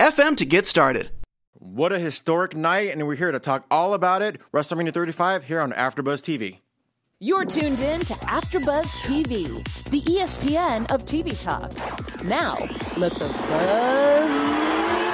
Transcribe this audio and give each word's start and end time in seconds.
anchor.fm 0.00 0.24
FM 0.24 0.36
to 0.36 0.44
get 0.44 0.66
started. 0.66 1.10
What 1.54 1.92
a 1.92 1.98
historic 1.98 2.54
night, 2.54 2.90
and 2.90 3.06
we're 3.06 3.14
here 3.14 3.32
to 3.32 3.38
talk 3.38 3.64
all 3.70 3.94
about 3.94 4.22
it. 4.22 4.40
WrestleMania 4.52 4.92
35 4.92 5.44
here 5.44 5.60
on 5.60 5.72
AfterBuzz 5.72 6.22
TV. 6.22 6.58
You're 7.20 7.44
tuned 7.44 7.78
in 7.80 8.00
to 8.00 8.14
AfterBuzz 8.14 8.86
TV, 9.02 9.46
the 9.90 10.02
ESPN 10.02 10.90
of 10.90 11.04
TV 11.04 11.38
talk. 11.40 11.72
Now, 12.24 12.56
let 12.96 13.12
the 13.14 13.28
buzz 13.28 14.28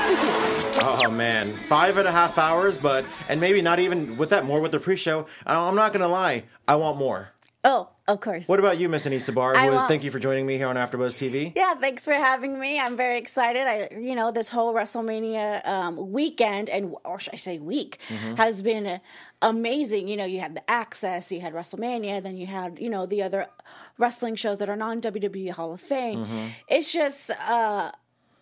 begin. 0.08 1.06
Oh 1.06 1.10
man, 1.10 1.54
five 1.56 1.98
and 1.98 2.08
a 2.08 2.12
half 2.12 2.38
hours, 2.38 2.78
but 2.78 3.04
and 3.28 3.40
maybe 3.40 3.62
not 3.62 3.78
even 3.78 4.16
with 4.16 4.30
that. 4.30 4.44
More 4.44 4.60
with 4.60 4.72
the 4.72 4.80
pre-show. 4.80 5.26
I'm 5.46 5.76
not 5.76 5.92
gonna 5.92 6.08
lie, 6.08 6.44
I 6.66 6.76
want 6.76 6.98
more. 6.98 7.30
Oh, 7.62 7.90
of 8.08 8.20
course. 8.20 8.48
What 8.48 8.58
about 8.58 8.78
you, 8.78 8.88
Miss 8.88 9.04
Anissa 9.04 9.34
Barr? 9.34 9.54
I 9.54 9.68
Was, 9.68 9.82
thank 9.86 10.02
you 10.02 10.10
for 10.10 10.18
joining 10.18 10.46
me 10.46 10.56
here 10.56 10.66
on 10.66 10.76
AfterBuzz 10.76 11.12
TV. 11.14 11.52
Yeah, 11.54 11.74
thanks 11.74 12.06
for 12.06 12.14
having 12.14 12.58
me. 12.58 12.80
I'm 12.80 12.96
very 12.96 13.18
excited. 13.18 13.66
I, 13.66 13.88
you 14.00 14.14
know, 14.14 14.30
this 14.32 14.48
whole 14.48 14.72
WrestleMania 14.72 15.66
um, 15.68 16.10
weekend 16.10 16.70
and 16.70 16.94
or 17.04 17.20
should 17.20 17.34
I 17.34 17.36
say 17.36 17.58
week 17.58 17.98
Mm-hmm. 18.08 18.36
has 18.36 18.62
been 18.62 19.00
amazing. 19.42 20.08
You 20.08 20.16
know, 20.16 20.24
you 20.24 20.40
had 20.40 20.54
the 20.54 20.70
Access, 20.70 21.30
you 21.30 21.40
had 21.42 21.52
WrestleMania, 21.52 22.22
then 22.22 22.36
you 22.38 22.46
had 22.46 22.78
you 22.80 22.88
know 22.88 23.04
the 23.04 23.22
other 23.22 23.46
wrestling 23.98 24.36
shows 24.36 24.58
that 24.58 24.68
are 24.70 24.76
non 24.76 25.02
WWE 25.02 25.50
Hall 25.50 25.74
of 25.74 25.80
Fame. 25.82 26.20
Mm-hmm. 26.24 26.46
It's 26.68 26.92
just. 26.92 27.30
Uh, 27.30 27.90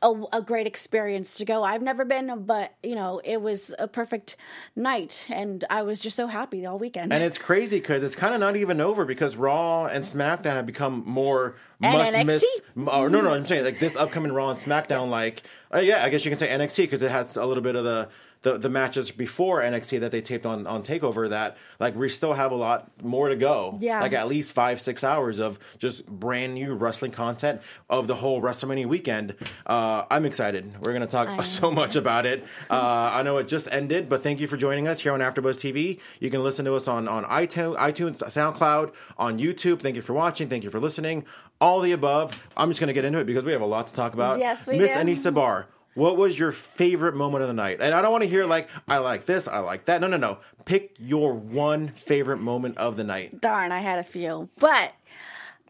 a, 0.03 0.13
a 0.33 0.43
great 0.43 0.67
experience 0.67 1.35
to 1.37 1.45
go. 1.45 1.65
I've 1.65 1.83
never 1.83 2.05
been, 2.05 2.45
but 2.45 2.75
you 2.83 2.95
know, 2.95 3.21
it 3.25 3.41
was 3.43 3.75
a 3.79 3.89
perfect 3.89 4.37
night, 4.77 5.27
and 5.29 5.65
I 5.71 5.83
was 5.83 6.01
just 6.01 6.17
so 6.17 6.27
happy 6.27 6.65
all 6.67 6.79
weekend. 6.79 7.13
And 7.13 7.23
it's 7.25 7.39
crazy 7.39 7.79
because 7.81 8.03
it's 8.03 8.17
kind 8.17 8.35
of 8.35 8.41
not 8.41 8.57
even 8.57 8.81
over 8.81 9.05
because 9.05 9.37
Raw 9.37 9.87
and 9.87 10.05
SmackDown 10.05 10.55
have 10.55 10.67
become 10.67 11.03
more 11.07 11.57
And 11.83 11.93
must 11.99 12.13
NXT? 12.13 12.27
miss. 12.27 12.45
Or 12.89 13.09
no, 13.11 13.21
no, 13.21 13.33
I'm 13.33 13.45
saying 13.45 13.65
like 13.65 13.81
this 13.81 13.97
upcoming 13.97 14.33
Raw 14.33 14.51
and 14.51 14.61
SmackDown. 14.61 15.09
Like, 15.11 15.43
uh, 15.75 15.79
yeah, 15.79 16.05
I 16.05 16.09
guess 16.09 16.25
you 16.25 16.31
can 16.31 16.39
say 16.39 16.49
NXT 16.49 16.77
because 16.77 17.03
it 17.03 17.11
has 17.11 17.37
a 17.37 17.45
little 17.45 17.63
bit 17.63 17.77
of 17.77 17.85
the. 17.85 18.09
The, 18.43 18.57
the 18.57 18.69
matches 18.69 19.11
before 19.11 19.61
NXT 19.61 19.99
that 20.01 20.13
they 20.13 20.21
taped 20.21 20.47
on, 20.47 20.65
on 20.67 20.85
Takeover 20.85 21.29
that 21.31 21.57
like 21.81 21.97
we 21.97 22.09
still 22.09 22.35
have 22.35 22.53
a 22.53 22.55
lot 22.55 22.89
more 23.03 23.29
to 23.29 23.35
go. 23.37 23.77
Yeah. 23.81 24.01
like 24.01 24.13
at 24.13 24.29
least 24.29 24.53
five 24.53 24.81
six 24.81 25.03
hours 25.03 25.41
of 25.41 25.59
just 25.79 26.07
brand 26.07 26.55
new 26.55 26.75
wrestling 26.75 27.11
content 27.11 27.61
of 27.91 28.07
the 28.07 28.15
whole 28.15 28.41
WrestleMania 28.41 28.87
weekend. 28.87 29.35
Uh, 29.67 30.05
I'm 30.09 30.25
excited. 30.25 30.73
We're 30.85 30.93
gonna 30.93 31.09
talk 31.09 31.45
so 31.45 31.71
much 31.73 31.97
about 31.97 32.27
it. 32.27 32.45
Uh, 32.71 33.11
I 33.15 33.23
know 33.23 33.39
it 33.39 33.49
just 33.49 33.67
ended, 33.73 34.09
but 34.09 34.23
thank 34.23 34.41
you 34.41 34.47
for 34.47 34.57
joining 34.57 34.87
us 34.89 35.01
here 35.01 35.13
on 35.13 35.21
AfterBuzz 35.21 35.55
TV. 35.57 35.99
You 36.21 36.31
can 36.31 36.43
listen 36.45 36.65
to 36.67 36.75
us 36.75 36.87
on 36.87 37.09
on 37.09 37.25
iTunes, 37.25 37.77
iTunes, 37.77 38.19
SoundCloud, 38.19 38.93
on 39.17 39.39
YouTube. 39.39 39.81
Thank 39.81 39.97
you 39.97 40.03
for 40.03 40.13
watching. 40.13 40.49
Thank 40.49 40.65
you 40.65 40.71
for 40.71 40.79
listening. 40.79 41.25
All 41.61 41.81
the 41.81 41.93
above. 41.93 42.41
I'm 42.57 42.69
just 42.71 42.79
gonna 42.79 42.93
get 42.93 43.05
into 43.05 43.19
it 43.19 43.25
because 43.25 43.45
we 43.45 43.53
have 43.53 43.63
a 43.63 43.67
lot 43.67 43.87
to 43.89 43.95
talk 43.95 44.15
about. 44.15 44.39
Yes, 44.39 44.67
we 44.67 44.79
Miss. 44.79 44.93
Anissa 44.93 45.33
Barr. 45.35 45.67
What 45.99 46.17
was 46.17 46.39
your 46.39 46.53
favorite 46.53 47.17
moment 47.17 47.43
of 47.43 47.49
the 47.49 47.55
night? 47.55 47.79
And 47.81 47.93
I 47.93 48.01
don't 48.03 48.13
want 48.13 48.23
to 48.23 48.31
hear 48.31 48.47
like 48.47 48.69
I 48.87 48.99
like 48.99 49.27
this, 49.27 49.49
I 49.49 49.59
like 49.59 49.87
that. 49.87 50.01
No, 50.01 50.07
no, 50.07 50.17
no. 50.17 50.39
Pick 50.65 50.95
your 50.97 51.33
one 51.33 51.89
favorite 51.89 52.37
moment 52.37 52.79
of 52.79 52.97
the 52.97 53.03
night. 53.03 53.41
darn, 53.41 53.73
I 53.73 53.81
had 53.81 53.99
a 53.99 54.05
few. 54.05 54.49
But 54.59 54.95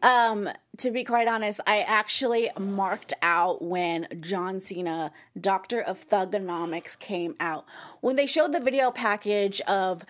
um, 0.03 0.47
to 0.77 0.91
be 0.91 1.03
quite 1.03 1.27
honest, 1.27 1.61
I 1.65 1.79
actually 1.79 2.51
marked 2.59 3.11
out 3.23 3.63
when 3.63 4.07
John 4.21 4.59
Cena, 4.59 5.11
Doctor 5.41 5.81
of 5.81 6.07
Thuganomics, 6.07 6.97
came 6.99 7.35
out. 7.39 7.65
When 8.01 8.15
they 8.15 8.27
showed 8.27 8.53
the 8.53 8.59
video 8.59 8.91
package 8.91 9.61
of, 9.61 10.05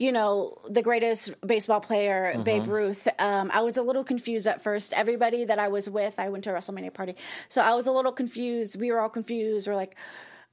you 0.00 0.12
know, 0.12 0.56
the 0.66 0.80
greatest 0.80 1.34
baseball 1.46 1.78
player, 1.78 2.34
Babe 2.42 2.66
Ruth, 2.66 3.06
um, 3.18 3.50
I 3.52 3.60
was 3.60 3.76
a 3.76 3.82
little 3.82 4.02
confused 4.02 4.46
at 4.46 4.62
first. 4.62 4.94
Everybody 4.94 5.44
that 5.44 5.58
I 5.58 5.68
was 5.68 5.90
with, 5.90 6.18
I 6.18 6.30
went 6.30 6.44
to 6.44 6.50
a 6.50 6.54
WrestleMania 6.54 6.94
party. 6.94 7.16
So 7.50 7.60
I 7.60 7.74
was 7.74 7.86
a 7.86 7.92
little 7.92 8.10
confused. 8.10 8.80
We 8.80 8.90
were 8.90 8.98
all 8.98 9.10
confused. 9.10 9.68
We're 9.68 9.76
like, 9.76 9.94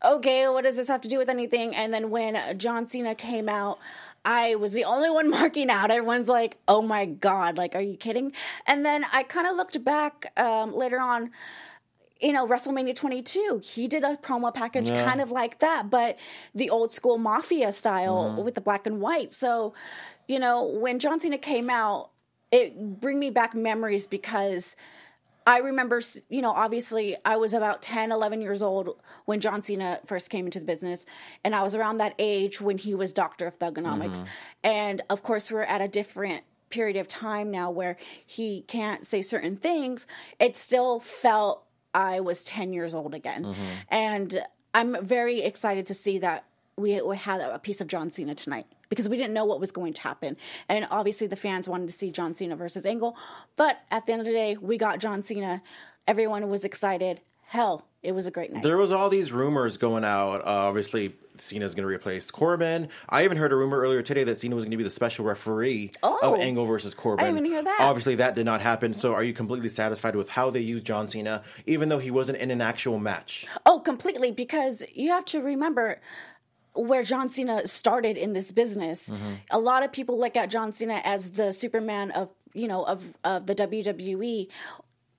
okay, 0.04 0.50
what 0.50 0.66
does 0.66 0.76
this 0.76 0.90
have 0.90 1.00
to 1.00 1.08
do 1.08 1.18
with 1.18 1.30
anything? 1.30 1.74
And 1.78 1.94
then 1.94 2.10
when 2.10 2.58
John 2.60 2.90
Cena 2.90 3.16
came 3.16 3.48
out, 3.48 3.80
I 4.26 4.56
was 4.56 4.74
the 4.74 4.84
only 4.84 5.10
one 5.10 5.30
marking 5.40 5.70
out. 5.70 5.92
Everyone's 5.92 6.28
like, 6.28 6.58
oh 6.68 6.82
my 6.82 7.06
God, 7.06 7.58
like, 7.58 7.74
are 7.74 7.82
you 7.82 7.96
kidding? 7.96 8.34
And 8.66 8.86
then 8.86 9.06
I 9.14 9.24
kind 9.24 9.48
of 9.48 9.56
looked 9.56 9.82
back 9.82 10.26
um, 10.38 10.76
later 10.76 11.00
on, 11.00 11.32
you 12.20 12.34
know, 12.34 12.48
WrestleMania 12.48 12.96
22, 12.96 13.62
he 13.64 13.88
did 13.88 14.04
a 14.04 14.18
promo 14.18 14.54
package 14.54 14.90
kind 14.90 15.22
of 15.22 15.32
like 15.32 15.60
that, 15.60 15.90
but 15.90 16.18
the 16.56 16.70
old 16.70 16.92
school 16.92 17.18
mafia 17.18 17.72
style 17.72 18.32
mm-hmm. 18.32 18.44
with 18.44 18.56
the 18.56 18.62
black 18.62 18.88
and 18.88 19.00
white. 19.00 19.34
So, 19.34 19.74
you 20.28 20.40
know, 20.40 20.66
when 20.66 21.00
John 21.00 21.20
Cena 21.20 21.38
came 21.38 21.70
out, 21.70 22.12
it 22.52 23.00
bring 23.00 23.20
me 23.20 23.30
back 23.30 23.54
memories 23.54 24.08
because 24.08 24.76
I 25.46 25.60
remember, 25.60 26.02
you 26.30 26.42
know, 26.42 26.52
obviously 26.52 27.16
I 27.24 27.38
was 27.38 27.54
about 27.54 27.82
10, 27.82 28.12
11 28.12 28.42
years 28.42 28.62
old 28.62 29.00
when 29.26 29.40
John 29.40 29.62
Cena 29.62 30.02
first 30.06 30.30
came 30.30 30.46
into 30.46 30.60
the 30.60 30.66
business. 30.66 31.06
And 31.44 31.56
I 31.56 31.64
was 31.64 31.74
around 31.74 32.00
that 32.00 32.16
age 32.20 32.60
when 32.60 32.78
he 32.78 32.94
was 32.94 33.14
Doctor 33.14 33.48
of 33.48 33.58
Thuganomics. 33.58 34.18
Mm-hmm. 34.18 34.28
And 34.66 35.02
of 35.10 35.24
course, 35.24 35.50
we're 35.50 35.62
at 35.62 35.82
a 35.82 35.88
different 35.88 36.44
period 36.70 36.98
of 36.98 37.08
time 37.08 37.50
now 37.50 37.72
where 37.72 37.96
he 38.26 38.62
can't 38.68 39.06
say 39.06 39.22
certain 39.22 39.56
things. 39.56 40.06
It 40.38 40.58
still 40.58 41.00
felt 41.00 41.64
I 41.98 42.20
was 42.20 42.44
10 42.44 42.74
years 42.74 42.94
old 42.94 43.16
again. 43.16 43.44
Mm-hmm. 43.44 43.66
And 43.90 44.42
I'm 44.76 45.04
very 45.04 45.42
excited 45.42 45.88
to 45.88 45.96
see 45.96 46.20
that 46.20 46.46
we, 46.78 47.02
we 47.02 47.18
had 47.18 47.42
a 47.42 47.58
piece 47.58 47.82
of 47.82 47.88
John 47.88 48.12
Cena 48.12 48.36
tonight 48.36 48.68
because 48.88 49.10
we 49.10 49.18
didn't 49.18 49.34
know 49.34 49.46
what 49.46 49.60
was 49.60 49.72
going 49.72 49.94
to 49.94 50.02
happen. 50.02 50.38
And 50.70 50.88
obviously, 50.92 51.26
the 51.26 51.36
fans 51.36 51.68
wanted 51.68 51.90
to 51.90 51.96
see 51.96 52.12
John 52.12 52.36
Cena 52.36 52.56
versus 52.56 52.86
Angle. 52.86 53.18
But 53.56 53.80
at 53.90 54.06
the 54.06 54.14
end 54.14 54.22
of 54.22 54.28
the 54.28 54.32
day, 54.32 54.58
we 54.58 54.78
got 54.78 55.00
John 55.00 55.24
Cena. 55.24 55.64
Everyone 56.08 56.48
was 56.50 56.64
excited. 56.64 57.20
Hell, 57.48 57.86
it 58.04 58.12
was 58.14 58.28
a 58.28 58.32
great 58.32 58.52
night. 58.52 58.64
There 58.64 58.78
was 58.78 58.92
all 58.92 59.10
these 59.10 59.32
rumors 59.32 59.78
going 59.78 60.04
out. 60.04 60.42
Uh, 60.42 60.68
obviously, 60.68 61.16
Cena's 61.38 61.76
going 61.76 61.88
to 61.88 61.94
replace 61.94 62.30
Corbin. 62.30 62.90
I 63.08 63.24
even 63.24 63.38
heard 63.38 63.54
a 63.54 63.56
rumor 63.56 63.80
earlier 63.80 64.02
today 64.02 64.24
that 64.26 64.40
Cena 64.40 64.54
was 64.56 64.64
going 64.66 64.72
to 64.72 64.78
be 64.78 64.84
the 64.84 64.90
special 64.92 65.24
referee 65.24 65.92
Oh. 66.04 66.34
of 66.34 66.40
Angle 66.42 66.66
versus 66.66 66.94
Corbin. 66.94 67.24
I 67.26 67.30
didn't 67.30 67.46
even 67.46 67.52
hear 67.52 67.64
that. 67.64 67.78
Obviously, 67.80 68.16
that 68.16 68.36
did 68.36 68.46
not 68.46 68.60
happen. 68.60 69.00
So, 69.00 69.14
are 69.14 69.24
you 69.24 69.34
completely 69.34 69.70
satisfied 69.70 70.16
with 70.16 70.30
how 70.30 70.50
they 70.50 70.60
used 70.60 70.84
John 70.86 71.08
Cena, 71.10 71.44
even 71.66 71.90
though 71.90 72.00
he 72.00 72.12
wasn't 72.12 72.40
in 72.40 72.52
an 72.52 72.60
actual 72.60 73.00
match? 73.00 73.46
Oh, 73.66 73.80
completely. 73.80 74.32
Because 74.32 74.84
you 74.94 75.10
have 75.12 75.24
to 75.26 75.42
remember 75.42 76.02
where 76.74 77.02
John 77.04 77.30
Cena 77.30 77.66
started 77.68 78.18
in 78.18 78.34
this 78.34 78.52
business. 78.52 79.10
A 79.52 79.58
lot 79.60 79.84
of 79.84 79.92
people 79.92 80.20
look 80.20 80.36
at 80.36 80.50
John 80.50 80.74
Cena 80.74 81.02
as 81.06 81.32
the 81.32 81.52
Superman 81.54 82.12
of 82.12 82.30
you 82.54 82.68
know 82.68 82.84
of 82.84 83.14
of 83.24 83.46
the 83.46 83.56
WWE. 83.56 84.48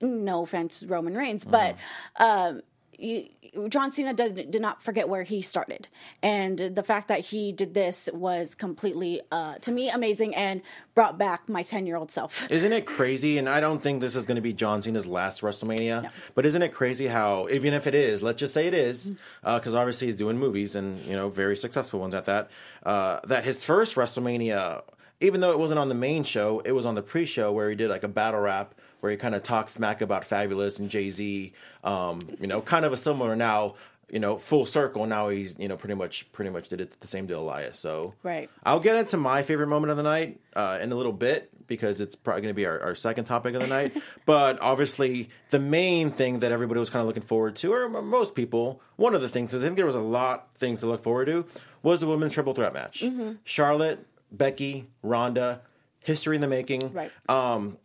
No 0.01 0.43
offense, 0.43 0.83
Roman 0.83 1.15
Reigns, 1.15 1.45
but. 1.45 1.75
Um, 2.15 2.61
you, 2.99 3.29
John 3.69 3.91
Cena 3.91 4.13
did, 4.13 4.51
did 4.51 4.61
not 4.61 4.81
forget 4.81 5.09
where 5.09 5.23
he 5.23 5.41
started, 5.41 5.87
and 6.21 6.57
the 6.57 6.83
fact 6.83 7.07
that 7.07 7.19
he 7.19 7.51
did 7.51 7.73
this 7.73 8.09
was 8.13 8.55
completely, 8.55 9.21
uh, 9.31 9.55
to 9.59 9.71
me, 9.71 9.89
amazing 9.89 10.35
and 10.35 10.61
brought 10.93 11.17
back 11.17 11.47
my 11.47 11.63
ten 11.63 11.85
year 11.85 11.95
old 11.95 12.11
self. 12.11 12.49
Isn't 12.51 12.73
it 12.73 12.85
crazy? 12.85 13.37
And 13.37 13.47
I 13.47 13.59
don't 13.59 13.81
think 13.81 14.01
this 14.01 14.15
is 14.15 14.25
going 14.25 14.35
to 14.35 14.41
be 14.41 14.53
John 14.53 14.81
Cena's 14.81 15.05
last 15.05 15.41
WrestleMania. 15.41 16.11
But 16.35 16.45
isn't 16.45 16.61
it 16.61 16.73
crazy 16.73 17.07
how, 17.07 17.47
even 17.49 17.73
if 17.73 17.87
it 17.87 17.95
is, 17.95 18.21
let's 18.21 18.39
just 18.39 18.53
say 18.53 18.67
it 18.67 18.73
is, 18.73 19.11
because 19.43 19.75
obviously 19.75 20.07
he's 20.07 20.15
doing 20.15 20.37
movies 20.37 20.75
and 20.75 21.03
you 21.05 21.13
know 21.13 21.29
very 21.29 21.55
successful 21.57 21.99
ones 21.99 22.13
at 22.13 22.25
that. 22.25 22.49
Uh, 22.83 23.19
that 23.25 23.45
his 23.45 23.63
first 23.63 23.95
WrestleMania, 23.95 24.83
even 25.21 25.41
though 25.41 25.51
it 25.51 25.59
wasn't 25.59 25.79
on 25.79 25.89
the 25.89 25.95
main 25.95 26.23
show, 26.23 26.59
it 26.59 26.71
was 26.71 26.85
on 26.85 26.95
the 26.95 27.01
pre-show 27.01 27.51
where 27.51 27.69
he 27.69 27.75
did 27.75 27.89
like 27.89 28.03
a 28.03 28.07
battle 28.07 28.41
rap 28.41 28.75
where 29.01 29.11
he 29.11 29.17
kind 29.17 29.35
of 29.35 29.43
talks 29.43 29.73
smack 29.73 30.01
about 30.01 30.25
Fabulous 30.25 30.79
and 30.79 30.89
Jay 30.89 31.11
Z. 31.11 31.53
Um, 31.83 32.21
you 32.39 32.47
know, 32.47 32.61
kind 32.61 32.85
of 32.85 32.93
a 32.93 32.97
similar 32.97 33.35
now. 33.35 33.75
You 34.11 34.17
know, 34.17 34.39
full 34.39 34.65
circle. 34.65 35.05
Now 35.05 35.29
he's 35.29 35.55
you 35.59 35.67
know 35.67 35.77
pretty 35.77 35.93
much 35.93 36.25
pretty 36.31 36.49
much 36.49 36.69
did 36.69 36.81
it 36.81 36.99
the 36.99 37.05
same 37.05 37.27
to 37.27 37.37
Elias. 37.37 37.77
So 37.77 38.15
Right. 38.23 38.49
I'll 38.63 38.79
get 38.79 38.95
into 38.95 39.17
my 39.17 39.43
favorite 39.43 39.67
moment 39.67 39.91
of 39.91 39.97
the 39.97 40.03
night 40.03 40.39
uh, 40.55 40.79
in 40.81 40.91
a 40.91 40.95
little 40.95 41.13
bit 41.13 41.51
because 41.67 42.01
it's 42.01 42.15
probably 42.15 42.41
going 42.41 42.51
to 42.51 42.55
be 42.55 42.65
our, 42.65 42.79
our 42.81 42.95
second 42.95 43.25
topic 43.25 43.53
of 43.53 43.61
the 43.61 43.67
night. 43.67 43.95
but 44.25 44.59
obviously, 44.61 45.29
the 45.51 45.59
main 45.59 46.09
thing 46.09 46.39
that 46.39 46.51
everybody 46.51 46.79
was 46.79 46.89
kind 46.89 47.01
of 47.01 47.05
looking 47.07 47.21
forward 47.21 47.55
to, 47.57 47.71
or 47.71 47.87
most 47.87 48.33
people, 48.33 48.81
one 48.95 49.13
of 49.13 49.21
the 49.21 49.29
things, 49.29 49.53
is 49.53 49.61
I 49.61 49.67
think 49.67 49.77
there 49.77 49.85
was 49.85 49.93
a 49.93 49.99
lot 49.99 50.47
of 50.55 50.59
things 50.59 50.79
to 50.79 50.87
look 50.87 51.03
forward 51.03 51.25
to, 51.27 51.45
was 51.83 51.99
the 51.99 52.07
women's 52.07 52.33
triple 52.33 52.55
threat 52.55 52.73
match. 52.73 53.03
Charlotte, 53.43 54.03
Becky, 54.31 54.87
Ronda, 55.03 55.61
history 55.99 56.33
in 56.33 56.41
the 56.41 56.47
making. 56.47 56.91
Right. 56.93 57.11
Um, 57.29 57.77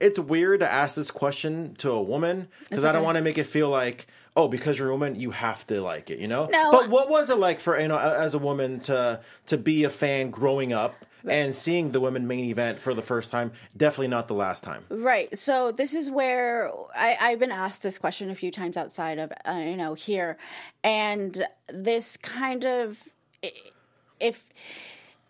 it's 0.00 0.18
weird 0.18 0.60
to 0.60 0.70
ask 0.70 0.94
this 0.94 1.10
question 1.10 1.74
to 1.78 1.90
a 1.90 2.02
woman 2.02 2.48
because 2.68 2.84
I 2.84 2.92
don't 2.92 3.04
want 3.04 3.16
to 3.16 3.22
make 3.22 3.38
it 3.38 3.44
feel 3.44 3.68
like, 3.68 4.06
oh, 4.36 4.48
because 4.48 4.78
you're 4.78 4.88
a 4.88 4.92
woman, 4.92 5.14
you 5.14 5.30
have 5.30 5.66
to 5.68 5.80
like 5.80 6.10
it, 6.10 6.18
you 6.18 6.28
know. 6.28 6.46
No. 6.46 6.72
But 6.72 6.90
what 6.90 7.08
was 7.08 7.30
it 7.30 7.38
like 7.38 7.60
for 7.60 7.78
you 7.80 7.88
know 7.88 7.98
as 7.98 8.34
a 8.34 8.38
woman 8.38 8.80
to 8.80 9.20
to 9.46 9.58
be 9.58 9.84
a 9.84 9.90
fan 9.90 10.30
growing 10.30 10.72
up? 10.72 10.94
And 11.28 11.56
seeing 11.56 11.90
the 11.90 11.98
women 11.98 12.28
main 12.28 12.44
event 12.44 12.78
for 12.78 12.94
the 12.94 13.02
first 13.02 13.32
time, 13.32 13.50
definitely 13.76 14.06
not 14.06 14.28
the 14.28 14.34
last 14.34 14.62
time. 14.62 14.84
Right. 14.88 15.36
So 15.36 15.72
this 15.72 15.92
is 15.92 16.08
where 16.08 16.70
I, 16.94 17.16
I've 17.20 17.40
been 17.40 17.50
asked 17.50 17.82
this 17.82 17.98
question 17.98 18.30
a 18.30 18.36
few 18.36 18.52
times 18.52 18.76
outside 18.76 19.18
of 19.18 19.32
uh, 19.44 19.54
you 19.54 19.76
know 19.76 19.94
here, 19.94 20.38
and 20.84 21.44
this 21.68 22.16
kind 22.16 22.64
of 22.64 23.00
if 24.20 24.44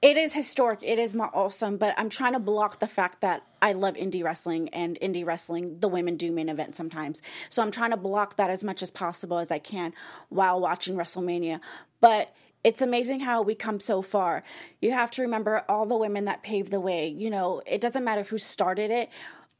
it 0.03 0.17
is 0.17 0.35
historic, 0.35 0.81
it 0.83 0.99
is 0.99 1.15
awesome. 1.17 1.77
But 1.77 1.95
I'm 1.99 2.09
trying 2.09 2.35
to 2.35 2.39
block 2.39 2.81
the 2.81 2.87
fact 2.87 3.21
that 3.21 3.45
I 3.63 3.73
love 3.73 3.95
indie 3.95 4.23
wrestling 4.23 4.69
and 4.71 4.99
indie 5.01 5.27
wrestling. 5.27 5.81
The 5.81 5.89
women 5.89 6.17
do 6.17 6.31
main 6.31 6.49
event 6.49 6.77
sometimes, 6.77 7.23
so 7.49 7.63
I'm 7.63 7.71
trying 7.71 7.91
to 7.91 7.97
block 7.97 8.37
that 8.37 8.51
as 8.51 8.63
much 8.63 8.83
as 8.83 8.91
possible 8.91 9.39
as 9.39 9.51
I 9.51 9.59
can 9.59 9.93
while 10.29 10.61
watching 10.61 10.97
WrestleMania. 10.97 11.61
But 12.01 12.35
it's 12.65 12.83
amazing 12.83 13.21
how 13.21 13.43
we 13.43 13.55
come 13.55 13.79
so 13.79 14.03
far. 14.03 14.43
You 14.81 14.91
have 14.91 15.11
to 15.13 15.23
remember 15.23 15.65
all 15.69 15.87
the 15.87 15.97
women 15.97 16.25
that 16.25 16.43
paved 16.43 16.73
the 16.73 16.81
way. 16.81 17.07
You 17.09 17.31
know, 17.31 17.63
it 17.65 17.81
doesn't 17.81 18.03
matter 18.05 18.25
who 18.25 18.39
started 18.39 18.91
it. 18.91 19.09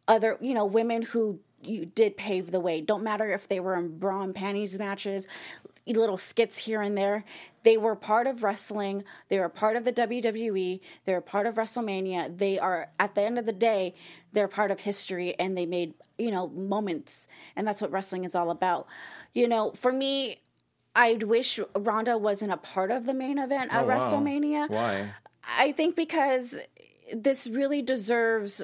Other, 0.09 0.37
you 0.41 0.55
know, 0.55 0.65
women 0.65 1.03
who 1.03 1.41
you 1.63 1.87
did 1.87 2.17
pave 2.17 2.51
the 2.51 2.61
way. 2.61 2.81
Don't 2.81 3.03
matter 3.03 3.33
if 3.33 3.49
they 3.49 3.61
were 3.61 3.77
in 3.77 3.99
bra 3.99 4.23
and 4.23 4.35
panties 4.35 4.79
matches, 4.79 5.27
little 5.87 6.19
skits 6.19 6.59
here 6.59 6.83
and 6.83 6.97
there. 6.97 7.25
They 7.63 7.77
were 7.77 7.95
part 7.97 8.27
of 8.27 8.43
wrestling. 8.43 9.05
They 9.29 9.39
were 9.39 9.49
part 9.49 9.77
of 9.77 9.85
the 9.85 9.93
WWE. 9.93 10.81
They 11.05 11.13
were 11.13 11.21
part 11.21 11.47
of 11.47 11.55
WrestleMania. 11.57 12.37
They 12.39 12.59
are, 12.59 12.89
at 12.99 13.15
the 13.15 13.23
end 13.23 13.39
of 13.39 13.47
the 13.47 13.53
day, 13.53 13.95
they're 14.33 14.49
part 14.49 14.71
of 14.71 14.81
history 14.81 15.35
and 15.39 15.57
they 15.57 15.67
made, 15.67 15.95
you 16.19 16.31
know, 16.31 16.49
moments. 16.49 17.29
And 17.55 17.67
that's 17.67 17.81
what 17.81 17.91
wrestling 17.93 18.25
is 18.25 18.35
all 18.35 18.51
about. 18.51 18.87
You 19.35 19.49
know, 19.49 19.73
for 19.73 19.93
me, 19.93 20.41
I'd 20.95 21.25
wish 21.25 21.61
Ronda 21.77 22.17
wasn't 22.19 22.53
a 22.53 22.57
part 22.57 22.91
of 22.91 23.05
the 23.07 23.15
main 23.15 23.39
event 23.39 23.73
at 23.73 23.85
Oh, 23.85 23.87
wow. 23.87 23.99
WrestleMania. 24.01 24.71
Why? 24.71 25.13
I 25.59 25.73
think 25.73 25.95
because 25.95 26.59
this 27.13 27.47
really 27.47 27.83
deserves 27.83 28.63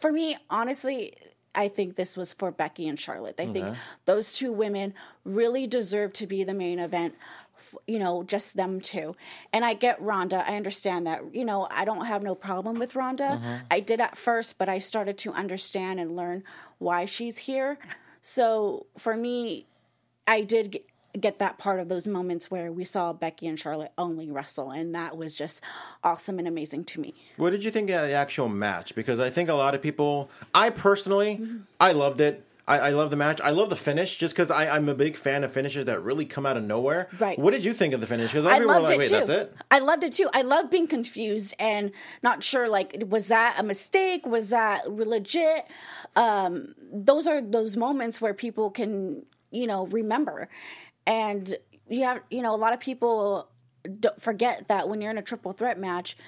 for 0.00 0.12
me, 0.12 0.36
honestly, 0.50 1.14
I 1.54 1.68
think 1.68 1.96
this 1.96 2.16
was 2.16 2.32
for 2.32 2.50
Becky 2.50 2.86
and 2.88 2.98
Charlotte. 2.98 3.40
I 3.40 3.46
think 3.46 3.76
those 4.04 4.32
two 4.32 4.52
women 4.52 4.94
really 5.24 5.66
deserve 5.66 6.12
to 6.14 6.26
be 6.26 6.44
the 6.44 6.54
main 6.54 6.78
event. 6.78 7.14
You 7.86 7.98
know, 7.98 8.22
just 8.22 8.56
them 8.56 8.80
two. 8.80 9.16
And 9.52 9.64
I 9.64 9.74
get 9.74 10.00
Ronda. 10.00 10.44
I 10.46 10.56
understand 10.56 11.06
that. 11.06 11.34
You 11.34 11.44
know, 11.44 11.66
I 11.70 11.84
don't 11.84 12.06
have 12.06 12.22
no 12.22 12.34
problem 12.34 12.78
with 12.78 12.94
Ronda. 12.94 13.24
Uh-huh. 13.24 13.58
I 13.70 13.80
did 13.80 14.00
at 14.00 14.16
first, 14.16 14.56
but 14.56 14.68
I 14.68 14.78
started 14.78 15.18
to 15.18 15.32
understand 15.32 16.00
and 16.00 16.16
learn 16.16 16.44
why 16.78 17.04
she's 17.04 17.38
here. 17.38 17.78
So 18.22 18.86
for 18.96 19.16
me, 19.16 19.66
I 20.26 20.42
did 20.42 20.70
get, 20.70 20.86
get 21.18 21.38
that 21.38 21.58
part 21.58 21.80
of 21.80 21.88
those 21.88 22.06
moments 22.08 22.50
where 22.50 22.72
we 22.72 22.84
saw 22.84 23.12
Becky 23.12 23.46
and 23.46 23.58
Charlotte 23.58 23.92
only 23.98 24.30
wrestle, 24.30 24.70
and 24.70 24.94
that 24.94 25.16
was 25.16 25.36
just 25.36 25.60
awesome 26.02 26.38
and 26.38 26.48
amazing 26.48 26.84
to 26.84 27.00
me. 27.00 27.14
What 27.36 27.50
did 27.50 27.64
you 27.64 27.70
think 27.70 27.90
of 27.90 28.02
the 28.02 28.12
actual 28.12 28.48
match? 28.48 28.94
Because 28.94 29.20
I 29.20 29.30
think 29.30 29.48
a 29.48 29.54
lot 29.54 29.74
of 29.74 29.82
people, 29.82 30.30
I 30.54 30.70
personally, 30.70 31.38
Mm-hmm. 31.38 31.58
I 31.80 31.92
loved 31.92 32.20
it. 32.20 32.44
I, 32.66 32.78
I 32.78 32.90
love 32.90 33.10
the 33.10 33.16
match. 33.16 33.40
I 33.42 33.50
love 33.50 33.70
the 33.70 33.76
finish 33.76 34.16
just 34.16 34.34
because 34.36 34.50
I'm 34.50 34.88
a 34.90 34.94
big 34.94 35.16
fan 35.16 35.42
of 35.42 35.52
finishes 35.52 35.86
that 35.86 36.02
really 36.02 36.26
come 36.26 36.44
out 36.44 36.56
of 36.58 36.64
nowhere. 36.64 37.08
Right. 37.18 37.38
What 37.38 37.52
did 37.54 37.64
you 37.64 37.72
think 37.72 37.94
of 37.94 38.00
the 38.00 38.06
finish? 38.06 38.30
Because 38.30 38.44
I 38.44 38.58
loved 38.58 38.84
like, 38.84 38.94
it 38.94 38.98
wait, 38.98 39.08
too. 39.08 39.14
that's 39.14 39.30
it? 39.30 39.54
I 39.70 39.78
loved 39.78 40.04
it 40.04 40.12
too. 40.12 40.28
I 40.34 40.42
love 40.42 40.70
being 40.70 40.86
confused 40.86 41.54
and 41.58 41.92
not 42.22 42.42
sure. 42.42 42.68
Like, 42.68 43.04
was 43.08 43.28
that 43.28 43.56
a 43.58 43.62
mistake? 43.62 44.26
Was 44.26 44.50
that 44.50 44.90
legit? 44.92 45.66
Um, 46.14 46.74
those 46.92 47.26
are 47.26 47.40
those 47.40 47.76
moments 47.76 48.20
where 48.20 48.34
people 48.34 48.70
can, 48.70 49.22
you 49.50 49.66
know, 49.66 49.86
remember. 49.86 50.48
And 51.08 51.56
you 51.88 52.04
have, 52.04 52.20
you 52.30 52.42
know, 52.42 52.54
a 52.54 52.56
lot 52.56 52.74
of 52.74 52.80
people 52.80 53.48
don't 53.98 54.20
forget 54.20 54.68
that 54.68 54.90
when 54.90 55.00
you're 55.00 55.10
in 55.10 55.16
a 55.16 55.22
triple 55.22 55.54
threat 55.54 55.80
match, 55.80 56.18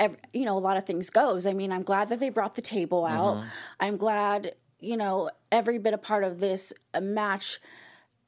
ev 0.00 0.16
you 0.32 0.44
know, 0.44 0.58
a 0.58 0.60
lot 0.60 0.76
of 0.76 0.84
things 0.84 1.10
goes. 1.10 1.46
I 1.46 1.52
mean, 1.52 1.70
I'm 1.70 1.84
glad 1.84 2.08
that 2.08 2.18
they 2.18 2.28
brought 2.28 2.56
the 2.56 2.62
table 2.62 3.06
out. 3.06 3.44
I'm 3.78 3.96
glad, 3.96 4.56
you 4.80 4.96
know, 4.96 5.30
every 5.52 5.78
bit 5.78 5.94
a 5.94 5.98
part 5.98 6.24
of 6.24 6.40
this 6.40 6.72
uh, 6.92 7.00
match, 7.00 7.60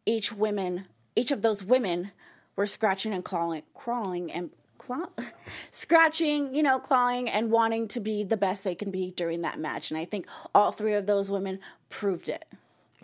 each 0.06 0.32
women, 0.32 0.87
each 1.17 1.32
of 1.32 1.43
those 1.43 1.64
women 1.64 2.12
were 2.55 2.67
scratching 2.67 3.12
and 3.12 3.25
clawing, 3.25 3.62
crawling 3.75 4.31
and 4.31 4.50
claw, 4.79 5.08
scratching, 5.73 6.55
you 6.55 6.62
know, 6.62 6.79
clawing 6.79 7.29
and 7.29 7.50
wanting 7.50 7.88
to 7.88 7.99
be 7.99 8.23
the 8.23 8.37
best 8.37 8.62
they 8.62 8.76
can 8.76 8.93
be 8.93 9.11
during 9.11 9.40
that 9.40 9.58
match. 9.58 9.90
And 9.90 9.99
I 9.99 10.05
think 10.05 10.26
all 10.55 10.70
three 10.70 10.94
of 10.94 11.06
those 11.06 11.29
women 11.29 11.58
proved 11.88 12.29
it. 12.29 12.44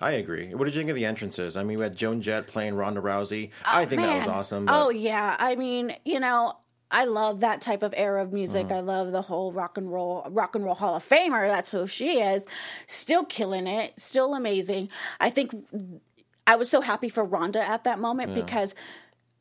I 0.00 0.12
agree. 0.12 0.54
What 0.54 0.64
did 0.66 0.74
you 0.74 0.80
think 0.80 0.90
of 0.90 0.96
the 0.96 1.06
entrances? 1.06 1.56
I 1.56 1.62
mean, 1.64 1.78
we 1.78 1.82
had 1.84 1.96
Joan 1.96 2.22
Jett 2.22 2.46
playing 2.46 2.74
Ronda 2.74 3.00
Rousey. 3.00 3.50
I 3.64 3.84
think 3.86 4.02
that 4.02 4.18
was 4.20 4.28
awesome. 4.28 4.66
but- 4.66 4.74
Oh 4.86 4.90
yeah, 4.90 5.36
I 5.38 5.56
mean, 5.56 5.94
you 6.04 6.20
know, 6.20 6.54
I 6.90 7.04
love 7.04 7.40
that 7.40 7.60
type 7.60 7.82
of 7.82 7.92
era 7.96 8.22
of 8.22 8.32
music. 8.32 8.66
Mm-hmm. 8.68 8.76
I 8.76 8.80
love 8.80 9.12
the 9.12 9.22
whole 9.22 9.52
rock 9.52 9.76
and 9.76 9.92
roll, 9.92 10.26
rock 10.30 10.54
and 10.54 10.64
roll 10.64 10.74
Hall 10.74 10.94
of 10.94 11.06
Famer. 11.06 11.48
That's 11.48 11.70
who 11.70 11.86
she 11.86 12.20
is. 12.20 12.46
Still 12.86 13.24
killing 13.24 13.66
it. 13.66 13.98
Still 14.00 14.34
amazing. 14.34 14.88
I 15.20 15.28
think 15.30 15.52
I 16.46 16.56
was 16.56 16.70
so 16.70 16.80
happy 16.80 17.08
for 17.10 17.24
Ronda 17.24 17.60
at 17.62 17.84
that 17.84 17.98
moment 17.98 18.34
because 18.34 18.74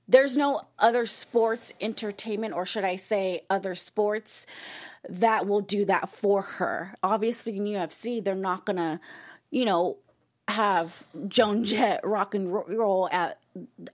there's 0.10 0.36
no 0.36 0.62
other 0.80 1.06
sports 1.06 1.74
entertainment, 1.80 2.54
or 2.54 2.66
should 2.66 2.84
I 2.84 2.96
say, 2.98 3.42
other 3.50 3.76
sports 3.76 4.46
that 5.08 5.48
will 5.48 5.62
do 5.62 5.86
that 5.86 6.10
for 6.10 6.42
her. 6.42 6.96
Obviously, 7.04 7.56
in 7.58 7.64
UFC, 7.66 8.22
they're 8.24 8.36
not 8.36 8.66
gonna, 8.66 9.00
you 9.52 9.64
know, 9.64 9.98
have 10.48 11.06
Joan 11.28 11.64
Jett 11.64 12.06
rock 12.06 12.34
and 12.34 12.52
roll 12.54 13.10
at 13.12 13.40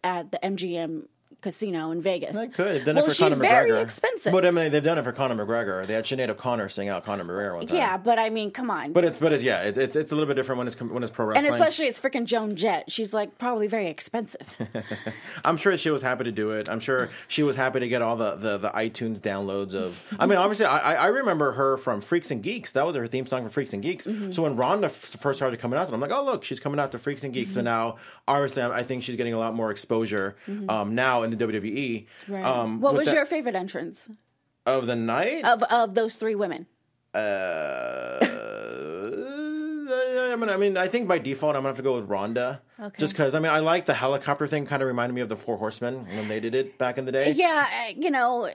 at 0.04 0.32
the 0.32 0.40
MGM 0.44 1.08
casino 1.44 1.92
in 1.92 2.02
Vegas. 2.02 2.36
They 2.36 2.48
could. 2.48 2.76
They've 2.76 2.86
done 2.86 2.96
well, 2.96 3.06
it 3.06 3.10
for 3.10 3.14
she's 3.14 3.34
Conor 3.34 3.36
very 3.36 3.70
McGregor. 3.70 3.82
expensive. 3.84 4.34
But 4.34 4.46
I 4.46 4.52
mean, 4.52 4.72
they've 4.72 4.84
done 4.84 4.98
it 4.98 5.04
for 5.04 5.12
Conor 5.12 5.46
McGregor. 5.46 5.86
They 5.86 5.94
had 5.94 6.06
Sinead 6.06 6.30
O'Connor 6.30 6.70
sing 6.70 6.90
out 6.90 7.06
Conor 7.06 7.26
McGregor 7.26 7.56
one 7.58 7.68
time. 7.68 7.78
yeah, 7.78 7.98
but 7.98 8.18
I 8.18 8.30
mean, 8.30 8.50
come 8.50 8.72
on. 8.72 8.94
But 8.94 9.06
it's 9.06 9.20
but 9.20 9.34
it's 9.34 9.44
yeah, 9.44 9.62
it's 9.62 9.78
it's, 9.78 9.96
it's 9.96 10.12
a 10.12 10.16
little 10.16 10.28
bit 10.28 10.36
different 10.36 10.58
when 10.58 10.68
it's 10.68 10.80
when 10.80 11.04
it's 11.04 11.12
pro 11.12 11.26
wrestling, 11.28 11.46
and 11.46 11.54
especially 11.54 11.86
it's 11.88 12.00
freaking 12.00 12.26
Joan 12.26 12.56
Jett. 12.56 12.92
She's 12.92 13.14
like 13.14 13.38
probably 13.38 13.68
very 13.68 13.88
expensive. 13.88 14.48
I'm 15.46 15.58
sure 15.58 15.78
she 15.78 15.90
was 15.90 16.02
happy 16.02 16.24
to 16.24 16.32
do 16.32 16.52
it. 16.52 16.70
I'm 16.70 16.80
sure 16.80 17.10
she 17.28 17.44
was 17.44 17.56
happy 17.56 17.80
to 17.82 17.88
get 17.88 18.02
all 18.02 18.16
the, 18.16 18.36
the, 18.36 18.58
the 18.58 18.70
iTunes 18.70 19.20
downloads 19.20 19.74
of. 19.74 20.02
I 20.18 20.26
mean, 20.26 20.38
obviously, 20.38 20.66
I, 20.66 20.96
I 20.96 21.08
remember 21.08 21.52
her 21.54 21.78
from 21.78 22.02
Freaks 22.02 22.32
and 22.32 22.42
Geeks. 22.42 22.72
That 22.72 22.86
was 22.86 22.96
her 22.96 23.08
theme 23.08 23.28
song 23.28 23.44
for 23.44 23.50
Freaks 23.50 23.74
and 23.74 23.84
Geeks. 23.84 24.08
Mm-hmm. 24.08 24.32
So 24.32 24.44
when 24.44 24.56
Ronda 24.56 24.90
first 24.90 25.40
started 25.40 25.60
coming 25.60 25.78
out, 25.78 25.92
I'm 25.92 26.00
like, 26.00 26.12
oh 26.12 26.24
look, 26.24 26.44
she's 26.44 26.60
coming 26.60 26.80
out 26.80 26.92
to 26.94 27.00
Freaks 27.00 27.24
and 27.24 27.34
Geeks. 27.34 27.52
Mm-hmm. 27.52 27.60
So 27.60 27.62
now, 27.62 27.98
obviously, 28.28 28.64
I 28.64 28.84
think 28.84 29.04
she's 29.04 29.16
getting 29.16 29.34
a 29.34 29.40
lot 29.40 29.54
more 29.54 29.72
exposure 29.72 30.36
um, 30.70 30.96
now 30.96 31.24
in 31.24 31.33
the 31.36 31.48
WWE. 31.48 32.06
Right. 32.28 32.44
Um, 32.44 32.82
what 32.82 32.94
was 32.94 33.12
your 33.12 33.26
favorite 33.26 33.56
entrance 33.56 34.10
of 34.66 34.88
the 34.88 34.96
night? 34.96 35.44
of 35.46 35.64
of 35.64 35.96
those 35.96 36.16
three 36.16 36.36
women? 36.36 36.68
Uh, 37.14 38.20
I 40.34 40.36
mean, 40.36 40.50
I 40.50 40.58
mean, 40.58 40.78
I 40.78 40.88
think 40.88 41.08
by 41.08 41.20
default, 41.20 41.56
I'm 41.56 41.62
gonna 41.62 41.70
have 41.70 41.78
to 41.78 41.84
go 41.84 41.96
with 41.96 42.10
Ronda. 42.10 42.62
Okay. 42.80 43.00
Just 43.00 43.14
because, 43.14 43.36
I 43.36 43.40
mean, 43.40 43.52
I 43.52 43.60
like 43.60 43.86
the 43.86 43.94
helicopter 43.94 44.48
thing. 44.48 44.66
Kind 44.66 44.82
of 44.82 44.88
reminded 44.88 45.14
me 45.14 45.22
of 45.22 45.30
the 45.30 45.36
Four 45.36 45.58
Horsemen 45.58 46.06
when 46.08 46.28
they 46.28 46.40
did 46.40 46.56
it 46.56 46.78
back 46.78 46.98
in 46.98 47.06
the 47.06 47.12
day. 47.12 47.32
Yeah, 47.32 47.68
uh, 47.72 47.94
you 47.96 48.10
know, 48.10 48.50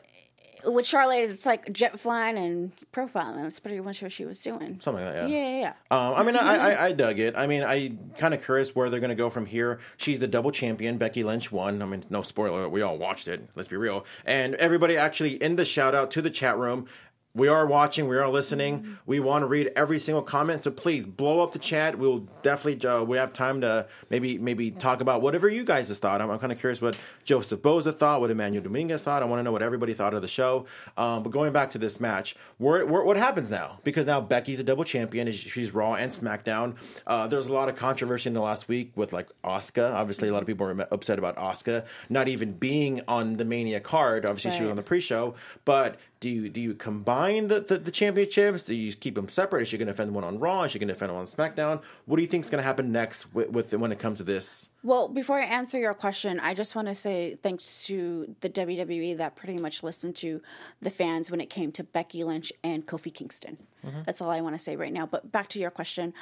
with 0.64 0.86
Charlotte, 0.86 1.30
it's 1.30 1.46
like 1.46 1.72
jet 1.72 1.98
flying 1.98 2.36
and 2.36 2.72
profiling. 2.92 3.42
That's 3.42 3.60
pretty 3.60 3.80
much 3.80 4.02
what 4.02 4.12
she 4.12 4.24
was 4.24 4.40
doing. 4.40 4.78
Something 4.80 5.04
like 5.04 5.14
that. 5.14 5.28
Yeah, 5.28 5.48
yeah, 5.48 5.58
yeah. 5.60 5.72
Um, 5.90 6.14
I 6.14 6.22
mean, 6.22 6.36
I, 6.36 6.56
I, 6.56 6.86
I 6.86 6.92
dug 6.92 7.18
it. 7.18 7.36
I 7.36 7.46
mean, 7.46 7.62
I 7.62 7.92
kind 8.18 8.34
of 8.34 8.44
curious 8.44 8.74
where 8.74 8.90
they're 8.90 9.00
going 9.00 9.10
to 9.10 9.16
go 9.16 9.30
from 9.30 9.46
here. 9.46 9.80
She's 9.96 10.18
the 10.18 10.28
double 10.28 10.50
champion. 10.50 10.98
Becky 10.98 11.24
Lynch 11.24 11.52
won. 11.52 11.82
I 11.82 11.86
mean, 11.86 12.04
no 12.10 12.22
spoiler. 12.22 12.68
We 12.68 12.82
all 12.82 12.98
watched 12.98 13.28
it. 13.28 13.48
Let's 13.54 13.68
be 13.68 13.76
real. 13.76 14.04
And 14.24 14.54
everybody 14.56 14.96
actually 14.96 15.42
in 15.42 15.56
the 15.56 15.64
shout 15.64 15.94
out 15.94 16.10
to 16.12 16.22
the 16.22 16.30
chat 16.30 16.56
room. 16.58 16.86
We 17.34 17.48
are 17.48 17.66
watching. 17.66 18.08
We 18.08 18.16
are 18.16 18.28
listening. 18.28 18.98
We 19.06 19.20
want 19.20 19.42
to 19.42 19.46
read 19.46 19.70
every 19.76 19.98
single 19.98 20.22
comment. 20.22 20.64
So 20.64 20.70
please 20.70 21.06
blow 21.06 21.40
up 21.40 21.52
the 21.52 21.58
chat. 21.58 21.98
We'll 21.98 22.20
definitely. 22.42 22.88
Uh, 22.88 23.02
we 23.04 23.16
have 23.18 23.32
time 23.32 23.60
to 23.60 23.86
maybe 24.10 24.38
maybe 24.38 24.70
talk 24.70 25.00
about 25.00 25.22
whatever 25.22 25.48
you 25.48 25.64
guys 25.64 25.88
has 25.88 25.98
thought. 25.98 26.20
I'm, 26.20 26.30
I'm 26.30 26.38
kind 26.38 26.52
of 26.52 26.58
curious 26.58 26.80
what 26.80 26.98
Joseph 27.24 27.60
Boza 27.60 27.96
thought, 27.96 28.20
what 28.20 28.30
Emmanuel 28.30 28.64
Dominguez 28.64 29.02
thought. 29.02 29.22
I 29.22 29.26
want 29.26 29.40
to 29.40 29.44
know 29.44 29.52
what 29.52 29.62
everybody 29.62 29.94
thought 29.94 30.14
of 30.14 30.22
the 30.22 30.28
show. 30.28 30.66
Um, 30.96 31.22
but 31.22 31.30
going 31.30 31.52
back 31.52 31.70
to 31.72 31.78
this 31.78 32.00
match, 32.00 32.34
what 32.56 33.16
happens 33.16 33.50
now? 33.50 33.78
Because 33.84 34.06
now 34.06 34.20
Becky's 34.20 34.58
a 34.58 34.64
double 34.64 34.84
champion. 34.84 35.30
She's 35.30 35.72
Raw 35.72 35.94
and 35.94 36.12
SmackDown. 36.12 36.76
Uh, 37.06 37.26
there's 37.26 37.46
a 37.46 37.52
lot 37.52 37.68
of 37.68 37.76
controversy 37.76 38.28
in 38.28 38.34
the 38.34 38.40
last 38.40 38.68
week 38.68 38.92
with 38.96 39.12
like 39.12 39.28
Asuka. 39.44 39.94
Obviously, 39.94 40.28
a 40.28 40.32
lot 40.32 40.42
of 40.42 40.46
people 40.46 40.66
are 40.66 40.88
upset 40.90 41.18
about 41.18 41.36
Asuka 41.36 41.84
not 42.08 42.28
even 42.28 42.52
being 42.52 43.02
on 43.08 43.36
the 43.36 43.44
Mania 43.44 43.80
card. 43.80 44.24
Obviously, 44.24 44.50
she 44.52 44.62
was 44.62 44.70
on 44.70 44.76
the 44.76 44.82
pre-show. 44.82 45.34
But 45.64 45.96
do 46.20 46.28
you 46.28 46.48
do 46.48 46.60
you 46.60 46.74
combine 46.74 47.48
the, 47.48 47.60
the, 47.60 47.78
the 47.78 47.90
championships? 47.90 48.62
Do 48.62 48.74
you 48.74 48.92
keep 48.92 49.14
them 49.14 49.28
separate? 49.28 49.62
Is 49.62 49.68
she 49.68 49.78
going 49.78 49.86
to 49.86 49.92
defend 49.92 50.14
one 50.14 50.24
on 50.24 50.38
Raw? 50.38 50.64
Is 50.64 50.72
she 50.72 50.78
going 50.78 50.88
to 50.88 50.94
defend 50.94 51.12
one 51.12 51.20
on 51.20 51.26
SmackDown? 51.28 51.80
What 52.06 52.16
do 52.16 52.22
you 52.22 52.28
think 52.28 52.44
is 52.44 52.50
going 52.50 52.60
to 52.60 52.66
happen 52.66 52.90
next 52.90 53.32
with, 53.32 53.50
with 53.50 53.72
when 53.74 53.92
it 53.92 53.98
comes 53.98 54.18
to 54.18 54.24
this? 54.24 54.68
Well, 54.82 55.08
before 55.08 55.38
I 55.38 55.44
answer 55.44 55.78
your 55.78 55.94
question, 55.94 56.40
I 56.40 56.54
just 56.54 56.74
want 56.74 56.88
to 56.88 56.94
say 56.94 57.36
thanks 57.42 57.86
to 57.86 58.34
the 58.40 58.48
WWE 58.48 59.16
that 59.18 59.36
pretty 59.36 59.58
much 59.58 59.82
listened 59.82 60.16
to 60.16 60.40
the 60.82 60.90
fans 60.90 61.30
when 61.30 61.40
it 61.40 61.50
came 61.50 61.70
to 61.72 61.84
Becky 61.84 62.24
Lynch 62.24 62.52
and 62.64 62.84
Kofi 62.86 63.14
Kingston. 63.14 63.58
Mm-hmm. 63.84 64.02
That's 64.04 64.20
all 64.20 64.30
I 64.30 64.40
want 64.40 64.56
to 64.56 64.62
say 64.62 64.74
right 64.74 64.92
now. 64.92 65.06
But 65.06 65.30
back 65.30 65.48
to 65.50 65.60
your 65.60 65.70
question. 65.70 66.14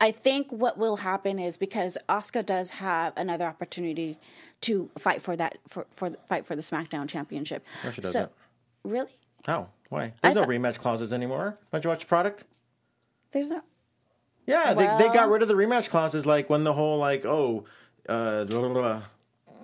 I 0.00 0.12
think 0.12 0.52
what 0.52 0.78
will 0.78 0.96
happen 0.96 1.38
is 1.38 1.58
because 1.58 1.98
Asuka 2.08 2.46
does 2.46 2.70
have 2.70 3.12
another 3.16 3.46
opportunity 3.46 4.18
to 4.60 4.90
fight 4.98 5.22
for 5.22 5.36
that 5.36 5.58
for 5.68 5.86
for 5.96 6.10
fight 6.28 6.46
for 6.46 6.56
the 6.56 6.62
SmackDown 6.62 7.08
Championship. 7.08 7.64
No, 7.84 7.90
she 7.90 8.02
so, 8.02 8.08
doesn't. 8.08 8.32
Really, 8.84 9.10
Oh, 9.46 9.68
Why? 9.88 10.12
There's 10.22 10.34
no 10.34 10.42
thought- 10.42 10.50
rematch 10.50 10.78
clauses 10.78 11.12
anymore. 11.12 11.58
Don't 11.72 11.84
you 11.84 11.90
watch 11.90 12.00
the 12.00 12.06
product? 12.06 12.44
there's 13.32 13.50
no. 13.50 13.60
Yeah, 14.46 14.72
they, 14.74 14.86
they 14.98 15.12
got 15.12 15.28
rid 15.28 15.42
of 15.42 15.48
the 15.48 15.54
rematch 15.54 15.90
clauses 15.90 16.24
like 16.24 16.48
when 16.48 16.64
the 16.64 16.72
whole 16.72 16.98
like 16.98 17.26
oh 17.26 17.64
uh 18.08 18.44
blah, 18.44 18.60
blah, 18.60 18.68
blah, 18.72 19.02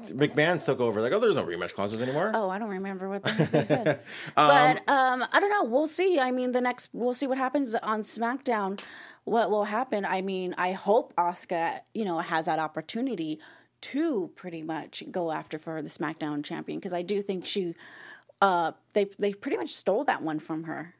McMahon 0.08 0.62
took 0.62 0.80
over. 0.80 1.00
Like, 1.00 1.12
oh 1.12 1.20
there's 1.20 1.36
no 1.36 1.44
rematch 1.46 1.72
clauses 1.74 2.02
anymore. 2.02 2.30
Oh, 2.34 2.50
I 2.50 2.58
don't 2.58 2.68
remember 2.68 3.08
what 3.08 3.22
the 3.24 3.30
heck 3.30 3.50
they 3.50 3.64
said. 3.64 4.00
Um, 4.36 4.48
but 4.48 4.88
um, 4.92 5.24
I 5.32 5.40
don't 5.40 5.50
know. 5.50 5.64
We'll 5.64 5.86
see. 5.86 6.18
I 6.20 6.30
mean, 6.30 6.52
the 6.52 6.60
next 6.60 6.90
we'll 6.92 7.14
see 7.14 7.26
what 7.26 7.38
happens 7.38 7.74
on 7.76 8.02
SmackDown. 8.02 8.78
What 9.24 9.50
will 9.50 9.64
happen? 9.64 10.04
I 10.04 10.20
mean, 10.20 10.54
I 10.58 10.72
hope 10.72 11.14
Asuka, 11.16 11.80
you 11.94 12.04
know, 12.04 12.18
has 12.18 12.44
that 12.44 12.58
opportunity 12.58 13.40
to 13.80 14.30
pretty 14.36 14.62
much 14.62 15.02
go 15.10 15.30
after 15.32 15.58
for 15.58 15.80
the 15.80 15.88
SmackDown 15.88 16.44
champion 16.44 16.78
because 16.78 16.92
I 16.92 17.00
do 17.00 17.22
think 17.22 17.46
she, 17.46 17.74
uh, 18.44 18.72
they 18.92 19.06
they 19.18 19.32
pretty 19.32 19.56
much 19.56 19.70
stole 19.70 20.04
that 20.04 20.22
one 20.22 20.38
from 20.38 20.64
her. 20.64 20.94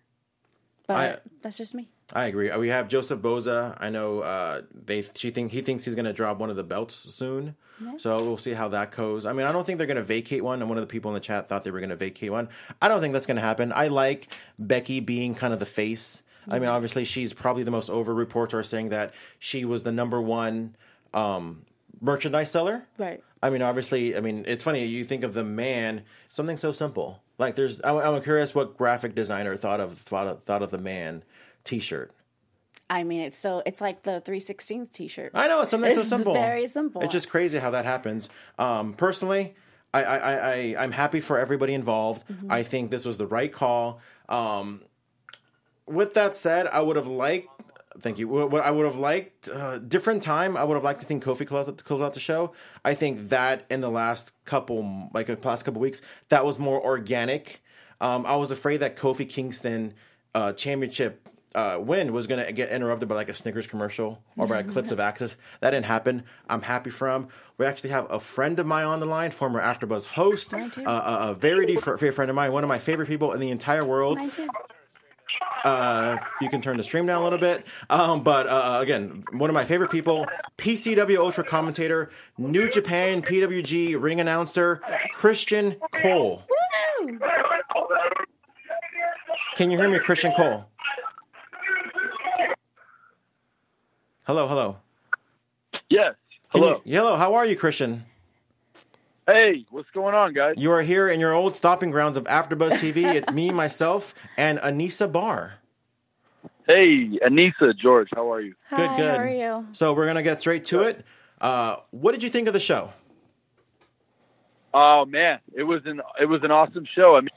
But 0.87 0.97
I- 0.97 1.19
that's 1.43 1.57
just 1.59 1.75
me. 1.75 1.89
I 2.13 2.27
agree. 2.27 2.55
We 2.57 2.69
have 2.69 2.89
Joseph 2.89 3.21
Boza. 3.21 3.77
I 3.81 3.89
know 3.89 4.21
uh, 4.21 4.63
they 4.75 5.07
she 5.15 5.31
think 5.31 5.53
he 5.53 5.63
thinks 5.63 5.85
he's 5.87 5.95
going 5.95 6.05
to 6.05 6.13
drop 6.13 6.39
one 6.39 6.51
of 6.51 6.57
the 6.57 6.63
belts 6.65 6.95
soon. 6.95 7.57
So 7.99 8.23
we'll 8.23 8.39
see 8.39 8.53
how 8.53 8.69
that 8.69 8.93
goes. 8.93 9.27
I 9.27 9.33
mean, 9.33 9.47
I 9.47 9.53
don't 9.53 9.67
think 9.67 9.79
they're 9.79 9.87
going 9.87 9.97
to 9.97 10.03
vacate 10.03 10.45
one. 10.45 10.61
And 10.61 10.69
one 10.69 10.79
of 10.79 10.83
the 10.83 10.87
people 10.87 11.11
in 11.11 11.15
the 11.15 11.21
chat 11.21 11.49
thought 11.49 11.65
they 11.65 11.71
were 11.73 11.81
going 11.81 11.91
to 11.91 11.97
vacate 11.97 12.31
one. 12.31 12.49
I 12.81 12.89
don't 12.89 13.01
think 13.01 13.15
that's 13.15 13.27
going 13.27 13.37
to 13.37 13.43
happen. 13.43 13.73
I 13.75 13.89
like 13.89 14.33
Becky 14.59 15.01
being 15.01 15.35
kind 15.35 15.53
of 15.53 15.59
the 15.59 15.67
face. 15.67 16.23
I 16.49 16.59
mean, 16.59 16.69
obviously 16.69 17.05
she's 17.05 17.33
probably 17.33 17.63
the 17.63 17.71
most 17.73 17.89
over. 17.91 18.15
Reports 18.15 18.55
are 18.55 18.63
saying 18.63 18.91
that 18.91 19.13
she 19.39 19.65
was 19.65 19.83
the 19.83 19.91
number 19.93 20.21
one 20.21 20.77
um, 21.15 21.63
merchandise 22.01 22.51
seller. 22.51 22.87
Right. 22.99 23.25
I 23.43 23.51
mean, 23.51 23.63
obviously, 23.63 24.17
I 24.17 24.21
mean, 24.21 24.45
it's 24.47 24.63
funny. 24.63 24.85
You 24.85 25.05
think 25.05 25.25
of 25.25 25.35
the 25.35 25.43
man, 25.45 26.03
something 26.29 26.59
so 26.59 26.71
simple. 26.71 27.24
Like, 27.39 27.57
there's. 27.57 27.81
I'm, 27.83 27.97
I'm 27.97 28.23
curious 28.23 28.55
what 28.55 28.77
graphic 28.77 29.15
designer 29.15 29.57
thought 29.57 29.81
of 29.81 29.99
thought 29.99 30.27
of, 30.27 30.43
thought 30.45 30.63
of 30.63 30.71
the 30.71 30.79
man 30.79 31.25
T-shirt. 31.65 32.13
I 32.91 33.03
mean, 33.03 33.23
it's 33.23 33.39
so 33.39 33.63
it's 33.65 33.81
like 33.81 34.03
the 34.03 34.21
three 34.21 34.41
sixteens 34.41 34.89
T-shirt. 34.91 35.33
I 35.35 35.49
know 35.49 35.63
it's 35.63 35.71
something 35.71 35.95
so 35.95 36.03
simple. 36.03 36.35
very 36.35 36.67
simple. 36.67 37.01
It's 37.03 37.13
just 37.13 37.29
crazy 37.29 37.59
how 37.59 37.71
that 37.71 37.85
happens. 37.85 38.29
Um, 38.59 38.93
personally, 38.93 39.55
I, 39.93 40.05
I, 40.05 40.17
I, 40.17 40.35
I, 40.35 40.77
I'm 40.79 40.93
happy 40.93 41.21
for 41.21 41.39
everybody 41.39 41.75
involved. 41.75 42.29
Mm-hmm. 42.29 42.53
I 42.53 42.63
think 42.63 42.91
this 42.91 43.05
was 43.05 43.17
the 43.17 43.27
right 43.27 43.53
call. 43.53 44.01
Um, 44.29 44.83
with 45.87 46.15
that 46.15 46.37
said, 46.37 46.67
I 46.67 46.83
would 46.83 46.97
have 46.97 47.07
liked. 47.07 47.49
Thank 48.01 48.19
you. 48.19 48.29
What 48.29 48.65
I 48.65 48.71
would 48.71 48.85
have 48.87 48.97
liked 48.97 49.49
uh, 49.49 49.79
different 49.79 50.23
time. 50.23 50.57
I 50.57 50.65
would 50.65 50.75
have 50.75 50.85
liked 50.85 51.01
to 51.01 51.07
see 51.07 51.15
Kofi 51.17 51.47
close 51.47 51.69
out, 51.69 51.83
close 51.85 52.03
out 52.03 52.15
the 52.15 52.21
show. 52.21 52.53
I 52.85 52.95
think 52.95 53.29
that 53.29 53.67
in 53.71 53.81
the 53.81 53.91
last 53.91 54.33
couple, 54.45 55.11
like 55.15 55.27
the 55.27 55.39
last 55.43 55.65
couple 55.65 55.81
weeks, 55.81 56.01
that 56.29 56.45
was 56.45 56.59
more 56.59 56.83
organic. 56.83 57.63
Um, 58.01 58.27
I 58.27 58.37
was 58.37 58.51
afraid 58.51 58.79
that 58.79 58.97
Kofi 58.97 59.29
Kingston 59.29 59.95
uh, 60.35 60.53
championship 60.53 61.29
uh, 61.55 61.79
win 61.81 62.13
was 62.13 62.27
going 62.27 62.45
to 62.45 62.53
get 62.53 62.71
interrupted 62.71 63.09
by 63.09 63.15
like 63.15 63.29
a 63.29 63.35
Snickers 63.35 63.67
commercial 63.69 64.21
or 64.37 64.49
by 64.49 64.63
clips 64.65 64.91
of 64.91 64.99
Access. 64.99 65.37
That 65.61 65.71
didn't 65.71 65.87
happen. 65.87 66.25
I'm 66.49 66.63
happy 66.63 66.91
for 66.91 67.09
him. 67.09 67.29
We 67.59 67.67
actually 67.67 67.91
have 67.91 68.11
a 68.11 68.19
friend 68.19 68.59
of 68.59 68.67
mine 68.67 68.87
on 68.87 68.99
the 68.99 69.07
line, 69.07 69.31
former 69.31 69.63
AfterBuzz 69.63 70.07
host, 70.07 70.53
uh, 70.53 70.69
a, 70.85 71.31
a 71.31 71.35
very 71.35 71.67
dear 71.67 71.81
fr- 71.81 71.97
friend 71.97 72.29
of 72.29 72.35
mine, 72.35 72.51
one 72.51 72.65
of 72.65 72.69
my 72.69 72.81
favorite 72.81 73.07
people 73.07 73.33
in 73.33 73.39
the 73.39 73.51
entire 73.51 73.85
world. 73.85 74.19
Mine 74.19 74.31
too. 74.31 74.49
Uh, 75.65 76.19
if 76.21 76.43
you 76.43 76.51
can 76.51 76.61
turn 76.61 76.77
the 76.77 76.85
stream 76.85 77.07
down 77.07 77.23
a 77.23 77.25
little 77.25 77.39
bit. 77.39 77.67
Um, 77.89 78.23
but 78.23 78.47
uh, 78.47 78.79
again, 78.83 79.25
one 79.33 79.49
of 79.49 79.55
my 79.55 79.65
favorite 79.65 79.91
people, 79.91 80.27
PCW 80.59 81.17
Ultra 81.17 81.43
commentator, 81.43 82.11
New 82.37 82.69
Japan 82.69 83.23
PWG 83.23 84.01
ring 84.01 84.21
announcer, 84.21 84.83
Christian 85.15 85.77
Cole. 86.03 86.43
Woo! 87.01 87.19
Can 89.57 89.71
you 89.71 89.79
hear 89.79 89.89
me, 89.89 89.99
Christian 89.99 90.33
Cole? 90.33 90.67
Hello, 94.25 94.49
hello. 94.49 94.77
Yes. 95.89 96.15
Hello. 96.51 96.83
You, 96.85 96.99
hello, 96.99 97.17
how 97.17 97.35
are 97.35 97.47
you, 97.47 97.57
Christian? 97.57 98.05
Hey, 99.27 99.65
what's 99.71 99.89
going 99.95 100.15
on, 100.15 100.35
guys? 100.35 100.55
You 100.59 100.71
are 100.73 100.83
here 100.83 101.09
in 101.09 101.19
your 101.19 101.33
old 101.33 101.57
stopping 101.57 101.91
grounds 101.91 102.19
of 102.19 102.25
AfterBuzz 102.25 102.73
TV. 102.73 103.05
It's 103.15 103.33
me, 103.33 103.51
myself, 103.53 104.15
and 104.37 104.59
Anissa 104.59 105.11
Barr. 105.11 105.55
Hey, 106.67 107.19
Anissa, 107.25 107.77
George, 107.77 108.09
how 108.15 108.31
are 108.33 108.41
you? 108.41 108.55
Good, 108.71 108.79
Hi, 108.89 108.97
good. 108.97 109.17
How 109.17 109.23
are 109.23 109.29
you? 109.29 109.67
So 109.73 109.95
we're 109.95 110.07
gonna 110.07 110.23
get 110.23 110.41
straight 110.41 110.67
to 110.67 110.83
it. 110.83 111.05
Uh, 111.41 111.77
what 111.91 112.13
did 112.13 112.23
you 112.23 112.29
think 112.31 112.49
of 112.49 112.55
the 112.55 112.61
show? 112.61 112.93
Oh 114.75 115.05
man, 115.05 115.39
it 115.55 115.63
was 115.63 115.83
an 115.87 116.01
it 116.21 116.25
was 116.27 116.43
an 116.43 116.51
awesome 116.51 116.87
show. 116.95 117.17
I 117.17 117.21
mean, 117.21 117.29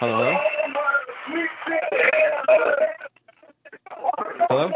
Hello, 0.00 0.16
hello. 0.16 0.38
Hello. 4.48 4.70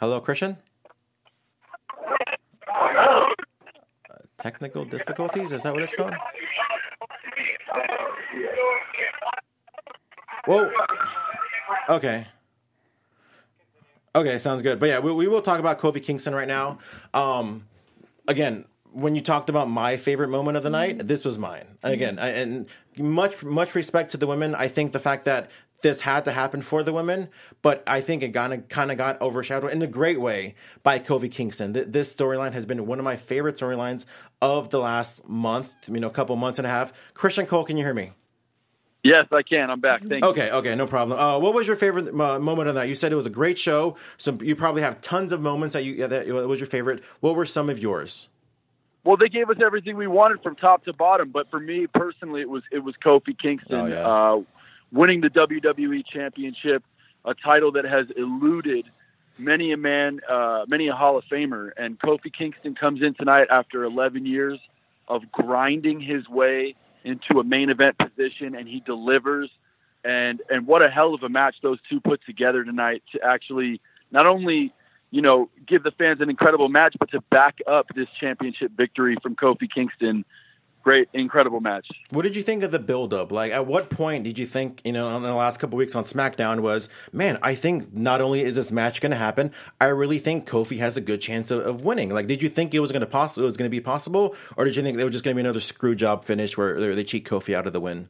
Hello, 0.00 0.20
Christian. 0.20 0.56
Technical 4.42 4.84
difficulties? 4.84 5.52
Is 5.52 5.62
that 5.62 5.72
what 5.72 5.82
it's 5.82 5.94
called? 5.94 6.14
Whoa. 10.46 10.70
Okay. 11.88 12.26
Okay, 14.14 14.38
sounds 14.38 14.60
good. 14.62 14.78
But 14.78 14.88
yeah, 14.88 14.98
we, 14.98 15.12
we 15.12 15.28
will 15.28 15.40
talk 15.40 15.58
about 15.58 15.80
Kofi 15.80 16.02
Kingston 16.02 16.34
right 16.34 16.48
now. 16.48 16.78
Um, 17.14 17.66
again, 18.28 18.66
when 18.92 19.14
you 19.14 19.22
talked 19.22 19.48
about 19.48 19.70
my 19.70 19.96
favorite 19.96 20.28
moment 20.28 20.56
of 20.56 20.62
the 20.62 20.70
night, 20.70 21.06
this 21.06 21.24
was 21.24 21.38
mine. 21.38 21.78
Again, 21.82 22.18
I, 22.18 22.28
and 22.30 22.66
much 22.98 23.42
much 23.42 23.74
respect 23.74 24.10
to 24.10 24.18
the 24.18 24.26
women. 24.26 24.54
I 24.54 24.68
think 24.68 24.92
the 24.92 24.98
fact 24.98 25.24
that 25.24 25.50
this 25.82 26.00
had 26.02 26.24
to 26.24 26.32
happen 26.32 26.62
for 26.62 26.82
the 26.82 26.92
women, 26.92 27.28
but 27.60 27.82
I 27.86 28.00
think 28.00 28.22
it 28.22 28.30
kind 28.30 28.52
of 28.54 28.68
kind 28.68 28.90
of 28.90 28.96
got 28.98 29.20
overshadowed 29.20 29.72
in 29.72 29.82
a 29.82 29.86
great 29.86 30.20
way 30.20 30.54
by 30.82 30.98
Kofi 30.98 31.30
Kingston. 31.30 31.74
Th- 31.74 31.86
This 31.88 32.14
storyline 32.14 32.52
has 32.52 32.64
been 32.66 32.86
one 32.86 32.98
of 32.98 33.04
my 33.04 33.16
favorite 33.16 33.56
storylines 33.56 34.04
of 34.40 34.70
the 34.70 34.78
last 34.80 35.28
month, 35.28 35.72
you 35.88 36.00
know, 36.00 36.06
a 36.06 36.10
couple 36.10 36.34
months 36.36 36.58
and 36.58 36.66
a 36.66 36.70
half. 36.70 36.92
Christian 37.14 37.46
Cole, 37.46 37.64
can 37.64 37.76
you 37.76 37.84
hear 37.84 37.94
me? 37.94 38.12
yes, 39.04 39.26
I 39.32 39.42
can. 39.42 39.68
I'm 39.68 39.80
back. 39.80 40.00
Thank 40.08 40.22
you. 40.22 40.30
Okay, 40.30 40.50
okay, 40.50 40.74
no 40.76 40.86
problem. 40.86 41.18
Uh, 41.18 41.36
what 41.38 41.54
was 41.54 41.66
your 41.66 41.74
favorite 41.74 42.08
uh, 42.08 42.38
moment 42.38 42.68
of 42.68 42.76
that? 42.76 42.86
You 42.88 42.94
said 42.94 43.10
it 43.12 43.16
was 43.16 43.26
a 43.26 43.30
great 43.30 43.58
show, 43.58 43.96
so 44.16 44.38
you 44.40 44.54
probably 44.54 44.82
have 44.82 45.00
tons 45.00 45.32
of 45.32 45.40
moments 45.40 45.72
that 45.74 45.82
you 45.82 45.94
yeah, 45.94 46.06
that 46.06 46.26
was 46.28 46.60
your 46.60 46.68
favorite. 46.68 47.02
What 47.20 47.34
were 47.34 47.44
some 47.46 47.68
of 47.68 47.80
yours? 47.80 48.28
Well, 49.04 49.16
they 49.16 49.28
gave 49.28 49.50
us 49.50 49.56
everything 49.60 49.96
we 49.96 50.06
wanted 50.06 50.40
from 50.44 50.54
top 50.54 50.84
to 50.84 50.92
bottom, 50.92 51.30
but 51.32 51.50
for 51.50 51.58
me 51.58 51.88
personally, 51.88 52.40
it 52.42 52.48
was 52.48 52.62
it 52.70 52.78
was 52.78 52.94
Kofi 53.04 53.36
Kingston 53.36 53.80
Oh, 53.80 53.86
yeah. 53.86 54.06
uh, 54.06 54.42
winning 54.92 55.20
the 55.20 55.30
WWE 55.30 56.04
Championship, 56.06 56.82
a 57.24 57.34
title 57.34 57.72
that 57.72 57.84
has 57.84 58.06
eluded 58.16 58.86
many 59.38 59.72
a 59.72 59.76
man, 59.76 60.20
uh, 60.28 60.64
many 60.68 60.88
a 60.88 60.92
Hall 60.92 61.16
of 61.16 61.24
Famer, 61.30 61.70
and 61.76 61.98
Kofi 61.98 62.32
Kingston 62.32 62.74
comes 62.74 63.02
in 63.02 63.14
tonight 63.14 63.48
after 63.50 63.84
11 63.84 64.26
years 64.26 64.58
of 65.08 65.22
grinding 65.32 66.00
his 66.00 66.28
way 66.28 66.74
into 67.04 67.40
a 67.40 67.44
main 67.44 67.70
event 67.70 67.96
position, 67.98 68.54
and 68.54 68.68
he 68.68 68.80
delivers. 68.80 69.50
And 70.04 70.42
and 70.50 70.66
what 70.66 70.84
a 70.84 70.90
hell 70.90 71.14
of 71.14 71.22
a 71.22 71.28
match 71.28 71.56
those 71.62 71.78
two 71.88 72.00
put 72.00 72.20
together 72.24 72.64
tonight 72.64 73.02
to 73.12 73.20
actually 73.24 73.80
not 74.10 74.26
only 74.26 74.72
you 75.12 75.20
know, 75.20 75.50
give 75.68 75.82
the 75.84 75.90
fans 75.92 76.20
an 76.20 76.30
incredible 76.30 76.70
match, 76.70 76.96
but 76.98 77.10
to 77.10 77.20
back 77.30 77.58
up 77.66 77.86
this 77.94 78.08
championship 78.18 78.72
victory 78.74 79.16
from 79.22 79.36
Kofi 79.36 79.70
Kingston, 79.72 80.24
great, 80.82 81.08
incredible 81.12 81.60
match. 81.60 81.86
What 82.10 82.22
did 82.22 82.36
you 82.36 82.42
think 82.42 82.62
of 82.62 82.70
the 82.70 82.78
build 82.78 83.14
up? 83.14 83.32
Like, 83.32 83.52
at 83.52 83.66
what 83.66 83.90
point 83.90 84.24
did 84.24 84.38
you 84.38 84.46
think, 84.46 84.80
you 84.84 84.92
know, 84.92 85.16
in 85.16 85.22
the 85.22 85.34
last 85.34 85.60
couple 85.60 85.76
weeks 85.76 85.94
on 85.94 86.04
SmackDown 86.04 86.60
was, 86.60 86.88
man, 87.12 87.38
I 87.42 87.54
think 87.54 87.94
not 87.94 88.20
only 88.20 88.42
is 88.42 88.56
this 88.56 88.70
match 88.70 89.00
going 89.00 89.10
to 89.10 89.16
happen, 89.16 89.52
I 89.80 89.86
really 89.86 90.18
think 90.18 90.48
Kofi 90.48 90.78
has 90.78 90.96
a 90.96 91.00
good 91.00 91.20
chance 91.20 91.50
of, 91.50 91.64
of 91.64 91.84
winning. 91.84 92.10
Like, 92.10 92.26
did 92.26 92.42
you 92.42 92.48
think 92.48 92.74
it 92.74 92.80
was 92.80 92.92
going 92.92 93.00
to 93.00 93.06
possible? 93.06 93.44
It 93.44 93.46
was 93.46 93.56
going 93.56 93.70
to 93.70 93.74
be 93.74 93.80
possible, 93.80 94.34
or 94.56 94.64
did 94.64 94.76
you 94.76 94.82
think 94.82 94.98
it 94.98 95.04
was 95.04 95.12
just 95.12 95.24
going 95.24 95.34
to 95.34 95.42
be 95.42 95.46
another 95.46 95.60
screw 95.60 95.94
job 95.94 96.24
finish 96.24 96.56
where 96.56 96.80
they, 96.80 96.94
they 96.94 97.04
cheat 97.04 97.24
Kofi 97.24 97.54
out 97.54 97.66
of 97.66 97.72
the 97.72 97.80
win? 97.80 98.08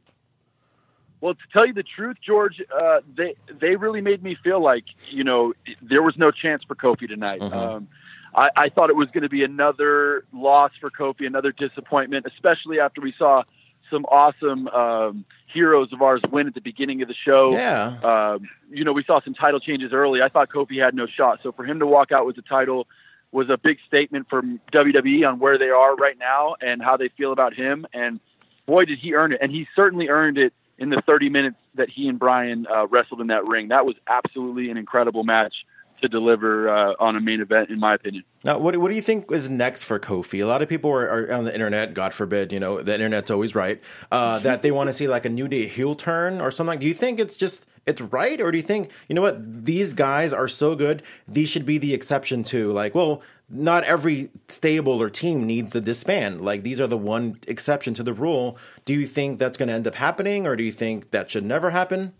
Well, 1.20 1.34
to 1.34 1.40
tell 1.52 1.64
you 1.64 1.72
the 1.72 1.84
truth, 1.84 2.16
George, 2.20 2.60
uh, 2.76 2.98
they 3.16 3.36
they 3.60 3.76
really 3.76 4.00
made 4.00 4.24
me 4.24 4.36
feel 4.42 4.60
like 4.60 4.82
you 5.06 5.22
know 5.22 5.52
there 5.80 6.02
was 6.02 6.18
no 6.18 6.32
chance 6.32 6.64
for 6.64 6.74
Kofi 6.74 7.06
tonight. 7.06 7.40
Um, 7.40 7.86
I, 8.34 8.48
I 8.56 8.68
thought 8.68 8.90
it 8.90 8.96
was 8.96 9.08
going 9.08 9.22
to 9.22 9.28
be 9.28 9.44
another 9.44 10.24
loss 10.32 10.72
for 10.80 10.90
Kofi, 10.90 11.26
another 11.26 11.52
disappointment, 11.52 12.26
especially 12.26 12.80
after 12.80 13.00
we 13.00 13.14
saw 13.18 13.42
some 13.90 14.04
awesome 14.06 14.68
um, 14.68 15.24
heroes 15.52 15.92
of 15.92 16.00
ours 16.00 16.22
win 16.30 16.46
at 16.46 16.54
the 16.54 16.60
beginning 16.60 17.02
of 17.02 17.08
the 17.08 17.14
show. 17.14 17.52
Yeah. 17.52 17.98
Um, 18.02 18.48
you 18.70 18.84
know, 18.84 18.92
we 18.92 19.04
saw 19.04 19.20
some 19.20 19.34
title 19.34 19.60
changes 19.60 19.92
early. 19.92 20.22
I 20.22 20.28
thought 20.28 20.48
Kofi 20.48 20.82
had 20.82 20.94
no 20.94 21.06
shot. 21.06 21.40
So 21.42 21.52
for 21.52 21.64
him 21.64 21.78
to 21.80 21.86
walk 21.86 22.10
out 22.10 22.26
with 22.26 22.36
the 22.36 22.42
title 22.42 22.86
was 23.32 23.48
a 23.50 23.56
big 23.56 23.78
statement 23.86 24.28
from 24.28 24.60
WWE 24.72 25.28
on 25.28 25.38
where 25.38 25.58
they 25.58 25.70
are 25.70 25.94
right 25.96 26.18
now 26.18 26.56
and 26.60 26.82
how 26.82 26.96
they 26.96 27.08
feel 27.08 27.32
about 27.32 27.54
him. 27.54 27.86
And 27.92 28.20
boy, 28.66 28.84
did 28.86 28.98
he 28.98 29.14
earn 29.14 29.32
it. 29.32 29.38
And 29.42 29.50
he 29.52 29.66
certainly 29.76 30.08
earned 30.08 30.38
it 30.38 30.52
in 30.78 30.90
the 30.90 31.02
30 31.06 31.28
minutes 31.28 31.56
that 31.74 31.88
he 31.88 32.08
and 32.08 32.18
Brian 32.18 32.66
uh, 32.66 32.86
wrestled 32.86 33.20
in 33.20 33.28
that 33.28 33.46
ring. 33.46 33.68
That 33.68 33.86
was 33.86 33.96
absolutely 34.06 34.70
an 34.70 34.76
incredible 34.76 35.24
match 35.24 35.54
to 36.02 36.08
deliver 36.08 36.68
uh, 36.68 36.94
on 36.98 37.16
a 37.16 37.20
main 37.20 37.40
event, 37.40 37.70
in 37.70 37.80
my 37.80 37.94
opinion. 37.94 38.24
Now, 38.44 38.58
what 38.58 38.76
what 38.76 38.90
do 38.90 38.94
you 38.94 39.02
think 39.02 39.30
is 39.32 39.48
next 39.48 39.84
for 39.84 39.98
Kofi? 39.98 40.42
A 40.42 40.46
lot 40.46 40.62
of 40.62 40.68
people 40.68 40.90
are, 40.90 41.06
are 41.06 41.32
on 41.32 41.44
the 41.44 41.54
internet. 41.54 41.94
God 41.94 42.12
forbid, 42.12 42.52
you 42.52 42.60
know, 42.60 42.82
the 42.82 42.94
internet's 42.94 43.30
always 43.30 43.54
right. 43.54 43.80
Uh, 44.10 44.38
that 44.46 44.62
they 44.62 44.70
want 44.70 44.88
to 44.88 44.92
see 44.92 45.08
like 45.08 45.24
a 45.24 45.30
New 45.30 45.48
Day 45.48 45.66
heel 45.66 45.94
turn 45.94 46.40
or 46.40 46.50
something. 46.50 46.78
Do 46.78 46.86
you 46.86 46.94
think 46.94 47.18
it's 47.18 47.36
just 47.36 47.66
it's 47.86 48.00
right, 48.00 48.40
or 48.40 48.50
do 48.50 48.58
you 48.58 48.62
think 48.62 48.90
you 49.08 49.14
know 49.14 49.22
what 49.22 49.64
these 49.64 49.94
guys 49.94 50.32
are 50.32 50.48
so 50.48 50.74
good? 50.74 51.02
These 51.26 51.48
should 51.48 51.66
be 51.66 51.78
the 51.78 51.94
exception 51.94 52.42
to 52.44 52.72
like, 52.72 52.94
well, 52.94 53.22
not 53.48 53.84
every 53.84 54.30
stable 54.48 55.00
or 55.00 55.10
team 55.10 55.46
needs 55.46 55.72
to 55.72 55.80
disband. 55.80 56.40
Like 56.40 56.62
these 56.62 56.80
are 56.80 56.86
the 56.86 56.98
one 56.98 57.38
exception 57.46 57.94
to 57.94 58.02
the 58.02 58.12
rule. 58.14 58.56
Do 58.84 58.94
you 58.94 59.06
think 59.06 59.38
that's 59.38 59.58
going 59.58 59.68
to 59.68 59.74
end 59.74 59.86
up 59.86 59.94
happening, 59.94 60.46
or 60.46 60.56
do 60.56 60.64
you 60.64 60.72
think 60.72 61.10
that 61.10 61.30
should 61.30 61.44
never 61.44 61.70
happen? 61.70 62.12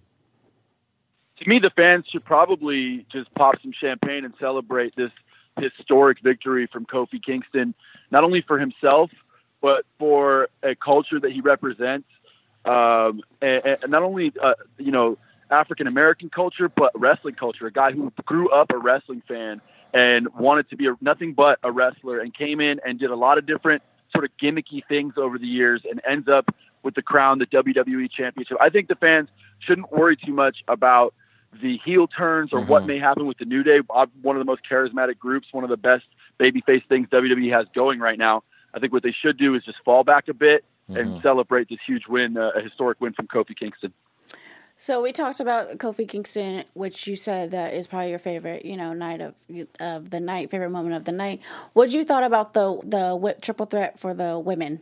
To 1.42 1.48
me, 1.48 1.58
the 1.58 1.70
fans 1.70 2.06
should 2.10 2.24
probably 2.24 3.06
just 3.10 3.32
pop 3.34 3.60
some 3.62 3.72
champagne 3.72 4.24
and 4.24 4.34
celebrate 4.38 4.94
this 4.94 5.10
historic 5.58 6.20
victory 6.22 6.66
from 6.66 6.86
Kofi 6.86 7.22
Kingston, 7.22 7.74
not 8.10 8.24
only 8.24 8.42
for 8.42 8.58
himself, 8.58 9.10
but 9.60 9.84
for 9.98 10.48
a 10.62 10.74
culture 10.74 11.20
that 11.20 11.32
he 11.32 11.40
represents. 11.40 12.08
Um, 12.64 13.22
and, 13.40 13.78
and, 13.82 13.90
not 13.90 14.02
only, 14.02 14.32
uh, 14.40 14.54
you 14.78 14.92
know, 14.92 15.18
African 15.50 15.86
American 15.86 16.30
culture, 16.30 16.68
but 16.68 16.92
wrestling 16.98 17.34
culture. 17.34 17.66
A 17.66 17.72
guy 17.72 17.92
who 17.92 18.12
grew 18.24 18.48
up 18.50 18.70
a 18.72 18.78
wrestling 18.78 19.22
fan 19.26 19.60
and 19.92 20.28
wanted 20.34 20.70
to 20.70 20.76
be 20.76 20.86
a, 20.86 20.96
nothing 21.00 21.34
but 21.34 21.58
a 21.62 21.70
wrestler 21.70 22.20
and 22.20 22.32
came 22.34 22.60
in 22.60 22.80
and 22.84 22.98
did 22.98 23.10
a 23.10 23.16
lot 23.16 23.36
of 23.36 23.46
different 23.46 23.82
sort 24.12 24.24
of 24.24 24.30
gimmicky 24.40 24.82
things 24.88 25.14
over 25.16 25.38
the 25.38 25.46
years 25.46 25.82
and 25.88 26.00
ends 26.08 26.28
up 26.28 26.54
with 26.82 26.94
the 26.94 27.02
crown, 27.02 27.38
the 27.38 27.46
WWE 27.46 28.10
Championship. 28.10 28.56
I 28.60 28.70
think 28.70 28.88
the 28.88 28.96
fans 28.96 29.28
shouldn't 29.58 29.92
worry 29.92 30.16
too 30.16 30.32
much 30.32 30.58
about 30.68 31.14
the 31.60 31.78
heel 31.84 32.06
turns 32.06 32.52
or 32.52 32.60
mm-hmm. 32.60 32.70
what 32.70 32.86
may 32.86 32.98
happen 32.98 33.26
with 33.26 33.38
the 33.38 33.44
New 33.44 33.62
Day. 33.62 33.80
One 34.22 34.36
of 34.36 34.40
the 34.40 34.44
most 34.44 34.62
charismatic 34.68 35.18
groups, 35.18 35.48
one 35.52 35.64
of 35.64 35.70
the 35.70 35.76
best 35.76 36.04
babyface 36.40 36.86
things 36.88 37.08
WWE 37.08 37.52
has 37.52 37.66
going 37.74 38.00
right 38.00 38.18
now. 38.18 38.42
I 38.74 38.78
think 38.78 38.92
what 38.92 39.02
they 39.02 39.12
should 39.12 39.36
do 39.36 39.54
is 39.54 39.64
just 39.64 39.78
fall 39.84 40.04
back 40.04 40.28
a 40.28 40.34
bit 40.34 40.64
mm-hmm. 40.88 40.96
and 40.96 41.22
celebrate 41.22 41.68
this 41.68 41.78
huge 41.86 42.06
win, 42.08 42.36
uh, 42.36 42.50
a 42.56 42.60
historic 42.60 43.00
win 43.00 43.12
from 43.12 43.26
Kofi 43.26 43.56
Kingston. 43.56 43.92
So 44.76 45.00
we 45.00 45.12
talked 45.12 45.38
about 45.38 45.78
Kofi 45.78 46.08
Kingston, 46.08 46.64
which 46.72 47.06
you 47.06 47.14
said 47.14 47.52
that 47.52 47.74
is 47.74 47.86
probably 47.86 48.10
your 48.10 48.18
favorite, 48.18 48.64
you 48.64 48.76
know, 48.76 48.92
night 48.92 49.20
of 49.20 49.34
of 49.78 50.10
the 50.10 50.18
night, 50.18 50.50
favorite 50.50 50.70
moment 50.70 50.96
of 50.96 51.04
the 51.04 51.12
night. 51.12 51.40
What 51.72 51.92
you 51.92 52.04
thought 52.04 52.24
about 52.24 52.54
the 52.54 52.80
the 52.82 53.14
whip 53.14 53.40
triple 53.40 53.66
threat 53.66 54.00
for 54.00 54.12
the 54.12 54.38
women? 54.38 54.80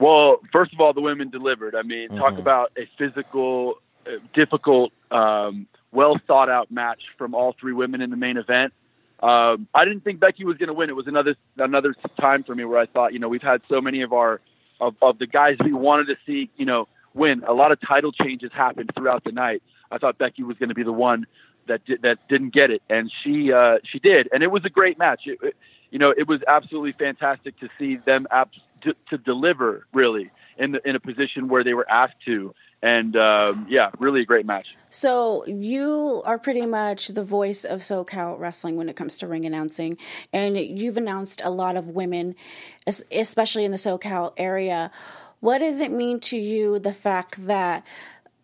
Well, 0.00 0.40
first 0.52 0.72
of 0.74 0.80
all, 0.80 0.92
the 0.92 1.00
women 1.00 1.30
delivered. 1.30 1.74
I 1.74 1.82
mean, 1.82 2.08
mm-hmm. 2.08 2.18
talk 2.18 2.38
about 2.38 2.72
a 2.76 2.88
physical 2.98 3.76
difficult, 4.34 4.92
um, 5.10 5.66
well 5.92 6.20
thought 6.26 6.48
out 6.48 6.70
match 6.70 7.00
from 7.18 7.34
all 7.34 7.54
three 7.58 7.72
women 7.72 8.00
in 8.00 8.10
the 8.10 8.16
main 8.16 8.36
event. 8.36 8.72
Um, 9.22 9.66
I 9.74 9.84
didn't 9.84 10.04
think 10.04 10.20
Becky 10.20 10.44
was 10.44 10.58
going 10.58 10.68
to 10.68 10.74
win. 10.74 10.90
It 10.90 10.96
was 10.96 11.06
another 11.06 11.36
another 11.56 11.94
time 12.20 12.44
for 12.44 12.54
me 12.54 12.64
where 12.64 12.78
I 12.78 12.86
thought, 12.86 13.12
you 13.12 13.18
know, 13.18 13.28
we've 13.28 13.42
had 13.42 13.62
so 13.68 13.80
many 13.80 14.02
of 14.02 14.12
our 14.12 14.40
of, 14.80 14.94
of 15.00 15.18
the 15.18 15.26
guys 15.26 15.56
we 15.64 15.72
wanted 15.72 16.08
to 16.08 16.16
see, 16.26 16.50
you 16.56 16.66
know, 16.66 16.86
win. 17.14 17.42
A 17.46 17.54
lot 17.54 17.72
of 17.72 17.80
title 17.80 18.12
changes 18.12 18.50
happened 18.52 18.90
throughout 18.94 19.24
the 19.24 19.32
night. 19.32 19.62
I 19.90 19.98
thought 19.98 20.18
Becky 20.18 20.42
was 20.42 20.58
going 20.58 20.68
to 20.68 20.74
be 20.74 20.82
the 20.82 20.92
one 20.92 21.26
that 21.66 21.84
di- 21.86 21.96
that 22.02 22.18
didn't 22.28 22.52
get 22.52 22.70
it, 22.70 22.82
and 22.90 23.10
she 23.22 23.52
uh, 23.52 23.78
she 23.90 23.98
did, 23.98 24.28
and 24.32 24.42
it 24.42 24.50
was 24.50 24.64
a 24.64 24.70
great 24.70 24.98
match. 24.98 25.22
It, 25.24 25.38
it, 25.42 25.56
you 25.90 25.98
know, 25.98 26.12
it 26.16 26.28
was 26.28 26.40
absolutely 26.46 26.92
fantastic 26.92 27.58
to 27.60 27.68
see 27.78 27.96
them 27.96 28.26
abs- 28.30 28.60
to, 28.82 28.94
to 29.10 29.18
deliver 29.18 29.86
really 29.94 30.30
in 30.58 30.72
the, 30.72 30.88
in 30.88 30.96
a 30.96 31.00
position 31.00 31.48
where 31.48 31.64
they 31.64 31.74
were 31.74 31.88
asked 31.90 32.20
to 32.26 32.54
and 32.82 33.16
um, 33.16 33.66
yeah, 33.68 33.90
really 33.98 34.22
a 34.22 34.24
great 34.24 34.46
match. 34.46 34.66
So 34.90 35.44
you 35.46 36.22
are 36.24 36.38
pretty 36.38 36.66
much 36.66 37.08
the 37.08 37.24
voice 37.24 37.64
of 37.64 37.80
SoCal 37.80 38.38
wrestling 38.38 38.76
when 38.76 38.88
it 38.88 38.96
comes 38.96 39.18
to 39.18 39.26
ring 39.26 39.44
announcing, 39.44 39.98
and 40.32 40.56
you've 40.56 40.96
announced 40.96 41.40
a 41.44 41.50
lot 41.50 41.76
of 41.76 41.88
women, 41.88 42.34
especially 43.10 43.64
in 43.64 43.72
the 43.72 43.76
SoCal 43.76 44.32
area. 44.36 44.90
What 45.40 45.58
does 45.58 45.80
it 45.80 45.90
mean 45.90 46.20
to 46.20 46.38
you 46.38 46.78
the 46.78 46.92
fact 46.92 47.46
that 47.46 47.84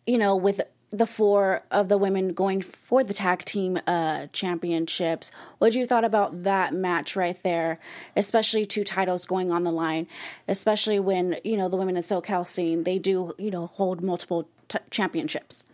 you 0.07 0.19
know 0.19 0.37
with 0.37 0.61
the 0.93 1.07
four 1.07 1.63
of 1.71 1.89
the 1.89 1.97
women 1.97 2.35
going 2.35 2.61
for 2.61 3.03
the 3.03 3.15
tag 3.15 3.45
team 3.45 3.79
uh, 3.87 4.27
championships. 4.33 5.31
What 5.59 5.73
did 5.73 5.79
you 5.79 5.87
thought 5.87 6.05
about 6.05 6.43
that 6.43 6.75
match 6.75 7.17
right 7.17 7.43
there, 7.43 7.79
especially 8.15 8.67
two 8.67 8.85
titles 8.85 9.25
going 9.25 9.51
on 9.51 9.65
the 9.65 9.73
line, 9.73 10.07
especially 10.47 11.01
when 11.01 11.37
you 11.43 11.57
know 11.57 11.69
the 11.69 11.77
women 11.77 11.97
in 11.97 12.03
SoCal 12.03 12.47
scene 12.47 12.85
they 12.85 12.99
do 12.99 13.35
you 13.39 13.51
know 13.51 13.67
hold 13.69 14.03
multiple 14.03 14.49
t- 14.69 14.79
championships. 14.91 15.65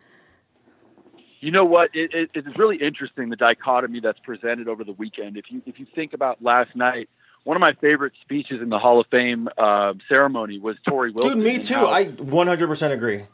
You 1.40 1.50
know 1.52 1.64
what? 1.64 1.90
It, 1.94 2.12
it, 2.14 2.30
it's 2.34 2.58
really 2.58 2.76
interesting 2.76 3.28
the 3.28 3.36
dichotomy 3.36 4.00
that's 4.00 4.18
presented 4.20 4.68
over 4.68 4.84
the 4.84 4.92
weekend. 4.92 5.36
If 5.36 5.46
you 5.50 5.62
if 5.66 5.80
you 5.80 5.86
think 5.94 6.12
about 6.12 6.42
last 6.42 6.74
night, 6.76 7.08
one 7.44 7.56
of 7.56 7.60
my 7.60 7.74
favorite 7.80 8.12
speeches 8.22 8.60
in 8.62 8.68
the 8.68 8.78
Hall 8.78 9.00
of 9.00 9.06
Fame 9.10 9.48
uh, 9.58 9.94
ceremony 10.08 10.58
was 10.58 10.76
Torrie 10.86 11.12
Wilson. 11.12 11.38
Dude, 11.38 11.44
me 11.44 11.58
too. 11.58 11.74
How, 11.74 11.86
I 11.86 12.06
100% 12.06 12.92
agree. 12.92 13.24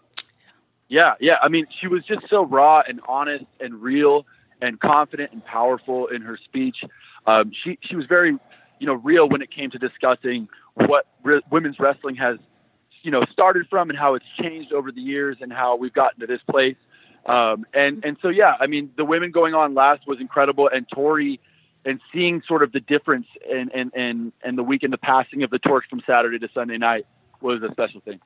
Yeah, 0.94 1.14
yeah. 1.18 1.38
I 1.42 1.48
mean, 1.48 1.66
she 1.80 1.88
was 1.88 2.04
just 2.04 2.28
so 2.30 2.44
raw 2.44 2.80
and 2.86 3.00
honest 3.08 3.46
and 3.58 3.82
real 3.82 4.26
and 4.62 4.78
confident 4.78 5.32
and 5.32 5.44
powerful 5.44 6.06
in 6.06 6.22
her 6.22 6.36
speech. 6.36 6.84
Um, 7.26 7.50
she 7.64 7.80
she 7.82 7.96
was 7.96 8.06
very, 8.06 8.38
you 8.78 8.86
know, 8.86 8.94
real 8.94 9.28
when 9.28 9.42
it 9.42 9.50
came 9.50 9.72
to 9.72 9.78
discussing 9.78 10.48
what 10.74 11.08
re- 11.24 11.42
women's 11.50 11.80
wrestling 11.80 12.14
has, 12.14 12.38
you 13.02 13.10
know, 13.10 13.24
started 13.32 13.66
from 13.68 13.90
and 13.90 13.98
how 13.98 14.14
it's 14.14 14.24
changed 14.40 14.72
over 14.72 14.92
the 14.92 15.00
years 15.00 15.36
and 15.40 15.52
how 15.52 15.74
we've 15.74 15.92
gotten 15.92 16.20
to 16.20 16.28
this 16.28 16.42
place. 16.48 16.76
Um, 17.26 17.66
and 17.74 18.04
and 18.04 18.16
so 18.22 18.28
yeah, 18.28 18.54
I 18.60 18.68
mean, 18.68 18.92
the 18.96 19.04
women 19.04 19.32
going 19.32 19.52
on 19.52 19.74
last 19.74 20.06
was 20.06 20.20
incredible, 20.20 20.70
and 20.72 20.88
Torrie 20.88 21.40
and 21.84 22.00
seeing 22.12 22.40
sort 22.46 22.62
of 22.62 22.70
the 22.70 22.78
difference 22.78 23.26
in 23.50 23.68
in 23.70 23.90
in, 23.96 24.32
in 24.44 24.54
the 24.54 24.62
weekend, 24.62 24.92
the 24.92 24.98
passing 24.98 25.42
of 25.42 25.50
the 25.50 25.58
torch 25.58 25.86
from 25.90 26.02
Saturday 26.06 26.38
to 26.38 26.48
Sunday 26.54 26.78
night 26.78 27.04
was 27.40 27.64
a 27.64 27.72
special 27.72 28.00
thing. 28.00 28.20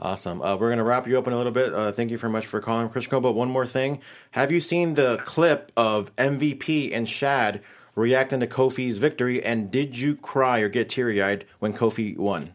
Awesome. 0.00 0.40
Uh, 0.40 0.54
we're 0.54 0.68
going 0.68 0.78
to 0.78 0.84
wrap 0.84 1.06
you 1.08 1.18
up 1.18 1.26
in 1.26 1.32
a 1.32 1.36
little 1.36 1.52
bit. 1.52 1.74
Uh, 1.74 1.90
thank 1.90 2.10
you 2.10 2.18
very 2.18 2.32
much 2.32 2.46
for 2.46 2.60
calling, 2.60 2.88
Krishko. 2.88 3.20
But 3.20 3.32
one 3.32 3.50
more 3.50 3.66
thing. 3.66 4.00
Have 4.32 4.52
you 4.52 4.60
seen 4.60 4.94
the 4.94 5.20
clip 5.24 5.72
of 5.76 6.14
MVP 6.16 6.94
and 6.94 7.08
Shad 7.08 7.60
reacting 7.96 8.40
to 8.40 8.46
Kofi's 8.46 8.98
victory? 8.98 9.42
And 9.42 9.70
did 9.70 9.98
you 9.98 10.14
cry 10.14 10.60
or 10.60 10.68
get 10.68 10.88
teary 10.88 11.20
eyed 11.20 11.46
when 11.58 11.72
Kofi 11.72 12.16
won? 12.16 12.54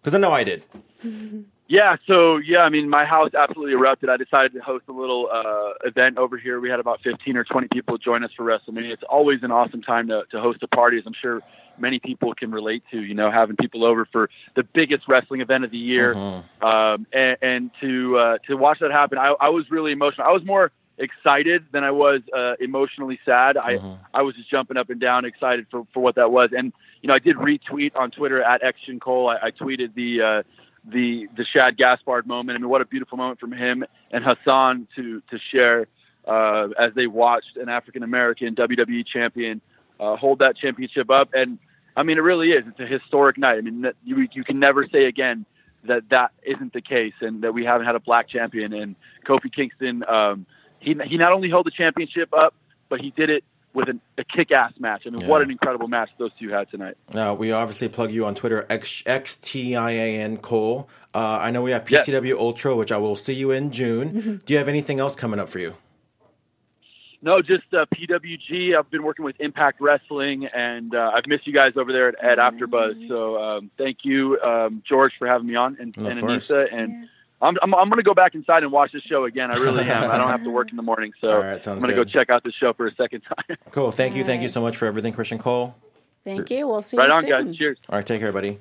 Because 0.00 0.14
I 0.14 0.18
know 0.18 0.32
I 0.32 0.44
did. 0.44 0.64
Yeah, 1.70 1.96
so 2.06 2.38
yeah, 2.38 2.60
I 2.60 2.70
mean, 2.70 2.88
my 2.88 3.04
house 3.04 3.34
absolutely 3.34 3.74
erupted. 3.74 4.08
I 4.08 4.16
decided 4.16 4.54
to 4.54 4.60
host 4.60 4.86
a 4.88 4.92
little 4.92 5.28
uh, 5.30 5.72
event 5.84 6.16
over 6.16 6.38
here. 6.38 6.60
We 6.60 6.70
had 6.70 6.80
about 6.80 7.02
15 7.02 7.36
or 7.36 7.44
20 7.44 7.68
people 7.70 7.98
join 7.98 8.24
us 8.24 8.30
for 8.34 8.42
WrestleMania. 8.42 8.90
It's 8.90 9.02
always 9.06 9.42
an 9.42 9.50
awesome 9.50 9.82
time 9.82 10.08
to, 10.08 10.22
to 10.30 10.40
host 10.40 10.62
a 10.62 10.66
party, 10.66 10.96
as 10.96 11.04
I'm 11.06 11.12
sure 11.20 11.42
many 11.80 11.98
people 11.98 12.34
can 12.34 12.50
relate 12.50 12.82
to. 12.90 13.02
You 13.02 13.14
know, 13.14 13.30
having 13.30 13.56
people 13.56 13.84
over 13.84 14.04
for 14.06 14.30
the 14.54 14.62
biggest 14.62 15.08
wrestling 15.08 15.40
event 15.40 15.64
of 15.64 15.70
the 15.70 15.78
year, 15.78 16.14
uh-huh. 16.14 16.66
um, 16.66 17.06
and, 17.12 17.36
and, 17.42 17.70
to 17.80 18.18
uh, 18.18 18.38
to 18.46 18.56
watch 18.56 18.78
that 18.80 18.90
happen, 18.90 19.18
I, 19.18 19.34
I, 19.40 19.48
was 19.50 19.70
really 19.70 19.92
emotional. 19.92 20.26
I 20.26 20.32
was 20.32 20.44
more 20.44 20.72
excited 20.98 21.64
than 21.72 21.84
I 21.84 21.90
was 21.90 22.20
uh, 22.36 22.54
emotionally 22.60 23.18
sad. 23.24 23.56
Uh-huh. 23.56 23.96
I 24.12 24.20
I 24.20 24.22
was 24.22 24.34
just 24.36 24.50
jumping 24.50 24.76
up 24.76 24.90
and 24.90 25.00
down, 25.00 25.24
excited 25.24 25.66
for 25.70 25.86
for 25.92 26.00
what 26.00 26.16
that 26.16 26.30
was. 26.30 26.50
And 26.56 26.72
you 27.02 27.08
know, 27.08 27.14
I 27.14 27.18
did 27.18 27.36
retweet 27.36 27.96
on 27.96 28.10
Twitter 28.10 28.42
at 28.42 28.62
Action 28.62 29.00
Cole. 29.00 29.28
I, 29.28 29.46
I 29.46 29.50
tweeted 29.50 29.94
the. 29.94 30.22
Uh, 30.22 30.42
the 30.90 31.28
the 31.36 31.44
Shad 31.44 31.76
Gaspard 31.76 32.26
moment. 32.26 32.56
I 32.56 32.60
mean, 32.60 32.70
what 32.70 32.80
a 32.80 32.86
beautiful 32.86 33.18
moment 33.18 33.40
from 33.40 33.52
him 33.52 33.84
and 34.10 34.24
Hassan 34.24 34.88
to 34.96 35.20
to 35.28 35.38
share 35.52 35.86
uh, 36.26 36.68
as 36.78 36.94
they 36.94 37.06
watched 37.06 37.56
an 37.56 37.68
African 37.68 38.02
American 38.02 38.54
WWE 38.54 39.04
champion 39.06 39.60
uh, 40.00 40.16
hold 40.16 40.40
that 40.40 40.56
championship 40.56 41.10
up. 41.10 41.30
And 41.34 41.58
I 41.98 42.04
mean, 42.04 42.16
it 42.16 42.20
really 42.20 42.52
is. 42.52 42.64
It's 42.64 42.78
a 42.78 42.86
historic 42.86 43.38
night. 43.38 43.58
I 43.58 43.60
mean, 43.60 43.84
you 44.04 44.28
you 44.32 44.44
can 44.44 44.60
never 44.60 44.86
say 44.86 45.06
again 45.06 45.44
that 45.84 46.08
that 46.10 46.30
isn't 46.44 46.72
the 46.72 46.80
case, 46.80 47.14
and 47.20 47.42
that 47.42 47.52
we 47.52 47.64
haven't 47.64 47.86
had 47.86 47.96
a 47.96 48.00
black 48.00 48.28
champion. 48.28 48.72
And 48.72 48.94
Kofi 49.26 49.52
Kingston, 49.52 50.04
um, 50.08 50.46
he 50.78 50.94
he 51.06 51.16
not 51.16 51.32
only 51.32 51.50
held 51.50 51.66
the 51.66 51.72
championship 51.72 52.32
up, 52.32 52.54
but 52.88 53.00
he 53.00 53.10
did 53.10 53.30
it 53.30 53.42
with 53.74 53.88
an, 53.88 54.00
a 54.16 54.24
kick-ass 54.24 54.74
match. 54.78 55.02
I 55.06 55.10
mean, 55.10 55.22
yeah. 55.22 55.26
what 55.26 55.42
an 55.42 55.50
incredible 55.50 55.88
match 55.88 56.08
those 56.18 56.30
two 56.38 56.50
had 56.50 56.70
tonight. 56.70 56.96
Now 57.12 57.34
we 57.34 57.50
obviously 57.50 57.88
plug 57.88 58.12
you 58.12 58.26
on 58.26 58.36
Twitter, 58.36 58.64
X 58.70 59.02
X 59.04 59.34
T 59.34 59.74
I 59.74 59.90
A 59.90 60.20
N 60.20 60.36
Cole. 60.36 60.88
Uh, 61.12 61.38
I 61.40 61.50
know 61.50 61.62
we 61.62 61.72
have 61.72 61.84
PCW 61.84 62.28
yes. 62.28 62.36
Ultra, 62.38 62.76
which 62.76 62.92
I 62.92 62.98
will 62.98 63.16
see 63.16 63.34
you 63.34 63.50
in 63.50 63.72
June. 63.72 64.12
Mm-hmm. 64.12 64.36
Do 64.46 64.52
you 64.52 64.58
have 64.58 64.68
anything 64.68 65.00
else 65.00 65.16
coming 65.16 65.40
up 65.40 65.48
for 65.48 65.58
you? 65.58 65.74
No, 67.20 67.42
just 67.42 67.64
uh, 67.72 67.84
PWG. 67.94 68.78
I've 68.78 68.90
been 68.90 69.02
working 69.02 69.24
with 69.24 69.40
Impact 69.40 69.80
Wrestling, 69.80 70.46
and 70.46 70.94
uh, 70.94 71.10
I've 71.14 71.26
missed 71.26 71.46
you 71.46 71.52
guys 71.52 71.72
over 71.76 71.92
there 71.92 72.08
at, 72.08 72.38
at 72.38 72.38
AfterBuzz. 72.38 73.08
So 73.08 73.42
um, 73.42 73.70
thank 73.76 73.98
you, 74.04 74.40
um, 74.40 74.82
George, 74.88 75.12
for 75.18 75.26
having 75.26 75.46
me 75.46 75.56
on, 75.56 75.76
and, 75.80 75.96
and 75.96 76.20
Anissa, 76.20 76.68
and. 76.72 76.92
Yeah. 76.92 77.08
I'm, 77.40 77.56
I'm, 77.62 77.72
I'm 77.72 77.88
going 77.88 77.98
to 77.98 78.02
go 78.02 78.14
back 78.14 78.34
inside 78.34 78.64
and 78.64 78.72
watch 78.72 78.90
this 78.90 79.04
show 79.04 79.24
again. 79.24 79.52
I 79.52 79.58
really 79.58 79.84
am. 79.84 80.10
I 80.10 80.16
don't 80.16 80.26
have 80.26 80.42
to 80.42 80.50
work 80.50 80.70
in 80.70 80.76
the 80.76 80.82
morning, 80.82 81.12
so 81.20 81.40
right, 81.40 81.68
I'm 81.68 81.78
going 81.78 81.90
to 81.90 81.94
go 81.94 82.02
check 82.02 82.30
out 82.30 82.42
the 82.42 82.50
show 82.50 82.72
for 82.72 82.88
a 82.88 82.94
second 82.96 83.20
time. 83.20 83.56
cool. 83.70 83.92
Thank 83.92 84.16
you. 84.16 84.24
Thank 84.24 84.42
you 84.42 84.48
so 84.48 84.60
much 84.60 84.76
for 84.76 84.86
everything, 84.86 85.12
Christian 85.12 85.38
Cole. 85.38 85.76
Thank 86.24 86.50
you. 86.50 86.66
We'll 86.66 86.82
see 86.82 86.96
you 86.96 87.04
soon. 87.04 87.10
right 87.10 87.28
you 87.28 87.34
on, 87.34 87.42
soon. 87.42 87.46
guys. 87.50 87.56
Cheers. 87.56 87.78
All 87.88 87.94
right. 87.96 88.04
Take 88.04 88.20
care, 88.20 88.32
buddy. 88.32 88.58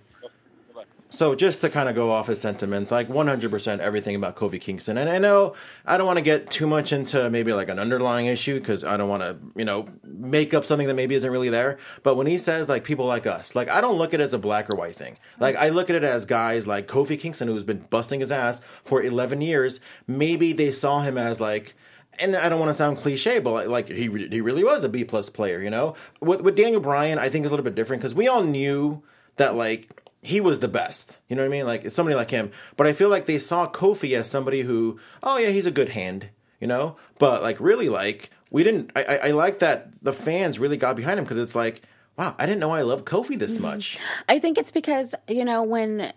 So 1.09 1.35
just 1.35 1.61
to 1.61 1.69
kind 1.69 1.87
of 1.87 1.95
go 1.95 2.11
off 2.11 2.27
his 2.27 2.41
sentiments, 2.41 2.91
like 2.91 3.07
100% 3.07 3.79
everything 3.79 4.15
about 4.15 4.35
Kofi 4.35 4.59
Kingston. 4.59 4.97
And 4.97 5.09
I 5.09 5.17
know 5.17 5.53
I 5.85 5.97
don't 5.97 6.05
want 6.05 6.17
to 6.17 6.23
get 6.23 6.51
too 6.51 6.67
much 6.67 6.91
into 6.91 7.29
maybe 7.29 7.53
like 7.53 7.69
an 7.69 7.79
underlying 7.79 8.25
issue 8.25 8.59
because 8.59 8.83
I 8.83 8.97
don't 8.97 9.07
want 9.07 9.23
to, 9.23 9.37
you 9.55 9.63
know, 9.63 9.87
make 10.03 10.53
up 10.53 10.65
something 10.65 10.87
that 10.87 10.95
maybe 10.95 11.15
isn't 11.15 11.31
really 11.31 11.49
there. 11.49 11.77
But 12.03 12.15
when 12.15 12.27
he 12.27 12.37
says 12.37 12.67
like 12.67 12.83
people 12.83 13.05
like 13.05 13.25
us, 13.25 13.55
like 13.55 13.69
I 13.69 13.79
don't 13.79 13.97
look 13.97 14.13
at 14.13 14.19
it 14.19 14.23
as 14.23 14.33
a 14.33 14.37
black 14.37 14.69
or 14.69 14.75
white 14.75 14.97
thing. 14.97 15.17
Like 15.39 15.55
I 15.55 15.69
look 15.69 15.89
at 15.89 15.95
it 15.95 16.03
as 16.03 16.25
guys 16.25 16.67
like 16.67 16.87
Kofi 16.87 17.17
Kingston 17.17 17.47
who's 17.47 17.63
been 17.63 17.85
busting 17.89 18.19
his 18.19 18.31
ass 18.31 18.59
for 18.83 19.01
11 19.01 19.39
years. 19.39 19.79
Maybe 20.07 20.51
they 20.51 20.71
saw 20.73 21.01
him 21.01 21.17
as 21.17 21.39
like, 21.39 21.73
and 22.19 22.35
I 22.35 22.49
don't 22.49 22.59
want 22.59 22.69
to 22.71 22.73
sound 22.73 22.97
cliche, 22.97 23.39
but 23.39 23.51
like, 23.51 23.67
like 23.67 23.89
he 23.89 24.09
he 24.27 24.41
really 24.41 24.63
was 24.63 24.83
a 24.83 24.89
B 24.89 25.05
plus 25.05 25.29
player, 25.29 25.61
you 25.61 25.69
know. 25.69 25.95
With, 26.19 26.41
with 26.41 26.57
Daniel 26.57 26.81
Bryan, 26.81 27.17
I 27.17 27.29
think 27.29 27.45
is 27.45 27.51
a 27.51 27.53
little 27.53 27.63
bit 27.63 27.75
different 27.75 28.01
because 28.01 28.15
we 28.15 28.27
all 28.27 28.43
knew 28.43 29.03
that 29.37 29.55
like 29.55 29.96
he 30.27 30.41
was 30.41 30.59
the 30.59 30.67
best. 30.67 31.17
You 31.29 31.35
know 31.35 31.41
what 31.41 31.47
I 31.47 31.51
mean? 31.51 31.65
Like 31.65 31.85
it's 31.85 31.95
somebody 31.95 32.15
like 32.15 32.29
him. 32.29 32.51
But 32.75 32.85
I 32.85 32.93
feel 32.93 33.09
like 33.09 33.25
they 33.25 33.39
saw 33.39 33.69
Kofi 33.69 34.17
as 34.17 34.29
somebody 34.29 34.61
who, 34.61 34.99
oh 35.23 35.37
yeah, 35.37 35.49
he's 35.49 35.65
a 35.65 35.71
good 35.71 35.89
hand. 35.89 36.29
You 36.59 36.67
know, 36.67 36.97
but 37.19 37.41
like 37.41 37.59
really, 37.59 37.87
like 37.87 38.31
we 38.49 38.63
didn't. 38.63 38.91
I 38.95 39.03
I, 39.03 39.15
I 39.15 39.31
like 39.31 39.59
that 39.59 39.91
the 40.03 40.13
fans 40.13 40.59
really 40.59 40.77
got 40.77 40.95
behind 40.95 41.19
him 41.19 41.25
because 41.25 41.37
it's 41.37 41.55
like, 41.55 41.81
wow, 42.17 42.35
I 42.37 42.45
didn't 42.45 42.59
know 42.59 42.71
I 42.71 42.81
loved 42.81 43.05
Kofi 43.05 43.37
this 43.37 43.59
much. 43.59 43.97
I 44.27 44.39
think 44.39 44.57
it's 44.57 44.71
because 44.71 45.13
you 45.27 45.45
know 45.45 45.63
when 45.63 46.11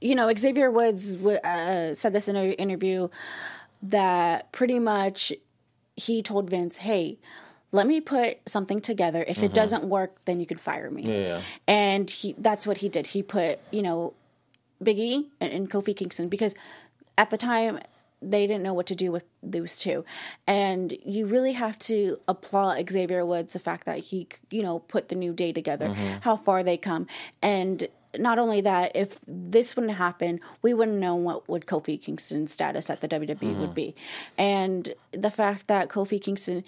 you 0.00 0.14
know 0.14 0.32
Xavier 0.36 0.70
Woods 0.70 1.16
uh, 1.16 1.94
said 1.94 2.12
this 2.12 2.28
in 2.28 2.36
an 2.36 2.52
interview 2.52 3.08
that 3.82 4.52
pretty 4.52 4.78
much 4.78 5.32
he 5.96 6.22
told 6.22 6.50
Vince, 6.50 6.78
"Hey, 6.78 7.18
let 7.72 7.86
me 7.86 8.00
put 8.00 8.38
something 8.46 8.80
together. 8.80 9.24
If 9.26 9.38
it 9.38 9.46
mm-hmm. 9.46 9.54
doesn't 9.54 9.84
work, 9.84 10.24
then 10.24 10.40
you 10.40 10.46
can 10.46 10.58
fire 10.58 10.90
me." 10.90 11.02
Yeah. 11.02 11.42
And 11.66 12.10
he 12.10 12.34
that's 12.38 12.66
what 12.66 12.78
he 12.78 12.88
did. 12.88 13.08
He 13.08 13.22
put 13.22 13.60
you 13.70 13.82
know 13.82 14.14
Big 14.82 14.98
E 14.98 15.28
and, 15.40 15.52
and 15.52 15.70
Kofi 15.70 15.96
Kingston 15.96 16.28
because 16.28 16.54
at 17.16 17.30
the 17.30 17.38
time 17.38 17.80
they 18.20 18.46
didn't 18.46 18.62
know 18.62 18.74
what 18.74 18.86
to 18.86 18.94
do 18.94 19.12
with 19.12 19.24
those 19.42 19.78
two. 19.78 20.04
And 20.46 20.96
you 21.04 21.26
really 21.26 21.52
have 21.52 21.78
to 21.80 22.18
applaud 22.26 22.90
Xavier 22.90 23.24
Woods 23.24 23.52
the 23.52 23.58
fact 23.58 23.86
that 23.86 23.98
he, 23.98 24.28
you 24.50 24.62
know, 24.62 24.80
put 24.80 25.08
the 25.08 25.14
new 25.14 25.32
day 25.32 25.52
together, 25.52 25.88
mm-hmm. 25.88 26.18
how 26.22 26.36
far 26.36 26.62
they 26.62 26.76
come. 26.76 27.06
And 27.42 27.86
not 28.16 28.38
only 28.38 28.60
that, 28.62 28.92
if 28.94 29.18
this 29.26 29.76
wouldn't 29.76 29.96
happen, 29.96 30.40
we 30.62 30.74
wouldn't 30.74 30.98
know 30.98 31.14
what 31.14 31.48
would 31.48 31.66
Kofi 31.66 32.00
Kingston's 32.00 32.52
status 32.52 32.90
at 32.90 33.00
the 33.00 33.08
WWE 33.08 33.36
mm-hmm. 33.36 33.60
would 33.60 33.74
be. 33.74 33.94
And 34.36 34.94
the 35.12 35.30
fact 35.30 35.66
that 35.68 35.88
Kofi 35.88 36.20
Kingston 36.20 36.64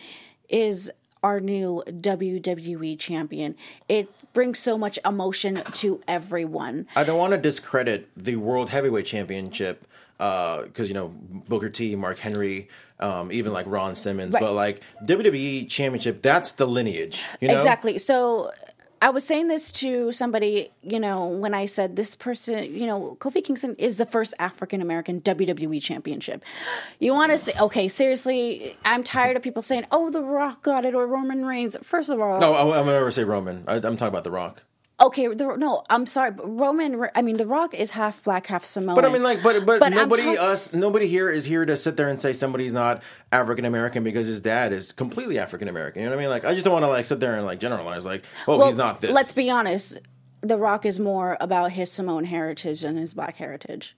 is 0.50 0.90
our 1.22 1.40
new 1.40 1.82
WWE 1.86 2.98
champion, 2.98 3.54
it 3.88 4.08
brings 4.32 4.58
so 4.58 4.78
much 4.78 4.98
emotion 5.04 5.62
to 5.74 6.00
everyone. 6.08 6.86
I 6.96 7.04
don't 7.04 7.18
want 7.18 7.32
to 7.32 7.38
discredit 7.38 8.08
the 8.16 8.36
World 8.36 8.70
Heavyweight 8.70 9.04
Championship 9.06 9.86
because 10.16 10.88
you 10.88 10.94
know 10.94 11.08
Booker 11.08 11.68
T, 11.70 11.94
Mark 11.96 12.18
Henry, 12.18 12.68
um, 13.00 13.32
even 13.32 13.52
like 13.52 13.66
Ron 13.68 13.94
Simmons, 13.96 14.32
Right. 14.34 14.40
but 14.40 14.52
like 14.52 14.82
WWE 15.04 15.68
Championship, 15.68 16.22
that's 16.22 16.52
the 16.52 16.66
lineage. 16.66 17.22
You 17.40 17.48
know? 17.48 17.54
Exactly. 17.54 17.98
So 17.98 18.52
I 19.02 19.08
was 19.08 19.24
saying 19.24 19.48
this 19.48 19.72
to 19.72 20.12
somebody, 20.12 20.70
you 20.82 21.00
know, 21.00 21.26
when 21.26 21.54
I 21.54 21.64
said 21.64 21.96
this 21.96 22.14
person, 22.14 22.64
you 22.64 22.86
know, 22.86 23.16
Kofi 23.18 23.42
Kingston 23.42 23.74
is 23.78 23.96
the 23.96 24.04
first 24.04 24.34
African 24.38 24.82
American 24.82 25.22
WWE 25.22 25.80
championship. 25.80 26.42
You 26.98 27.14
want 27.14 27.32
to 27.32 27.38
say, 27.38 27.54
okay, 27.58 27.88
seriously, 27.88 28.76
I'm 28.84 29.02
tired 29.02 29.38
of 29.38 29.42
people 29.42 29.62
saying, 29.62 29.86
oh, 29.90 30.10
The 30.10 30.22
Rock 30.22 30.62
got 30.62 30.84
it 30.84 30.94
or 30.94 31.06
Roman 31.06 31.46
Reigns. 31.46 31.78
First 31.82 32.10
of 32.10 32.20
all, 32.20 32.40
No, 32.40 32.54
I'm 32.54 32.86
never 32.86 33.10
say 33.10 33.24
Roman. 33.24 33.64
I, 33.66 33.76
I'm 33.76 33.96
talking 33.96 34.08
about 34.08 34.24
The 34.24 34.30
Rock. 34.30 34.64
Okay, 35.00 35.28
the, 35.28 35.56
no, 35.56 35.82
I'm 35.88 36.06
sorry, 36.06 36.30
but 36.30 36.46
Roman, 36.46 37.06
I 37.14 37.22
mean, 37.22 37.36
The 37.36 37.46
Rock 37.46 37.74
is 37.74 37.90
half 37.90 38.22
black, 38.24 38.46
half 38.46 38.64
Samoan. 38.64 38.94
But 38.94 39.04
I 39.04 39.08
mean, 39.08 39.22
like, 39.22 39.42
but 39.42 39.64
but, 39.64 39.80
But 39.80 39.90
nobody 39.90 40.36
us 40.36 40.72
nobody 40.72 41.08
here 41.08 41.30
is 41.30 41.44
here 41.44 41.64
to 41.64 41.76
sit 41.76 41.96
there 41.96 42.08
and 42.08 42.20
say 42.20 42.32
somebody's 42.32 42.72
not 42.72 43.02
African 43.32 43.64
American 43.64 44.04
because 44.04 44.26
his 44.26 44.40
dad 44.40 44.72
is 44.72 44.92
completely 44.92 45.38
African 45.38 45.68
American. 45.68 46.02
You 46.02 46.08
know 46.08 46.16
what 46.16 46.20
I 46.20 46.22
mean? 46.22 46.30
Like, 46.30 46.44
I 46.44 46.52
just 46.52 46.64
don't 46.64 46.72
want 46.74 46.84
to 46.84 46.88
like 46.88 47.06
sit 47.06 47.20
there 47.20 47.34
and 47.34 47.44
like 47.44 47.60
generalize 47.60 48.04
like, 48.04 48.24
oh, 48.46 48.58
Well, 48.58 48.66
he's 48.68 48.76
not 48.76 49.00
this. 49.00 49.10
Let's 49.10 49.32
be 49.32 49.50
honest. 49.50 49.98
The 50.42 50.56
Rock 50.56 50.86
is 50.86 50.98
more 50.98 51.36
about 51.40 51.72
his 51.72 51.92
Samoan 51.92 52.24
heritage 52.24 52.80
than 52.80 52.96
his 52.96 53.12
black 53.12 53.36
heritage. 53.36 53.94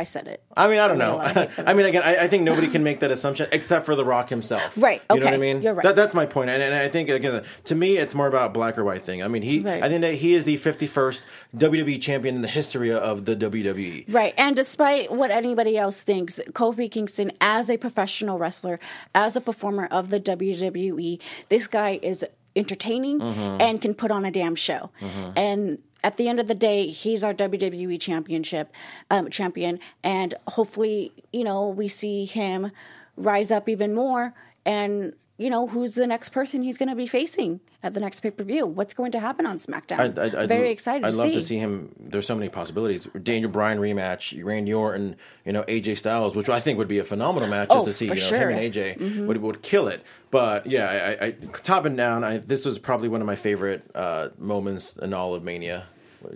I 0.00 0.04
said 0.04 0.26
it. 0.28 0.42
I 0.56 0.66
mean, 0.68 0.78
I 0.78 0.88
don't 0.88 0.98
know. 0.98 1.18
mean, 1.18 1.20
a 1.20 1.24
lot 1.24 1.30
of 1.30 1.36
hate 1.36 1.52
for 1.52 1.62
I 1.68 1.72
mean, 1.74 1.86
again, 1.86 2.02
I, 2.02 2.16
I 2.24 2.28
think 2.28 2.42
nobody 2.44 2.68
can 2.68 2.82
make 2.82 3.00
that 3.00 3.10
assumption 3.10 3.48
except 3.52 3.84
for 3.86 3.94
The 3.94 4.04
Rock 4.04 4.28
himself. 4.30 4.72
Right, 4.76 5.02
You 5.12 5.20
know 5.20 5.26
what 5.26 5.34
I 5.34 5.36
mean? 5.36 5.60
you're 5.62 5.74
right. 5.74 5.82
That, 5.84 5.96
that's 5.96 6.14
my 6.14 6.24
point. 6.26 6.48
And, 6.50 6.62
and 6.62 6.74
I 6.74 6.88
think 6.88 7.08
again, 7.10 7.44
to 7.64 7.74
me, 7.74 7.98
it's 7.98 8.14
more 8.14 8.26
about 8.26 8.54
black 8.54 8.78
or 8.78 8.84
white 8.84 9.02
thing. 9.02 9.22
I 9.22 9.28
mean, 9.28 9.42
he. 9.42 9.60
Right. 9.60 9.82
I 9.82 9.88
think 9.88 10.00
that 10.00 10.14
he 10.14 10.34
is 10.34 10.44
the 10.44 10.56
51st 10.56 11.22
WWE 11.56 12.00
champion 12.00 12.36
in 12.36 12.42
the 12.42 12.48
history 12.48 12.90
of 12.92 13.24
the. 13.24 13.36
WWE. 13.50 14.04
Right. 14.08 14.34
And 14.36 14.54
despite 14.54 15.10
what 15.10 15.30
anybody 15.30 15.76
else 15.76 16.02
thinks, 16.02 16.40
Kofi 16.52 16.90
Kingston, 16.90 17.32
as 17.40 17.68
a 17.70 17.76
professional 17.76 18.38
wrestler, 18.38 18.78
as 19.14 19.34
a 19.34 19.40
performer 19.40 19.86
of 19.86 20.10
the 20.10 20.20
WWE, 20.20 21.18
this 21.48 21.66
guy 21.66 21.98
is 22.02 22.24
entertaining 22.56 23.18
Mm-hmm. 23.20 23.60
and 23.60 23.80
can 23.80 23.94
put 23.94 24.10
on 24.10 24.24
a 24.24 24.30
damn 24.30 24.54
show. 24.54 24.90
And 25.36 25.78
at 26.02 26.16
the 26.16 26.28
end 26.28 26.40
of 26.40 26.46
the 26.46 26.54
day, 26.54 26.88
he's 26.88 27.22
our 27.22 27.34
WWE 27.34 28.00
championship 28.00 28.72
um, 29.10 29.30
champion, 29.30 29.78
and 30.02 30.34
hopefully, 30.48 31.12
you 31.32 31.44
know, 31.44 31.68
we 31.68 31.88
see 31.88 32.24
him 32.24 32.72
rise 33.16 33.50
up 33.50 33.68
even 33.68 33.94
more. 33.94 34.34
And 34.64 35.14
you 35.40 35.48
know, 35.48 35.66
who's 35.66 35.94
the 35.94 36.06
next 36.06 36.28
person 36.28 36.62
he's 36.62 36.76
going 36.76 36.88
to 36.90 36.94
be 36.94 37.06
facing 37.06 37.60
at 37.82 37.94
the 37.94 38.00
next 38.00 38.20
pay 38.20 38.30
per 38.30 38.44
view? 38.44 38.66
What's 38.66 38.92
going 38.94 39.10
to 39.12 39.20
happen 39.20 39.46
on 39.46 39.58
SmackDown? 39.58 39.98
I'd, 40.18 40.18
I'd, 40.34 40.48
Very 40.48 40.64
I'd- 40.64 40.70
excited 40.72 41.04
I'd 41.06 41.12
to 41.12 41.16
love 41.16 41.26
see. 41.28 41.34
to 41.34 41.42
see 41.42 41.56
him. 41.56 41.94
There's 41.98 42.26
so 42.26 42.34
many 42.34 42.50
possibilities. 42.50 43.08
Daniel 43.22 43.50
Bryan 43.50 43.78
rematch, 43.78 44.38
Randy 44.44 44.74
Orton, 44.74 45.16
you 45.46 45.52
know 45.52 45.62
AJ 45.62 45.98
Styles, 45.98 46.36
which 46.36 46.48
I 46.48 46.60
think 46.60 46.76
would 46.78 46.88
be 46.88 46.98
a 46.98 47.04
phenomenal 47.04 47.48
match 47.48 47.68
Oh, 47.70 47.76
just 47.84 47.86
to 47.86 47.92
see. 47.94 48.08
for 48.08 48.14
You 48.14 48.20
know 48.20 48.26
sure. 48.26 48.38
Mm-hmm. 48.50 48.58
him 48.58 49.02
and 49.04 49.20
AJ 49.22 49.26
would 49.26 49.36
would 49.38 49.62
kill 49.62 49.88
it. 49.88 50.04
But 50.30 50.66
yeah, 50.66 51.16
I, 51.20 51.26
I 51.26 51.30
top 51.62 51.86
and 51.86 51.96
down, 51.96 52.22
I, 52.22 52.38
this 52.38 52.64
was 52.66 52.78
probably 52.78 53.08
one 53.08 53.20
of 53.20 53.26
my 53.26 53.36
favorite 53.36 53.82
uh, 53.94 54.28
moments 54.38 54.94
in 55.00 55.14
all 55.14 55.34
of 55.34 55.42
Mania. 55.42 55.86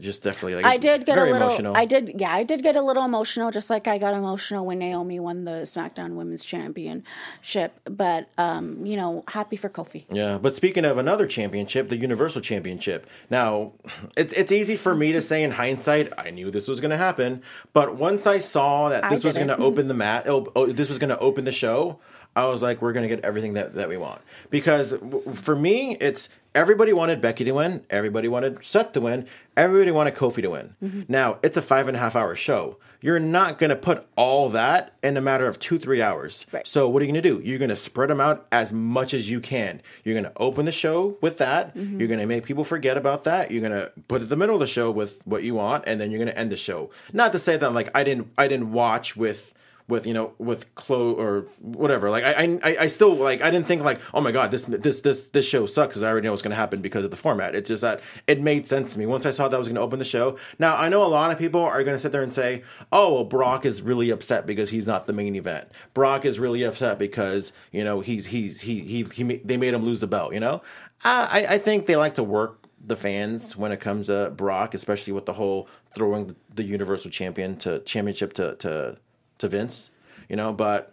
Just 0.00 0.22
definitely, 0.22 0.56
like 0.56 0.64
I 0.64 0.76
did 0.76 1.04
get 1.06 1.18
a 1.18 1.24
little. 1.24 1.36
emotional. 1.36 1.76
I 1.76 1.84
did, 1.84 2.12
yeah, 2.18 2.32
I 2.32 2.42
did 2.42 2.62
get 2.62 2.76
a 2.76 2.82
little 2.82 3.04
emotional, 3.04 3.50
just 3.50 3.70
like 3.70 3.86
I 3.86 3.98
got 3.98 4.14
emotional 4.14 4.64
when 4.64 4.78
Naomi 4.78 5.20
won 5.20 5.44
the 5.44 5.62
SmackDown 5.62 6.14
Women's 6.14 6.44
Championship. 6.44 7.78
But 7.84 8.28
um, 8.38 8.84
you 8.84 8.96
know, 8.96 9.24
happy 9.28 9.56
for 9.56 9.68
Kofi. 9.68 10.04
Yeah, 10.10 10.38
but 10.38 10.56
speaking 10.56 10.84
of 10.84 10.98
another 10.98 11.26
championship, 11.26 11.88
the 11.88 11.96
Universal 11.96 12.40
Championship. 12.40 13.06
Now, 13.30 13.72
it's 14.16 14.32
it's 14.32 14.52
easy 14.52 14.76
for 14.76 14.94
me 14.94 15.12
to 15.12 15.22
say 15.22 15.42
in 15.42 15.52
hindsight, 15.52 16.12
I 16.18 16.30
knew 16.30 16.50
this 16.50 16.68
was 16.68 16.80
going 16.80 16.90
to 16.90 16.96
happen, 16.96 17.42
but 17.72 17.96
once 17.96 18.26
I 18.26 18.38
saw 18.38 18.88
that 18.88 19.10
this 19.10 19.24
was 19.24 19.36
going 19.36 19.48
to 19.48 19.58
open 19.58 19.88
the 19.88 19.94
mat, 19.94 20.26
oh, 20.28 20.50
oh, 20.56 20.66
this 20.66 20.88
was 20.88 20.98
going 20.98 21.10
to 21.10 21.18
open 21.18 21.44
the 21.44 21.52
show, 21.52 21.98
I 22.36 22.46
was 22.46 22.62
like, 22.62 22.82
we're 22.82 22.92
going 22.92 23.08
to 23.08 23.14
get 23.14 23.24
everything 23.24 23.54
that 23.54 23.74
that 23.74 23.88
we 23.88 23.96
want. 23.96 24.20
Because 24.50 24.92
w- 24.92 25.34
for 25.34 25.54
me, 25.54 25.96
it's 26.00 26.28
everybody 26.54 26.92
wanted 26.92 27.20
Becky 27.20 27.44
to 27.44 27.52
win, 27.52 27.84
everybody 27.90 28.28
wanted 28.28 28.64
Seth 28.64 28.92
to 28.92 29.00
win, 29.00 29.26
everybody 29.56 29.90
wanted 29.90 30.14
Kofi 30.14 30.42
to 30.42 30.50
win. 30.50 30.74
Mm-hmm. 30.82 31.02
Now, 31.08 31.38
it's 31.42 31.56
a 31.56 31.62
five 31.62 31.88
and 31.88 31.96
a 31.96 32.00
half 32.00 32.16
hour 32.16 32.34
show. 32.36 32.78
You're 33.00 33.20
not 33.20 33.58
going 33.58 33.68
to 33.68 33.76
put 33.76 34.06
all 34.16 34.48
that 34.50 34.94
in 35.02 35.18
a 35.18 35.20
matter 35.20 35.46
of 35.46 35.58
two, 35.58 35.78
three 35.78 36.00
hours. 36.00 36.46
Right. 36.50 36.66
So 36.66 36.88
what 36.88 37.02
are 37.02 37.04
you 37.04 37.12
going 37.12 37.22
to 37.22 37.28
do? 37.28 37.42
You're 37.44 37.58
going 37.58 37.68
to 37.68 37.76
spread 37.76 38.08
them 38.08 38.18
out 38.18 38.46
as 38.50 38.72
much 38.72 39.12
as 39.12 39.28
you 39.28 39.40
can. 39.40 39.82
You're 40.04 40.14
going 40.14 40.32
to 40.32 40.40
open 40.40 40.64
the 40.64 40.72
show 40.72 41.18
with 41.20 41.36
that. 41.36 41.76
Mm-hmm. 41.76 41.98
You're 41.98 42.08
going 42.08 42.20
to 42.20 42.26
make 42.26 42.46
people 42.46 42.64
forget 42.64 42.96
about 42.96 43.24
that. 43.24 43.50
You're 43.50 43.60
going 43.60 43.78
to 43.78 43.92
put 44.08 44.22
it 44.22 44.24
in 44.24 44.28
the 44.30 44.36
middle 44.36 44.54
of 44.56 44.60
the 44.60 44.66
show 44.66 44.90
with 44.90 45.20
what 45.26 45.42
you 45.42 45.54
want, 45.54 45.84
and 45.86 46.00
then 46.00 46.10
you're 46.10 46.18
going 46.18 46.32
to 46.32 46.38
end 46.38 46.50
the 46.50 46.56
show. 46.56 46.90
Not 47.12 47.32
to 47.32 47.38
say 47.38 47.58
that 47.58 47.74
like 47.74 47.90
I 47.94 48.04
didn't 48.04 48.32
I 48.38 48.48
didn't 48.48 48.72
watch 48.72 49.16
with 49.16 49.52
with 49.86 50.06
you 50.06 50.14
know 50.14 50.32
with 50.38 50.74
Chloe 50.74 51.14
or 51.14 51.46
whatever. 51.60 52.10
Like 52.10 52.24
I 52.24 52.58
I 52.62 52.76
I 52.80 52.86
still 52.86 53.14
like 53.14 53.42
I 53.42 53.50
didn't 53.50 53.66
think 53.66 53.82
like 53.82 54.00
oh 54.14 54.20
my 54.20 54.32
god 54.32 54.50
this 54.50 54.64
this 54.64 55.00
this 55.02 55.22
this 55.28 55.46
show 55.46 55.66
sucks 55.66 55.94
because 55.94 56.02
I 56.02 56.10
already 56.10 56.26
know 56.26 56.32
what's 56.32 56.42
going 56.42 56.52
to 56.52 56.56
happen 56.56 56.80
because 56.80 57.04
of 57.04 57.10
the 57.10 57.16
format. 57.16 57.54
It's 57.54 57.68
just 57.68 57.82
that 57.82 58.00
it 58.26 58.40
made 58.40 58.66
sense 58.66 58.94
to 58.94 58.98
me 58.98 59.06
once 59.06 59.26
I 59.26 59.30
saw 59.30 59.48
that 59.48 59.54
I 59.54 59.58
was 59.58 59.68
going 59.68 59.76
to 59.76 59.82
open 59.82 59.98
the 59.98 60.04
show. 60.04 60.38
Now 60.58 60.76
I 60.76 60.88
know 60.88 61.02
a 61.02 61.08
lot 61.08 61.30
of 61.30 61.38
people 61.38 61.60
are 61.60 61.84
going 61.84 61.96
to 61.96 62.00
sit 62.00 62.12
there 62.12 62.22
and 62.22 62.32
say 62.32 62.62
oh 62.92 63.14
well 63.14 63.24
Brock 63.24 63.66
is 63.66 63.82
really 63.82 64.10
upset 64.10 64.46
because 64.46 64.70
he's 64.70 64.86
not 64.86 65.06
the 65.06 65.12
main 65.12 65.36
event. 65.36 65.68
Brock 65.92 66.24
is 66.24 66.38
really 66.38 66.62
upset 66.62 66.98
because 66.98 67.52
you 67.70 67.84
know 67.84 68.00
he's 68.00 68.26
he's 68.26 68.62
he 68.62 68.80
he, 68.80 69.04
he 69.04 69.36
they 69.44 69.56
made 69.56 69.74
him 69.74 69.84
lose 69.84 70.00
the 70.00 70.06
belt. 70.06 70.32
You 70.32 70.40
know 70.40 70.62
I 71.04 71.46
I 71.50 71.58
think 71.58 71.86
they 71.86 71.96
like 71.96 72.14
to 72.14 72.22
work 72.22 72.60
the 72.86 72.96
fans 72.96 73.56
when 73.56 73.72
it 73.72 73.80
comes 73.80 74.06
to 74.06 74.30
Brock, 74.36 74.74
especially 74.74 75.12
with 75.12 75.26
the 75.26 75.32
whole 75.32 75.68
throwing 75.94 76.36
the 76.54 76.62
Universal 76.62 77.10
Champion 77.10 77.56
to 77.58 77.80
championship 77.80 78.32
to 78.34 78.54
to 78.56 78.96
to 79.44 79.48
Vince, 79.48 79.90
you 80.28 80.36
know. 80.36 80.52
But 80.52 80.92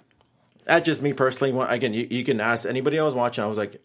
that's 0.65 0.85
just 0.85 1.01
me 1.01 1.13
personally. 1.13 1.57
Again, 1.67 1.93
you, 1.93 2.07
you 2.09 2.23
can 2.23 2.39
ask 2.39 2.65
anybody 2.65 2.99
I 2.99 3.03
was 3.03 3.15
watching. 3.15 3.43
I 3.43 3.47
was 3.47 3.57
like, 3.57 3.81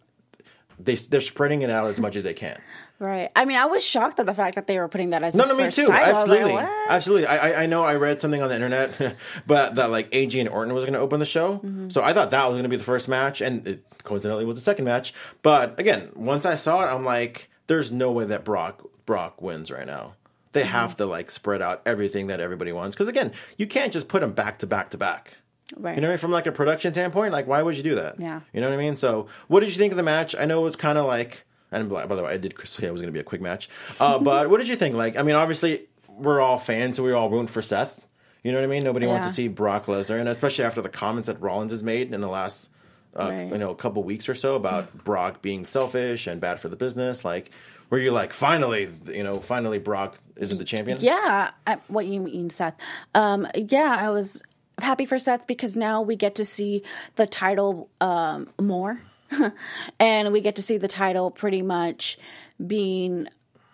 they 0.79 0.95
they're 0.95 1.21
spreading 1.21 1.61
it 1.63 1.69
out 1.69 1.87
as 1.87 1.99
much 1.99 2.15
as 2.15 2.23
they 2.23 2.33
can. 2.33 2.59
Right. 2.99 3.29
I 3.35 3.45
mean, 3.45 3.57
I 3.57 3.65
was 3.65 3.85
shocked 3.85 4.19
at 4.19 4.25
the 4.25 4.33
fact 4.33 4.55
that 4.55 4.65
they 4.65 4.79
were 4.79 4.87
putting 4.87 5.11
that 5.11 5.21
as 5.21 5.35
No, 5.35 5.45
no, 5.45 5.55
me 5.55 5.69
too. 5.69 5.85
title. 5.87 5.93
I 5.93 5.99
was 5.99 6.29
like, 6.29 6.39
Absolutely, 6.39 6.53
what? 6.53 6.89
absolutely. 6.89 7.25
I, 7.27 7.37
I 7.51 7.63
I 7.63 7.65
know 7.67 7.83
I 7.83 7.95
read 7.95 8.21
something 8.21 8.41
on 8.41 8.49
the 8.49 8.55
internet, 8.55 9.15
but 9.47 9.75
that 9.75 9.91
like 9.91 10.09
AJ 10.11 10.39
and 10.39 10.49
Orton 10.49 10.73
was 10.73 10.83
going 10.83 10.93
to 10.93 10.99
open 10.99 11.19
the 11.19 11.25
show. 11.25 11.57
Mm-hmm. 11.57 11.89
So 11.89 12.01
I 12.03 12.13
thought 12.13 12.31
that 12.31 12.45
was 12.47 12.55
going 12.55 12.63
to 12.63 12.69
be 12.69 12.75
the 12.75 12.83
first 12.83 13.07
match, 13.07 13.41
and 13.41 13.67
it 13.67 13.85
coincidentally 14.03 14.45
was 14.45 14.55
the 14.55 14.63
second 14.63 14.85
match. 14.85 15.13
But 15.43 15.79
again, 15.79 16.09
once 16.15 16.45
I 16.45 16.55
saw 16.55 16.83
it, 16.83 16.87
I'm 16.93 17.05
like, 17.05 17.49
there's 17.67 17.91
no 17.91 18.11
way 18.11 18.25
that 18.25 18.43
Brock 18.43 18.81
Brock 19.05 19.41
wins 19.43 19.69
right 19.69 19.85
now. 19.85 20.15
They 20.53 20.61
Mm-hmm. 20.61 20.69
have 20.71 20.97
to 20.97 21.05
like 21.05 21.29
spread 21.31 21.61
out 21.61 21.81
everything 21.85 22.27
that 22.27 22.39
everybody 22.39 22.71
wants. 22.71 22.95
Because 22.95 23.07
again, 23.07 23.31
you 23.57 23.67
can't 23.67 23.91
just 23.93 24.07
put 24.07 24.21
them 24.21 24.31
back 24.33 24.59
to 24.59 24.67
back 24.67 24.91
to 24.91 24.97
back. 24.97 25.33
Right. 25.75 25.95
You 25.95 26.01
know, 26.01 26.07
what 26.07 26.11
I 26.11 26.13
mean? 26.13 26.17
from 26.19 26.31
like 26.31 26.47
a 26.47 26.51
production 26.51 26.93
standpoint, 26.93 27.33
like 27.33 27.45
why 27.47 27.61
would 27.61 27.75
you 27.77 27.83
do 27.83 27.95
that? 27.95 28.19
Yeah. 28.19 28.39
You 28.53 28.61
know 28.61 28.69
what 28.69 28.73
I 28.73 28.81
mean? 28.81 28.95
So, 28.97 29.27
what 29.47 29.59
did 29.59 29.69
you 29.69 29.75
think 29.75 29.91
of 29.91 29.97
the 29.97 30.03
match? 30.03 30.33
I 30.37 30.45
know 30.45 30.59
it 30.61 30.63
was 30.63 30.75
kind 30.77 30.97
of 30.97 31.05
like, 31.05 31.45
and 31.71 31.89
by 31.89 32.05
by 32.05 32.15
the 32.15 32.23
way, 32.23 32.31
I 32.33 32.37
did 32.37 32.53
say 32.63 32.87
it 32.87 32.91
was 32.91 33.01
going 33.01 33.11
to 33.11 33.13
be 33.13 33.19
a 33.19 33.23
quick 33.23 33.41
match. 33.41 33.67
Uh, 33.99 34.17
but 34.31 34.49
what 34.49 34.59
did 34.59 34.69
you 34.69 34.77
think? 34.77 34.95
Like, 34.95 35.17
I 35.17 35.23
mean, 35.23 35.35
obviously, 35.35 35.87
we're 36.07 36.39
all 36.39 36.57
fans, 36.57 36.95
so 36.95 37.03
we're 37.03 37.15
all 37.15 37.29
rooting 37.29 37.47
for 37.47 37.61
Seth. 37.61 37.99
You 38.43 38.53
know 38.53 38.59
what 38.59 38.63
I 38.63 38.67
mean? 38.67 38.81
Nobody 38.83 39.07
wants 39.07 39.27
to 39.27 39.33
see 39.33 39.49
Brock 39.49 39.87
Lesnar, 39.87 40.17
and 40.19 40.29
especially 40.29 40.63
after 40.63 40.81
the 40.81 40.87
comments 40.89 41.27
that 41.27 41.41
Rollins 41.41 41.73
has 41.73 41.83
made 41.83 42.13
in 42.13 42.21
the 42.21 42.29
last, 42.29 42.69
uh, 43.13 43.23
Right. 43.29 43.51
you 43.51 43.57
know, 43.57 43.71
a 43.71 43.75
couple 43.75 44.01
weeks 44.03 44.29
or 44.29 44.35
so 44.35 44.55
about 44.55 45.03
Brock 45.03 45.41
being 45.41 45.65
selfish 45.65 46.27
and 46.27 46.39
bad 46.39 46.61
for 46.61 46.69
the 46.69 46.77
business. 46.77 47.25
Like, 47.25 47.51
where 47.89 48.01
you're 48.01 48.13
like, 48.13 48.33
finally, 48.33 48.89
you 49.07 49.23
know, 49.23 49.39
finally, 49.39 49.79
Brock 49.79 50.19
isn't 50.35 50.57
the 50.57 50.65
champion. 50.65 50.99
Yeah, 51.01 51.51
I, 51.65 51.77
what 51.87 52.05
you 52.05 52.19
mean, 52.19 52.49
Seth? 52.49 52.75
Um, 53.15 53.47
yeah, 53.55 53.97
I 53.99 54.09
was 54.09 54.43
happy 54.79 55.05
for 55.05 55.17
Seth 55.17 55.47
because 55.47 55.75
now 55.75 56.01
we 56.01 56.15
get 56.15 56.35
to 56.35 56.45
see 56.45 56.83
the 57.15 57.25
title 57.25 57.89
um, 58.01 58.49
more, 58.59 59.01
and 59.99 60.31
we 60.31 60.41
get 60.41 60.55
to 60.55 60.61
see 60.61 60.77
the 60.77 60.87
title 60.87 61.31
pretty 61.31 61.61
much 61.61 62.17
being 62.65 63.27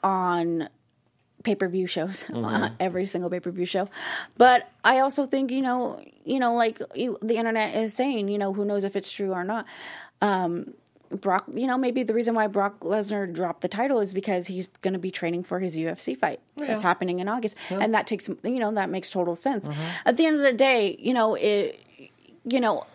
on 0.04 0.70
pay 1.44 1.56
per 1.56 1.68
view 1.68 1.88
shows, 1.88 2.26
every 2.80 3.06
single 3.06 3.30
pay 3.30 3.40
per 3.40 3.52
view 3.52 3.66
show. 3.66 3.90
But 4.38 4.70
I 4.84 5.00
also 5.00 5.26
think 5.26 5.52
you 5.52 5.62
know, 5.62 6.04
you 6.24 6.40
know, 6.40 6.56
like 6.56 6.82
you, 6.96 7.18
the 7.22 7.36
internet 7.36 7.76
is 7.76 7.94
saying, 7.94 8.28
you 8.28 8.38
know, 8.38 8.54
who 8.54 8.66
knows 8.66 8.84
if 8.84 8.96
it's 8.96 9.12
true 9.12 9.32
or 9.32 9.44
not. 9.44 9.66
Um, 10.22 10.74
Brock, 11.22 11.46
you 11.54 11.68
know, 11.68 11.78
maybe 11.78 12.04
the 12.04 12.14
reason 12.14 12.36
why 12.36 12.48
Brock 12.48 12.80
Lesnar 12.82 13.32
dropped 13.32 13.62
the 13.62 13.68
title 13.68 14.00
is 14.00 14.14
because 14.14 14.48
he's 14.48 14.68
going 14.82 14.94
to 14.94 15.00
be 15.00 15.12
training 15.12 15.44
for 15.44 15.60
his 15.60 15.78
UFC 15.78 16.18
fight 16.18 16.40
that's 16.58 16.84
happening 16.84 17.20
in 17.20 17.28
August, 17.28 17.56
and 17.70 17.94
that 17.94 18.08
takes, 18.08 18.28
you 18.28 18.60
know, 18.60 18.72
that 18.74 18.90
makes 18.90 19.10
total 19.10 19.36
sense. 19.36 19.68
Mm-hmm. 19.68 19.82
At 20.06 20.18
the 20.18 20.26
end 20.26 20.36
of 20.38 20.42
the 20.42 20.54
day, 20.54 20.96
you 21.00 21.14
know, 21.14 21.36
it, 21.36 21.80
you 22.46 22.60
know, 22.60 22.86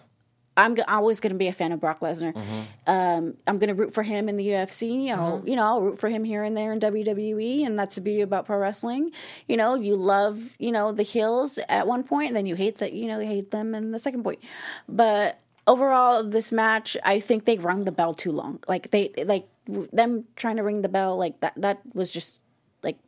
I'm 0.59 0.75
g- 0.75 0.83
always 0.83 1.21
going 1.21 1.33
to 1.33 1.39
be 1.39 1.47
a 1.47 1.53
fan 1.53 1.71
of 1.71 1.81
Brock 1.81 2.01
Lesnar. 2.01 2.35
Mm-hmm. 2.35 2.91
Um, 2.91 3.37
I'm 3.47 3.59
going 3.59 3.69
to 3.69 3.75
root 3.75 3.95
for 3.95 4.03
him 4.03 4.29
in 4.29 4.37
the 4.37 4.49
UFC. 4.49 4.91
You 5.05 5.15
know, 5.15 5.39
mm-hmm. 5.39 5.49
you 5.49 5.57
know, 5.57 5.65
I'll 5.65 5.81
root 5.81 6.01
for 6.01 6.09
him 6.09 6.25
here 6.25 6.43
and 6.43 6.57
there 6.57 6.73
in 6.73 6.81
WWE, 6.81 7.65
and 7.65 7.79
that's 7.79 7.95
the 7.95 8.01
beauty 8.01 8.23
about 8.23 8.47
pro 8.47 8.59
wrestling. 8.59 9.13
You 9.47 9.57
know, 9.57 9.77
you 9.77 9.95
love, 9.95 10.57
you 10.59 10.73
know, 10.73 10.91
the 10.91 11.05
heels 11.05 11.59
at 11.69 11.87
one 11.87 12.03
point, 12.03 12.29
and 12.29 12.37
then 12.37 12.47
you 12.47 12.57
hate 12.57 12.79
that, 12.79 12.93
you 12.93 13.07
know, 13.07 13.21
you 13.21 13.27
hate 13.27 13.53
them 13.53 13.75
in 13.75 13.93
the 13.93 13.99
second 14.01 14.25
point. 14.25 14.41
But 14.89 15.39
overall, 15.69 16.25
this 16.25 16.51
match, 16.51 16.97
I 17.05 17.21
think 17.21 17.45
they 17.45 17.59
rung 17.59 17.85
the 17.85 17.93
bell 17.93 18.15
too 18.15 18.33
long. 18.33 18.59
Like 18.67 18.91
they, 18.91 19.13
like 19.25 19.47
them 19.67 20.25
trying 20.35 20.57
to 20.57 20.65
ring 20.65 20.83
the 20.83 20.89
bell, 20.89 21.17
like 21.17 21.39
that, 21.41 21.53
that 21.57 21.81
was 21.95 22.11
just 22.11 22.43
like 22.83 22.99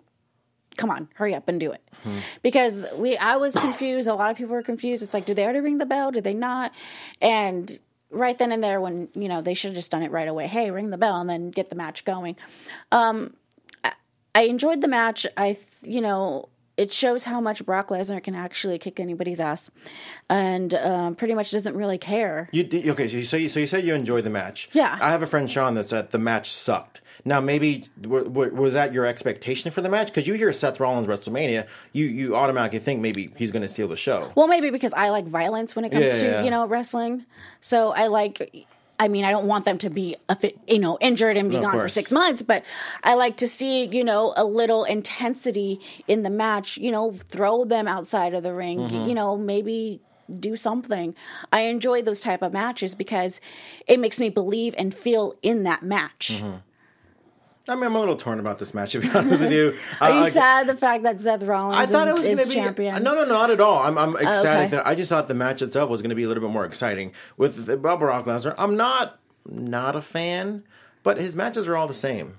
come 0.77 0.91
on, 0.91 1.09
hurry 1.15 1.35
up 1.35 1.49
and 1.49 1.59
do 1.59 1.73
it. 1.73 1.83
Because 2.43 2.87
we 2.95 3.17
I 3.17 3.37
was 3.37 3.55
confused, 3.55 4.09
a 4.09 4.15
lot 4.15 4.31
of 4.31 4.37
people 4.37 4.55
were 4.55 4.63
confused. 4.63 5.03
It's 5.03 5.15
like, 5.15 5.27
did 5.27 5.37
they 5.37 5.45
already 5.45 5.61
ring 5.61 5.79
the 5.79 5.87
bell? 5.87 6.11
Did 6.11 6.25
they 6.25 6.35
not? 6.35 6.73
And 7.21 7.79
right 8.11 8.39
then 8.39 8.53
and 8.53 8.63
there 8.63 8.81
when, 8.81 9.09
you 9.15 9.29
know, 9.29 9.41
they 9.43 9.55
should 9.55 9.71
have 9.71 9.77
just 9.77 9.91
done 9.91 10.03
it 10.03 10.11
right 10.11 10.29
away. 10.29 10.47
Hey, 10.47 10.71
ring 10.71 10.91
the 10.91 10.99
bell 10.99 11.21
and 11.21 11.29
then 11.29 11.51
get 11.51 11.71
the 11.71 11.77
match 11.77 12.05
going. 12.05 12.37
Um 12.93 13.35
I, 13.85 13.93
I 14.35 14.43
enjoyed 14.43 14.81
the 14.81 14.89
match. 14.89 15.27
I 15.37 15.55
th- 15.55 15.67
you 15.83 16.01
know, 16.01 16.49
it 16.81 16.93
shows 16.93 17.25
how 17.25 17.41
much 17.41 17.65
Brock 17.67 17.89
Lesnar 17.89 18.23
can 18.23 18.35
actually 18.35 18.79
kick 18.79 18.99
anybody's 18.99 19.39
ass, 19.41 19.71
and 20.29 20.73
um, 20.75 21.15
pretty 21.15 21.35
much 21.35 21.51
doesn't 21.51 21.77
really 21.77 21.99
care. 21.99 22.49
You 22.53 22.65
okay? 22.93 23.09
So 23.09 23.17
you, 23.19 23.25
so 23.25 23.37
you 23.37 23.49
so 23.49 23.61
you 23.61 23.67
said 23.67 23.85
you 23.85 23.95
enjoyed 23.95 24.25
the 24.25 24.31
match. 24.31 24.69
Yeah. 24.73 24.99
I 25.01 25.11
have 25.11 25.23
a 25.23 25.27
friend 25.27 25.51
Sean 25.51 25.75
that 25.75 25.91
said 25.91 26.11
the 26.11 26.19
match 26.19 26.51
sucked. 26.51 27.01
Now 27.25 27.39
maybe 27.39 27.85
w- 28.01 28.25
w- 28.25 28.55
was 28.55 28.73
that 28.73 28.95
your 28.95 29.05
expectation 29.05 29.71
for 29.71 29.83
the 29.83 29.91
match? 29.91 30.07
Because 30.09 30.27
you 30.27 30.35
hear 30.35 30.53
Seth 30.55 30.81
Rollins 30.81 31.07
WrestleMania, 31.07 31.67
you 31.93 32.07
you 32.07 32.35
automatically 32.35 32.79
think 32.79 33.01
maybe 33.01 33.31
he's 33.37 33.51
going 33.51 33.63
to 33.63 33.69
steal 33.69 33.89
the 33.89 33.97
show. 33.99 34.33
Well, 34.35 34.49
maybe 34.49 34.71
because 34.71 34.95
I 34.95 35.11
like 35.11 35.27
violence 35.27 35.77
when 35.77 35.85
it 35.85 35.91
comes 35.91 36.07
Yeah, 36.07 36.21
to 36.21 36.27
yeah. 36.27 36.43
you 36.43 36.51
know 36.51 36.67
wrestling. 36.67 37.27
So 37.61 37.93
I 37.93 38.07
like. 38.07 38.67
I 39.01 39.09
mean, 39.09 39.25
I 39.25 39.31
don't 39.31 39.47
want 39.47 39.65
them 39.65 39.79
to 39.79 39.89
be, 39.89 40.17
a 40.29 40.37
fi- 40.37 40.55
you 40.69 40.79
know, 40.79 40.99
injured 41.01 41.39
and 41.39 41.49
be 41.49 41.57
of 41.57 41.63
gone 41.63 41.81
for 41.81 41.89
six 41.89 42.13
months, 42.13 42.43
but 42.43 42.63
I 43.03 43.15
like 43.15 43.39
to 43.39 43.49
see, 43.49 43.87
you 43.87 44.05
know, 44.05 44.35
a 44.37 44.45
little 44.45 44.85
intensity 44.85 45.81
in 46.07 46.23
the 46.23 46.29
match. 46.29 46.77
You 46.77 46.93
know, 46.93 47.17
throw 47.25 47.65
them 47.65 47.89
outside 47.89 48.35
of 48.35 48.43
the 48.43 48.53
ring. 48.53 48.79
Mm-hmm. 48.79 49.09
You 49.09 49.15
know, 49.15 49.39
maybe 49.39 50.03
do 50.39 50.55
something. 50.55 51.15
I 51.51 51.63
enjoy 51.63 52.03
those 52.03 52.21
type 52.21 52.43
of 52.43 52.53
matches 52.53 52.95
because 52.95 53.41
it 53.87 53.99
makes 53.99 54.21
me 54.21 54.29
believe 54.29 54.75
and 54.77 54.95
feel 54.95 55.35
in 55.41 55.63
that 55.63 55.83
match. 55.83 56.33
Mm-hmm. 56.35 56.57
I 57.71 57.75
mean, 57.75 57.85
I'm 57.85 57.95
a 57.95 57.99
little 58.01 58.17
torn 58.17 58.39
about 58.41 58.59
this 58.59 58.75
match. 58.75 58.93
To 58.93 59.01
be 59.01 59.09
honest 59.15 59.41
with 59.43 59.53
you, 59.53 59.77
Are 60.01 60.11
I- 60.11 60.19
you 60.19 60.25
I- 60.25 60.29
sad 60.31 60.67
the 60.69 60.75
fact 60.77 61.05
that 61.05 61.21
Seth 61.21 61.43
Rollins 61.43 61.79
I 61.79 61.87
thought 61.87 62.09
it 62.09 62.15
was 62.15 62.27
is, 62.27 62.37
going 62.37 62.49
to 62.49 62.53
be 62.53 62.55
champion? 62.55 63.03
No, 63.03 63.15
no, 63.15 63.25
not 63.25 63.51
at 63.51 63.61
all. 63.61 63.79
I'm, 63.79 63.97
I'm 63.97 64.15
oh, 64.17 64.19
ecstatic. 64.19 64.67
okay. 64.67 64.77
That 64.77 64.87
I 64.87 64.95
just 64.95 65.09
thought 65.09 65.29
the 65.29 65.35
match 65.35 65.63
itself 65.63 65.89
was 65.91 66.03
going 66.03 66.11
to 66.11 66.17
be 66.17 66.25
a 66.25 66.29
little 66.29 66.43
bit 66.43 66.53
more 66.53 66.65
exciting 66.65 67.13
with 67.37 67.67
Brock 67.81 68.01
Lesnar. 68.01 68.55
I'm 68.59 68.77
not 68.77 69.19
not 69.47 69.97
a 69.97 70.03
fan, 70.03 70.65
but 71.03 71.19
his 71.19 71.35
matches 71.35 71.67
are 71.67 71.77
all 71.77 71.89
the 71.89 71.95
same. 71.95 72.39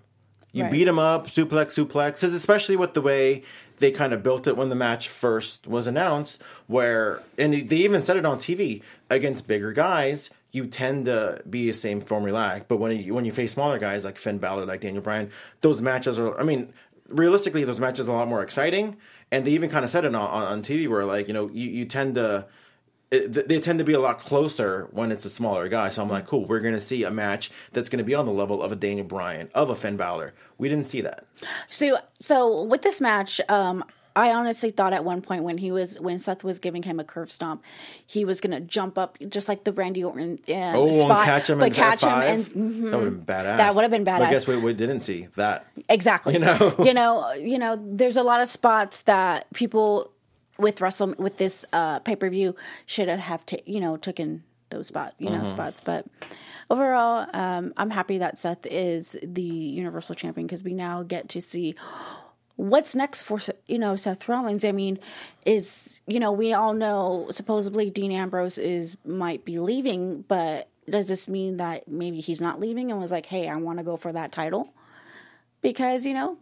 You 0.51 0.63
Right. 0.63 0.71
beat 0.71 0.87
him 0.87 0.99
up, 0.99 1.27
suplex, 1.27 1.73
suplex. 1.73 2.21
especially 2.23 2.75
with 2.75 2.93
the 2.93 3.01
way 3.01 3.43
they 3.77 3.89
kind 3.89 4.13
of 4.13 4.21
built 4.21 4.45
it 4.47 4.57
when 4.57 4.69
the 4.69 4.75
match 4.75 5.07
first 5.09 5.65
was 5.65 5.87
announced, 5.87 6.41
where 6.67 7.21
and 7.37 7.53
they 7.53 7.77
even 7.77 8.03
said 8.03 8.17
it 8.17 8.25
on 8.25 8.37
TV 8.37 8.81
against 9.09 9.47
bigger 9.47 9.71
guys. 9.73 10.29
You 10.51 10.67
tend 10.67 11.05
to 11.05 11.41
be 11.49 11.67
the 11.67 11.73
same 11.73 12.01
formulaic, 12.01 12.65
but 12.67 12.77
when 12.77 12.97
you 12.97 13.13
when 13.13 13.25
you 13.25 13.31
face 13.31 13.53
smaller 13.53 13.79
guys 13.79 14.03
like 14.03 14.17
Finn 14.17 14.37
Balor, 14.37 14.65
like 14.65 14.81
Daniel 14.81 15.03
Bryan, 15.03 15.31
those 15.61 15.81
matches 15.81 16.19
are. 16.19 16.37
I 16.39 16.43
mean, 16.43 16.73
realistically, 17.07 17.63
those 17.63 17.79
matches 17.79 18.07
are 18.07 18.11
a 18.11 18.15
lot 18.15 18.27
more 18.27 18.43
exciting. 18.43 18.97
And 19.31 19.45
they 19.45 19.51
even 19.51 19.69
kind 19.69 19.85
of 19.85 19.91
said 19.91 20.03
it 20.03 20.13
on, 20.13 20.15
on, 20.15 20.43
on 20.43 20.61
TV 20.61 20.89
where 20.89 21.05
like 21.05 21.27
you 21.27 21.33
know 21.33 21.49
you, 21.49 21.69
you 21.69 21.85
tend 21.85 22.15
to 22.15 22.47
it, 23.11 23.47
they 23.47 23.59
tend 23.59 23.79
to 23.79 23.85
be 23.85 23.93
a 23.93 23.99
lot 23.99 24.19
closer 24.19 24.87
when 24.91 25.11
it's 25.11 25.25
a 25.25 25.29
smaller 25.29 25.67
guy. 25.67 25.89
So 25.89 26.01
I'm 26.01 26.09
like, 26.09 26.27
cool, 26.27 26.45
we're 26.45 26.61
going 26.61 26.73
to 26.73 26.81
see 26.81 27.03
a 27.03 27.11
match 27.11 27.51
that's 27.73 27.89
going 27.89 27.97
to 27.97 28.05
be 28.05 28.15
on 28.15 28.25
the 28.25 28.31
level 28.31 28.63
of 28.63 28.71
a 28.71 28.75
Daniel 28.75 29.05
Bryan, 29.05 29.49
of 29.53 29.69
a 29.69 29.75
Finn 29.75 29.97
Balor. 29.97 30.33
We 30.57 30.69
didn't 30.69 30.85
see 30.85 31.01
that. 31.01 31.25
So, 31.67 31.97
so 32.19 32.63
with 32.63 32.83
this 32.83 33.01
match, 33.01 33.41
um, 33.49 33.83
I 34.15 34.32
honestly 34.32 34.71
thought 34.71 34.93
at 34.93 35.06
one 35.06 35.21
point 35.21 35.43
when 35.43 35.58
he 35.58 35.71
was 35.71 36.00
when 36.00 36.19
Seth 36.19 36.43
was 36.43 36.60
giving 36.60 36.84
him 36.84 37.00
a 37.00 37.04
curb 37.04 37.30
stomp, 37.32 37.63
he 38.06 38.26
was 38.26 38.41
gonna 38.41 38.60
jump 38.60 38.97
up 38.97 39.17
just 39.30 39.47
like 39.47 39.63
the 39.63 39.71
Randy 39.71 40.04
Orton 40.04 40.39
uh, 40.50 40.52
Oh, 40.76 40.91
spot, 40.91 41.12
and 41.12 41.26
catch 41.26 41.50
him 41.50 41.60
but 41.60 41.65
and 41.65 41.76
catch 41.76 42.04
him 42.04 42.10
F5? 42.10 42.30
and 42.30 42.45
mhm. 42.45 42.91
That 42.91 42.97
would 42.97 43.06
have 43.06 43.26
been 43.26 43.36
badass. 43.36 43.58
That 43.58 43.76
would 43.76 43.82
have 43.84 43.91
been 43.91 44.04
But 44.04 44.21
badass. 44.21 44.32
guess 44.32 44.47
what? 44.47 44.62
We 44.62 44.74
didn't 44.74 45.02
see 45.02 45.28
that. 45.36 45.65
Exactly. 45.89 46.34
You 46.36 46.39
know? 46.39 46.76
you 46.84 46.93
know, 46.93 47.32
you 47.34 47.58
know. 47.58 47.80
There's 47.82 48.17
a 48.17 48.24
lot 48.24 48.41
of 48.41 48.50
spots 48.50 49.04
that 49.04 49.52
people 49.54 50.12
with 50.60 50.82
Russell 50.82 51.15
with 51.17 51.38
this 51.38 51.65
uh, 51.74 52.00
pay 52.00 52.15
per 52.15 52.30
view 52.30 52.56
should 52.86 53.08
have 53.08 53.45
ta- 53.45 53.58
you 53.65 53.80
know 53.80 53.97
taken 53.97 54.43
those 54.69 54.88
spot 54.88 55.13
you 55.19 55.30
know 55.30 55.38
Mm-hmm. 55.38 55.47
spots, 55.47 55.82
but. 55.82 56.06
Overall, 56.69 57.28
um, 57.34 57.74
I'm 57.76 57.89
happy 57.89 58.19
that 58.19 58.38
Seth 58.38 58.65
is 58.65 59.17
the 59.21 59.41
Universal 59.41 60.15
Champion 60.15 60.47
because 60.47 60.63
we 60.63 60.74
now 60.74 61.04
get 61.04 61.28
to 61.28 61.41
see 61.41 61.76
what's 62.62 62.95
next 62.95 63.24
for 63.24 63.39
you 63.67 63.80
know 63.80 63.95
Seth 63.95 64.30
Rollins. 64.30 64.63
I 64.63 64.71
mean, 64.71 65.00
is 65.45 66.02
you 66.06 66.19
know 66.19 66.32
we 66.32 66.54
all 66.54 66.74
know 66.74 67.28
supposedly 67.32 67.89
Dean 67.89 68.12
Ambrose 68.12 68.58
is 68.58 68.95
might 69.04 69.43
be 69.43 69.60
leaving, 69.60 70.24
but 70.28 70.69
does 70.89 71.08
this 71.08 71.28
mean 71.28 71.58
that 71.58 71.88
maybe 71.88 72.19
he's 72.19 72.41
not 72.41 72.60
leaving 72.60 72.91
and 72.91 73.00
was 73.00 73.12
like, 73.12 73.26
hey, 73.26 73.47
I 73.47 73.56
want 73.56 73.80
to 73.80 73.84
go 73.84 73.97
for 73.97 74.12
that 74.13 74.32
title? 74.32 74.74
Because 75.62 76.06
you 76.06 76.13
know 76.13 76.38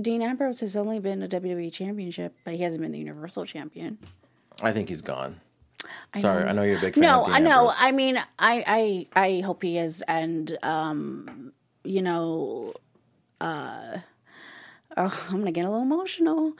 Dean 0.00 0.22
Ambrose 0.22 0.60
has 0.60 0.76
only 0.76 0.98
been 0.98 1.22
a 1.22 1.28
WWE 1.28 1.72
Championship, 1.72 2.34
but 2.44 2.54
he 2.54 2.62
hasn't 2.62 2.80
been 2.80 2.92
the 2.92 2.98
Universal 2.98 3.44
Champion. 3.44 3.98
I 4.62 4.72
think 4.72 4.88
he's 4.88 5.02
gone. 5.02 5.40
Sorry, 6.18 6.44
I 6.44 6.52
know 6.52 6.62
you're 6.62 6.78
a 6.78 6.80
big 6.80 6.94
fan. 6.94 7.02
No, 7.02 7.24
I 7.26 7.38
know. 7.38 7.72
I 7.74 7.92
mean, 7.92 8.18
I, 8.38 9.06
I, 9.16 9.20
I 9.20 9.40
hope 9.40 9.62
he 9.62 9.78
is, 9.78 10.02
and 10.02 10.58
um, 10.62 11.52
you 11.84 12.02
know, 12.02 12.74
uh, 13.40 13.98
oh, 14.96 15.26
I'm 15.28 15.38
gonna 15.38 15.52
get 15.52 15.64
a 15.64 15.70
little 15.70 15.82
emotional. 15.84 16.52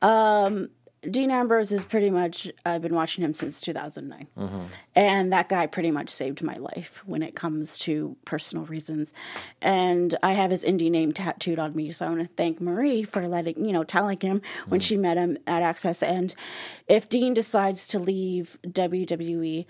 Um, 0.00 0.68
Dean 1.10 1.32
Ambrose 1.32 1.72
is 1.72 1.84
pretty 1.84 2.10
much. 2.10 2.48
I've 2.64 2.80
been 2.80 2.94
watching 2.94 3.24
him 3.24 3.34
since 3.34 3.60
2009, 3.60 4.28
Mm-hmm. 4.38 4.60
and 4.94 5.32
that 5.32 5.48
guy 5.48 5.66
pretty 5.66 5.90
much 5.90 6.10
saved 6.10 6.42
my 6.42 6.54
life 6.54 7.02
when 7.04 7.24
it 7.24 7.34
comes 7.34 7.76
to 7.78 8.16
personal 8.24 8.66
reasons. 8.66 9.12
And 9.60 10.16
I 10.22 10.34
have 10.34 10.52
his 10.52 10.62
indie 10.62 10.92
name 10.92 11.10
tattooed 11.10 11.58
on 11.58 11.74
me, 11.74 11.90
so 11.90 12.06
I 12.06 12.08
want 12.10 12.20
to 12.20 12.28
thank 12.36 12.60
Marie 12.60 13.02
for 13.02 13.26
letting 13.26 13.64
you 13.64 13.72
know, 13.72 13.82
telling 13.82 14.20
him 14.20 14.42
when 14.68 14.80
Mm. 14.80 14.84
she 14.84 14.96
met 14.96 15.16
him 15.16 15.38
at 15.44 15.62
Access. 15.64 16.04
And 16.04 16.32
if 16.86 17.08
Dean 17.08 17.34
decides 17.34 17.84
to 17.88 17.98
leave 17.98 18.56
WWE, 18.64 19.66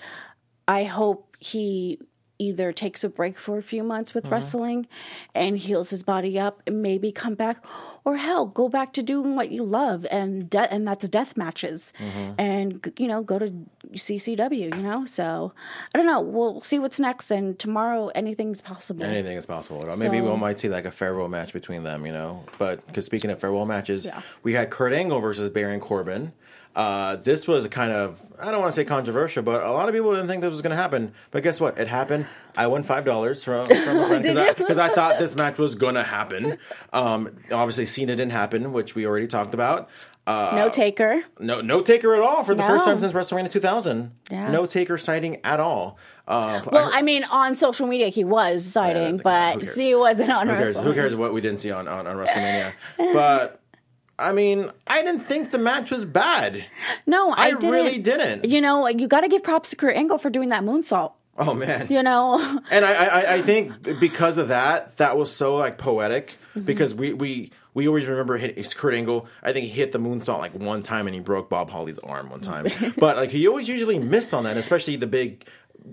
I 0.68 0.84
hope 0.84 1.34
he 1.40 1.98
either 2.42 2.72
takes 2.72 3.04
a 3.04 3.08
break 3.08 3.38
for 3.38 3.58
a 3.58 3.62
few 3.62 3.82
months 3.82 4.14
with 4.14 4.24
mm-hmm. 4.24 4.34
wrestling 4.34 4.86
and 5.34 5.58
heals 5.58 5.90
his 5.90 6.02
body 6.02 6.38
up 6.38 6.62
and 6.66 6.82
maybe 6.82 7.12
come 7.12 7.34
back 7.34 7.64
or 8.04 8.16
hell 8.16 8.46
go 8.46 8.68
back 8.68 8.92
to 8.92 9.02
doing 9.02 9.36
what 9.36 9.50
you 9.50 9.62
love 9.62 10.06
and 10.10 10.50
de- 10.50 10.72
and 10.72 10.86
that's 10.86 11.08
death 11.08 11.36
matches 11.36 11.92
mm-hmm. 11.98 12.32
and 12.38 12.92
you 12.98 13.06
know 13.06 13.22
go 13.22 13.38
to 13.38 13.52
CZW 13.94 14.74
you 14.76 14.82
know 14.82 15.04
so 15.04 15.52
I 15.94 15.98
don't 15.98 16.06
know 16.06 16.20
we'll 16.20 16.60
see 16.60 16.78
what's 16.78 16.98
next 16.98 17.30
and 17.30 17.58
tomorrow 17.58 18.08
anything's 18.08 18.60
possible 18.60 19.02
Anything 19.04 19.36
is 19.36 19.46
possible. 19.46 19.84
Maybe 19.98 20.18
So- 20.18 20.32
we 20.32 20.38
might 20.38 20.60
see 20.60 20.68
like 20.68 20.84
a 20.84 20.90
farewell 20.90 21.28
match 21.28 21.52
between 21.52 21.84
them, 21.84 22.06
you 22.06 22.12
know. 22.12 22.44
But 22.58 22.86
because 22.86 23.04
speaking 23.04 23.30
of 23.30 23.40
farewell 23.40 23.66
matches, 23.66 24.04
Yeah. 24.04 24.20
we 24.42 24.54
had 24.54 24.70
Kurt 24.70 24.92
Angle 24.92 25.20
versus 25.20 25.48
Baron 25.50 25.80
Corbin. 25.80 26.32
Uh, 26.74 27.16
this 27.16 27.46
was 27.46 27.66
kind 27.68 27.92
of 27.92 28.20
I 28.38 28.50
don't 28.50 28.60
want 28.60 28.72
to 28.72 28.76
say 28.76 28.84
controversial, 28.84 29.42
but 29.42 29.62
a 29.62 29.70
lot 29.70 29.88
of 29.88 29.94
people 29.94 30.10
didn't 30.12 30.28
think 30.28 30.40
this 30.40 30.50
was 30.50 30.62
going 30.62 30.74
to 30.74 30.80
happen. 30.80 31.12
But 31.30 31.42
guess 31.42 31.60
what? 31.60 31.78
It 31.78 31.88
happened. 31.88 32.26
I 32.56 32.66
won 32.66 32.82
five 32.82 33.04
dollars 33.04 33.44
from 33.44 33.66
from 33.66 33.98
a 33.98 34.06
friend 34.06 34.22
because 34.56 34.78
I, 34.78 34.86
I 34.86 34.94
thought 34.94 35.18
this 35.18 35.34
match 35.34 35.58
was 35.58 35.74
going 35.74 35.96
to 35.96 36.02
happen. 36.02 36.58
Um, 36.92 37.36
obviously, 37.50 37.86
Cena 37.86 38.16
didn't 38.16 38.32
happen, 38.32 38.72
which 38.72 38.94
we 38.94 39.06
already 39.06 39.26
talked 39.26 39.54
about. 39.54 39.90
Uh, 40.24 40.52
no 40.54 40.68
taker 40.68 41.24
no, 41.40 41.60
no 41.60 41.82
taker 41.82 42.14
at 42.14 42.22
all 42.22 42.44
for 42.44 42.54
the 42.54 42.62
first 42.62 42.84
time 42.84 43.00
since 43.00 43.12
WrestleMania 43.12 43.50
2000. 43.50 44.12
Yeah. 44.30 44.52
No 44.52 44.66
taker 44.66 44.96
sighting 44.96 45.44
at 45.44 45.58
all. 45.58 45.98
Uh, 46.28 46.62
well 46.70 46.88
I 46.94 47.02
mean 47.02 47.24
on 47.24 47.56
social 47.56 47.88
media 47.88 48.08
he 48.08 48.22
was 48.22 48.64
sighting, 48.64 49.02
okay. 49.02 49.16
Who 49.16 49.22
but 49.24 49.76
he 49.76 49.96
wasn't 49.96 50.30
on 50.30 50.48
Who 50.48 50.54
cares? 50.54 50.78
Who 50.78 50.94
cares 50.94 51.16
what 51.16 51.32
we 51.32 51.40
didn't 51.40 51.58
see 51.58 51.72
on, 51.72 51.88
on, 51.88 52.06
on 52.06 52.16
WrestleMania? 52.16 52.72
But 53.12 53.61
I 54.18 54.32
mean, 54.32 54.70
I 54.86 55.02
didn't 55.02 55.26
think 55.26 55.50
the 55.50 55.58
match 55.58 55.90
was 55.90 56.04
bad. 56.04 56.64
no 57.06 57.30
I, 57.32 57.46
I 57.46 57.50
didn't 57.52 57.70
really 57.70 57.98
didn't. 57.98 58.44
you 58.44 58.60
know 58.60 58.86
you 58.88 59.08
got 59.08 59.22
to 59.22 59.28
give 59.28 59.42
props 59.42 59.70
to 59.70 59.76
Kurt 59.76 59.96
Angle 59.96 60.18
for 60.18 60.30
doing 60.30 60.50
that 60.50 60.62
moonsault 60.62 61.12
Oh 61.38 61.54
man. 61.54 61.86
you 61.90 62.02
know 62.02 62.60
And 62.70 62.84
I, 62.84 62.92
I, 62.92 63.34
I 63.36 63.42
think 63.42 63.82
because 64.00 64.36
of 64.36 64.48
that, 64.48 64.96
that 64.98 65.16
was 65.16 65.32
so 65.34 65.56
like 65.56 65.78
poetic 65.78 66.36
Mm-hmm. 66.52 66.66
because 66.66 66.94
we, 66.94 67.14
we 67.14 67.50
we 67.72 67.88
always 67.88 68.04
remember 68.04 68.36
hit 68.36 68.58
it's 68.58 68.74
Kurt 68.74 68.92
Angle. 68.92 69.26
I 69.42 69.54
think 69.54 69.64
he 69.64 69.70
hit 69.72 69.92
the 69.92 69.98
moonsault 69.98 70.36
like 70.36 70.52
one 70.54 70.82
time 70.82 71.06
and 71.06 71.14
he 71.14 71.20
broke 71.22 71.48
Bob 71.48 71.70
Holly's 71.70 71.98
arm 72.00 72.28
one 72.28 72.42
time. 72.42 72.66
but 72.98 73.16
like 73.16 73.30
he 73.30 73.48
always 73.48 73.66
usually 73.68 73.98
missed 73.98 74.34
on 74.34 74.44
that, 74.44 74.58
especially 74.58 74.96
the 74.96 75.06
big 75.06 75.46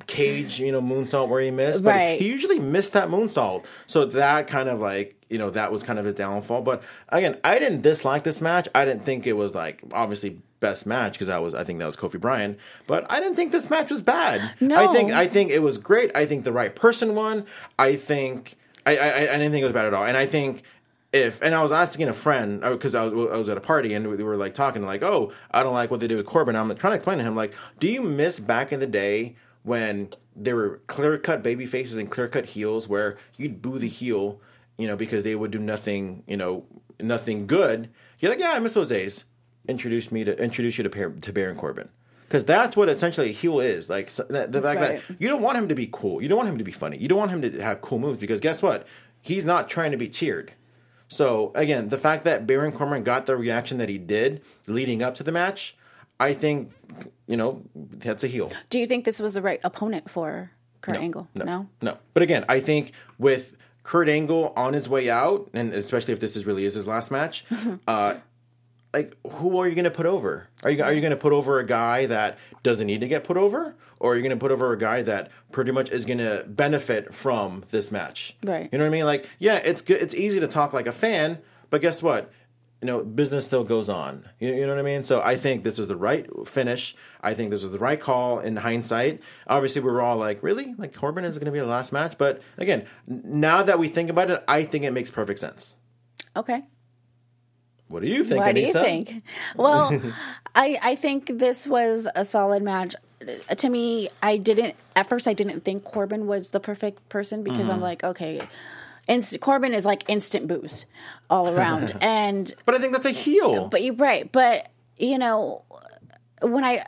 cage, 0.07 0.59
you 0.59 0.71
know, 0.71 0.81
moonsault 0.81 1.29
where 1.29 1.41
he 1.41 1.51
missed. 1.51 1.83
But 1.83 1.91
Right. 1.91 2.19
he 2.19 2.27
usually 2.27 2.59
missed 2.59 2.93
that 2.93 3.09
moonsault. 3.09 3.63
So 3.87 4.05
that 4.05 4.47
kind 4.47 4.69
of 4.69 4.79
like 4.79 5.15
you 5.29 5.37
know 5.37 5.49
that 5.51 5.71
was 5.71 5.83
kind 5.83 5.99
of 5.99 6.05
his 6.05 6.15
downfall. 6.15 6.61
But 6.61 6.81
again, 7.09 7.37
I 7.43 7.59
didn't 7.59 7.81
dislike 7.81 8.23
this 8.23 8.41
match. 8.41 8.67
I 8.73 8.85
didn't 8.85 9.03
think 9.03 9.27
it 9.27 9.33
was 9.33 9.53
like 9.53 9.81
obviously 9.91 10.39
best 10.59 10.85
match 10.85 11.13
because 11.13 11.27
that 11.27 11.41
was 11.41 11.53
I 11.53 11.63
think 11.63 11.79
that 11.79 11.85
was 11.85 11.95
Kofi 11.95 12.19
Bryan. 12.19 12.57
But 12.87 13.05
I 13.11 13.19
didn't 13.19 13.35
think 13.35 13.51
this 13.51 13.69
match 13.69 13.89
was 13.91 14.01
bad. 14.01 14.51
No. 14.59 14.75
I 14.75 14.93
think 14.93 15.11
I 15.11 15.27
think 15.27 15.51
it 15.51 15.59
was 15.59 15.77
great. 15.77 16.11
I 16.15 16.25
think 16.25 16.45
the 16.45 16.51
right 16.53 16.75
person 16.75 17.15
won. 17.15 17.45
I 17.77 17.95
think 17.95 18.55
I 18.85 18.97
I, 18.97 19.17
I 19.17 19.25
didn't 19.37 19.51
think 19.51 19.61
it 19.61 19.65
was 19.65 19.73
bad 19.73 19.85
at 19.85 19.93
all. 19.93 20.05
And 20.05 20.17
I 20.17 20.25
think 20.25 20.63
if 21.11 21.41
and 21.41 21.55
I 21.55 21.61
was 21.63 21.71
asking 21.71 22.07
a 22.07 22.13
friend 22.13 22.63
uh, 22.63 22.71
because 22.71 22.93
I 22.95 23.03
was 23.03 23.13
I 23.31 23.37
was 23.37 23.49
at 23.49 23.57
a 23.57 23.61
party 23.61 23.93
and 23.93 24.07
we 24.09 24.23
were 24.23 24.35
like 24.37 24.53
talking 24.53 24.83
like 24.85 25.01
oh 25.03 25.31
I 25.51 25.63
don't 25.63 25.73
like 25.73 25.89
what 25.91 25.99
they 25.99 26.07
did 26.07 26.17
with 26.17 26.25
Corbin. 26.25 26.55
I'm 26.55 26.67
trying 26.75 26.91
to 26.91 26.95
explain 26.95 27.17
to 27.19 27.23
him 27.23 27.35
like 27.35 27.53
do 27.79 27.87
you 27.87 28.01
miss 28.01 28.39
back 28.39 28.71
in 28.71 28.79
the 28.79 28.87
day 28.87 29.35
when 29.63 30.09
there 30.35 30.55
were 30.55 30.81
clear 30.87 31.17
cut 31.17 31.43
baby 31.43 31.65
faces 31.65 31.97
and 31.97 32.09
clear 32.09 32.27
cut 32.27 32.45
heels 32.47 32.87
where 32.87 33.17
you'd 33.35 33.61
boo 33.61 33.77
the 33.77 33.87
heel 33.89 34.39
you 34.77 34.87
know 34.87 34.95
because 34.95 35.23
they 35.23 35.35
would 35.35 35.51
do 35.51 35.59
nothing 35.59 36.23
you 36.27 36.37
know 36.37 36.65
nothing 36.99 37.47
good. 37.47 37.89
You're 38.19 38.31
like 38.31 38.39
yeah 38.39 38.51
I 38.51 38.59
miss 38.59 38.73
those 38.73 38.89
days. 38.89 39.23
Introduce 39.67 40.11
me 40.11 40.23
to 40.23 40.37
introduce 40.41 40.77
you 40.77 40.83
to 40.83 40.89
Par- 40.89 41.09
to 41.21 41.33
Baron 41.33 41.57
Corbin. 41.57 41.89
Because 42.27 42.45
that's 42.45 42.77
what 42.77 42.89
essentially 42.89 43.29
a 43.29 43.33
heel 43.33 43.59
is. 43.59 43.89
Like 43.89 44.09
so, 44.09 44.23
the, 44.23 44.45
the 44.47 44.61
fact 44.61 44.79
Right. 44.79 45.01
that 45.07 45.21
you 45.21 45.27
don't 45.27 45.41
want 45.41 45.57
him 45.57 45.67
to 45.69 45.75
be 45.75 45.89
cool. 45.91 46.21
You 46.21 46.27
don't 46.29 46.37
want 46.37 46.49
him 46.49 46.57
to 46.59 46.63
be 46.63 46.71
funny. 46.71 46.97
You 46.97 47.07
don't 47.07 47.17
want 47.17 47.31
him 47.31 47.41
to 47.41 47.59
have 47.61 47.81
cool 47.81 47.97
moves 47.99 48.19
because 48.19 48.39
guess 48.39 48.61
what? 48.61 48.85
He's 49.21 49.45
not 49.45 49.67
trying 49.69 49.91
to 49.91 49.97
be 49.97 50.07
cheered. 50.07 50.53
So 51.07 51.51
again, 51.55 51.89
the 51.89 51.97
fact 51.97 52.23
that 52.25 52.45
Baron 52.45 52.71
Corbin 52.71 53.03
got 53.03 53.25
the 53.25 53.35
reaction 53.35 53.79
that 53.79 53.89
he 53.89 53.97
did 53.97 54.41
leading 54.67 55.01
up 55.01 55.15
to 55.15 55.23
the 55.23 55.31
match, 55.31 55.75
I 56.19 56.33
think 56.35 56.71
you 57.29 57.37
know 57.37 57.61
that's 57.75 58.23
a 58.23 58.27
heel. 58.27 58.51
do 58.69 58.79
you 58.79 58.87
think 58.87 59.05
this 59.05 59.19
was 59.19 59.35
the 59.35 59.41
right 59.41 59.61
opponent 59.63 60.09
for 60.09 60.51
Kurt 60.81 60.97
Angle 60.97 61.27
No, 61.35 61.67
no. 61.81 61.97
But 62.13 62.23
again, 62.23 62.43
I 62.49 62.59
think 62.59 62.93
with 63.17 63.55
Kurt 63.83 64.09
Angle 64.09 64.51
on 64.55 64.73
his 64.73 64.89
way 64.89 65.09
out, 65.09 65.49
and 65.53 65.73
especially 65.73 66.13
if 66.13 66.19
this 66.19 66.35
is 66.35 66.45
really 66.45 66.65
is 66.65 66.73
his 66.73 66.87
last 66.87 67.11
match, 67.11 67.45
uh, 67.87 68.15
like 68.93 69.15
who 69.33 69.59
are 69.59 69.67
you 69.67 69.75
going 69.75 69.85
to 69.85 69.91
put 69.91 70.05
over? 70.07 70.47
Are 70.63 70.71
you 70.71 70.83
are 70.83 70.91
you 70.91 71.01
going 71.01 71.11
to 71.11 71.17
put 71.17 71.31
over 71.33 71.59
a 71.59 71.65
guy 71.65 72.07
that 72.07 72.37
doesn't 72.63 72.87
need 72.87 73.01
to 73.01 73.07
get 73.07 73.23
put 73.23 73.37
over, 73.37 73.75
or 73.99 74.13
are 74.13 74.15
you 74.15 74.21
going 74.23 74.37
to 74.37 74.43
put 74.43 74.51
over 74.51 74.73
a 74.73 74.77
guy 74.77 75.03
that 75.03 75.29
pretty 75.51 75.71
much 75.71 75.89
is 75.91 76.05
going 76.05 76.17
to 76.17 76.45
benefit 76.47 77.13
from 77.13 77.63
this 77.69 77.91
match? 77.91 78.35
Right. 78.43 78.69
You 78.71 78.77
know 78.79 78.85
what 78.85 78.89
I 78.89 78.91
mean? 78.91 79.05
Like, 79.05 79.29
yeah, 79.37 79.57
it's 79.57 79.81
good. 79.83 80.01
It's 80.01 80.15
easy 80.15 80.39
to 80.39 80.47
talk 80.47 80.73
like 80.73 80.87
a 80.87 80.91
fan, 80.91 81.37
but 81.69 81.81
guess 81.81 82.01
what? 82.01 82.31
You 82.81 82.85
know, 82.85 83.03
business 83.03 83.45
still 83.45 83.65
goes 83.65 83.89
on. 83.89 84.23
You, 84.39 84.53
you 84.53 84.61
know 84.65 84.69
what 84.73 84.79
I 84.79 84.83
mean? 84.83 85.03
So 85.03 85.21
I 85.21 85.35
think 85.35 85.63
this 85.65 85.77
is 85.79 85.87
the 85.89 85.97
right 85.97 86.25
finish. 86.47 86.95
I 87.21 87.33
think 87.33 87.51
this 87.51 87.61
is 87.63 87.71
the 87.71 87.79
right 87.79 87.99
call 87.99 88.39
in 88.39 88.55
hindsight. 88.55 89.21
Obviously, 89.47 89.81
we 89.81 89.91
were 89.91 90.01
all 90.01 90.15
like, 90.15 90.41
really? 90.41 90.73
Like, 90.77 90.95
Corbin 90.95 91.25
is 91.25 91.37
going 91.37 91.47
to 91.47 91.51
be 91.51 91.59
the 91.59 91.65
last 91.65 91.91
match? 91.91 92.17
But 92.17 92.41
again, 92.57 92.85
now 93.05 93.63
that 93.63 93.79
we 93.79 93.89
think 93.89 94.09
about 94.09 94.31
it, 94.31 94.41
I 94.47 94.63
think 94.63 94.85
it 94.85 94.91
makes 94.91 95.11
perfect 95.11 95.39
sense. 95.41 95.75
okay 96.37 96.61
What 97.89 98.01
do 98.01 98.07
you 98.07 98.23
think, 98.23 98.39
What 98.39 98.55
do 98.55 98.61
you 98.61 98.71
think? 98.71 99.23
Well, 99.57 99.99
I 100.55 100.77
I 100.81 100.95
think 100.95 101.39
this 101.39 101.67
was 101.67 102.07
a 102.15 102.23
solid 102.23 102.63
match. 102.63 102.95
Uh, 103.21 103.55
To 103.55 103.67
me, 103.69 104.09
I 104.23 104.37
didn't 104.37 104.75
at 104.95 105.09
first. 105.09 105.27
I 105.27 105.33
didn't 105.33 105.65
think 105.65 105.83
Corbin 105.83 106.27
was 106.27 106.51
the 106.51 106.59
perfect 106.61 107.09
person 107.09 107.43
because 107.43 107.67
Mm-hmm. 107.67 107.71
I'm 107.71 107.81
like, 107.81 108.03
okay, 108.03 108.39
inst- 109.09 109.39
Corbin 109.41 109.73
is 109.73 109.85
like 109.85 110.03
instant 110.07 110.47
boost 110.47 110.85
all 111.29 111.49
around, 111.49 111.97
and 112.01 112.53
But 112.65 112.75
I 112.75 112.77
think 112.79 112.93
that's 112.93 113.05
a 113.05 113.11
heel. 113.11 113.67
but 113.67 113.83
you're 113.83 113.95
right. 113.95 114.31
But 114.31 114.71
you 114.97 115.17
know, 115.17 115.63
when 116.41 116.63
I 116.63 116.85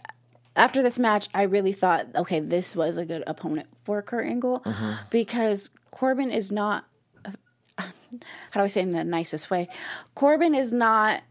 after 0.55 0.81
this 0.83 0.97
match, 0.99 1.27
I 1.33 1.43
really 1.43 1.73
thought, 1.73 2.07
okay, 2.15 2.39
this 2.39 2.75
was 2.75 2.97
a 2.97 3.05
good 3.05 3.23
opponent 3.27 3.67
for 3.85 4.01
Kurt 4.01 4.25
Angle 4.27 4.61
Mm-hmm. 4.61 4.91
because 5.09 5.69
Corbin 5.91 6.31
is 6.31 6.51
not. 6.51 6.85
How 7.77 8.59
do 8.59 8.61
I 8.61 8.67
say 8.67 8.81
it 8.81 8.83
in 8.83 8.91
the 8.91 9.03
nicest 9.03 9.49
way? 9.49 9.69
Corbin 10.15 10.53
is 10.53 10.71
not 10.73 11.21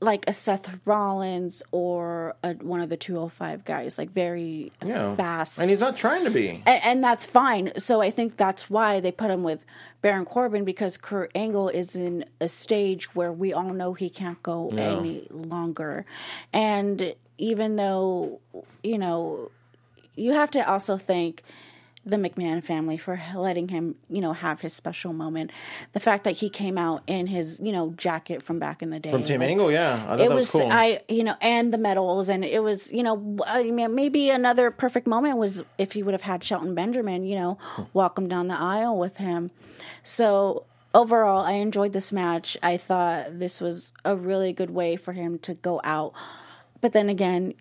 like 0.00 0.28
a 0.28 0.32
Seth 0.32 0.68
Rollins 0.84 1.62
or 1.70 2.36
a, 2.42 2.52
one 2.54 2.80
of 2.80 2.88
the 2.90 2.96
205 2.96 3.64
guys, 3.64 3.96
like 3.96 4.10
very 4.10 4.70
Yeah. 4.84 5.14
fast. 5.16 5.58
And 5.58 5.70
he's 5.70 5.80
not 5.80 5.96
trying 5.96 6.24
to 6.24 6.30
be. 6.30 6.50
and, 6.66 6.84
and 6.84 7.04
that's 7.04 7.24
fine. 7.24 7.72
So 7.78 8.02
I 8.02 8.10
think 8.10 8.36
that's 8.36 8.68
why 8.68 9.00
they 9.00 9.12
put 9.12 9.30
him 9.30 9.42
with 9.42 9.64
Baron 10.02 10.26
Corbin 10.26 10.64
because 10.64 10.96
Kurt 10.98 11.30
Angle 11.34 11.70
is 11.70 11.96
in 11.96 12.26
a 12.40 12.48
stage 12.48 13.14
where 13.14 13.32
we 13.32 13.52
all 13.54 13.72
know 13.72 13.94
he 13.94 14.10
can't 14.10 14.42
go 14.42 14.68
any 14.76 15.26
longer. 15.30 16.04
And 16.52 17.14
even 17.38 17.76
though, 17.76 18.40
you 18.82 18.98
know, 18.98 19.50
you 20.16 20.32
have 20.32 20.50
to 20.52 20.70
also 20.70 20.98
thank 20.98 21.42
the 22.06 22.16
McMahon 22.16 22.62
family 22.62 22.96
for 22.96 23.20
letting 23.34 23.68
him, 23.68 23.94
you 24.10 24.20
know, 24.20 24.32
have 24.32 24.60
his 24.60 24.74
special 24.74 25.12
moment. 25.12 25.50
The 25.92 26.00
fact 26.00 26.24
that 26.24 26.32
he 26.32 26.50
came 26.50 26.76
out 26.76 27.02
in 27.06 27.26
his, 27.26 27.58
you 27.62 27.72
know, 27.72 27.94
jacket 27.96 28.42
from 28.42 28.58
back 28.58 28.82
in 28.82 28.90
the 28.90 29.00
day. 29.00 29.10
From 29.10 29.24
Team 29.24 29.40
Like, 29.40 29.50
Angle, 29.50 29.72
yeah. 29.72 29.94
I 29.94 30.06
thought 30.06 30.20
it 30.20 30.28
that 30.28 30.34
was, 30.34 30.52
was 30.52 30.62
cool. 30.62 30.70
I 30.70 31.00
you 31.08 31.24
know 31.24 31.34
and 31.40 31.72
the 31.72 31.78
medals 31.78 32.28
and 32.28 32.44
it 32.44 32.62
was 32.62 32.90
you 32.92 33.02
know 33.02 33.38
I 33.46 33.64
mean 33.64 33.94
maybe 33.94 34.30
another 34.30 34.70
perfect 34.70 35.06
moment 35.06 35.38
was 35.38 35.62
if 35.78 35.92
he 35.92 36.02
would 36.02 36.14
have 36.14 36.22
had 36.22 36.42
Shelton 36.44 36.74
Benjamin 36.74 37.24
you 37.24 37.36
know 37.36 37.58
hmm. 37.60 37.82
walk 37.92 38.18
him 38.18 38.28
down 38.28 38.48
the 38.48 38.58
aisle 38.58 38.98
with 38.98 39.16
him 39.18 39.50
so 40.02 40.64
overall 40.94 41.44
I 41.44 41.52
enjoyed 41.52 41.92
this 41.92 42.12
match 42.12 42.56
I 42.62 42.76
thought 42.76 43.38
this 43.38 43.60
was 43.60 43.92
a 44.04 44.16
really 44.16 44.52
good 44.52 44.70
way 44.70 44.96
for 44.96 45.12
him 45.12 45.38
to 45.40 45.54
go 45.54 45.80
out 45.84 46.12
but 46.80 46.92
then 46.92 47.08
again 47.08 47.54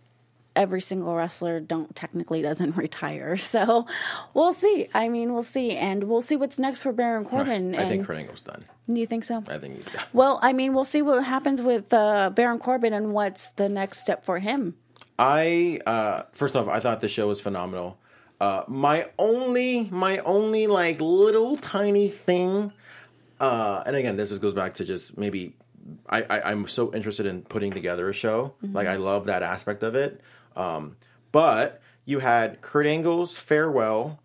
every 0.56 0.82
single 0.82 1.16
wrestler 1.16 1.60
don't 1.60 1.96
technically 1.96 2.42
doesn't 2.42 2.76
retire 2.86 3.36
so 3.38 3.86
we'll 4.34 4.54
see 4.54 4.88
I 4.94 5.10
mean 5.10 5.34
we'll 5.34 5.44
see 5.44 5.72
and 5.72 6.04
we'll 6.04 6.22
see 6.22 6.36
what's 6.36 6.60
next 6.60 6.84
for 6.84 6.92
Baron 6.92 7.26
Corbin 7.26 7.74
I 7.76 7.80
and 7.82 7.90
think 7.90 8.06
Kurt 8.06 8.18
Angle's 8.18 8.42
done. 8.42 8.64
do 8.88 9.00
you 9.00 9.08
think 9.08 9.24
so 9.24 9.44
I 9.48 9.58
think 9.58 9.76
he's 9.78 9.88
done. 9.88 10.04
well, 10.14 10.40
I 10.44 10.54
mean, 10.54 10.74
we'll 10.74 10.86
see 10.86 11.02
what 11.02 11.24
happens 11.24 11.62
with 11.62 11.92
uh, 11.94 12.30
Baron 12.30 12.60
Corbin 12.60 12.94
and 12.94 13.14
what's 13.14 13.52
the 13.52 13.68
next 13.70 14.00
step 14.00 14.24
for 14.26 14.40
him. 14.40 14.76
I 15.18 15.80
uh 15.86 16.24
first 16.34 16.56
off, 16.56 16.68
I 16.68 16.80
thought 16.80 17.02
the 17.02 17.10
show 17.10 17.28
was 17.28 17.40
phenomenal. 17.42 17.98
Uh 18.42 18.64
my 18.68 19.08
only 19.18 19.88
my 19.92 20.18
only 20.20 20.68
like 20.68 21.00
little 21.02 21.56
tiny 21.58 22.10
thing 22.10 22.72
uh 23.40 23.84
and 23.86 23.96
again 23.96 24.18
this 24.18 24.30
just 24.30 24.42
goes 24.42 24.54
back 24.54 24.76
to 24.76 24.86
just 24.86 25.18
maybe 25.18 25.56
I, 26.10 26.22
I 26.24 26.52
I'm 26.52 26.68
so 26.68 26.94
interested 26.94 27.26
in 27.26 27.42
putting 27.44 27.72
together 27.72 28.10
a 28.10 28.14
show. 28.14 28.54
Like 28.62 28.88
I 28.88 28.96
love 28.96 29.26
that 29.26 29.44
aspect 29.44 29.84
of 29.84 29.96
it. 29.96 30.22
Um 30.56 30.96
but 31.32 31.82
you 32.06 32.20
had 32.20 32.62
Kurt 32.62 32.86
Angle's 32.86 33.38
farewell 33.38 34.20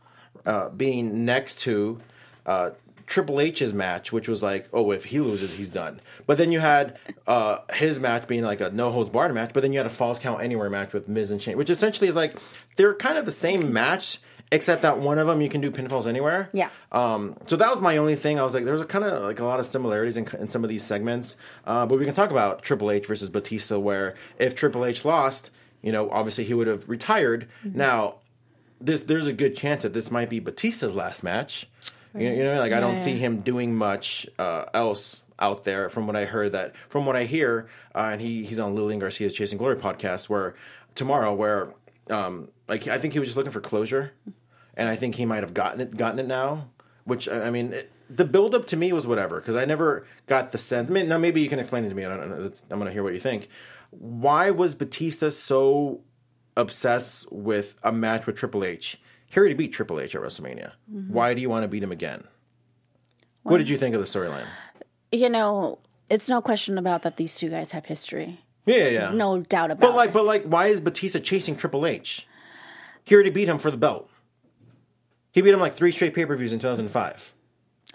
uh 0.47 0.69
being 0.71 1.25
next 1.25 1.61
to 1.61 2.01
uh 2.47 2.71
Triple 3.09 3.41
H's 3.41 3.73
match, 3.73 4.13
which 4.13 4.29
was 4.29 4.43
like, 4.43 4.69
oh, 4.73 4.91
if 4.93 5.07
he 5.07 5.19
loses, 5.19 5.55
he's 5.55 5.71
done. 5.71 6.01
But 6.27 6.37
then 6.37 6.53
you 6.53 6.61
had 6.61 6.99
uh, 7.27 7.61
his 7.73 7.99
match 7.99 8.27
being 8.27 8.45
like 8.45 8.61
a 8.61 8.71
no 8.71 8.91
holds 8.91 9.09
barred 9.09 9.33
match. 9.33 9.53
But 9.55 9.63
then 9.63 9.73
you 9.73 9.79
had 9.79 9.87
a 9.87 9.91
falls 9.91 10.19
count 10.19 10.43
anywhere 10.43 10.69
match 10.69 10.93
with 10.93 11.09
Miz 11.09 11.31
and 11.31 11.41
Shane, 11.41 11.57
which 11.57 11.71
essentially 11.71 12.09
is 12.09 12.15
like 12.15 12.39
they're 12.77 12.95
kind 12.95 13.17
of 13.17 13.25
the 13.25 13.33
same 13.33 13.73
match 13.73 14.21
except 14.51 14.83
that 14.83 14.99
one 14.99 15.19
of 15.19 15.27
them 15.27 15.41
you 15.41 15.49
can 15.49 15.61
do 15.61 15.71
pinfalls 15.71 16.07
anywhere. 16.07 16.51
Yeah. 16.53 16.71
Um, 16.93 17.37
so 17.47 17.57
that 17.57 17.71
was 17.71 17.81
my 17.81 17.97
only 17.97 18.15
thing. 18.15 18.39
I 18.39 18.43
was 18.43 18.55
like, 18.55 18.65
there's 18.65 18.81
a 18.81 18.87
kind 18.87 19.05
of 19.05 19.23
like 19.23 19.41
a 19.41 19.45
lot 19.45 19.61
of 19.61 19.67
similarities 19.67 20.17
in, 20.17 20.27
in 20.39 20.49
some 20.49 20.65
of 20.65 20.71
these 20.71 20.83
segments. 20.83 21.37
Uh, 21.67 21.87
but 21.87 21.99
we 21.99 22.05
can 22.05 22.15
talk 22.15 22.31
about 22.31 22.63
Triple 22.63 22.91
H 22.91 23.07
versus 23.07 23.31
Batista, 23.31 23.79
where 23.79 24.17
if 24.39 24.55
Triple 24.55 24.85
H 24.85 25.05
lost, 25.05 25.51
you 25.83 25.93
know, 25.93 26.11
obviously 26.11 26.45
he 26.45 26.55
would 26.55 26.67
have 26.67 26.89
retired. 26.89 27.49
Now, 27.65 28.17
this 28.81 29.01
there's 29.03 29.27
a 29.27 29.33
good 29.33 29.57
chance 29.57 29.83
that 29.83 29.93
this 29.93 30.11
might 30.11 30.31
be 30.31 30.41
Batista's 30.41 30.95
last 30.95 31.23
match. 31.23 31.69
You, 32.15 32.31
you 32.31 32.43
know, 32.43 32.59
like 32.59 32.73
I 32.73 32.81
don't 32.81 33.03
see 33.03 33.17
him 33.17 33.41
doing 33.41 33.75
much 33.75 34.27
uh, 34.39 34.65
else 34.75 35.23
out 35.39 35.65
there. 35.65 35.89
From 35.89 36.07
what 36.07 36.17
I 36.17 36.25
heard, 36.25 36.53
that 36.53 36.75
from 36.89 37.07
what 37.07 37.17
I 37.17 37.25
hear, 37.25 37.69
uh, 37.95 38.11
and 38.13 38.21
he 38.21 38.45
he's 38.45 38.59
on 38.59 38.75
Lillian 38.75 38.99
Garcia's 38.99 39.35
Chasing 39.35 39.59
Glory 39.59 39.77
podcast, 39.77 40.29
where 40.29 40.55
tomorrow, 40.95 41.35
where 41.35 41.75
um, 42.11 42.49
like 42.67 42.89
I 42.89 42.99
think 42.99 43.13
he 43.13 43.19
was 43.19 43.29
just 43.29 43.37
looking 43.37 43.53
for 43.53 43.61
closure, 43.61 44.13
and 44.75 44.89
I 44.89 44.97
think 44.97 45.15
he 45.15 45.27
might 45.27 45.43
have 45.43 45.55
gotten 45.55 45.81
it 45.81 45.97
gotten 45.97 46.19
it 46.19 46.27
now. 46.27 46.69
Which 47.05 47.29
I 47.29 47.51
mean, 47.51 47.73
it, 47.73 47.91
the 48.11 48.25
build 48.25 48.55
up 48.55 48.67
to 48.69 48.77
me 48.77 48.93
was 48.93 49.07
whatever 49.07 49.41
because 49.41 49.57
I 49.57 49.65
never 49.65 50.07
got 50.27 50.53
the 50.53 50.59
sense. 50.59 50.91
I 50.91 50.93
mean, 50.93 51.09
now 51.09 51.19
maybe 51.19 51.41
you 51.41 51.49
can 51.49 51.59
explain 51.59 51.85
it 51.85 51.89
to 51.91 51.95
me. 51.95 52.05
I 52.05 52.17
don't 52.17 52.31
know. 52.31 52.53
I'm 52.71 52.79
gonna 52.79 52.91
hear 52.91 53.03
what 53.03 53.15
you 53.15 53.21
think. 53.21 53.49
Why 53.91 54.51
was 54.51 54.75
Batista 54.75 55.31
so 55.31 56.03
obsessed 56.57 57.31
with 57.33 57.77
a 57.83 57.93
match 57.93 58.27
with 58.27 58.37
Triple 58.37 58.65
H? 58.65 59.01
He 59.27 59.39
already 59.39 59.55
beat 59.55 59.73
Triple 59.73 60.01
H 60.01 60.15
at 60.15 60.23
WrestleMania. 60.23 60.73
Mm-hmm. 60.93 61.13
Why 61.13 61.35
do 61.35 61.41
you 61.41 61.49
want 61.51 61.65
to 61.65 61.69
beat 61.69 61.83
him 61.83 61.93
again? 61.93 62.25
What 63.43 63.59
did 63.59 63.69
you 63.69 63.79
think 63.79 63.95
of 63.95 64.01
the 64.01 64.07
storyline? 64.07 64.47
You 65.13 65.29
know, 65.31 65.79
it's 66.11 66.29
no 66.29 66.41
question 66.43 66.77
about 66.79 67.03
that 67.03 67.17
these 67.17 67.35
two 67.37 67.49
guys 67.49 67.73
have 67.73 67.87
history. 67.87 68.41
Yeah, 68.67 68.77
yeah, 68.77 68.89
yeah. 68.89 69.11
No 69.13 69.41
doubt 69.41 69.71
about 69.71 69.81
But 69.81 69.97
like, 69.97 70.11
it. 70.11 70.13
but 70.13 70.25
like, 70.27 70.45
why 70.45 70.67
is 70.67 70.81
Batista 70.81 71.19
chasing 71.19 71.57
Triple 71.57 71.87
H? 71.87 72.27
He 73.05 73.15
already 73.15 73.31
beat 73.31 73.49
him 73.49 73.59
for 73.59 73.71
the 73.71 73.79
belt. 73.79 74.11
He 75.33 75.41
beat 75.41 75.55
him 75.55 75.61
like 75.61 75.75
three 75.75 75.93
straight 75.93 76.15
pay 76.15 76.27
per 76.27 76.37
views 76.37 76.53
in 76.53 76.59
2005. 76.59 77.33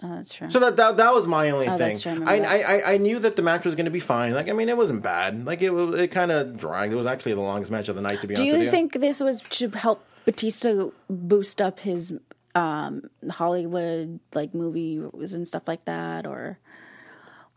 Oh, 0.06 0.14
that's 0.16 0.34
true. 0.34 0.50
So 0.50 0.58
that 0.60 0.76
that, 0.76 0.98
that 0.98 1.14
was 1.14 1.26
my 1.26 1.48
only 1.50 1.66
Oh, 1.66 1.78
thing. 1.78 1.98
true, 1.98 2.24
I 2.26 2.40
I. 2.40 2.56
I 2.58 2.92
I 2.92 2.96
knew 2.98 3.18
that 3.20 3.36
the 3.36 3.42
match 3.42 3.64
was 3.64 3.74
going 3.74 3.86
to 3.86 3.90
be 3.90 4.00
fine. 4.00 4.34
Like 4.34 4.50
I 4.50 4.52
mean, 4.52 4.68
it 4.68 4.76
wasn't 4.76 5.02
bad. 5.02 5.46
Like 5.46 5.62
it 5.62 5.70
it 5.72 6.08
kind 6.08 6.30
of 6.30 6.58
dragged. 6.58 6.92
It 6.92 6.96
was 6.96 7.06
actually 7.06 7.32
the 7.32 7.40
longest 7.40 7.72
match 7.72 7.88
of 7.88 7.96
the 7.96 8.02
night. 8.02 8.20
To 8.20 8.26
be 8.26 8.34
Do 8.34 8.42
honest 8.42 8.46
you 8.52 8.58
with 8.58 8.64
you. 8.66 8.70
think 8.70 8.92
this 9.00 9.20
was 9.20 9.40
to 9.40 9.70
help 9.70 10.04
Batista 10.26 10.90
boost 11.08 11.62
up 11.62 11.80
his 11.80 12.12
um, 12.54 13.08
Hollywood 13.30 14.20
like 14.34 14.54
movies 14.54 15.32
and 15.32 15.48
stuff 15.48 15.62
like 15.66 15.86
that, 15.86 16.26
or 16.26 16.58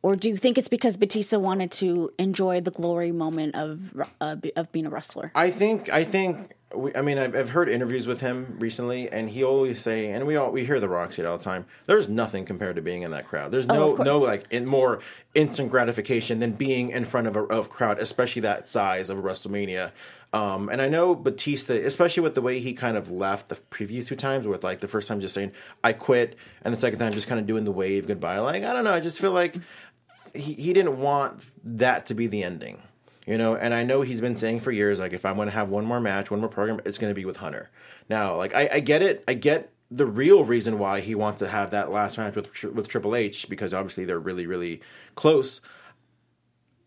or 0.02 0.16
do 0.16 0.30
you 0.30 0.38
think 0.38 0.58
it's 0.58 0.70
because 0.70 0.96
Batista 0.96 1.38
wanted 1.40 1.72
to 1.74 2.12
enjoy 2.18 2.62
the 2.62 2.72
glory 2.72 3.12
moment 3.12 3.56
of 3.56 3.94
uh, 4.22 4.38
of 4.56 4.72
being 4.72 4.86
a 4.86 4.90
wrestler? 4.90 5.32
I 5.36 5.52
think 5.52 5.90
I 5.90 6.04
think 6.06 6.54
we, 6.76 6.94
I 6.96 7.02
mean 7.02 7.18
I've, 7.18 7.36
I've 7.36 7.50
heard 7.50 7.70
interviews 7.70 8.08
with 8.08 8.20
him 8.22 8.58
recently, 8.60 9.10
and 9.10 9.30
he 9.30 9.44
always 9.44 9.82
say, 9.82 10.12
and 10.12 10.28
we 10.28 10.36
all 10.36 10.52
we 10.52 10.66
hear 10.66 10.80
the 10.80 10.90
Roxy 10.90 11.22
say 11.22 11.28
all 11.28 11.38
the 11.38 11.44
time. 11.44 11.66
There's 11.86 12.10
nothing 12.10 12.46
compared 12.46 12.76
to 12.76 12.82
being 12.82 13.04
in 13.04 13.12
that 13.12 13.28
crowd. 13.28 13.52
There's 13.52 13.68
no 13.68 13.98
Oh, 13.98 14.04
no 14.04 14.20
like 14.20 14.46
in 14.50 14.66
more 14.66 15.00
instant 15.34 15.72
gratification 15.72 16.40
than 16.40 16.54
being 16.54 16.90
in 16.90 17.06
front 17.06 17.28
of 17.28 17.36
a 17.36 17.44
of 17.44 17.70
crowd, 17.70 18.00
especially 18.00 18.42
that 18.42 18.68
size 18.68 19.10
of 19.10 19.20
WrestleMania. 19.20 19.92
Um, 20.34 20.68
and 20.68 20.82
I 20.82 20.90
know 20.90 21.16
Batista, 21.16 21.74
especially 21.74 22.24
with 22.24 22.36
the 22.36 22.42
way 22.42 22.60
he 22.60 22.74
kind 22.74 22.98
of 22.98 23.10
left 23.10 23.48
the 23.48 23.56
previous 23.56 24.06
two 24.06 24.18
times, 24.18 24.46
with 24.46 24.64
like 24.64 24.82
the 24.82 24.88
first 24.90 25.08
time 25.08 25.22
just 25.22 25.34
saying 25.34 25.54
"I 25.86 25.94
quit," 25.94 26.36
and 26.64 26.74
the 26.74 26.78
second 26.80 27.00
time 27.00 27.14
just 27.14 27.28
kind 27.28 27.40
of 27.40 27.48
doing 27.48 27.64
the 27.64 27.72
wave 27.72 28.08
goodbye. 28.08 28.40
Like 28.40 28.64
I 28.64 28.74
don't 28.74 28.84
know, 28.84 28.94
I 28.94 29.00
just 29.00 29.22
feel 29.22 29.32
like 29.32 29.56
he, 30.36 30.54
he 30.54 30.74
didn't 30.74 31.00
want 31.00 31.42
that 31.64 32.08
to 32.08 32.14
be 32.14 32.28
the 32.28 32.44
ending. 32.44 32.82
You 33.28 33.38
know, 33.38 33.58
and 33.58 33.74
I 33.74 33.84
know 33.84 34.02
he's 34.02 34.22
been 34.22 34.36
saying 34.36 34.62
for 34.62 34.72
years, 34.72 35.00
like, 35.00 35.12
if 35.12 35.26
I'm 35.26 35.36
going 35.36 35.50
to 35.50 35.54
have 35.54 35.70
one 35.70 35.84
more 35.84 36.00
match, 36.00 36.32
one 36.32 36.40
more 36.40 36.50
program, 36.50 36.80
it's 36.86 36.98
going 36.98 37.12
to 37.12 37.16
be 37.16 37.26
with 37.26 37.38
Hunter. 37.38 37.70
Now, 38.10 38.38
like, 38.38 38.56
I, 38.56 38.70
I 38.72 38.80
get 38.80 39.02
it. 39.02 39.22
I 39.28 39.34
get 39.34 39.74
the 39.92 40.06
real 40.06 40.46
reason 40.46 40.80
why 40.80 41.02
he 41.02 41.14
wants 41.14 41.40
to 41.40 41.48
have 41.48 41.72
that 41.72 41.92
last 41.92 42.18
match 42.18 42.36
with 42.36 42.64
with 42.64 42.88
Triple 42.88 43.16
H 43.16 43.50
because 43.50 43.74
obviously 43.74 44.06
they're 44.06 44.18
really, 44.18 44.48
really 44.48 44.82
close. 45.16 45.60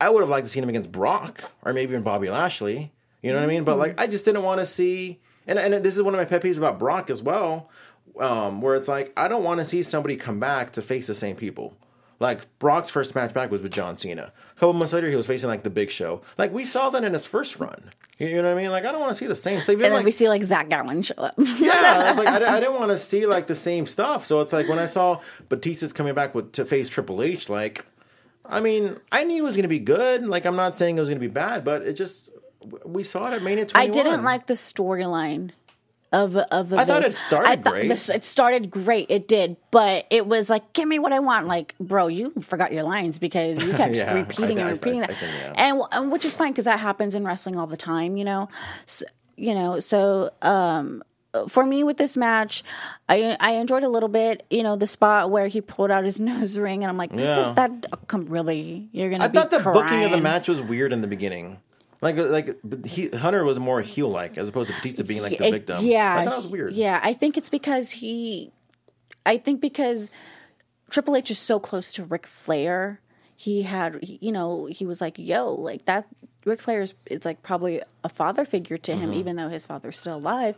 I 0.01 0.09
would 0.09 0.21
have 0.21 0.31
liked 0.31 0.47
to 0.47 0.51
see 0.51 0.61
him 0.61 0.69
against 0.71 0.91
Brock 0.91 1.43
or 1.63 1.75
maybe 1.75 1.93
even 1.93 2.03
Bobby 2.03 2.31
Lashley. 2.31 2.91
You 3.23 3.33
know 3.33 3.37
what 3.37 3.45
I 3.45 3.47
mean? 3.47 3.65
But 3.65 3.77
like, 3.77 4.01
I 4.01 4.07
just 4.07 4.25
didn't 4.25 4.43
want 4.43 4.61
to 4.61 4.67
see. 4.67 5.21
And 5.47 5.59
and 5.59 5.85
this 5.85 5.97
is 5.97 6.03
one 6.03 6.15
of 6.15 6.19
my 6.19 6.25
pet 6.25 6.43
peeves 6.43 6.57
about 6.57 6.79
Brock 6.79 7.11
as 7.11 7.21
well, 7.21 7.69
um, 8.19 8.63
where 8.63 8.77
it's 8.77 8.89
like 8.89 9.13
I 9.15 9.29
don't 9.29 9.45
want 9.45 9.59
to 9.59 9.67
see 9.67 9.83
somebody 9.83 10.17
come 10.17 10.41
back 10.41 10.73
to 10.73 10.83
face 10.83 11.07
the 11.07 11.15
same 11.15 11.37
people. 11.37 11.77
Like 12.21 12.59
Brock's 12.59 12.91
first 12.91 13.15
match 13.15 13.33
back 13.33 13.51
was 13.51 13.63
with 13.63 13.73
John 13.73 13.97
Cena. 13.97 14.33
A 14.57 14.61
couple 14.61 14.75
months 14.75 14.93
later, 14.93 15.09
he 15.09 15.17
was 15.17 15.27
facing 15.27 15.49
like 15.49 15.63
the 15.63 15.71
Big 15.71 15.91
Show. 15.91 16.21
Like 16.37 16.53
we 16.53 16.67
saw 16.67 16.91
that 16.91 17.03
in 17.03 17.15
his 17.15 17.27
first 17.27 17.59
run. 17.59 17.91
You 18.19 18.43
know 18.43 18.49
what 18.49 18.59
I 18.59 18.63
mean? 18.63 18.71
Like 18.71 18.85
I 18.85 18.93
don't 18.93 19.01
want 19.01 19.13
to 19.13 19.19
see 19.19 19.27
the 19.27 19.35
same. 19.35 19.63
So 19.63 19.73
even, 19.73 19.87
And 19.87 19.93
then 19.93 19.99
like, 20.01 20.05
we 20.05 20.11
see 20.11 20.29
like 20.29 20.43
Zach 20.43 20.69
Gowen 20.69 21.01
show 21.01 21.15
up. 21.17 21.35
yeah, 21.39 22.15
like 22.17 22.29
I, 22.29 22.57
I 22.57 22.61
didn't 22.61 22.75
want 22.75 22.91
to 22.91 22.99
see 22.99 23.25
like 23.25 23.47
the 23.47 23.55
same 23.55 23.87
stuff. 23.87 24.27
So 24.27 24.43
it's 24.43 24.53
like 24.53 24.69
when 24.69 24.79
I 24.79 24.85
saw 24.85 25.21
Batista's 25.49 25.95
coming 25.95 26.15
back 26.15 26.35
with 26.35 26.53
to 26.53 26.67
face 26.67 26.91
Triple 26.91 27.23
H, 27.23 27.49
like, 27.49 27.87
I 28.45 28.61
mean, 28.61 28.99
I 29.11 29.25
knew 29.25 29.43
it 29.43 29.47
was 29.47 29.57
going 29.57 29.63
to 29.63 29.69
be 29.69 29.79
good. 29.79 30.27
Like 30.27 30.45
I'm 30.45 30.57
not 30.57 30.77
saying 30.77 30.99
it 30.99 31.01
was 31.01 31.09
going 31.09 31.21
to 31.21 31.27
be 31.27 31.33
bad, 31.33 31.65
but 31.65 31.81
it 31.81 31.95
just 31.95 32.29
we 32.85 33.03
saw 33.03 33.29
it 33.29 33.35
at 33.35 33.43
Mania 33.43 33.65
21. 33.65 33.89
I 33.89 33.91
didn't 33.91 34.25
like 34.25 34.47
the 34.47 34.55
storyline 34.55 35.53
of 36.13 36.37
of. 36.37 36.73
I 36.73 36.85
thought 36.85 37.05
it 37.05 37.15
started 37.15 37.49
I 37.51 37.57
thought 37.57 37.73
great. 37.75 37.89
This, 37.89 38.09
it 38.09 38.25
started 38.25 38.71
great. 38.71 39.07
It 39.11 39.29
did, 39.29 39.57
but 39.71 40.07
it 40.11 40.27
was 40.27 40.51
like, 40.51 40.73
give 40.73 40.89
me 40.89 40.99
what 40.99 41.13
I 41.13 41.21
want. 41.21 41.47
Like, 41.47 41.75
bro, 41.79 42.09
you 42.09 42.33
forgot 42.43 42.73
your 42.73 42.83
lines 42.83 43.19
because 43.19 43.63
you 43.63 43.73
kept 43.75 43.95
Yeah, 43.97 44.15
repeating 44.15 44.59
I- 44.59 44.63
and 44.63 44.71
repeating 44.73 45.03
I 45.03 45.07
that, 45.07 45.17
can, 45.17 45.29
yeah. 45.29 45.53
and, 45.57 45.83
and 45.93 46.13
which 46.13 46.25
is 46.25 46.37
fine 46.37 46.51
because 46.53 46.65
that 46.65 46.81
happens 46.81 47.15
in 47.15 47.25
wrestling 47.25 47.57
all 47.57 47.67
the 47.67 47.77
time. 47.77 48.17
You 48.17 48.25
know, 48.25 48.49
so, 48.87 49.05
you 49.37 49.55
know. 49.55 49.79
So, 49.81 50.31
um, 50.43 51.03
for 51.49 51.65
me 51.65 51.85
with 51.85 51.97
this 51.97 52.17
match, 52.17 52.65
I 53.09 53.37
I 53.39 53.53
enjoyed 53.53 53.85
a 53.85 53.89
little 53.89 54.09
bit. 54.09 54.45
You 54.51 54.65
know, 54.65 54.75
the 54.75 54.89
spot 54.89 55.31
where 55.31 55.47
he 55.47 55.61
pulled 55.61 55.93
out 55.93 56.05
his 56.05 56.19
nose 56.31 56.59
ring, 56.59 56.83
and 56.83 56.91
I'm 56.91 56.97
like, 56.99 57.13
Yeah. 57.15 57.53
that, 57.55 57.87
really? 58.13 58.89
You're 58.91 59.11
gonna? 59.11 59.25
I 59.25 59.29
be 59.29 59.39
thought 59.39 59.51
the 59.53 59.61
booking 59.61 60.03
of 60.05 60.11
the 60.11 60.21
match 60.21 60.49
was 60.49 60.61
weird 60.61 60.93
in 60.93 61.03
the 61.03 61.07
beginning. 61.09 61.59
Like, 62.03 62.17
like 62.17 62.87
he, 62.87 63.09
Hunter 63.09 63.45
was 63.45 63.59
more 63.59 63.83
heel 63.83 64.09
like 64.09 64.39
as 64.39 64.49
opposed 64.49 64.69
to 64.71 64.75
Batista 64.75 65.03
being 65.05 65.23
like 65.23 65.37
the 65.39 65.51
victim. 65.51 65.85
Yeah, 65.85 66.17
I 66.19 66.25
thought 66.25 66.33
it 66.33 66.37
was 66.37 66.47
weird. 66.47 66.73
Yeah, 66.73 66.99
I 67.03 67.13
think 67.13 67.37
it's 67.37 67.51
because 67.51 67.91
he. 67.91 68.53
I 69.27 69.37
think 69.37 69.61
because 69.61 70.11
Triple 70.89 71.15
H 71.17 71.31
is 71.31 71.39
so 71.39 71.61
close 71.61 71.93
to 71.93 72.05
Ric 72.05 72.27
Flair, 72.27 73.01
he 73.37 73.63
had 73.63 73.99
you 74.03 74.33
know 74.33 74.67
he 74.67 74.87
was 74.87 75.01
like, 75.01 75.19
"Yo, 75.19 75.53
like 75.55 75.85
that." 75.85 76.07
Ric 76.47 76.63
Flair 76.63 76.81
is 76.81 76.95
it's 77.05 77.27
like 77.27 77.43
probably 77.43 77.83
a 78.03 78.09
father 78.09 78.47
figure 78.47 78.79
to 78.79 78.93
Mm-hmm. 78.93 79.01
him, 79.03 79.13
even 79.13 79.37
though 79.37 79.51
his 79.51 79.67
father's 79.67 79.99
still 79.99 80.17
alive. 80.17 80.57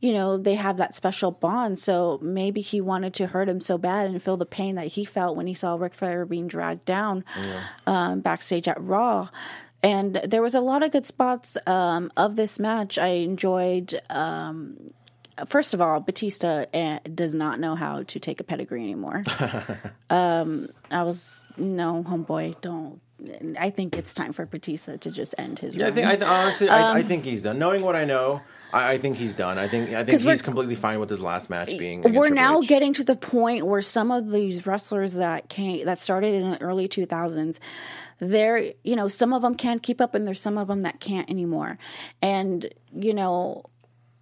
You 0.00 0.12
know, 0.14 0.36
they 0.38 0.54
have 0.54 0.78
that 0.78 0.94
special 0.94 1.30
bond. 1.30 1.78
So 1.78 2.18
maybe 2.22 2.60
he 2.62 2.80
wanted 2.80 3.12
to 3.14 3.26
hurt 3.28 3.48
him 3.48 3.60
so 3.60 3.76
bad 3.78 4.06
and 4.06 4.20
feel 4.22 4.36
the 4.38 4.44
pain 4.46 4.74
that 4.76 4.88
he 4.88 5.04
felt 5.04 5.36
when 5.36 5.46
he 5.46 5.52
saw 5.54 5.76
Ric 5.76 5.94
Flair 5.94 6.24
being 6.26 6.46
dragged 6.46 6.84
down 6.86 7.22
um, 7.86 8.20
backstage 8.20 8.66
at 8.68 8.80
Raw. 8.82 9.28
And 9.84 10.14
there 10.14 10.40
was 10.40 10.54
a 10.54 10.60
lot 10.60 10.82
of 10.82 10.92
good 10.92 11.04
spots 11.04 11.58
um, 11.66 12.10
of 12.16 12.36
this 12.36 12.58
match. 12.58 12.96
I 12.96 13.08
enjoyed. 13.08 14.00
Um, 14.08 14.94
first 15.46 15.74
of 15.74 15.82
all, 15.82 16.00
Batista 16.00 16.64
uh, 16.72 17.00
does 17.14 17.34
not 17.34 17.60
know 17.60 17.74
how 17.74 18.02
to 18.02 18.18
take 18.18 18.40
a 18.40 18.44
pedigree 18.44 18.82
anymore. 18.82 19.24
um, 20.10 20.68
I 20.90 21.02
was 21.02 21.44
no 21.58 22.02
homeboy. 22.02 22.62
Don't. 22.62 22.98
I 23.58 23.68
think 23.68 23.96
it's 23.96 24.14
time 24.14 24.32
for 24.32 24.46
Batista 24.46 24.96
to 24.96 25.10
just 25.10 25.34
end 25.36 25.58
his. 25.58 25.76
Yeah, 25.76 25.88
I 25.88 25.90
think 25.90 26.06
I 26.06 26.16
th- 26.16 26.28
honestly, 26.28 26.68
I, 26.70 26.94
I 26.94 27.02
think 27.02 27.24
he's 27.24 27.42
done. 27.42 27.58
Knowing 27.58 27.82
what 27.82 27.94
I 27.94 28.04
know, 28.04 28.40
I, 28.72 28.94
I 28.94 28.98
think 28.98 29.16
he's 29.16 29.34
done. 29.34 29.58
I 29.58 29.68
think 29.68 29.90
I 29.90 30.02
think 30.02 30.20
he's 30.20 30.42
completely 30.42 30.76
fine 30.76 30.98
with 30.98 31.10
his 31.10 31.20
last 31.20 31.50
match 31.50 31.68
being. 31.68 32.00
we're 32.02 32.30
now 32.30 32.60
getting 32.62 32.94
to 32.94 33.04
the 33.04 33.16
point 33.16 33.66
where 33.66 33.82
some 33.82 34.10
of 34.10 34.30
these 34.30 34.66
wrestlers 34.66 35.16
that 35.16 35.50
came 35.50 35.84
that 35.84 35.98
started 35.98 36.34
in 36.34 36.52
the 36.52 36.62
early 36.62 36.88
2000s 36.88 37.58
they're 38.30 38.72
you 38.82 38.96
know 38.96 39.08
some 39.08 39.32
of 39.32 39.42
them 39.42 39.54
can't 39.54 39.82
keep 39.82 40.00
up 40.00 40.14
and 40.14 40.26
there's 40.26 40.40
some 40.40 40.58
of 40.58 40.68
them 40.68 40.82
that 40.82 41.00
can't 41.00 41.28
anymore. 41.30 41.78
And 42.22 42.66
you 42.94 43.14
know 43.14 43.64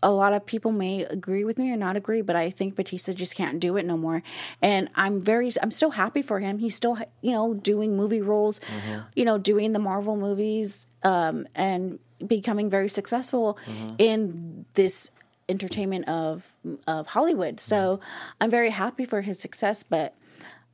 a 0.04 0.10
lot 0.10 0.32
of 0.32 0.44
people 0.44 0.72
may 0.72 1.04
agree 1.04 1.44
with 1.44 1.58
me 1.58 1.70
or 1.70 1.76
not 1.76 1.94
agree 1.94 2.22
but 2.22 2.34
i 2.34 2.50
think 2.50 2.74
batista 2.74 3.12
just 3.12 3.36
can't 3.36 3.60
do 3.60 3.76
it 3.76 3.86
no 3.86 3.96
more. 3.96 4.22
And 4.60 4.88
i'm 4.94 5.20
very 5.20 5.50
i'm 5.62 5.70
still 5.70 5.90
happy 5.90 6.22
for 6.22 6.40
him. 6.40 6.58
He's 6.58 6.74
still 6.74 6.98
you 7.20 7.32
know 7.32 7.54
doing 7.54 7.96
movie 7.96 8.20
roles 8.22 8.60
mm-hmm. 8.60 9.00
you 9.14 9.24
know 9.24 9.38
doing 9.38 9.72
the 9.72 9.78
marvel 9.78 10.16
movies 10.16 10.86
um, 11.02 11.46
and 11.54 11.98
becoming 12.26 12.70
very 12.70 12.88
successful 12.88 13.58
mm-hmm. 13.66 13.94
in 13.98 14.64
this 14.74 15.10
entertainment 15.48 16.08
of 16.08 16.44
of 16.86 17.08
Hollywood. 17.08 17.60
So 17.60 17.96
mm-hmm. 17.96 18.04
I'm 18.40 18.50
very 18.50 18.70
happy 18.70 19.04
for 19.04 19.20
his 19.20 19.38
success, 19.38 19.82
but 19.82 20.14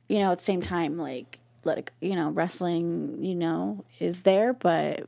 you 0.07 0.19
know, 0.19 0.31
at 0.31 0.39
the 0.39 0.43
same 0.43 0.61
time, 0.61 0.97
like 0.97 1.38
let 1.63 1.77
it, 1.77 1.91
you 2.01 2.15
know, 2.15 2.29
wrestling, 2.29 3.23
you 3.23 3.35
know, 3.35 3.83
is 3.99 4.23
there, 4.23 4.53
but 4.53 5.07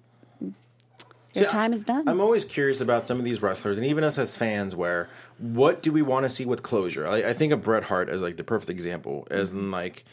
your 1.34 1.45
See, 1.45 1.52
time 1.52 1.72
is 1.72 1.86
done. 1.86 2.10
I'm 2.10 2.20
always 2.20 2.43
curious 2.43 2.82
about 2.82 3.08
some 3.08 3.18
of 3.18 3.24
these 3.24 3.41
wrestlers, 3.41 3.78
and 3.78 3.86
even 3.86 4.04
us 4.04 4.18
as 4.18 4.36
fans, 4.36 4.76
where 4.76 5.10
what 5.38 5.82
do 5.82 5.91
we 5.91 6.02
want 6.02 6.26
to 6.26 6.30
see 6.30 6.45
with 6.45 6.62
closure? 6.62 7.08
I, 7.08 7.30
I 7.30 7.34
think 7.34 7.54
of 7.54 7.64
Bret 7.64 7.84
Hart 7.84 8.10
as 8.10 8.22
like 8.22 8.38
the 8.38 8.43
perfect 8.43 8.70
example, 8.70 9.28
as 9.32 9.52
in 9.52 9.58
mm-hmm. 9.58 9.72
like 9.72 10.04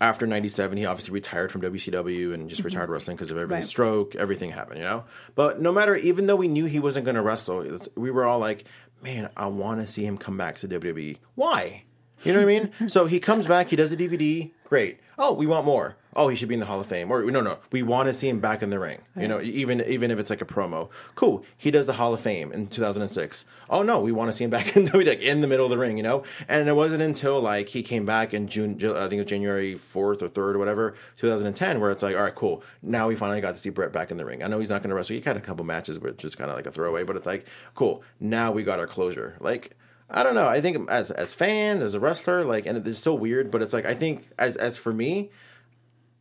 after 0.00 0.24
'97, 0.24 0.78
he 0.78 0.86
obviously 0.86 1.12
retired 1.12 1.50
from 1.50 1.62
WCW 1.62 2.32
and 2.32 2.48
just 2.48 2.60
mm-hmm. 2.60 2.66
retired 2.66 2.90
wrestling 2.90 3.16
because 3.16 3.32
of 3.32 3.38
everything 3.38 3.62
Right. 3.62 3.68
stroke, 3.68 4.14
everything 4.14 4.50
happened, 4.50 4.78
you 4.78 4.84
know. 4.84 5.04
But 5.34 5.60
no 5.60 5.72
matter, 5.72 5.96
even 5.96 6.26
though 6.26 6.36
we 6.36 6.48
knew 6.48 6.66
he 6.66 6.78
wasn't 6.78 7.06
going 7.06 7.16
to 7.16 7.22
wrestle, 7.22 7.80
we 7.96 8.12
were 8.12 8.24
all 8.24 8.38
like, 8.38 8.64
man, 9.02 9.30
I 9.36 9.46
want 9.46 9.80
to 9.80 9.92
see 9.92 10.06
him 10.06 10.16
come 10.16 10.36
back 10.36 10.58
to 10.58 10.68
WWE. 10.68 11.18
Why? 11.34 11.82
You 12.22 12.32
know 12.32 12.38
what 12.38 12.48
I 12.48 12.60
mean? 12.60 12.72
so 12.88 13.06
he 13.06 13.18
comes 13.18 13.48
back, 13.48 13.68
he 13.68 13.76
does 13.76 13.90
a 13.90 13.96
DVD, 13.96 14.52
great. 14.64 15.00
Oh, 15.24 15.32
we 15.32 15.46
want 15.46 15.64
more. 15.64 15.94
Oh, 16.16 16.26
he 16.26 16.34
should 16.34 16.48
be 16.48 16.54
in 16.54 16.60
the 16.60 16.66
Hall 16.66 16.80
of 16.80 16.86
Fame. 16.88 17.08
Or 17.08 17.22
no, 17.30 17.40
no, 17.40 17.58
we 17.70 17.84
want 17.84 18.08
to 18.08 18.12
see 18.12 18.28
him 18.28 18.40
back 18.40 18.60
in 18.60 18.70
the 18.70 18.78
ring. 18.80 19.02
You 19.16 19.28
know, 19.28 19.40
even 19.40 19.80
even 19.82 20.10
if 20.10 20.18
it's 20.18 20.30
like 20.30 20.42
a 20.42 20.44
promo. 20.44 20.90
Cool. 21.14 21.44
He 21.56 21.70
does 21.70 21.86
the 21.86 21.92
Hall 21.92 22.12
of 22.12 22.20
Fame 22.20 22.50
in 22.50 22.66
2006. 22.66 23.44
Oh 23.70 23.84
no, 23.84 24.00
we 24.00 24.10
want 24.10 24.32
to 24.32 24.36
see 24.36 24.42
him 24.42 24.50
back 24.50 24.76
in 24.76 24.84
WWE, 24.84 25.06
like, 25.06 25.20
in 25.20 25.40
the 25.40 25.46
middle 25.46 25.64
of 25.64 25.70
the 25.70 25.78
ring. 25.78 25.96
You 25.96 26.02
know, 26.02 26.24
and 26.48 26.68
it 26.68 26.72
wasn't 26.72 27.02
until 27.02 27.40
like 27.40 27.68
he 27.68 27.84
came 27.84 28.04
back 28.04 28.34
in 28.34 28.48
June, 28.48 28.74
I 28.74 29.02
think 29.02 29.12
it 29.12 29.18
was 29.18 29.26
January 29.26 29.76
4th 29.76 30.22
or 30.22 30.28
3rd 30.28 30.56
or 30.56 30.58
whatever, 30.58 30.96
2010, 31.18 31.78
where 31.78 31.92
it's 31.92 32.02
like, 32.02 32.16
all 32.16 32.22
right, 32.22 32.34
cool. 32.34 32.64
Now 32.82 33.06
we 33.06 33.14
finally 33.14 33.40
got 33.40 33.54
to 33.54 33.60
see 33.60 33.70
Bret 33.70 33.92
back 33.92 34.10
in 34.10 34.16
the 34.16 34.24
ring. 34.24 34.42
I 34.42 34.48
know 34.48 34.58
he's 34.58 34.70
not 34.70 34.82
going 34.82 34.90
to 34.90 34.96
wrestle. 34.96 35.14
He 35.14 35.22
had 35.22 35.36
a 35.36 35.40
couple 35.40 35.64
matches 35.64 36.00
which 36.00 36.24
is 36.24 36.34
kind 36.34 36.50
of 36.50 36.56
like 36.56 36.66
a 36.66 36.72
throwaway, 36.72 37.04
but 37.04 37.14
it's 37.14 37.26
like, 37.26 37.46
cool. 37.76 38.02
Now 38.18 38.50
we 38.50 38.64
got 38.64 38.80
our 38.80 38.88
closure. 38.88 39.36
Like. 39.38 39.76
I 40.14 40.22
don't 40.22 40.34
know. 40.34 40.46
I 40.46 40.60
think 40.60 40.90
as 40.90 41.10
as 41.10 41.34
fans, 41.34 41.82
as 41.82 41.94
a 41.94 42.00
wrestler, 42.00 42.44
like, 42.44 42.66
and 42.66 42.86
it's 42.86 42.98
so 42.98 43.14
weird, 43.14 43.50
but 43.50 43.62
it's 43.62 43.72
like 43.72 43.86
I 43.86 43.94
think 43.94 44.28
as 44.38 44.56
as 44.56 44.76
for 44.76 44.92
me, 44.92 45.30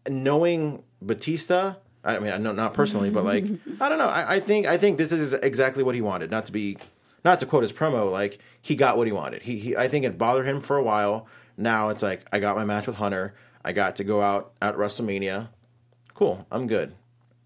knowing 0.08 0.84
Batista, 1.02 1.76
I 2.04 2.20
mean, 2.20 2.32
I 2.32 2.38
know 2.38 2.54
not 2.54 2.74
personally, 2.74 3.10
but 3.10 3.26
like, 3.26 3.44
I 3.82 3.90
don't 3.90 3.98
know. 3.98 4.08
I, 4.08 4.36
I 4.36 4.40
think 4.40 4.66
I 4.66 4.78
think 4.78 4.98
this 4.98 5.12
is 5.12 5.34
exactly 5.34 5.84
what 5.84 5.94
he 5.94 6.02
wanted. 6.02 6.32
Not 6.32 6.46
to 6.46 6.54
be, 6.54 6.78
not 7.26 7.42
to 7.42 7.46
quote 7.46 7.64
his 7.64 7.74
promo, 7.74 8.10
like 8.10 8.40
he 8.62 8.76
got 8.76 8.98
what 8.98 9.08
he 9.08 9.14
wanted. 9.14 9.42
He, 9.42 9.58
he 9.60 9.76
I 9.76 9.90
think 9.90 10.06
it 10.06 10.18
bothered 10.18 10.46
him 10.46 10.62
for 10.62 10.78
a 10.78 10.84
while. 10.84 11.28
Now 11.58 11.90
it's 11.90 12.02
like 12.02 12.26
I 12.32 12.40
got 12.40 12.56
my 12.56 12.64
match 12.64 12.88
with 12.88 12.96
Hunter. 12.96 13.36
I 13.64 13.74
got 13.74 13.98
to 13.98 14.06
go 14.06 14.22
out 14.22 14.54
at 14.62 14.76
WrestleMania. 14.76 15.50
Cool, 16.14 16.46
I'm 16.50 16.68
good. 16.68 16.96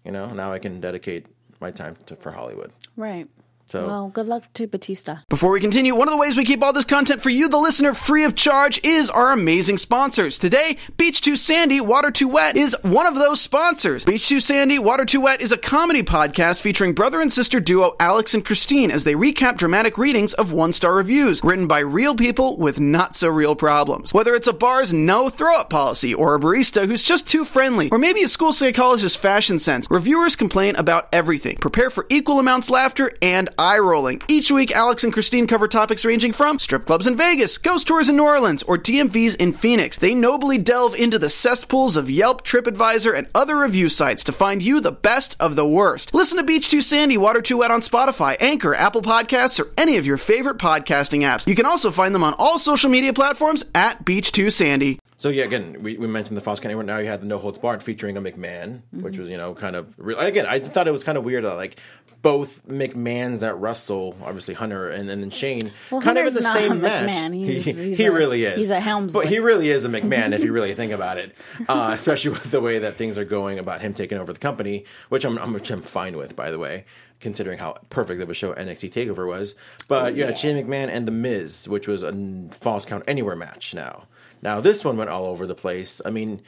You 0.04 0.12
know, 0.12 0.28
now 0.28 0.52
I 0.52 0.60
can 0.60 0.80
dedicate 0.80 1.26
my 1.60 1.72
time 1.72 1.96
to, 2.06 2.14
for 2.14 2.30
Hollywood. 2.30 2.72
Right. 2.96 3.28
So 3.68 3.84
Well, 3.84 4.08
good 4.08 4.28
luck 4.28 4.44
to 4.54 4.68
Batista. 4.68 5.18
Before 5.28 5.50
we 5.50 5.60
continue, 5.60 5.94
one 5.96 6.06
of 6.06 6.12
the 6.12 6.18
ways 6.18 6.36
we 6.36 6.44
keep 6.44 6.62
all 6.62 6.72
this 6.72 6.84
content 6.84 7.20
for 7.20 7.30
you, 7.30 7.48
the 7.48 7.58
listener, 7.58 7.94
free 7.94 8.22
of 8.22 8.36
charge 8.36 8.80
is 8.84 9.10
our 9.10 9.32
amazing 9.32 9.78
sponsors. 9.78 10.38
Today, 10.38 10.76
Beach 10.96 11.20
Too 11.20 11.34
Sandy, 11.34 11.80
Water 11.80 12.12
Too 12.12 12.28
Wet 12.28 12.56
is 12.56 12.76
one 12.82 13.06
of 13.06 13.16
those 13.16 13.40
sponsors. 13.40 14.04
Beach 14.04 14.28
Too 14.28 14.38
Sandy, 14.38 14.78
Water 14.78 15.04
Too 15.04 15.20
Wet 15.20 15.40
is 15.40 15.50
a 15.50 15.58
comedy 15.58 16.04
podcast 16.04 16.62
featuring 16.62 16.92
brother 16.94 17.20
and 17.20 17.32
sister 17.32 17.58
duo 17.58 17.96
Alex 17.98 18.34
and 18.34 18.44
Christine 18.44 18.92
as 18.92 19.02
they 19.02 19.14
recap 19.14 19.56
dramatic 19.56 19.98
readings 19.98 20.32
of 20.34 20.52
one 20.52 20.72
star 20.72 20.94
reviews 20.94 21.42
written 21.42 21.66
by 21.66 21.80
real 21.80 22.14
people 22.14 22.56
with 22.56 22.78
not 22.78 23.16
so 23.16 23.28
real 23.28 23.56
problems. 23.56 24.14
Whether 24.14 24.36
it's 24.36 24.46
a 24.46 24.52
bar's 24.52 24.92
no 24.92 25.28
throw 25.28 25.58
up 25.58 25.70
policy 25.70 26.14
or 26.14 26.36
a 26.36 26.40
barista 26.40 26.86
who's 26.86 27.02
just 27.02 27.28
too 27.28 27.44
friendly, 27.44 27.90
or 27.90 27.98
maybe 27.98 28.22
a 28.22 28.28
school 28.28 28.52
psychologist's 28.52 29.16
fashion 29.16 29.58
sense, 29.58 29.88
reviewers 29.90 30.36
complain 30.36 30.76
about 30.76 31.08
everything. 31.12 31.56
Prepare 31.56 31.90
for 31.90 32.06
equal 32.10 32.38
amounts 32.38 32.70
laughter 32.70 33.10
and 33.20 33.48
eye 33.58 33.78
rolling. 33.78 34.22
Each 34.28 34.50
week, 34.50 34.70
Alex 34.72 35.04
and 35.04 35.12
Christine 35.12 35.46
cover 35.46 35.68
topics 35.68 36.04
ranging 36.04 36.32
from 36.32 36.58
strip 36.58 36.86
clubs 36.86 37.06
in 37.06 37.16
Vegas, 37.16 37.58
ghost 37.58 37.86
tours 37.86 38.08
in 38.08 38.16
New 38.16 38.24
Orleans, 38.24 38.62
or 38.62 38.78
DMVs 38.78 39.36
in 39.36 39.52
Phoenix. 39.52 39.98
They 39.98 40.14
nobly 40.14 40.58
delve 40.58 40.94
into 40.94 41.18
the 41.18 41.30
cesspools 41.30 41.96
of 41.96 42.10
Yelp, 42.10 42.44
TripAdvisor, 42.44 43.16
and 43.16 43.26
other 43.34 43.58
review 43.58 43.88
sites 43.88 44.24
to 44.24 44.32
find 44.32 44.62
you 44.62 44.80
the 44.80 44.92
best 44.92 45.36
of 45.40 45.56
the 45.56 45.66
worst. 45.66 46.14
Listen 46.14 46.38
to 46.38 46.44
Beach 46.44 46.68
Too 46.68 46.80
Sandy, 46.80 47.16
Water 47.16 47.42
Too 47.42 47.58
Wet 47.58 47.70
on 47.70 47.80
Spotify, 47.80 48.36
Anchor, 48.40 48.74
Apple 48.74 49.02
Podcasts, 49.02 49.60
or 49.60 49.70
any 49.78 49.96
of 49.96 50.06
your 50.06 50.18
favorite 50.18 50.58
podcasting 50.58 51.20
apps. 51.20 51.46
You 51.46 51.54
can 51.54 51.66
also 51.66 51.90
find 51.90 52.14
them 52.14 52.24
on 52.24 52.34
all 52.38 52.58
social 52.58 52.90
media 52.90 53.12
platforms 53.12 53.64
at 53.74 54.04
Beach 54.04 54.32
Too 54.32 54.50
Sandy. 54.50 54.98
So 55.18 55.30
yeah, 55.30 55.44
again, 55.44 55.78
we, 55.82 55.96
we 55.96 56.06
mentioned 56.06 56.36
the 56.36 56.40
falls 56.42 56.60
count. 56.60 56.84
Now 56.86 56.98
you 56.98 57.06
had 57.06 57.22
the 57.22 57.26
No 57.26 57.38
Holds 57.38 57.58
Barred 57.58 57.82
featuring 57.82 58.16
a 58.18 58.20
McMahon, 58.20 58.82
which 58.92 59.16
was 59.18 59.28
you 59.30 59.36
know 59.38 59.54
kind 59.54 59.74
of 59.74 59.94
real. 59.98 60.18
Again, 60.18 60.44
I 60.46 60.60
thought 60.60 60.86
it 60.86 60.90
was 60.92 61.04
kind 61.04 61.16
of 61.16 61.24
weird 61.24 61.44
that 61.44 61.54
like 61.54 61.76
both 62.22 62.66
McMahons 62.66 63.40
that 63.40 63.54
wrestle, 63.56 64.16
obviously 64.22 64.52
Hunter 64.54 64.88
and, 64.90 65.08
and 65.08 65.22
then 65.22 65.30
Shane, 65.30 65.70
Well, 65.90 66.00
kind 66.00 66.18
of 66.18 66.24
Hunter's 66.24 66.36
in 66.36 66.42
the 66.42 66.52
same 66.54 66.80
match. 66.80 67.32
He's- 67.32 67.64
he 67.64 67.72
he's 67.72 67.98
he 67.98 68.04
a- 68.06 68.12
really 68.12 68.44
is. 68.44 68.56
he's 68.56 68.70
a 68.70 68.80
Helmsley. 68.80 69.22
but 69.22 69.28
he 69.30 69.38
really 69.38 69.70
is 69.70 69.84
a 69.84 69.88
McMahon 69.88 70.32
if 70.34 70.42
you 70.42 70.52
really 70.52 70.74
think 70.74 70.92
about 70.92 71.18
it. 71.18 71.34
Uh, 71.68 71.90
especially 71.94 72.30
with 72.30 72.50
the 72.50 72.60
way 72.60 72.78
that 72.80 72.96
things 72.98 73.18
are 73.18 73.24
going 73.24 73.58
about 73.58 73.80
him 73.80 73.92
taking 73.94 74.18
over 74.18 74.32
the 74.32 74.38
company, 74.38 74.84
which 75.08 75.24
I'm, 75.24 75.38
I'm 75.38 75.52
which 75.54 75.70
I'm 75.70 75.82
fine 75.82 76.16
with, 76.16 76.36
by 76.36 76.50
the 76.50 76.58
way. 76.58 76.84
Considering 77.20 77.58
how 77.58 77.78
perfect 77.88 78.20
of 78.20 78.28
a 78.28 78.34
show 78.34 78.52
NXT 78.52 78.90
Takeover 78.92 79.26
was, 79.26 79.54
but 79.88 80.14
you 80.14 80.24
had 80.26 80.38
Shane 80.38 80.56
McMahon 80.62 80.88
and 80.88 81.06
The 81.08 81.12
Miz, 81.12 81.66
which 81.66 81.88
was 81.88 82.02
a 82.02 82.12
falls 82.60 82.84
count 82.84 83.04
anywhere 83.08 83.34
match. 83.36 83.72
Now, 83.74 84.04
now 84.42 84.60
this 84.60 84.84
one 84.84 84.96
went 84.96 85.10
all 85.10 85.26
over 85.26 85.46
the 85.46 85.54
place. 85.54 86.00
I 86.04 86.10
mean, 86.10 86.42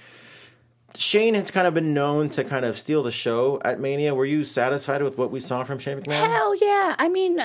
Shane 0.97 1.35
has 1.35 1.51
kind 1.51 1.67
of 1.67 1.75
been 1.75 1.93
known 1.95 2.31
to 2.31 2.45
kind 2.45 2.65
of 2.65 2.79
steal 2.79 3.03
the 3.03 3.13
show 3.13 3.61
at 3.65 3.79
Mania. 3.81 4.15
Were 4.15 4.25
you 4.25 4.45
satisfied 4.45 5.03
with 5.03 5.19
what 5.19 5.31
we 5.31 5.41
saw 5.41 5.65
from 5.65 5.79
Shane 5.79 6.01
McMahon? 6.01 6.27
Hell 6.27 6.55
yeah! 6.57 6.97
I 6.99 7.09
mean, 7.09 7.41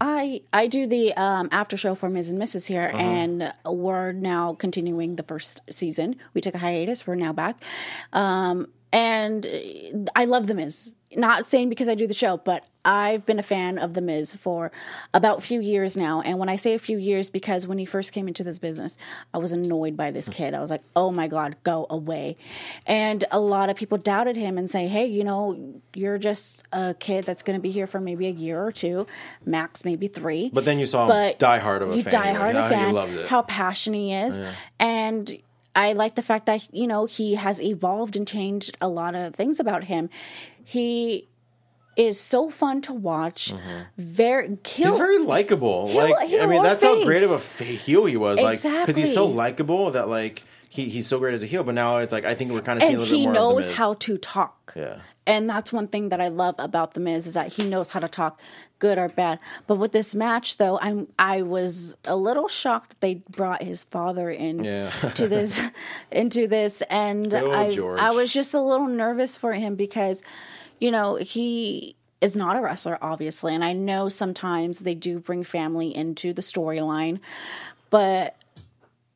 I 0.00 0.42
I 0.52 0.66
do 0.66 0.86
the 0.86 1.14
um, 1.14 1.48
after 1.52 1.76
show 1.76 1.94
for 1.94 2.08
Miz 2.08 2.28
and 2.30 2.40
Mrs. 2.40 2.66
here, 2.66 2.90
Uh-huh. 2.92 2.96
and 2.98 3.52
we're 3.64 4.12
now 4.12 4.54
continuing 4.54 5.16
the 5.16 5.22
first 5.22 5.60
season. 5.70 6.16
We 6.34 6.40
took 6.40 6.54
a 6.54 6.58
hiatus. 6.58 7.06
We're 7.06 7.14
now 7.14 7.32
back, 7.32 7.60
um, 8.12 8.66
and 8.92 9.46
I 10.16 10.24
love 10.24 10.46
the 10.48 10.54
Miz. 10.54 10.92
Not 11.16 11.44
saying 11.46 11.68
because 11.68 11.88
I 11.88 11.94
do 11.94 12.06
the 12.06 12.14
show, 12.14 12.36
but 12.38 12.64
I've 12.84 13.24
been 13.26 13.38
a 13.38 13.42
fan 13.44 13.78
of 13.78 13.94
the 13.94 14.00
Miz 14.00 14.34
for 14.34 14.72
about 15.14 15.38
a 15.38 15.40
few 15.40 15.60
years 15.60 15.96
now. 15.96 16.20
And 16.20 16.38
when 16.38 16.48
I 16.48 16.56
say 16.56 16.74
a 16.74 16.78
few 16.78 16.98
years, 16.98 17.30
because 17.30 17.66
when 17.66 17.78
he 17.78 17.84
first 17.84 18.12
came 18.12 18.26
into 18.26 18.42
this 18.42 18.58
business, 18.58 18.96
I 19.32 19.38
was 19.38 19.52
annoyed 19.52 19.96
by 19.96 20.10
this 20.10 20.28
kid. 20.28 20.52
I 20.54 20.60
was 20.60 20.70
like, 20.70 20.82
"Oh 20.96 21.12
my 21.12 21.28
god, 21.28 21.56
go 21.64 21.86
away!" 21.90 22.36
And 22.86 23.24
a 23.30 23.38
lot 23.38 23.70
of 23.70 23.76
people 23.76 23.98
doubted 23.98 24.36
him 24.36 24.58
and 24.58 24.68
say, 24.68 24.88
"Hey, 24.88 25.06
you 25.06 25.22
know, 25.22 25.80
you're 25.94 26.18
just 26.18 26.62
a 26.72 26.94
kid 26.94 27.24
that's 27.24 27.42
going 27.42 27.56
to 27.58 27.62
be 27.62 27.70
here 27.70 27.86
for 27.86 28.00
maybe 28.00 28.26
a 28.26 28.30
year 28.32 28.62
or 28.64 28.72
two, 28.72 29.06
max 29.44 29.84
maybe 29.84 30.08
three. 30.08 30.50
But 30.52 30.64
then 30.64 30.78
you 30.78 30.86
saw 30.86 31.02
him 31.04 31.08
But 31.08 31.38
die 31.38 31.58
hard 31.58 31.82
of 31.82 31.92
a 31.92 31.96
you 31.96 32.02
fan. 32.02 32.12
die 32.12 32.32
hard 32.32 32.54
like, 32.56 32.64
a 32.64 32.66
"Ah, 32.66 32.68
fan. 32.68 32.86
He 32.88 32.92
loves 32.92 33.16
it. 33.16 33.28
How 33.28 33.42
passionate 33.42 33.98
he 33.98 34.12
is, 34.12 34.40
and 34.80 35.38
I 35.74 35.92
like 35.92 36.14
the 36.14 36.22
fact 36.22 36.46
that 36.46 36.72
you 36.72 36.86
know 36.86 37.06
he 37.06 37.34
has 37.34 37.60
evolved 37.60 38.16
and 38.16 38.26
changed 38.26 38.76
a 38.80 38.88
lot 38.88 39.14
of 39.14 39.34
things 39.34 39.58
about 39.60 39.84
him. 39.84 40.10
He 40.64 41.28
is 41.96 42.18
so 42.20 42.50
fun 42.50 42.80
to 42.82 42.92
watch. 42.92 43.52
Very 43.96 44.58
kill. 44.62 44.84
Mm-hmm. 44.84 44.90
He's 44.92 44.98
very 44.98 45.18
likable. 45.18 45.88
Like 45.88 46.14
I 46.20 46.46
mean, 46.46 46.62
that's 46.62 46.82
how 46.82 47.02
great 47.02 47.22
of 47.22 47.30
a 47.30 47.64
heel 47.64 48.04
he 48.06 48.16
was. 48.16 48.38
Like 48.38 48.62
because 48.62 48.96
he's 48.96 49.14
so 49.14 49.26
likable 49.26 49.90
that 49.92 50.08
like 50.08 50.44
he, 50.68 50.88
he's 50.88 51.06
so 51.06 51.18
great 51.18 51.34
as 51.34 51.42
a 51.42 51.46
heel. 51.46 51.64
But 51.64 51.74
now 51.74 51.98
it's 51.98 52.12
like 52.12 52.24
I 52.24 52.34
think 52.34 52.52
we're 52.52 52.62
kind 52.62 52.78
of 52.78 52.82
seeing 52.82 52.94
and 52.94 53.00
a 53.00 53.04
little 53.04 53.18
he 53.18 53.26
bit 53.26 53.32
more 53.32 53.34
knows 53.34 53.74
how 53.74 53.94
to 53.94 54.18
talk. 54.18 54.72
Yeah. 54.76 55.00
And 55.26 55.48
that's 55.48 55.72
one 55.72 55.86
thing 55.86 56.08
that 56.08 56.20
I 56.20 56.28
love 56.28 56.56
about 56.58 56.94
the 56.94 57.00
Miz 57.00 57.26
is 57.28 57.34
that 57.34 57.52
he 57.52 57.62
knows 57.64 57.90
how 57.92 58.00
to 58.00 58.08
talk, 58.08 58.40
good 58.80 58.98
or 58.98 59.08
bad. 59.08 59.38
But 59.68 59.76
with 59.76 59.92
this 59.92 60.14
match, 60.16 60.56
though, 60.56 60.80
I'm 60.80 61.06
I 61.18 61.42
was 61.42 61.94
a 62.04 62.16
little 62.16 62.48
shocked 62.48 62.90
that 62.90 63.00
they 63.00 63.14
brought 63.30 63.62
his 63.62 63.84
father 63.84 64.30
in 64.30 64.64
Yeah. 64.64 64.90
to 64.90 65.28
this 65.28 65.60
into 66.10 66.48
this, 66.48 66.82
and 66.90 67.32
I 67.32 67.70
George. 67.70 68.00
I 68.00 68.10
was 68.10 68.32
just 68.32 68.52
a 68.52 68.60
little 68.60 68.88
nervous 68.88 69.36
for 69.36 69.52
him 69.52 69.76
because, 69.76 70.24
you 70.80 70.90
know, 70.90 71.14
he 71.14 71.94
is 72.20 72.36
not 72.36 72.56
a 72.56 72.60
wrestler, 72.60 72.98
obviously, 73.00 73.54
and 73.54 73.64
I 73.64 73.72
know 73.74 74.08
sometimes 74.08 74.80
they 74.80 74.94
do 74.96 75.20
bring 75.20 75.44
family 75.44 75.94
into 75.94 76.32
the 76.32 76.42
storyline, 76.42 77.20
but. 77.90 78.34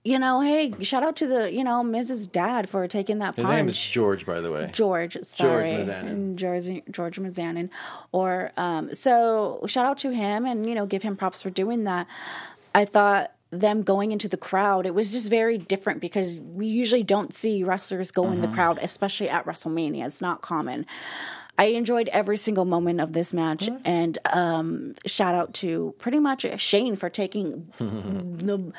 You 0.06 0.20
know, 0.20 0.40
hey, 0.40 0.72
shout 0.82 1.02
out 1.02 1.16
to 1.16 1.26
the, 1.26 1.52
you 1.52 1.64
know, 1.64 1.82
Mrs. 1.82 2.30
Dad 2.30 2.70
for 2.70 2.86
taking 2.86 3.18
that 3.18 3.34
His 3.34 3.44
punch. 3.44 3.56
name 3.56 3.66
is 3.66 3.76
George, 3.76 4.24
by 4.24 4.40
the 4.40 4.52
way. 4.52 4.70
George, 4.72 5.18
sorry, 5.22 5.70
Mizanin. 5.70 6.36
George 6.36 6.82
George 6.88 7.18
Mizanin, 7.18 7.70
or 8.12 8.52
um, 8.56 8.94
so 8.94 9.64
shout 9.66 9.84
out 9.84 9.98
to 9.98 10.10
him 10.14 10.46
and 10.46 10.68
you 10.68 10.76
know 10.76 10.86
give 10.86 11.02
him 11.02 11.16
props 11.16 11.42
for 11.42 11.50
doing 11.50 11.82
that. 11.84 12.06
I 12.72 12.84
thought 12.84 13.32
them 13.50 13.82
going 13.82 14.12
into 14.12 14.28
the 14.28 14.36
crowd, 14.36 14.86
it 14.86 14.94
was 14.94 15.10
just 15.10 15.28
very 15.28 15.58
different 15.58 16.00
because 16.00 16.38
we 16.38 16.66
usually 16.66 17.02
don't 17.02 17.34
see 17.34 17.64
wrestlers 17.64 18.12
go 18.12 18.30
in 18.30 18.42
the 18.42 18.48
crowd, 18.48 18.78
especially 18.80 19.28
at 19.28 19.44
WrestleMania. 19.44 20.06
It's 20.06 20.20
not 20.20 20.40
common. 20.40 20.86
I 21.58 21.66
enjoyed 21.66 22.08
every 22.08 22.36
single 22.36 22.66
moment 22.66 23.00
of 23.00 23.12
this 23.12 23.32
match, 23.32 23.68
and 23.84 24.18
um, 24.26 24.94
shout 25.06 25.34
out 25.34 25.54
to 25.54 25.94
pretty 25.98 26.20
much 26.20 26.44
Shane 26.60 26.96
for 26.96 27.08
taking 27.08 27.72
the 27.78 28.72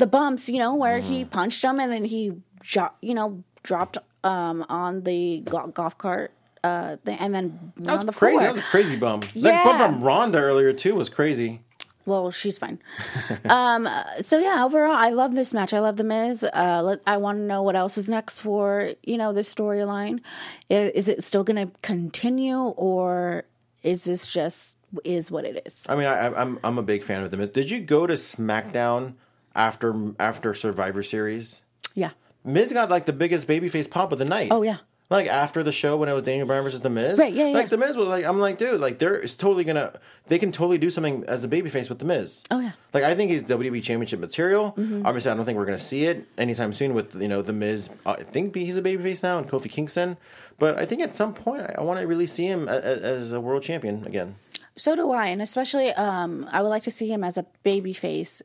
the 0.00 0.06
bumps, 0.06 0.48
you 0.48 0.58
know, 0.58 0.74
where 0.74 0.98
he 0.98 1.24
punched 1.24 1.62
him 1.62 1.78
and 1.78 1.92
then 1.92 2.04
he, 2.04 2.32
jo- 2.62 2.90
you 3.00 3.14
know, 3.14 3.44
dropped 3.62 3.98
um, 4.24 4.64
on 4.68 5.02
the 5.04 5.42
go- 5.48 5.68
golf 5.68 5.96
cart, 5.96 6.32
uh, 6.64 6.96
th- 7.04 7.18
and 7.20 7.34
then 7.34 7.72
went 7.76 7.86
That 7.86 7.92
was 7.92 8.00
on 8.00 8.06
the 8.06 8.12
crazy. 8.12 8.32
floor. 8.38 8.42
That 8.42 8.54
was 8.56 8.60
a 8.60 8.68
crazy 8.68 8.96
bump. 8.96 9.26
That 9.34 9.64
bump 9.64 9.80
on 9.80 10.02
Ronda 10.02 10.38
earlier 10.38 10.72
too 10.72 10.94
was 10.94 11.08
crazy. 11.08 11.60
Well, 12.06 12.30
she's 12.30 12.58
fine. 12.58 12.78
um, 13.44 13.88
so 14.20 14.38
yeah, 14.38 14.64
overall, 14.64 14.92
I 14.92 15.10
love 15.10 15.34
this 15.34 15.52
match. 15.52 15.72
I 15.72 15.80
love 15.80 15.96
the 15.96 16.04
Miz. 16.04 16.42
Uh, 16.42 16.82
let, 16.82 17.00
I 17.06 17.18
want 17.18 17.38
to 17.38 17.42
know 17.44 17.62
what 17.62 17.76
else 17.76 17.96
is 17.98 18.08
next 18.08 18.40
for 18.40 18.94
you 19.04 19.16
know 19.18 19.32
this 19.32 19.54
storyline. 19.54 20.20
Is, 20.68 20.90
is 20.92 21.08
it 21.08 21.22
still 21.22 21.44
going 21.44 21.68
to 21.68 21.72
continue, 21.82 22.56
or 22.58 23.44
is 23.82 24.04
this 24.04 24.26
just 24.26 24.78
is 25.04 25.30
what 25.30 25.44
it 25.44 25.62
is? 25.66 25.84
I 25.88 25.94
mean, 25.94 26.06
I, 26.06 26.34
I'm 26.34 26.58
I'm 26.64 26.78
a 26.78 26.82
big 26.82 27.04
fan 27.04 27.22
of 27.22 27.30
the 27.30 27.36
them. 27.36 27.48
Did 27.48 27.70
you 27.70 27.80
go 27.80 28.06
to 28.06 28.14
SmackDown 28.14 29.14
after 29.54 30.12
after 30.18 30.54
Survivor 30.54 31.02
Series? 31.02 31.60
Yeah. 31.94 32.10
Miz 32.44 32.72
got 32.72 32.90
like 32.90 33.06
the 33.06 33.12
biggest 33.12 33.46
babyface 33.46 33.90
pop 33.90 34.12
of 34.12 34.18
the 34.18 34.24
night. 34.24 34.48
Oh 34.50 34.62
yeah. 34.62 34.78
Like 35.10 35.26
after 35.26 35.64
the 35.64 35.72
show 35.72 35.96
when 35.96 36.08
it 36.08 36.12
was 36.12 36.22
Daniel 36.22 36.46
Bryan 36.46 36.62
versus 36.62 36.82
The 36.82 36.88
Miz, 36.88 37.18
Right, 37.18 37.34
yeah, 37.34 37.46
like 37.46 37.64
yeah. 37.64 37.70
The 37.70 37.78
Miz 37.78 37.96
was 37.96 38.06
like, 38.06 38.24
I'm 38.24 38.38
like, 38.38 38.58
dude, 38.58 38.80
like 38.80 39.00
they're 39.00 39.16
it's 39.16 39.34
totally 39.34 39.64
gonna, 39.64 39.98
they 40.28 40.38
can 40.38 40.52
totally 40.52 40.78
do 40.78 40.88
something 40.88 41.24
as 41.26 41.42
a 41.42 41.48
babyface 41.48 41.88
with 41.88 41.98
The 41.98 42.04
Miz. 42.04 42.44
Oh, 42.48 42.60
yeah. 42.60 42.68
Mm-hmm. 42.68 42.76
like 42.94 43.02
I 43.02 43.16
think 43.16 43.32
he's 43.32 43.42
WWE 43.42 43.82
Championship 43.82 44.20
material. 44.20 44.66
Obviously, 45.04 45.32
I 45.32 45.34
don't 45.34 45.44
think 45.44 45.58
we're 45.58 45.64
gonna 45.66 45.80
see 45.80 46.04
it 46.04 46.28
anytime 46.38 46.72
soon 46.72 46.94
with 46.94 47.20
you 47.20 47.26
know 47.26 47.42
The 47.42 47.52
Miz. 47.52 47.90
I 48.06 48.22
think 48.22 48.54
he's 48.54 48.76
a 48.76 48.82
babyface 48.82 49.24
now 49.24 49.38
and 49.38 49.48
Kofi 49.48 49.68
Kingston, 49.68 50.16
but 50.60 50.78
I 50.78 50.86
think 50.86 51.02
at 51.02 51.16
some 51.16 51.34
point 51.34 51.62
I, 51.62 51.74
I 51.78 51.82
want 51.82 51.98
to 51.98 52.06
really 52.06 52.28
see 52.28 52.46
him 52.46 52.68
as, 52.68 53.00
as 53.00 53.32
a 53.32 53.40
world 53.40 53.64
champion 53.64 54.06
again. 54.06 54.36
So 54.76 54.94
do 54.94 55.10
I, 55.10 55.26
and 55.26 55.42
especially 55.42 55.90
um, 55.94 56.48
I 56.52 56.62
would 56.62 56.68
like 56.68 56.84
to 56.84 56.90
see 56.92 57.12
him 57.12 57.24
as 57.24 57.36
a 57.36 57.44
baby 57.64 57.92
face 57.92 58.42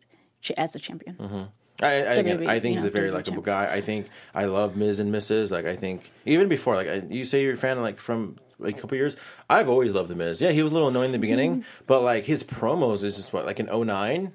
as 0.51 0.75
a 0.75 0.79
champion. 0.79 1.15
Mm-hmm. 1.15 1.43
I, 1.81 1.87
I, 1.87 1.89
again, 2.15 2.39
WWE, 2.39 2.47
I 2.47 2.59
think 2.61 2.73
he's 2.75 2.83
know, 2.83 2.87
a 2.87 2.91
very 2.91 3.09
WWE 3.09 3.13
likable 3.13 3.43
champion. 3.43 3.55
guy. 3.67 3.73
I 3.75 3.81
think 3.81 4.07
I 4.33 4.45
love 4.45 4.77
Miz 4.77 4.99
and 4.99 5.13
Mrs. 5.13 5.51
Like 5.51 5.65
I 5.65 5.75
think 5.75 6.09
even 6.25 6.47
before, 6.47 6.75
like 6.75 6.87
I- 6.87 7.03
you 7.09 7.25
say 7.25 7.43
you're 7.43 7.53
a 7.53 7.57
fan 7.57 7.81
like 7.81 7.99
from 7.99 8.37
a 8.63 8.71
couple 8.71 8.95
years. 8.97 9.17
I've 9.49 9.67
always 9.69 9.91
loved 9.91 10.09
the 10.09 10.15
Miz. 10.15 10.39
Yeah, 10.39 10.51
he 10.51 10.63
was 10.63 10.71
a 10.71 10.75
little 10.75 10.87
annoying 10.87 11.07
in 11.07 11.11
the 11.11 11.19
beginning, 11.19 11.57
Mm-hmm. 11.57 11.83
but 11.87 12.01
like 12.01 12.23
his 12.23 12.43
promos 12.43 13.03
is 13.03 13.17
just 13.17 13.33
what 13.33 13.45
like 13.45 13.59
in 13.59 13.65
09 13.67 14.31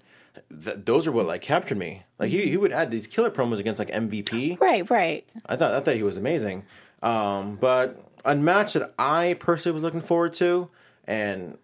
th- 0.62 0.76
those 0.84 1.06
are 1.06 1.12
what 1.12 1.26
like 1.26 1.40
captured 1.40 1.78
me. 1.78 2.02
Like 2.18 2.30
he, 2.30 2.46
he 2.48 2.56
would 2.58 2.72
add 2.72 2.90
these 2.90 3.06
killer 3.06 3.30
promos 3.30 3.58
against 3.58 3.78
like 3.78 3.88
MVP. 3.90 4.60
Right, 4.60 4.88
right. 4.90 5.26
I 5.46 5.56
thought 5.56 5.72
I 5.74 5.80
thought 5.80 5.94
he 5.94 6.02
was 6.02 6.18
amazing. 6.18 6.64
Um, 7.02 7.56
but 7.56 8.04
a 8.26 8.34
match 8.34 8.74
that 8.74 8.92
I 8.98 9.34
personally 9.40 9.72
was 9.72 9.82
looking 9.82 10.02
forward 10.02 10.34
to, 10.34 10.68
and 11.06 11.56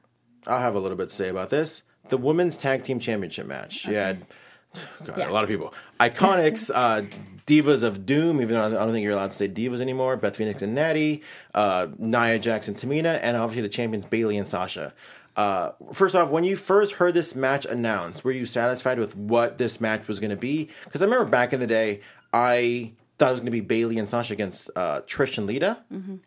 I'll 0.47 0.61
have 0.61 0.75
a 0.75 0.81
little 0.81 0.97
bit 0.97 1.11
to 1.11 1.15
say 1.15 1.29
about 1.29 1.51
this: 1.51 1.83
the 2.09 2.17
women's 2.17 2.57
tag 2.57 2.83
team 2.85 2.99
championship 3.01 3.47
match. 3.47 3.87
You 3.87 3.95
had 3.97 4.27
God, 5.05 5.19
Yeah. 5.19 5.31
a 5.31 5.33
lot 5.33 5.43
of 5.45 5.49
people, 5.51 5.73
iconics, 6.01 6.71
uh, 6.75 7.03
divas 7.47 7.83
of 7.83 8.05
doom. 8.07 8.41
Even 8.43 8.57
though 8.57 8.67
I 8.67 8.69
don't 8.71 8.93
think 8.93 9.03
you're 9.05 9.13
allowed 9.13 9.31
to 9.33 9.37
say 9.37 9.49
divas 9.49 9.81
anymore. 9.81 10.17
Beth 10.17 10.37
Phoenix 10.37 10.63
and 10.63 10.77
Nattie, 10.77 11.23
uh, 11.55 11.87
Nia 11.99 12.39
Jackson, 12.39 12.75
Tamina, 12.75 13.19
and 13.23 13.37
obviously 13.37 13.63
the 13.63 13.69
champions 13.69 14.05
Bayley 14.05 14.37
and 14.37 14.49
Sasha. 14.49 14.93
Uh, 15.37 15.73
first 15.93 16.17
off, 16.17 16.31
when 16.31 16.45
you 16.45 16.57
first 16.57 16.93
heard 16.95 17.13
this 17.13 17.35
match 17.35 17.67
announced, 17.67 18.25
were 18.25 18.33
you 18.33 18.47
satisfied 18.47 18.99
with 18.99 19.15
what 19.15 19.59
this 19.59 19.81
match 19.83 20.09
was 20.09 20.19
going 20.19 20.31
to 20.31 20.37
be? 20.37 20.71
Because 20.85 21.03
I 21.03 21.05
remember 21.05 21.27
back 21.27 21.53
in 21.53 21.61
the 21.61 21.67
day, 21.67 22.01
I 22.33 22.93
thought 23.19 23.29
it 23.29 23.31
was 23.33 23.41
going 23.41 23.47
to 23.47 23.51
be 23.53 23.61
Bayley 23.61 23.99
and 23.99 24.09
Sasha 24.09 24.33
against 24.33 24.71
uh, 24.75 25.03
Trish 25.03 25.37
and 25.37 25.47
Lita. 25.47 25.79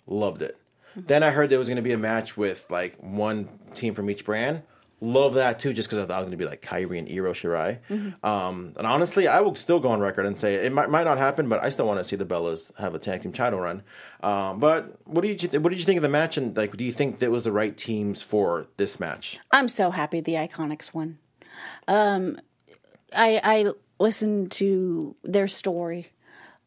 Loved 0.05 0.41
it. 0.43 0.57
Then 0.95 1.23
I 1.23 1.31
heard 1.31 1.49
there 1.49 1.57
was 1.59 1.67
going 1.67 1.77
to 1.77 1.81
be 1.81 1.91
a 1.91 1.97
match 1.97 2.35
with 2.37 2.63
like 2.69 2.97
one 2.99 3.47
team 3.73 3.95
from 3.95 4.09
each 4.11 4.25
brand. 4.25 4.61
Love 5.01 5.35
that 5.35 5.59
too, 5.59 5.73
just 5.73 5.87
because 5.87 6.03
I 6.03 6.05
thought 6.05 6.15
it 6.21 6.25
was 6.25 6.25
going 6.25 6.31
to 6.31 6.37
be 6.37 6.45
like 6.45 6.61
Kairi 6.61 6.99
and 6.99 7.07
Io 7.07 7.31
Shirai. 7.31 7.79
Um, 8.23 8.73
and 8.77 8.85
honestly, 8.85 9.27
I 9.27 9.39
will 9.39 9.55
still 9.55 9.79
go 9.79 9.89
on 9.89 10.01
record 10.01 10.25
and 10.25 10.37
say 10.37 10.55
it 10.55 10.73
might, 10.73 10.89
might 10.89 11.05
not 11.05 11.17
happen, 11.17 11.47
but 11.47 11.63
I 11.63 11.69
still 11.69 11.87
want 11.87 11.99
to 11.99 12.03
see 12.03 12.17
the 12.17 12.25
Bellas 12.25 12.75
have 12.77 12.95
a 12.95 12.99
tag 12.99 13.21
team 13.21 13.31
title 13.31 13.59
run. 13.59 13.83
Um, 14.21 14.59
but 14.59 14.99
what 15.05 15.21
did 15.21 15.41
you 15.41 15.59
what 15.61 15.69
did 15.69 15.79
you 15.79 15.85
think 15.85 15.97
of 15.97 16.03
the 16.03 16.09
match? 16.09 16.35
And 16.35 16.55
like, 16.55 16.75
do 16.75 16.83
you 16.83 16.91
think 16.91 17.19
that 17.19 17.31
was 17.31 17.43
the 17.43 17.51
right 17.51 17.77
teams 17.77 18.21
for 18.21 18.67
this 18.75 18.99
match? 18.99 19.39
I'm 19.51 19.69
so 19.69 19.91
happy 19.91 20.19
the 20.19 20.33
Iconics 20.33 20.93
won. 20.93 21.17
Um, 21.87 22.39
I 23.15 23.39
I 23.43 23.71
listened 23.99 24.51
to 24.53 25.15
their 25.23 25.47
story 25.47 26.11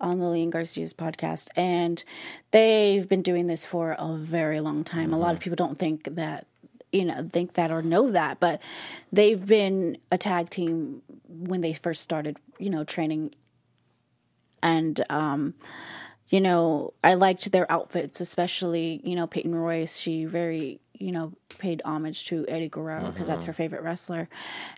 on 0.00 0.18
the 0.18 0.24
Lillian 0.24 0.50
Garcia's 0.50 0.94
podcast, 0.94 1.48
and 1.54 2.02
they've 2.50 3.08
been 3.08 3.22
doing 3.22 3.46
this 3.46 3.64
for 3.64 3.94
a 3.98 4.16
very 4.16 4.60
long 4.60 4.84
time. 4.84 5.12
A 5.12 5.18
lot 5.18 5.34
of 5.34 5.40
people 5.40 5.56
don't 5.56 5.78
think 5.78 6.04
that 6.16 6.46
you 6.92 7.04
know 7.04 7.28
think 7.32 7.54
that 7.54 7.70
or 7.70 7.82
know 7.82 8.10
that, 8.10 8.38
but 8.40 8.60
they've 9.12 9.44
been 9.44 9.98
a 10.10 10.18
tag 10.18 10.50
team 10.50 11.02
when 11.28 11.60
they 11.62 11.72
first 11.72 12.02
started, 12.02 12.36
you 12.58 12.70
know, 12.70 12.84
training, 12.84 13.34
and 14.62 15.04
um, 15.10 15.54
you 16.28 16.40
know, 16.40 16.94
I 17.04 17.14
liked 17.14 17.50
their 17.52 17.70
outfits, 17.70 18.20
especially, 18.20 19.00
you 19.04 19.16
know, 19.16 19.26
Peyton 19.26 19.54
Royce. 19.54 19.96
She 19.98 20.24
very, 20.24 20.80
you 20.94 21.12
know, 21.12 21.32
paid 21.58 21.82
homage 21.84 22.24
to 22.26 22.46
Eddie 22.48 22.68
Guerrero 22.70 23.10
because 23.10 23.26
that's 23.26 23.44
her 23.44 23.52
favorite 23.52 23.82
wrestler. 23.82 24.28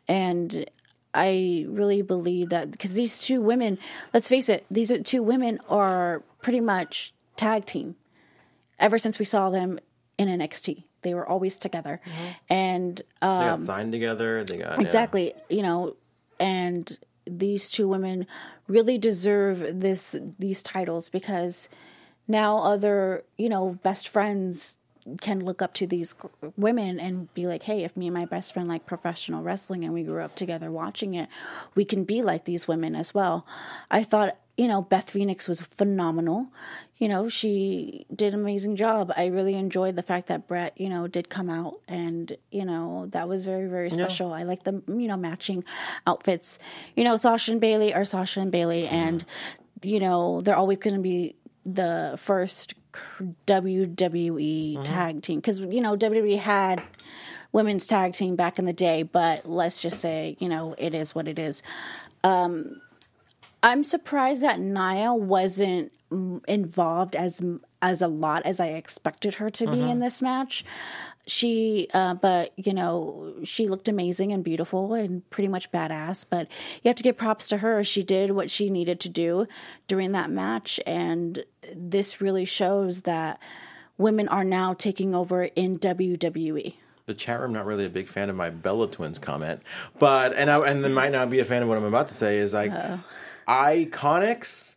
And 0.08 0.68
I 1.14 1.64
really 1.68 2.02
believe 2.02 2.48
that 2.48 2.72
because 2.72 2.94
these 2.94 3.20
two 3.20 3.40
women, 3.40 3.78
let's 4.12 4.28
face 4.28 4.48
it, 4.48 4.66
these 4.68 4.90
are- 4.90 5.00
two 5.02 5.22
women 5.22 5.60
are 5.68 6.22
pretty 6.42 6.60
much 6.60 7.14
tag 7.36 7.66
team 7.66 7.94
ever 8.80 8.98
since 8.98 9.20
we 9.20 9.24
saw 9.24 9.48
them 9.48 9.78
in 10.18 10.28
NXT. 10.28 10.82
They 11.04 11.14
were 11.14 11.28
always 11.28 11.56
together. 11.56 12.00
And 12.48 13.00
uh, 13.22 13.38
They 13.38 13.44
got 13.58 13.62
signed 13.66 13.92
together. 13.92 14.42
They 14.42 14.56
got 14.56 14.78
yeah. 14.78 14.80
exactly 14.80 15.34
you 15.48 15.62
know 15.62 15.94
and 16.40 16.98
these 17.26 17.70
two 17.70 17.88
women 17.88 18.26
really 18.68 18.98
deserve 18.98 19.80
this 19.80 20.16
these 20.38 20.62
titles 20.62 21.08
because 21.08 21.68
now 22.28 22.58
other 22.58 23.24
you 23.36 23.48
know 23.48 23.78
best 23.82 24.08
friends 24.08 24.76
can 25.20 25.38
look 25.44 25.60
up 25.60 25.74
to 25.74 25.86
these 25.86 26.14
women 26.56 26.98
and 26.98 27.32
be 27.34 27.46
like 27.46 27.64
hey 27.64 27.84
if 27.84 27.94
me 27.96 28.06
and 28.06 28.14
my 28.14 28.24
best 28.24 28.54
friend 28.54 28.68
like 28.68 28.86
professional 28.86 29.42
wrestling 29.42 29.84
and 29.84 29.92
we 29.92 30.02
grew 30.02 30.22
up 30.22 30.34
together 30.34 30.70
watching 30.70 31.14
it 31.14 31.28
we 31.74 31.84
can 31.84 32.04
be 32.04 32.22
like 32.22 32.46
these 32.46 32.66
women 32.66 32.94
as 32.94 33.12
well 33.12 33.46
i 33.90 34.02
thought 34.02 34.38
you 34.56 34.68
know 34.68 34.82
beth 34.82 35.10
phoenix 35.10 35.48
was 35.48 35.60
phenomenal. 35.60 36.48
You 36.98 37.08
know 37.08 37.28
she 37.28 38.06
did 38.14 38.34
an 38.34 38.40
amazing 38.40 38.76
job. 38.76 39.12
I 39.16 39.26
really 39.26 39.54
enjoyed 39.54 39.96
the 39.96 40.02
fact 40.02 40.28
that 40.28 40.46
brett 40.46 40.78
you 40.80 40.88
know 40.88 41.06
did 41.06 41.28
come 41.28 41.50
out 41.50 41.80
and 41.88 42.36
you 42.50 42.64
know 42.64 43.06
that 43.10 43.28
was 43.28 43.44
very 43.44 43.68
very 43.68 43.90
special. 43.90 44.32
I 44.32 44.42
like 44.42 44.64
the 44.64 44.82
you 44.86 45.08
know 45.08 45.16
matching 45.16 45.64
outfits. 46.06 46.58
You 46.96 47.04
know 47.04 47.16
sasha 47.16 47.52
and 47.52 47.60
bayley 47.60 47.92
are 47.92 48.04
sasha 48.04 48.40
and 48.40 48.52
bayley 48.52 48.86
and 48.86 49.24
you 49.82 50.00
know 50.00 50.40
they're 50.40 50.56
always 50.56 50.78
going 50.78 50.94
to 50.94 51.02
be 51.02 51.36
the 51.66 52.14
first 52.18 52.74
WWE 53.46 54.84
tag 54.84 55.22
team. 55.22 55.40
Because 55.40 55.60
you 55.60 55.80
know 55.80 55.96
WWE 55.96 56.38
had 56.38 56.82
women's 57.52 57.86
tag 57.86 58.12
team 58.12 58.36
back 58.36 58.58
in 58.58 58.64
the 58.64 58.72
day, 58.72 59.02
but 59.02 59.48
let's 59.48 59.80
just 59.80 60.00
say 60.00 60.36
you 60.38 60.48
know 60.48 60.74
it 60.78 60.94
is 60.94 61.14
what 61.14 61.28
it 61.28 61.38
is. 61.38 61.62
Um, 62.22 62.80
I'm 63.64 63.82
surprised 63.82 64.42
that 64.42 64.60
Nia 64.60 65.14
wasn't 65.14 65.90
involved 66.46 67.16
as 67.16 67.42
as 67.80 68.02
a 68.02 68.08
lot 68.08 68.44
as 68.44 68.60
I 68.60 68.68
expected 68.68 69.36
her 69.36 69.48
to 69.50 69.66
be 69.66 69.80
in 69.80 70.00
this 70.00 70.20
match. 70.22 70.64
She, 71.26 71.88
uh, 71.94 72.12
but 72.14 72.52
you 72.56 72.74
know, 72.74 73.34
she 73.42 73.66
looked 73.66 73.88
amazing 73.88 74.32
and 74.32 74.44
beautiful 74.44 74.92
and 74.92 75.28
pretty 75.30 75.48
much 75.48 75.72
badass. 75.72 76.26
But 76.28 76.48
you 76.82 76.90
have 76.90 76.96
to 76.96 77.02
give 77.02 77.16
props 77.16 77.48
to 77.48 77.58
her. 77.58 77.82
She 77.82 78.02
did 78.02 78.32
what 78.32 78.50
she 78.50 78.68
needed 78.68 79.00
to 79.00 79.08
do 79.08 79.46
during 79.88 80.12
that 80.12 80.30
match, 80.30 80.78
and 80.86 81.42
this 81.74 82.20
really 82.20 82.44
shows 82.44 83.02
that 83.02 83.40
women 83.96 84.28
are 84.28 84.44
now 84.44 84.74
taking 84.74 85.14
over 85.14 85.44
in. 85.44 85.78
WWE. 85.78 86.74
the 87.06 87.14
chat 87.14 87.40
room 87.40 87.54
not 87.54 87.64
really 87.64 87.86
a 87.86 87.90
big 87.90 88.08
fan 88.08 88.28
of 88.28 88.36
my 88.36 88.50
Bella 88.50 88.90
Twins 88.90 89.18
comment, 89.18 89.62
but 89.98 90.34
and 90.34 90.50
I 90.50 90.58
and 90.60 90.84
they 90.84 90.90
might 90.90 91.12
not 91.12 91.30
be 91.30 91.40
a 91.40 91.44
fan 91.46 91.62
of 91.62 91.68
what 91.68 91.78
I'm 91.78 91.84
about 91.84 92.08
to 92.08 92.14
say 92.14 92.38
is 92.38 92.52
like 92.52 92.70
iconics. 93.48 94.74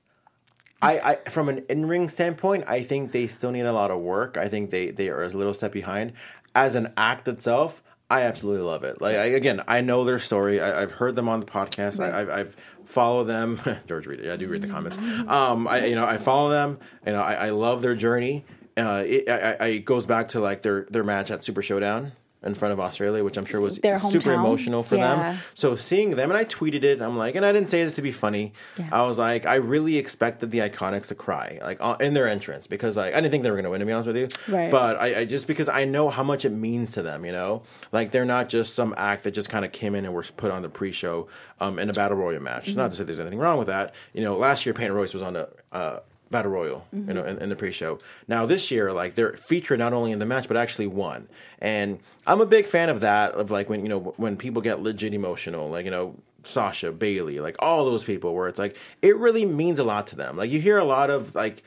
I, 0.82 0.99
I 0.99 1.30
from 1.30 1.49
an 1.49 1.65
in 1.70 1.88
ring 1.88 2.07
standpoint, 2.09 2.65
I 2.68 2.84
think 2.84 3.11
they 3.11 3.28
still 3.28 3.51
need 3.51 3.65
a 3.65 3.74
lot 3.74 3.91
of 3.91 3.99
work. 3.99 4.38
I 4.38 4.47
think 4.47 4.70
they 4.70 4.91
they 4.91 5.09
are 5.09 5.24
a 5.24 5.30
little 5.30 5.53
step 5.53 5.72
behind. 5.72 6.13
As 6.53 6.76
an 6.76 6.93
act 6.97 7.28
itself, 7.28 7.84
I 8.09 8.22
absolutely 8.22 8.65
love 8.65 8.84
it. 8.84 9.01
Like 9.01 9.15
I, 9.15 9.26
again, 9.26 9.61
I 9.68 9.82
know 9.82 10.03
their 10.03 10.20
story. 10.20 10.61
I, 10.61 10.84
I've 10.84 10.91
heard 10.91 11.15
them 11.15 11.28
on 11.28 11.39
the 11.39 11.45
podcast. 11.45 11.99
I, 11.99 12.22
I've, 12.22 12.30
I've 12.30 12.55
followed 12.86 13.26
them. 13.26 13.59
George 13.88 14.05
read 14.05 14.20
it. 14.20 14.32
I 14.32 14.38
do 14.38 14.47
read 14.47 14.61
the 14.61 14.68
comments. 14.68 14.97
Um, 14.97 15.68
I 15.68 15.86
you 15.86 15.95
know 15.95 16.05
I 16.05 16.18
follow 16.18 16.49
them. 16.49 16.80
You 17.05 17.13
know 17.13 17.22
I, 17.22 17.47
I 17.47 17.49
love 17.49 17.82
their 17.82 17.95
journey. 17.95 18.45
Uh, 18.76 19.03
it, 19.05 19.28
I, 19.28 19.53
I, 19.59 19.68
it 19.68 19.86
goes 19.86 20.05
back 20.05 20.30
to 20.30 20.39
like 20.39 20.61
their 20.61 20.86
their 20.91 21.03
match 21.03 21.32
at 21.32 21.43
Super 21.43 21.63
Showdown 21.63 22.11
in 22.47 22.55
front 22.55 22.71
of 22.73 22.79
Australia, 22.79 23.23
which 23.23 23.37
I'm 23.37 23.45
sure 23.45 23.61
was 23.61 23.77
Their 23.77 23.99
super 23.99 24.17
hometown. 24.31 24.33
emotional 24.35 24.83
for 24.83 24.95
Yeah. 24.95 25.15
them. 25.15 25.37
So 25.53 25.75
seeing 25.75 26.11
them, 26.11 26.31
and 26.31 26.37
I 26.37 26.45
tweeted 26.45 26.83
it. 26.83 27.01
I'm 27.01 27.17
like, 27.17 27.35
and 27.35 27.45
I 27.45 27.51
didn't 27.51 27.69
say 27.69 27.83
this 27.83 27.93
to 27.95 28.01
be 28.01 28.11
funny. 28.11 28.53
Yeah. 28.77 28.89
I 28.91 29.03
was 29.03 29.19
like, 29.19 29.45
I 29.45 29.55
really 29.55 29.97
expected 29.97 30.49
the 30.51 30.59
Iconics 30.59 31.07
to 31.07 31.15
cry, 31.15 31.59
like 31.61 31.77
uh, 31.81 31.97
in 31.99 32.13
their 32.13 32.27
entrance, 32.27 32.65
because 32.65 32.97
like 32.97 33.13
I 33.13 33.17
didn't 33.21 33.31
think 33.31 33.43
they 33.43 33.51
were 33.51 33.57
going 33.57 33.65
to 33.65 33.69
win. 33.71 33.79
To 33.81 33.85
be 33.85 33.91
honest 33.91 34.07
with 34.07 34.17
you, 34.17 34.27
Right. 34.47 34.71
But 34.71 34.99
I, 34.99 35.19
I 35.19 35.25
just 35.25 35.45
because 35.45 35.69
I 35.69 35.85
know 35.85 36.09
how 36.09 36.23
much 36.23 36.45
it 36.45 36.51
means 36.51 36.93
to 36.93 37.01
them. 37.03 37.25
You 37.25 37.33
know, 37.33 37.63
like 37.91 38.11
they're 38.11 38.25
not 38.25 38.49
just 38.49 38.73
some 38.73 38.95
act 38.97 39.23
that 39.25 39.31
just 39.31 39.49
kind 39.49 39.63
of 39.65 39.71
came 39.71 39.93
in 39.93 40.05
and 40.05 40.13
were 40.13 40.23
put 40.37 40.49
on 40.49 40.61
the 40.63 40.69
pre-show 40.69 41.27
um, 41.59 41.77
in 41.79 41.89
a 41.89 41.93
battle 41.93 42.17
royal 42.17 42.41
match. 42.41 42.73
Not 42.75 42.91
to 42.91 42.97
say 42.97 43.03
there's 43.03 43.19
anything 43.19 43.39
wrong 43.39 43.57
with 43.57 43.67
that. 43.67 43.93
You 44.13 44.23
know, 44.23 44.37
last 44.37 44.65
year 44.65 44.73
Peyton 44.73 44.93
Royce 44.95 45.13
was 45.13 45.21
on 45.23 45.33
the. 45.33 45.49
Uh, 45.71 45.99
Battle 46.30 46.51
Royal, 46.51 46.86
you 46.91 47.13
know, 47.13 47.23
in, 47.23 47.38
in 47.38 47.49
the 47.49 47.55
pre-show. 47.55 47.99
Now 48.28 48.45
this 48.45 48.69
year, 48.71 48.91
like 48.91 49.15
they're 49.15 49.38
featured 49.38 49.80
not 49.80 49.93
only 49.93 50.11
in 50.11 50.19
the 50.19 50.25
match 50.25 50.47
but 50.47 50.57
actually 50.57 50.88
won, 50.88 51.28
and 51.59 51.99
I'm 52.25 52.41
a 52.41 52.45
big 52.45 52.65
fan 52.65 52.89
of 52.89 52.99
that. 53.01 53.32
Of 53.34 53.51
like 53.51 53.69
when 53.69 53.84
you 53.84 53.89
know 53.89 54.13
when 54.17 54.38
people 54.38 54.61
get 54.61 54.82
legit 54.82 55.13
emotional, 55.13 55.69
like 55.69 55.86
you 55.86 55.91
know 55.91 56.15
Sasha, 56.43 56.91
Bayley, 56.91 57.39
like 57.39 57.55
all 57.59 57.86
those 57.86 58.03
people, 58.03 58.34
where 58.36 58.47
it's 58.47 58.59
like 58.59 58.78
it 59.01 59.17
really 59.17 59.45
means 59.45 59.80
a 59.80 59.84
lot 59.84 60.07
to 60.07 60.15
them. 60.15 60.38
Like 60.38 60.51
you 60.51 60.59
hear 60.59 60.78
a 60.78 60.86
lot 60.86 61.09
of 61.09 61.34
like 61.36 61.63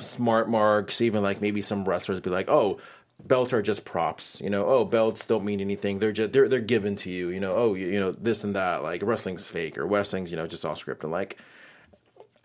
smart 0.00 0.48
marks, 0.48 1.00
even 1.00 1.22
like 1.22 1.40
maybe 1.40 1.62
some 1.62 1.84
wrestlers 1.84 2.20
be 2.20 2.30
like, 2.30 2.48
oh. 2.48 2.80
Belts 3.20 3.52
are 3.52 3.62
just 3.62 3.84
props, 3.84 4.40
you 4.40 4.48
know. 4.48 4.64
Oh, 4.64 4.84
belts 4.84 5.26
don't 5.26 5.44
mean 5.44 5.60
anything. 5.60 5.98
They're 5.98 6.12
just 6.12 6.32
they're 6.32 6.48
they're 6.48 6.60
given 6.60 6.94
to 6.98 7.10
you, 7.10 7.30
you 7.30 7.40
know. 7.40 7.50
Oh, 7.50 7.74
you, 7.74 7.88
you 7.88 7.98
know 7.98 8.12
this 8.12 8.44
and 8.44 8.54
that. 8.54 8.84
Like 8.84 9.02
wrestling's 9.02 9.44
fake 9.44 9.76
or 9.76 9.84
wrestling's 9.88 10.30
you 10.30 10.36
know 10.36 10.46
just 10.46 10.64
all 10.64 10.76
scripted. 10.76 11.10
Like 11.10 11.36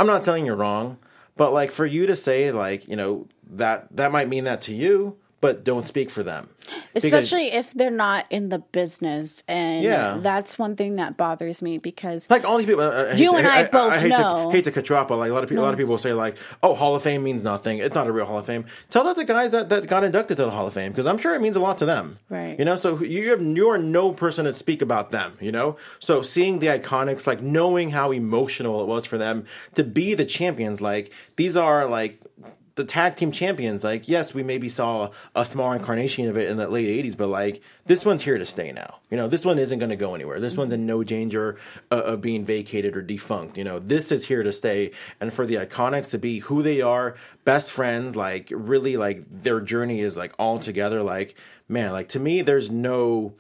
I'm 0.04 0.08
not 0.08 0.24
telling 0.24 0.46
you're 0.46 0.58
wrong, 0.58 0.98
But 1.38 1.54
like 1.54 1.72
for 1.72 1.86
you 1.86 2.06
to 2.08 2.16
say 2.18 2.52
like 2.52 2.90
you 2.90 2.98
know 2.98 3.28
that 3.52 3.88
that 3.96 4.12
might 4.12 4.28
mean 4.28 4.44
that 4.44 4.62
to 4.64 4.74
you, 4.74 5.16
but 5.44 5.64
don't 5.64 5.88
speak 5.88 6.10
for 6.10 6.24
them. 6.24 6.50
Because- 6.94 7.04
especially 7.04 7.52
if 7.52 7.74
they're 7.74 7.92
not 7.92 8.26
in 8.30 8.48
the 8.50 8.60
business 8.60 9.44
and 9.50 9.84
Yeah. 9.84 10.18
that's 10.22 10.58
one 10.58 10.76
thing 10.78 10.96
that 10.96 11.18
bothers 11.18 11.62
me 11.62 11.78
because 11.78 12.28
like 12.30 12.46
all 12.46 12.58
these 12.58 12.66
people, 12.66 12.84
I 12.84 13.12
You 13.14 13.32
to- 13.32 13.38
and 13.38 13.48
I 13.48 13.66
both 13.66 13.94
hate 13.98 14.10
know. 14.10 14.50
To, 14.50 14.56
hate 14.56 14.64
to 14.64 14.72
cut 14.72 14.88
you 14.90 14.96
off, 14.96 15.10
but 15.10 15.18
like 15.18 15.30
a 15.30 15.34
lot 15.34 15.44
of 15.44 15.50
people, 15.50 15.64
a 15.64 15.68
lot 15.68 15.74
of 15.74 15.78
people 15.80 15.98
say 15.98 16.14
like, 16.14 16.38
"Oh, 16.64 16.74
Hall 16.74 16.96
of 16.96 17.04
Fame 17.04 17.22
means 17.24 17.44
nothing. 17.44 17.80
It's 17.80 17.96
not 17.96 18.08
a 18.08 18.12
real 18.14 18.26
Hall 18.26 18.40
of 18.40 18.46
Fame." 18.46 18.66
Tell 18.90 19.04
that 19.04 19.16
to 19.18 19.26
guys 19.26 19.52
that, 19.52 19.68
that 19.70 19.88
got 19.88 20.04
inducted 20.06 20.38
to 20.38 20.46
the 20.46 20.52
Hall 20.52 20.66
of 20.66 20.74
Fame 20.74 20.92
because 20.94 21.06
I'm 21.06 21.18
sure 21.18 21.36
it 21.36 21.42
means 21.42 21.58
a 21.58 21.60
lot 21.60 21.78
to 21.80 21.86
them. 21.86 22.18
Right. 22.30 22.58
You 22.58 22.64
know, 22.66 22.76
so 22.76 23.04
you 23.04 23.30
have 23.32 23.42
you 23.42 23.68
are 23.70 23.78
no 23.78 24.14
person 24.14 24.46
to 24.46 24.54
speak 24.54 24.82
about 24.82 25.12
them. 25.12 25.34
You 25.42 25.52
know, 25.52 25.76
so 26.00 26.22
seeing 26.22 26.60
the 26.60 26.68
Iconics, 26.68 27.28
like 27.28 27.42
knowing 27.42 27.90
how 27.92 28.12
emotional 28.14 28.82
it 28.82 28.88
was 28.88 29.06
for 29.06 29.18
them 29.18 29.44
to 29.76 29.84
be 29.84 30.14
the 30.14 30.26
champions, 30.26 30.80
like 30.80 31.12
these 31.36 31.58
are 31.58 31.86
like 31.88 32.20
the 32.76 32.84
tag 32.84 33.16
team 33.16 33.32
champions. 33.32 33.84
Like, 33.84 34.08
yes, 34.08 34.34
we 34.34 34.44
maybe 34.44 34.70
saw 34.70 35.12
a 35.36 35.46
small 35.46 35.72
incarnation 35.74 36.28
of 36.28 36.38
it 36.38 36.50
in 36.50 36.58
the 36.58 36.68
late 36.68 37.06
'80s, 37.06 37.18
but 37.18 37.28
like 37.28 37.62
this 37.86 38.06
one's 38.06 38.24
here 38.24 38.38
to 38.38 38.46
stay 38.46 38.72
now. 38.72 39.00
You 39.10 39.18
know, 39.18 39.28
this 39.28 39.46
one 39.46 39.60
isn't 39.60 39.80
going 39.80 39.90
to 39.90 39.96
go 39.96 40.16
anywhere. 40.16 40.40
This 40.40 40.58
one's 40.58 40.74
in 40.74 40.86
no 40.86 41.04
danger 41.04 41.58
uh, 41.92 42.02
of 42.02 42.22
being 42.22 42.46
vacated 42.46 42.98
or 42.98 43.02
defunct. 43.02 43.58
You 43.58 43.64
know, 43.64 43.80
this 43.80 44.12
is 44.12 44.26
here 44.26 44.44
to 44.44 44.54
stay. 44.54 44.92
And 45.20 45.34
for 45.34 45.46
the 45.46 45.56
Iconics 45.56 46.12
to 46.12 46.18
be 46.18 46.40
who 46.40 46.64
they 46.64 46.82
are, 46.82 47.16
best 47.46 47.72
friends, 47.72 48.16
like 48.16 48.52
really, 48.52 48.98
like 48.98 49.24
their 49.30 49.62
journey 49.62 50.02
is 50.02 50.18
like 50.18 50.34
all 50.40 50.60
together. 50.60 51.04
Like, 51.04 51.36
man, 51.68 51.92
like 51.92 52.10
to 52.10 52.20
me, 52.20 52.42
there's 52.42 52.72
no 52.72 53.36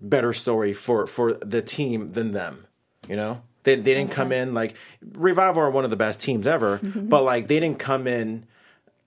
better 0.00 0.32
story 0.32 0.72
for 0.72 1.06
for 1.06 1.34
the 1.34 1.62
team 1.62 2.08
than 2.08 2.32
them. 2.32 2.66
You 3.08 3.16
know, 3.16 3.42
they 3.62 3.76
they 3.76 3.94
didn't 3.94 4.12
come 4.12 4.32
in 4.32 4.54
like 4.54 4.74
Revival 5.12 5.62
are 5.62 5.70
one 5.70 5.84
of 5.84 5.90
the 5.90 5.96
best 5.96 6.20
teams 6.20 6.46
ever, 6.46 6.80
but 6.94 7.22
like 7.22 7.48
they 7.48 7.60
didn't 7.60 7.78
come 7.78 8.06
in. 8.06 8.46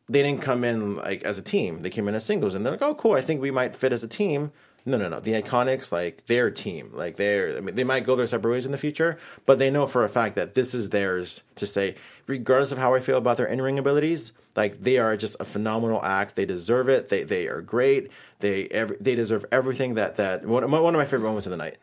They 0.09 0.23
didn't 0.23 0.41
come 0.41 0.63
in 0.63 0.95
like 0.97 1.23
as 1.23 1.37
a 1.37 1.41
team. 1.41 1.81
They 1.81 1.89
came 1.89 2.07
in 2.07 2.15
as 2.15 2.25
singles, 2.25 2.53
and 2.53 2.65
they're 2.65 2.73
like, 2.73 2.81
"Oh, 2.81 2.95
cool! 2.95 3.13
I 3.13 3.21
think 3.21 3.41
we 3.41 3.51
might 3.51 3.75
fit 3.75 3.93
as 3.93 4.03
a 4.03 4.07
team." 4.07 4.51
No, 4.85 4.97
no, 4.97 5.09
no. 5.09 5.19
The 5.19 5.33
Iconics, 5.33 5.91
like 5.91 6.27
their 6.27 6.49
team, 6.49 6.91
like 6.93 7.17
they're. 7.17 7.57
I 7.57 7.59
mean, 7.59 7.75
they 7.75 7.83
might 7.83 8.05
go 8.05 8.15
their 8.15 8.25
separate 8.25 8.51
ways 8.51 8.65
in 8.65 8.71
the 8.71 8.77
future, 8.77 9.19
but 9.45 9.59
they 9.59 9.69
know 9.69 9.85
for 9.85 10.05
a 10.05 10.09
fact 10.09 10.35
that 10.35 10.55
this 10.55 10.73
is 10.73 10.91
theirs 10.91 11.41
to 11.55 11.67
say, 11.67 11.95
regardless 12.25 12.71
of 12.71 12.77
how 12.77 12.93
I 12.93 13.01
feel 13.01 13.17
about 13.17 13.35
their 13.35 13.47
in-ring 13.47 13.77
abilities. 13.77 14.31
Like 14.55 14.81
they 14.81 14.97
are 14.97 15.17
just 15.17 15.35
a 15.41 15.45
phenomenal 15.45 16.03
act. 16.03 16.35
They 16.35 16.45
deserve 16.45 16.87
it. 16.87 17.09
They 17.09 17.23
they 17.23 17.47
are 17.47 17.61
great. 17.61 18.09
They 18.39 18.67
they 18.99 19.13
deserve 19.13 19.45
everything 19.51 19.95
that 19.95 20.15
that 20.15 20.45
one, 20.45 20.69
one 20.71 20.95
of 20.95 20.99
my 20.99 21.05
favorite 21.05 21.27
moments 21.27 21.45
of 21.45 21.51
the 21.51 21.57
night. 21.57 21.77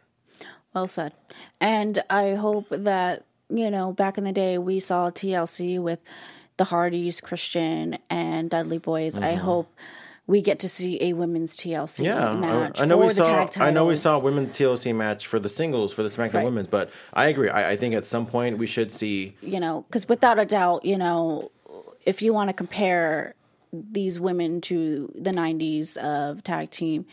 Well 0.73 0.89
said. 0.89 1.13
And 1.61 2.03
I 2.11 2.35
hope 2.35 2.67
that, 2.71 3.25
you 3.49 3.71
know, 3.71 3.93
back 3.93 4.19
in 4.19 4.25
the 4.25 4.33
day 4.33 4.59
we 4.59 4.81
saw 4.81 5.11
TLC 5.11 5.79
with 5.79 6.01
the 6.57 6.65
Hardys, 6.65 7.21
Christian, 7.21 7.99
and 8.11 8.51
Dudley 8.51 8.79
Boyz. 8.79 9.23
I 9.23 9.35
hope 9.35 9.73
we 10.27 10.41
get 10.41 10.59
to 10.61 10.69
see 10.69 11.03
a 11.03 11.13
women's 11.13 11.57
TLC 11.57 12.05
Mm-hmm. 12.05 12.05
Yeah, 12.05 12.35
match 12.35 12.81
I, 12.81 12.85
I 12.85 12.87
know 12.87 12.99
for 13.01 13.07
we 13.09 13.13
the 13.13 13.25
saw. 13.25 13.49
I 13.63 13.71
know 13.71 13.87
we 13.87 13.97
saw 13.97 14.17
a 14.17 14.21
women's 14.21 14.53
TLC 14.53 14.95
match 14.95 15.27
for 15.27 15.39
the 15.39 15.49
singles 15.51 15.93
for 15.93 16.03
the 16.03 16.09
SmackDown 16.09 16.35
Right. 16.35 16.45
Women's, 16.45 16.69
but 16.69 16.91
I 17.13 17.27
agree. 17.27 17.49
I, 17.51 17.73
I 17.73 17.77
think 17.77 17.95
at 17.95 18.07
some 18.07 18.25
point 18.27 18.59
we 18.59 18.67
should 18.67 18.93
see. 18.93 19.37
you 19.43 19.61
know, 19.61 19.85
because 19.89 20.09
without 20.09 20.39
a 20.39 20.45
doubt, 20.47 20.85
you 20.85 20.97
know, 20.97 21.51
if 22.07 22.23
you 22.23 22.33
want 22.33 22.49
to 22.49 22.55
compare 22.55 23.35
these 23.73 24.21
women 24.21 24.61
to 24.63 25.13
the 25.15 25.31
90s 25.33 25.97
of 25.97 26.43
tag 26.45 26.71
team, 26.71 27.05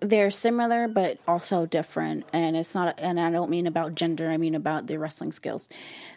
they're 0.00 0.30
similar 0.30 0.88
but 0.88 1.18
also 1.26 1.66
different. 1.66 2.24
And 2.32 2.56
it's 2.56 2.74
not, 2.74 2.98
and 2.98 3.20
I 3.20 3.30
don't 3.30 3.50
mean 3.50 3.66
about 3.66 3.94
gender, 3.94 4.30
I 4.30 4.36
mean 4.36 4.54
about 4.54 4.86
their 4.86 4.98
wrestling 4.98 5.32
skills. 5.32 5.68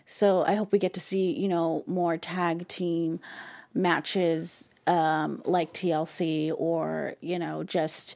So 0.05 0.43
I 0.43 0.55
hope 0.55 0.71
we 0.71 0.79
get 0.79 0.93
to 0.93 0.99
see, 0.99 1.31
you 1.31 1.47
know, 1.47 1.83
more 1.87 2.17
tag 2.17 2.67
team 2.67 3.19
matches 3.73 4.69
um, 4.85 5.41
like 5.45 5.73
TLC 5.73 6.53
or, 6.55 7.15
you 7.21 7.39
know, 7.39 7.63
just. 7.63 8.15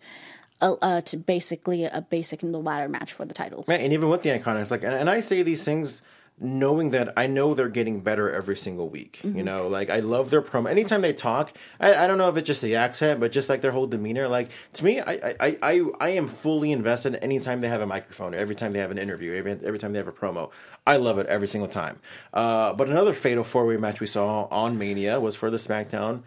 Uh, 0.60 0.76
uh, 0.82 1.02
to 1.02 1.18
basically 1.18 1.84
a 1.84 2.02
basic 2.10 2.42
and 2.42 2.52
the 2.52 2.58
ladder 2.58 2.90
match 2.90 3.14
for 3.14 3.26
the 3.26 3.34
titles. 3.36 3.68
Man, 3.68 3.80
and 3.80 3.94
even 3.94 4.10
with 4.10 4.24
the 4.24 4.30
Iconics, 4.30 4.72
like, 4.72 4.84
and, 4.84 4.96
and 4.96 5.08
I 5.08 5.22
say 5.22 5.44
these 5.44 5.64
things 5.64 6.02
knowing 6.40 6.92
that 6.92 7.14
I 7.18 7.26
know 7.28 7.54
they're 7.54 7.68
getting 7.68 8.02
better 8.02 8.32
every 8.32 8.56
single 8.56 8.90
week. 8.90 9.20
Mm-hmm. 9.24 9.38
You 9.38 9.44
know, 9.44 9.68
like 9.68 9.90
I 9.90 10.02
love 10.02 10.30
their 10.30 10.42
promo. 10.42 10.70
Anytime 10.70 11.02
they 11.02 11.14
talk, 11.14 11.58
I, 11.80 11.96
I 11.96 12.08
don't 12.08 12.18
know 12.18 12.30
if 12.30 12.38
it's 12.38 12.48
just 12.48 12.62
the 12.62 12.76
accent, 12.76 13.20
but 13.20 13.32
just 13.32 13.50
like 13.50 13.62
their 13.62 13.72
whole 13.72 13.88
demeanor. 13.88 14.28
Like 14.28 14.50
to 14.74 14.86
me, 14.86 15.00
I 15.00 15.36
I, 15.40 15.58
I, 15.62 15.86
I 16.00 16.10
am 16.10 16.28
fully 16.28 16.72
invested 16.72 17.16
anytime 17.22 17.62
they 17.62 17.70
have 17.70 17.82
a 17.82 17.88
microphone, 17.88 18.34
every 18.34 18.56
time 18.56 18.74
they 18.74 18.80
have 18.80 18.92
an 18.92 18.98
interview, 18.98 19.34
every 19.34 19.52
every 19.52 19.80
time 19.80 19.94
they 19.94 20.00
have 20.00 20.08
a 20.08 20.12
promo. 20.12 20.52
I 20.86 20.98
love 20.98 21.20
it 21.20 21.28
every 21.28 21.48
single 21.48 21.68
time. 21.68 22.00
Uh, 22.34 22.74
but 22.74 22.90
another 22.90 23.14
fatal 23.14 23.44
four 23.44 23.66
way 23.66 23.78
match 23.78 24.00
we 24.00 24.08
saw 24.08 24.48
on 24.52 24.78
Mania 24.78 25.20
was 25.20 25.36
for 25.36 25.50
the 25.50 25.58
SmackDown 25.58 26.24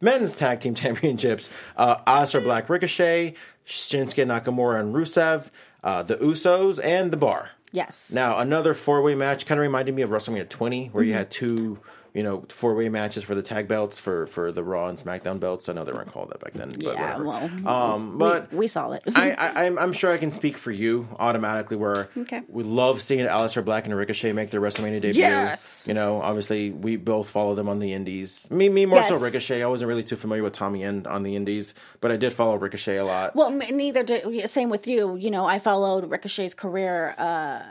men's 0.00 0.32
tag 0.32 0.60
team 0.60 0.74
championships. 0.76 1.50
Uh, 1.76 1.96
Aleister 2.04 2.42
Black 2.42 2.68
Ricochet, 2.68 3.34
Shinsuke 3.66 4.26
Nakamura 4.26 4.80
and 4.80 4.94
Rusev, 4.94 5.50
uh, 5.82 6.02
the 6.02 6.16
Usos, 6.16 6.82
and 6.82 7.10
the 7.10 7.16
Bar. 7.16 7.50
Yes. 7.72 8.10
Now 8.12 8.38
another 8.38 8.74
four 8.74 9.02
way 9.02 9.14
match 9.14 9.46
kind 9.46 9.58
of 9.58 9.62
reminded 9.62 9.94
me 9.94 10.02
of 10.02 10.10
WrestleMania 10.10 10.48
20, 10.48 10.88
where 10.88 11.04
you 11.04 11.10
mm-hmm. 11.10 11.18
had 11.18 11.30
two, 11.30 11.78
you 12.14 12.22
know, 12.22 12.44
four 12.48 12.74
way 12.74 12.88
matches 12.88 13.22
for 13.24 13.34
the 13.34 13.42
tag 13.42 13.68
belts 13.68 13.98
for 13.98 14.26
for 14.26 14.52
the 14.52 14.62
Raw 14.64 14.88
and 14.88 14.98
SmackDown 14.98 15.40
belts. 15.40 15.68
I 15.68 15.72
know 15.74 15.84
they 15.84 15.92
weren't 15.92 16.12
called 16.12 16.30
that 16.30 16.40
back 16.40 16.52
then. 16.54 16.70
But 16.70 16.82
Yeah, 16.82 17.18
whatever. 17.18 17.24
well, 17.62 17.68
um, 17.68 18.18
but 18.18 18.50
we, 18.52 18.58
we 18.60 18.66
saw 18.68 18.92
it. 18.92 19.02
I, 19.14 19.32
I, 19.32 19.64
I'm, 19.66 19.78
I'm 19.78 19.92
sure 19.92 20.12
I 20.12 20.18
can 20.18 20.32
speak 20.32 20.56
for 20.56 20.70
you 20.70 21.08
automatically. 21.18 21.76
Where 21.76 22.08
Okay. 22.16 22.42
we 22.48 22.62
love 22.62 23.00
seeing 23.02 23.24
Aleister 23.26 23.64
Black 23.64 23.86
and 23.86 23.94
Ricochet 23.96 24.32
make 24.32 24.50
their 24.50 24.60
WrestleMania 24.60 25.00
debut. 25.00 25.20
Yes. 25.22 25.86
you 25.88 25.94
know, 25.94 26.20
obviously 26.20 26.70
we 26.70 26.96
both 26.96 27.28
follow 27.30 27.54
them 27.54 27.68
on 27.68 27.78
the 27.78 27.92
Indies. 27.92 28.46
Me, 28.50 28.68
me 28.68 28.86
more 28.86 29.06
so 29.06 29.16
Ricochet. 29.16 29.62
I 29.62 29.66
wasn't 29.66 29.88
really 29.88 30.04
too 30.04 30.16
familiar 30.16 30.42
with 30.42 30.52
Tommy 30.52 30.82
End 30.84 31.06
on 31.06 31.22
the 31.22 31.36
Indies, 31.36 31.74
but 32.00 32.10
I 32.10 32.16
did 32.16 32.32
follow 32.32 32.56
Ricochet 32.56 32.96
a 32.96 33.04
lot. 33.04 33.34
Well, 33.36 33.50
neither 33.50 34.02
did. 34.02 34.48
Same 34.50 34.70
with 34.70 34.86
you. 34.86 35.16
You 35.16 35.30
know, 35.30 35.44
I 35.44 35.58
followed 35.58 36.10
Ricochet's 36.10 36.54
career 36.54 37.14
uh, 37.18 37.62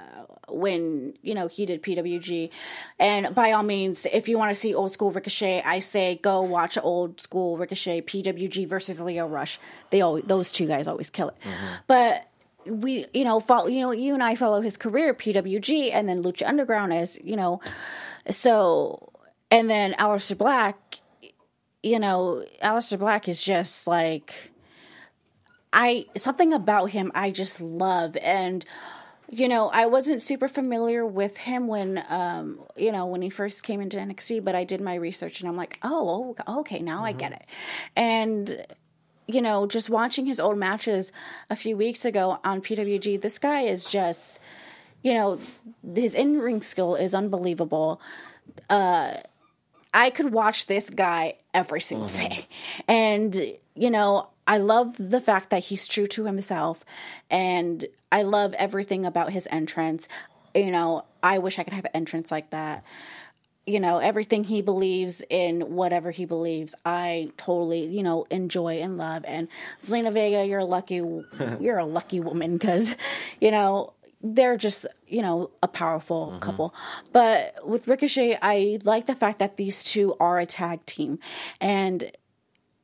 when 0.52 1.14
you 1.22 1.34
know 1.34 1.48
he 1.48 1.66
did 1.66 1.82
PWG, 1.84 2.50
and 3.00 3.34
by 3.34 3.52
all 3.52 3.64
means, 3.64 4.06
if 4.12 4.28
you 4.28 4.38
want 4.38 4.52
to 4.52 4.56
see 4.56 4.74
old 4.74 4.92
school 4.92 5.12
Ricochet, 5.12 5.62
I 5.66 5.80
say 5.80 6.20
go 6.22 6.42
watch 6.42 6.78
old 6.78 7.20
school 7.20 7.58
Ricochet 7.58 8.02
PWG 8.02 8.68
versus 8.68 9.00
Lio 9.00 9.28
Rush. 9.28 9.60
They 9.90 10.02
always 10.02 10.26
those 10.26 10.52
two 10.52 10.68
guys 10.68 10.88
always 10.88 11.10
kill 11.10 11.30
it, 11.30 11.36
mm-hmm. 11.44 11.76
but. 11.88 12.26
We, 12.66 13.06
you 13.14 13.24
know, 13.24 13.40
follow, 13.40 13.68
you 13.68 13.80
know, 13.80 13.92
you 13.92 14.14
and 14.14 14.22
I 14.22 14.36
follow 14.36 14.62
his 14.62 14.78
career, 14.78 15.14
PWG, 15.14 15.92
and 15.92 16.08
then 16.08 16.22
Lucha 16.22 16.46
Underground 16.46 16.94
as, 16.94 17.18
you 17.24 17.36
know, 17.36 17.62
so, 18.30 19.12
and 19.50 19.70
then 19.70 19.94
Aleister 19.94 20.38
Black, 20.38 21.00
you 21.82 21.98
know, 21.98 22.44
Aleister 22.62 23.00
Black 23.00 23.28
is 23.28 23.42
just 23.42 23.88
like, 23.88 24.52
I 25.72 26.06
something 26.18 26.54
about 26.54 26.92
him 26.92 27.12
I 27.14 27.32
just 27.32 27.62
love 27.62 28.18
and 28.18 28.66
you 29.32 29.48
know 29.48 29.70
I 29.70 29.86
wasn't 29.86 30.22
super 30.22 30.48
familiar 30.48 31.06
with 31.06 31.38
him 31.38 31.68
when 31.68 32.04
um 32.10 32.60
you 32.76 32.92
know 32.92 33.06
when 33.06 33.22
he 33.22 33.30
first 33.30 33.64
came 33.64 33.82
into 33.82 33.98
NXT 33.98 34.44
but 34.44 34.56
I 34.56 34.64
did 34.64 34.82
my 34.82 34.96
research 34.96 35.40
and 35.40 35.50
I'm 35.50 35.58
like 35.58 35.78
oh 35.84 36.36
oh, 36.48 36.60
okay 36.62 36.80
now 36.80 37.04
I 37.04 37.12
get 37.12 37.34
it. 37.34 37.46
And 37.96 38.66
you 39.28 39.42
know 39.42 39.68
just 39.68 39.90
watching 39.90 40.26
his 40.26 40.40
old 40.40 40.58
matches 40.58 41.12
a 41.50 41.56
few 41.56 41.78
weeks 41.78 42.06
ago 42.06 42.40
on 42.44 42.62
PWG 42.62 43.22
this 43.22 43.40
guy 43.40 43.62
is 43.62 43.86
just 43.86 44.40
you 45.04 45.14
know 45.14 45.40
his 45.96 46.16
in-ring 46.16 46.62
skill 46.62 46.96
is 46.96 47.14
unbelievable. 47.14 48.02
Uh, 48.70 49.14
I 49.94 50.10
could 50.12 50.32
watch 50.32 50.68
this 50.68 50.90
guy 50.90 51.36
every 51.54 51.82
single 51.82 52.10
day. 52.10 52.48
And, 52.88 53.36
you 53.76 53.90
know, 53.90 54.30
I 54.50 54.58
love 54.58 54.96
the 54.98 55.22
fact 55.22 55.52
that 55.52 55.66
he's 55.66 55.88
true 55.88 56.08
to 56.08 56.26
himself 56.26 56.84
and 57.30 57.86
I 58.12 58.24
love 58.24 58.56
everything 58.56 59.06
about 59.06 59.32
his 59.32 59.48
entrance. 59.52 60.08
You 60.56 60.72
know, 60.72 61.06
I 61.22 61.38
wish 61.38 61.60
I 61.60 61.64
could 61.64 61.74
have 61.74 61.86
an 61.86 61.92
entrance 61.94 62.32
like 62.32 62.50
that. 62.50 62.84
You 63.68 63.80
know, 63.80 64.00
everything 64.00 64.46
he 64.46 64.64
believes 64.64 65.22
in, 65.30 65.76
whatever 65.76 66.10
he 66.10 66.26
believes, 66.26 66.74
I 66.84 67.32
totally, 67.38 67.86
you 67.86 68.02
know, 68.02 68.26
enjoy 68.32 68.80
and 68.80 68.98
love. 68.98 69.24
And 69.28 69.50
Zelina 69.82 70.12
Vega, 70.12 70.44
you're 70.44 70.62
a 70.62 70.66
lucky, 70.66 70.96
you're 71.60 71.78
a 71.78 71.86
lucky 71.86 72.20
woman 72.20 72.58
because, 72.58 72.96
you 73.40 73.52
know, 73.52 73.94
they're 74.22 74.58
just 74.58 74.86
you 75.08 75.22
know 75.22 75.50
a 75.64 75.68
powerful 75.70 76.28
mm-hmm. 76.28 76.40
couple 76.40 76.74
but 77.14 77.56
with 77.66 77.88
ricochet 77.88 78.38
i 78.42 78.78
like 78.84 79.06
the 79.06 79.16
fact 79.16 79.40
that 79.40 79.56
these 79.56 79.82
two 79.82 80.14
are 80.20 80.40
a 80.40 80.46
tag 80.46 80.86
team 80.86 81.18
and 81.62 82.12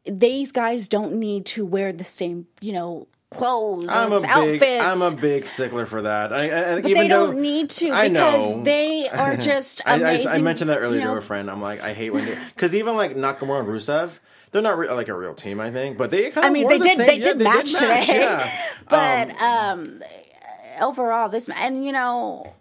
these 0.05 0.51
guys 0.51 0.87
don't 0.87 1.13
need 1.13 1.45
to 1.47 1.65
wear 1.65 1.91
the 1.91 2.03
same 2.03 2.47
you 2.61 2.73
know 2.73 3.07
clothes 3.31 3.89
I'm 3.89 4.13
or 4.13 4.17
a 4.17 4.21
big, 4.21 4.29
outfits 4.29 4.83
I'm 4.83 5.01
a 5.01 5.15
big 5.15 5.45
stickler 5.45 5.85
for 5.85 6.03
that. 6.03 6.33
I, 6.33 6.73
I, 6.75 6.81
but 6.81 6.83
they 6.83 7.07
don't 7.07 7.41
need 7.41 7.69
to 7.71 7.91
I 7.91 8.09
because 8.09 8.51
know. 8.51 8.63
they 8.63 9.09
are 9.09 9.35
just 9.51 9.81
I, 9.85 9.93
I, 9.93 9.95
amazing. 9.97 10.27
I 10.29 10.37
mentioned 10.39 10.69
that 10.69 10.77
earlier 10.77 11.01
you 11.01 11.05
know? 11.05 11.13
to 11.13 11.19
a 11.19 11.21
friend. 11.21 11.49
I'm 11.49 11.61
like, 11.61 11.83
I 11.83 11.93
hate 11.93 12.11
when 12.11 12.25
because 12.53 12.73
even 12.73 12.95
like 12.95 13.15
Nakamura 13.15 13.59
and 13.59 13.67
Rusev, 13.67 14.19
they're 14.51 14.61
not 14.61 14.77
re- 14.77 14.89
like 14.89 15.09
a 15.09 15.17
real 15.17 15.33
team. 15.33 15.59
I 15.59 15.71
think, 15.71 15.97
but 15.97 16.11
they 16.11 16.31
kind 16.31 16.45
of. 16.45 16.45
I 16.45 16.49
mean, 16.49 16.67
they 16.67 16.77
the 16.77 16.83
did. 16.83 16.97
They 16.99 17.17
yeah, 17.17 17.23
did 17.23 17.37
match 17.39 17.73
today, 17.73 18.05
yeah. 18.07 18.65
but 18.89 19.41
um, 19.41 20.01
overall, 20.81 21.29
this 21.29 21.49
and 21.49 21.85
you 21.85 21.91
know, 21.91 22.53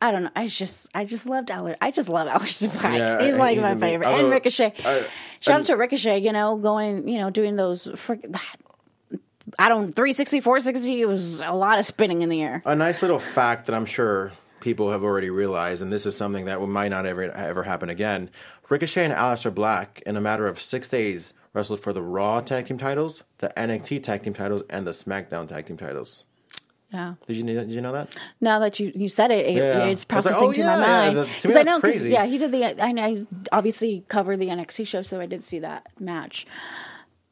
I 0.00 0.12
don't 0.12 0.24
know. 0.24 0.30
I 0.36 0.46
just 0.46 0.88
I 0.94 1.04
just 1.04 1.26
loved 1.26 1.50
Aller. 1.50 1.76
I 1.80 1.90
just 1.90 2.08
love 2.08 2.28
Aleister 2.28 2.70
Black. 2.80 2.94
Yeah, 2.98 3.24
he's 3.24 3.36
like 3.36 3.54
he's 3.54 3.62
my 3.62 3.74
favorite. 3.76 4.06
Although, 4.06 4.24
and 4.24 4.30
Ricochet. 4.32 4.74
I- 4.84 5.06
Shout 5.40 5.60
out 5.60 5.66
to 5.66 5.76
Ricochet. 5.76 6.18
You 6.20 6.32
know, 6.32 6.56
going 6.56 7.08
you 7.08 7.18
know 7.18 7.30
doing 7.30 7.56
those. 7.56 7.88
Frick, 7.96 8.24
I 9.58 9.68
don't 9.68 9.92
360, 9.94 10.40
460. 10.40 11.00
It 11.00 11.06
was 11.06 11.40
a 11.40 11.52
lot 11.52 11.78
of 11.78 11.84
spinning 11.84 12.22
in 12.22 12.28
the 12.28 12.42
air. 12.42 12.62
A 12.64 12.74
nice 12.76 13.02
little 13.02 13.18
fact 13.18 13.66
that 13.66 13.74
I'm 13.74 13.86
sure 13.86 14.32
people 14.60 14.90
have 14.92 15.02
already 15.02 15.30
realized, 15.30 15.80
and 15.82 15.92
this 15.92 16.06
is 16.06 16.16
something 16.16 16.44
that 16.46 16.60
might 16.60 16.88
not 16.88 17.06
ever 17.06 17.24
ever 17.32 17.62
happen 17.62 17.88
again. 17.88 18.30
Ricochet 18.68 19.04
and 19.06 19.14
Aleister 19.14 19.54
Black, 19.54 20.02
in 20.06 20.16
a 20.16 20.20
matter 20.20 20.46
of 20.46 20.60
six 20.60 20.88
days, 20.88 21.32
wrestled 21.54 21.80
for 21.80 21.92
the 21.92 22.02
Raw 22.02 22.40
Tag 22.40 22.66
Team 22.66 22.78
titles, 22.78 23.22
the 23.38 23.52
NXT 23.56 24.02
Tag 24.02 24.22
Team 24.22 24.34
titles, 24.34 24.62
and 24.68 24.86
the 24.86 24.90
SmackDown 24.90 25.48
Tag 25.48 25.66
Team 25.66 25.76
titles. 25.78 26.24
Yeah. 26.92 27.14
Did 27.26 27.36
you 27.36 27.42
did 27.44 27.70
you 27.70 27.80
know 27.80 27.92
that? 27.92 28.16
Now 28.40 28.58
that 28.60 28.80
you 28.80 28.92
you 28.94 29.08
said 29.08 29.30
it, 29.30 29.46
it 29.46 29.56
Yeah. 29.56 29.84
it's 29.84 30.06
was 30.08 30.24
like, 30.24 30.24
processing 30.24 30.48
oh, 30.48 30.52
to 30.52 30.60
yeah, 30.60 30.76
my 30.76 30.86
mind 30.86 31.16
the- 31.16 31.24
to 31.24 31.28
me, 31.28 31.34
because 31.42 31.56
I 31.56 31.62
know 31.62 31.80
because 31.80 32.06
yeah 32.06 32.24
he 32.24 32.38
did 32.38 32.50
the 32.50 32.64
I, 32.64 32.74
I 32.96 33.22
obviously 33.52 34.04
covered 34.08 34.38
the 34.38 34.48
NXT 34.48 34.86
show, 34.86 35.02
so 35.02 35.20
I 35.20 35.26
did 35.26 35.44
see 35.44 35.58
that 35.58 35.86
match. 36.00 36.46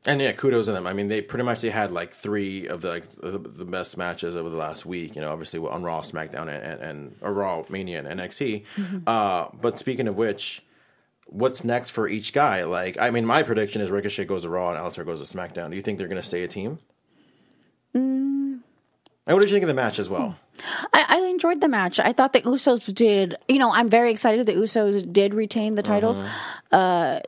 And 0.04 0.20
yeah, 0.20 0.32
kudos 0.32 0.66
to 0.66 0.72
them. 0.72 0.86
I 0.86 0.92
mean, 0.92 1.08
they 1.08 1.20
pretty 1.20 1.44
much 1.44 1.62
they 1.62 1.70
had 1.70 1.90
like 1.90 2.12
three 2.12 2.68
of 2.68 2.80
the 2.80 2.88
like 2.90 3.10
the, 3.20 3.38
best 3.64 3.96
matches 3.96 4.36
over 4.36 4.48
the 4.48 4.56
last 4.56 4.86
week. 4.86 5.16
You 5.16 5.20
know, 5.20 5.32
obviously 5.32 5.58
on 5.58 5.82
Raw, 5.82 6.02
SmackDown, 6.02 6.42
and 6.42 6.62
and, 6.62 6.80
and 6.80 7.16
or 7.22 7.32
Raw, 7.32 7.64
Mania, 7.68 8.04
and 8.04 8.20
NXT. 8.20 8.64
Uh, 9.04 9.48
but 9.60 9.80
speaking 9.80 10.06
of 10.06 10.16
which, 10.16 10.62
what's 11.26 11.64
next 11.64 11.90
for 11.90 12.06
each 12.06 12.32
guy? 12.32 12.62
Like, 12.64 12.98
I 12.98 13.10
mean, 13.10 13.26
my 13.26 13.42
prediction 13.42 13.80
is 13.82 13.90
Ricochet 13.90 14.26
goes 14.26 14.42
to 14.42 14.48
Raw 14.48 14.70
and 14.70 14.78
Aleister 14.78 15.04
goes 15.04 15.28
to 15.28 15.36
SmackDown. 15.36 15.70
Do 15.70 15.76
you 15.76 15.82
think 15.82 15.98
they're 15.98 16.06
going 16.08 16.22
to 16.22 16.26
stay 16.28 16.44
a 16.44 16.48
team? 16.48 16.78
And 19.26 19.34
what 19.34 19.40
did 19.40 19.50
you 19.50 19.54
think 19.54 19.64
of 19.64 19.68
the 19.68 19.74
match 19.74 19.98
as 19.98 20.08
well? 20.08 20.36
I, 20.92 21.04
I 21.08 21.16
enjoyed 21.28 21.60
the 21.60 21.68
match. 21.68 21.98
I 21.98 22.12
thought 22.12 22.32
the 22.32 22.42
Usos 22.42 22.94
did. 22.94 23.34
You 23.48 23.58
know, 23.58 23.72
I'm 23.72 23.88
very 23.88 24.10
excited 24.10 24.46
the 24.46 24.52
Usos 24.54 25.12
did 25.12 25.34
retain 25.34 25.74
the 25.74 25.82
titles 25.82 26.22
Uh-huh. 26.22 26.76
uh, 26.76 27.20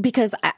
because 0.00 0.34
I. 0.42 0.52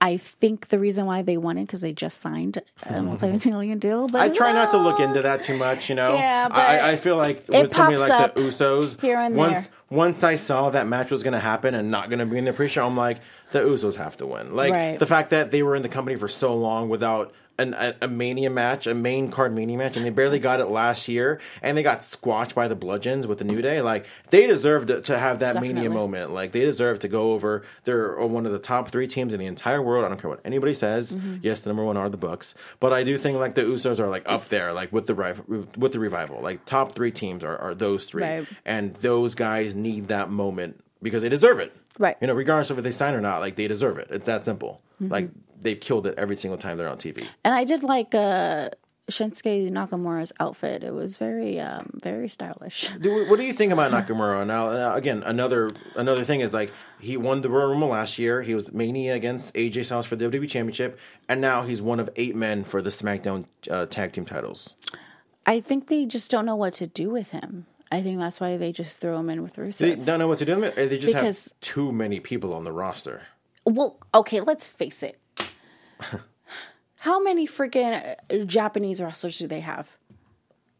I 0.00 0.16
think 0.16 0.70
the 0.70 0.78
reason 0.80 1.06
why 1.06 1.22
they 1.22 1.36
won 1.36 1.56
it 1.56 1.66
because 1.66 1.82
they 1.82 1.92
just 1.92 2.20
signed 2.20 2.60
a 2.82 3.00
multi-million 3.08 3.78
deal. 3.78 4.08
But 4.08 4.22
I 4.22 4.28
try 4.28 4.50
not 4.52 4.72
to 4.72 4.76
look 4.76 4.98
into 4.98 5.22
that 5.22 5.44
too 5.44 5.56
much, 5.56 5.88
you 5.88 5.94
know. 5.94 6.14
Yeah, 6.14 6.48
but 6.48 6.58
I, 6.58 6.92
I 6.92 6.96
feel 6.96 7.16
like 7.16 7.46
with 7.48 7.72
somebody 7.76 7.96
like 7.98 8.34
the 8.34 8.40
Usos, 8.40 9.00
here 9.00 9.18
and 9.18 9.36
once 9.36 9.52
there. 9.68 9.68
once 9.88 10.24
I 10.24 10.34
saw 10.34 10.70
that 10.70 10.88
match 10.88 11.12
was 11.12 11.22
going 11.22 11.34
to 11.34 11.38
happen 11.38 11.76
and 11.76 11.92
not 11.92 12.10
going 12.10 12.18
to 12.18 12.26
be 12.26 12.38
in 12.38 12.44
the 12.44 12.52
pre-show, 12.52 12.84
I'm 12.84 12.96
like, 12.96 13.20
the 13.52 13.60
Usos 13.60 13.94
have 13.94 14.16
to 14.16 14.26
win. 14.26 14.52
Like 14.56 14.72
Right. 14.72 14.98
the 14.98 15.06
fact 15.06 15.30
that 15.30 15.52
they 15.52 15.62
were 15.62 15.76
in 15.76 15.82
the 15.82 15.88
company 15.88 16.16
for 16.16 16.26
so 16.26 16.56
long 16.56 16.88
without 16.88 17.32
an, 17.58 17.74
a, 17.74 17.94
a 18.02 18.08
mania 18.08 18.50
match, 18.50 18.86
a 18.86 18.94
main 18.94 19.30
card 19.30 19.54
mania 19.54 19.76
match, 19.76 19.96
and 19.96 20.06
they 20.06 20.10
barely 20.10 20.38
got 20.38 20.60
it 20.60 20.66
last 20.66 21.08
year, 21.08 21.40
and 21.62 21.76
they 21.76 21.82
got 21.82 22.04
squashed 22.04 22.54
by 22.54 22.68
the 22.68 22.76
Bludgeons 22.76 23.26
with 23.26 23.38
the 23.38 23.44
New 23.44 23.60
Day. 23.60 23.80
Like 23.82 24.06
they 24.30 24.46
deserved 24.46 24.88
to, 24.88 25.00
to 25.02 25.18
have 25.18 25.40
that 25.40 25.60
mania 25.60 25.90
moment. 25.90 26.32
Like 26.32 26.52
they 26.52 26.60
deserve 26.60 27.00
to 27.00 27.08
go 27.08 27.32
over. 27.32 27.64
They're 27.84 28.16
one 28.26 28.46
of 28.46 28.52
the 28.52 28.58
top 28.58 28.90
three 28.90 29.06
teams 29.06 29.32
in 29.32 29.40
the 29.40 29.46
entire 29.46 29.82
world. 29.82 30.04
I 30.04 30.08
don't 30.08 30.20
care 30.20 30.30
what 30.30 30.40
anybody 30.44 30.74
says. 30.74 31.14
Mm-hmm. 31.14 31.36
Yes, 31.42 31.60
the 31.60 31.70
number 31.70 31.84
one 31.84 31.96
are 31.96 32.08
the 32.08 32.16
Bucks, 32.16 32.54
but 32.80 32.92
I 32.92 33.02
do 33.04 33.18
think 33.18 33.38
like 33.38 33.54
the 33.54 33.62
Usos 33.62 33.98
are 33.98 34.08
like 34.08 34.22
up 34.26 34.48
there, 34.48 34.72
like 34.72 34.92
with 34.92 35.06
the 35.06 35.14
with 35.76 35.92
the 35.92 35.98
revival. 36.00 36.40
Like 36.40 36.64
top 36.64 36.92
three 36.92 37.10
teams 37.10 37.42
are, 37.44 37.56
are 37.58 37.74
those 37.74 38.04
three, 38.04 38.22
Right. 38.22 38.48
and 38.64 38.94
those 38.96 39.34
guys 39.34 39.74
need 39.74 40.08
that 40.08 40.30
moment 40.30 40.82
because 41.02 41.22
they 41.22 41.28
deserve 41.28 41.58
it. 41.60 41.74
Right. 41.98 42.16
You 42.20 42.28
know, 42.28 42.34
regardless 42.34 42.70
of 42.70 42.78
if 42.78 42.84
they 42.84 42.92
sign 42.92 43.14
or 43.14 43.20
not, 43.20 43.40
like 43.40 43.56
they 43.56 43.66
deserve 43.66 43.98
it. 43.98 44.08
It's 44.10 44.26
that 44.26 44.44
simple. 44.44 44.80
Mm-hmm. 45.02 45.12
Like 45.12 45.30
they've 45.60 45.78
killed 45.80 46.06
it 46.06 46.14
every 46.16 46.36
single 46.36 46.58
time 46.58 46.76
they're 46.78 46.88
on 46.88 46.98
TV. 46.98 47.26
And 47.44 47.54
I 47.54 47.64
did 47.64 47.82
like 47.82 48.14
uh, 48.14 48.70
Shinsuke 49.10 49.70
Nakamura's 49.70 50.32
outfit. 50.38 50.84
It 50.84 50.92
was 50.92 51.16
very, 51.16 51.58
um, 51.60 51.98
very 52.02 52.28
stylish. 52.28 52.90
Do, 53.00 53.26
what 53.28 53.38
do 53.38 53.44
you 53.44 53.52
think 53.52 53.72
about 53.72 53.90
Nakamura? 53.90 54.46
Now, 54.46 54.70
now, 54.70 54.94
again, 54.94 55.22
another 55.24 55.70
another 55.96 56.24
thing 56.24 56.40
is 56.40 56.52
like 56.52 56.72
he 57.00 57.16
won 57.16 57.40
the 57.40 57.48
Royal 57.50 57.70
Rumble 57.70 57.88
last 57.88 58.18
year. 58.18 58.42
He 58.42 58.54
was 58.54 58.72
Mania 58.72 59.14
against 59.14 59.54
AJ 59.54 59.86
Styles 59.86 60.06
for 60.06 60.16
the 60.16 60.26
WWE 60.26 60.48
Championship, 60.48 60.98
and 61.28 61.40
now 61.40 61.62
he's 61.62 61.80
one 61.80 62.00
of 62.00 62.10
eight 62.16 62.36
men 62.36 62.64
for 62.64 62.82
the 62.82 62.90
SmackDown 62.90 63.46
uh, 63.70 63.86
Tag 63.86 64.12
Team 64.12 64.24
titles. 64.26 64.74
I 65.46 65.60
think 65.60 65.88
they 65.88 66.04
just 66.04 66.30
don't 66.30 66.44
know 66.44 66.56
what 66.56 66.74
to 66.74 66.86
do 66.86 67.08
with 67.08 67.30
him. 67.30 67.64
I 67.90 68.02
think 68.02 68.18
that's 68.18 68.38
why 68.38 68.58
they 68.58 68.70
just 68.70 69.00
throw 69.00 69.18
him 69.18 69.30
in 69.30 69.42
with 69.42 69.56
Rusev. 69.56 69.78
They 69.78 69.94
don't 69.94 70.18
know 70.18 70.28
what 70.28 70.38
to 70.40 70.44
do. 70.44 70.58
with 70.58 70.76
him. 70.76 70.88
They 70.90 70.98
just 70.98 71.06
Because- 71.14 71.44
have 71.46 71.60
too 71.62 71.90
many 71.90 72.20
people 72.20 72.52
on 72.52 72.64
the 72.64 72.72
roster. 72.72 73.22
Well, 73.64 73.98
okay, 74.14 74.40
let's 74.40 74.68
face 74.68 75.02
it. 75.02 75.18
How 76.96 77.20
many 77.22 77.46
freaking 77.46 78.16
uh, 78.30 78.44
Japanese 78.44 79.00
wrestlers 79.00 79.38
do 79.38 79.46
they 79.46 79.60
have? 79.60 79.88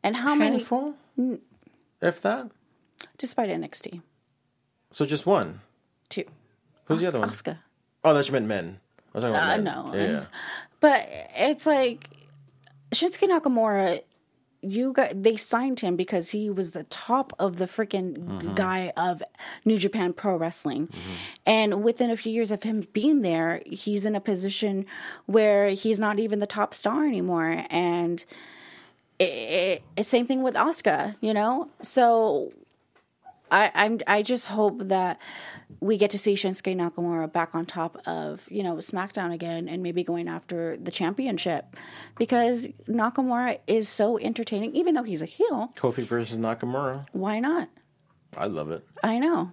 And 0.02 0.16
how 0.16 0.34
many, 0.34 0.56
Handful, 0.58 0.94
if 2.00 2.20
that. 2.22 2.50
despite 3.18 3.50
NXT? 3.50 4.00
So 4.92 5.04
just 5.04 5.26
one. 5.26 5.60
Two. 6.08 6.24
Who's 6.86 7.00
the 7.00 7.08
other 7.08 7.20
one? 7.20 7.30
Asuka. 7.30 7.58
Oh, 8.04 8.14
that 8.14 8.26
you 8.26 8.32
meant 8.32 8.46
men. 8.46 8.80
I 9.14 9.18
was 9.18 9.24
talking 9.24 9.34
about 9.36 9.44
Uh, 9.58 9.62
men. 9.62 9.64
no. 9.64 9.92
Yeah, 9.94 10.10
yeah. 10.10 10.24
But 10.80 11.08
it's 11.36 11.66
like 11.66 12.08
Shinsuke 12.92 13.28
Nakamura. 13.28 14.00
You 14.60 14.92
got 14.92 15.22
they 15.22 15.36
signed 15.36 15.80
him 15.80 15.94
because 15.94 16.30
he 16.30 16.50
was 16.50 16.72
the 16.72 16.82
top 16.84 17.32
of 17.38 17.56
the 17.58 17.66
freaking 17.66 18.16
Mm-hmm. 18.18 18.54
guy 18.54 18.92
of 18.96 19.22
New 19.64 19.78
Japan 19.78 20.12
Pro 20.12 20.36
Wrestling, 20.36 20.88
and 21.46 21.84
within 21.84 22.10
a 22.10 22.16
few 22.16 22.32
years 22.32 22.50
of 22.50 22.64
him 22.64 22.86
being 22.92 23.20
there, 23.20 23.62
he's 23.66 24.04
in 24.04 24.16
a 24.16 24.20
position 24.20 24.84
where 25.26 25.70
he's 25.70 25.98
not 26.00 26.18
even 26.18 26.40
the 26.40 26.46
top 26.46 26.74
star 26.74 27.06
anymore. 27.06 27.64
And 27.70 28.24
it, 29.20 29.82
it, 29.96 30.04
same 30.04 30.26
thing 30.26 30.42
with 30.42 30.54
Asuka, 30.54 31.14
you 31.20 31.32
know. 31.34 31.68
So 31.82 32.52
I, 33.50 33.70
I'm 33.74 34.00
I 34.06 34.22
just 34.22 34.46
hope 34.46 34.88
that 34.88 35.18
we 35.80 35.96
get 35.96 36.10
to 36.12 36.18
see 36.18 36.34
Shinsuke 36.34 36.74
Nakamura 36.76 37.32
back 37.32 37.54
on 37.54 37.66
top 37.66 37.96
of 38.06 38.42
you 38.48 38.62
know 38.62 38.76
SmackDown 38.76 39.32
again 39.32 39.68
and 39.68 39.82
maybe 39.82 40.02
going 40.02 40.28
after 40.28 40.76
the 40.76 40.90
championship 40.90 41.76
because 42.16 42.68
Nakamura 42.88 43.58
is 43.66 43.88
so 43.88 44.18
entertaining. 44.18 44.74
Even 44.74 44.94
though 44.94 45.02
he's 45.02 45.22
a 45.22 45.26
heel, 45.26 45.72
Kofi 45.76 46.04
versus 46.04 46.38
Nakamura. 46.38 47.06
why 47.12 47.40
not? 47.40 47.68
I 48.36 48.46
love 48.46 48.70
it. 48.70 48.86
I 49.02 49.18
know 49.18 49.52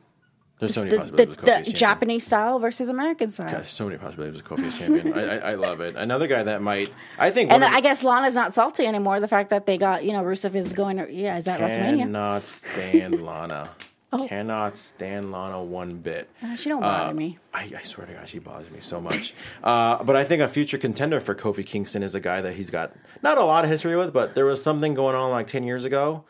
There's 0.60 0.74
so 0.74 0.84
many 0.86 0.92
the, 0.92 0.98
the, 0.98 1.02
possibilities 1.02 1.36
the 1.38 1.46
champion. 1.52 1.76
Japanese 1.76 2.26
style 2.26 2.60
versus 2.60 2.88
American 2.90 3.28
style. 3.28 3.50
There's 3.52 3.68
so 3.68 3.86
many 3.86 3.98
possibilities 3.98 4.42
with 4.42 4.50
Kofi 4.50 4.68
as 4.68 4.78
champion. 4.78 5.14
I, 5.14 5.22
I, 5.24 5.52
I 5.52 5.56
love 5.56 5.82
it. 5.82 5.96
Another 5.98 6.28
guy 6.28 6.44
that 6.44 6.62
might, 6.62 6.94
I 7.20 7.30
think, 7.32 7.52
And 7.52 7.64
of 7.64 7.70
I 7.72 7.82
guess 7.82 8.04
Lana's 8.04 8.36
not 8.36 8.54
salty 8.54 8.86
anymore. 8.86 9.20
The 9.20 9.28
fact 9.28 9.50
that 9.50 9.66
they 9.66 9.78
got 9.78 10.06
you 10.06 10.14
know 10.14 10.24
Rusev 10.24 10.56
is 10.56 10.72
going. 10.72 10.98
Yeah, 11.10 11.38
is 11.38 11.46
that 11.46 11.60
WrestleMania? 11.60 12.00
Cannot 12.04 12.44
stand 12.48 13.22
Lana. 13.22 13.70
Oh. 14.14 14.28
Cannot 14.30 14.78
stand 14.78 15.34
Lana 15.34 15.62
one 15.62 15.96
bit. 15.98 16.30
Uh, 16.42 16.56
She 16.56 16.70
don't 16.70 16.80
bother 16.80 17.10
Uh, 17.10 17.14
me. 17.14 17.38
I, 17.54 17.70
I 17.78 17.82
swear 17.82 18.08
to 18.08 18.14
God, 18.14 18.30
she 18.30 18.40
bothers 18.40 18.72
me 18.72 18.80
so 18.80 19.02
much. 19.02 19.34
uh, 19.64 20.02
but 20.06 20.16
I 20.16 20.24
think 20.24 20.42
a 20.42 20.48
future 20.48 20.78
contender 20.78 21.20
for 21.20 21.36
Kofi 21.36 21.66
Kingston 21.66 22.02
is 22.02 22.16
a 22.16 22.22
guy 22.22 22.40
that 22.40 22.54
he's 22.54 22.70
got 22.70 22.94
not 23.24 23.38
a 23.38 23.44
lot 23.44 23.66
of 23.66 23.70
history 23.70 23.98
with, 23.98 24.14
but 24.14 24.34
there 24.34 24.46
was 24.46 24.64
something 24.64 24.94
going 24.94 25.16
on 25.18 25.32
like 25.32 25.48
10 25.48 25.64
years 25.66 25.84
ago. 25.84 26.24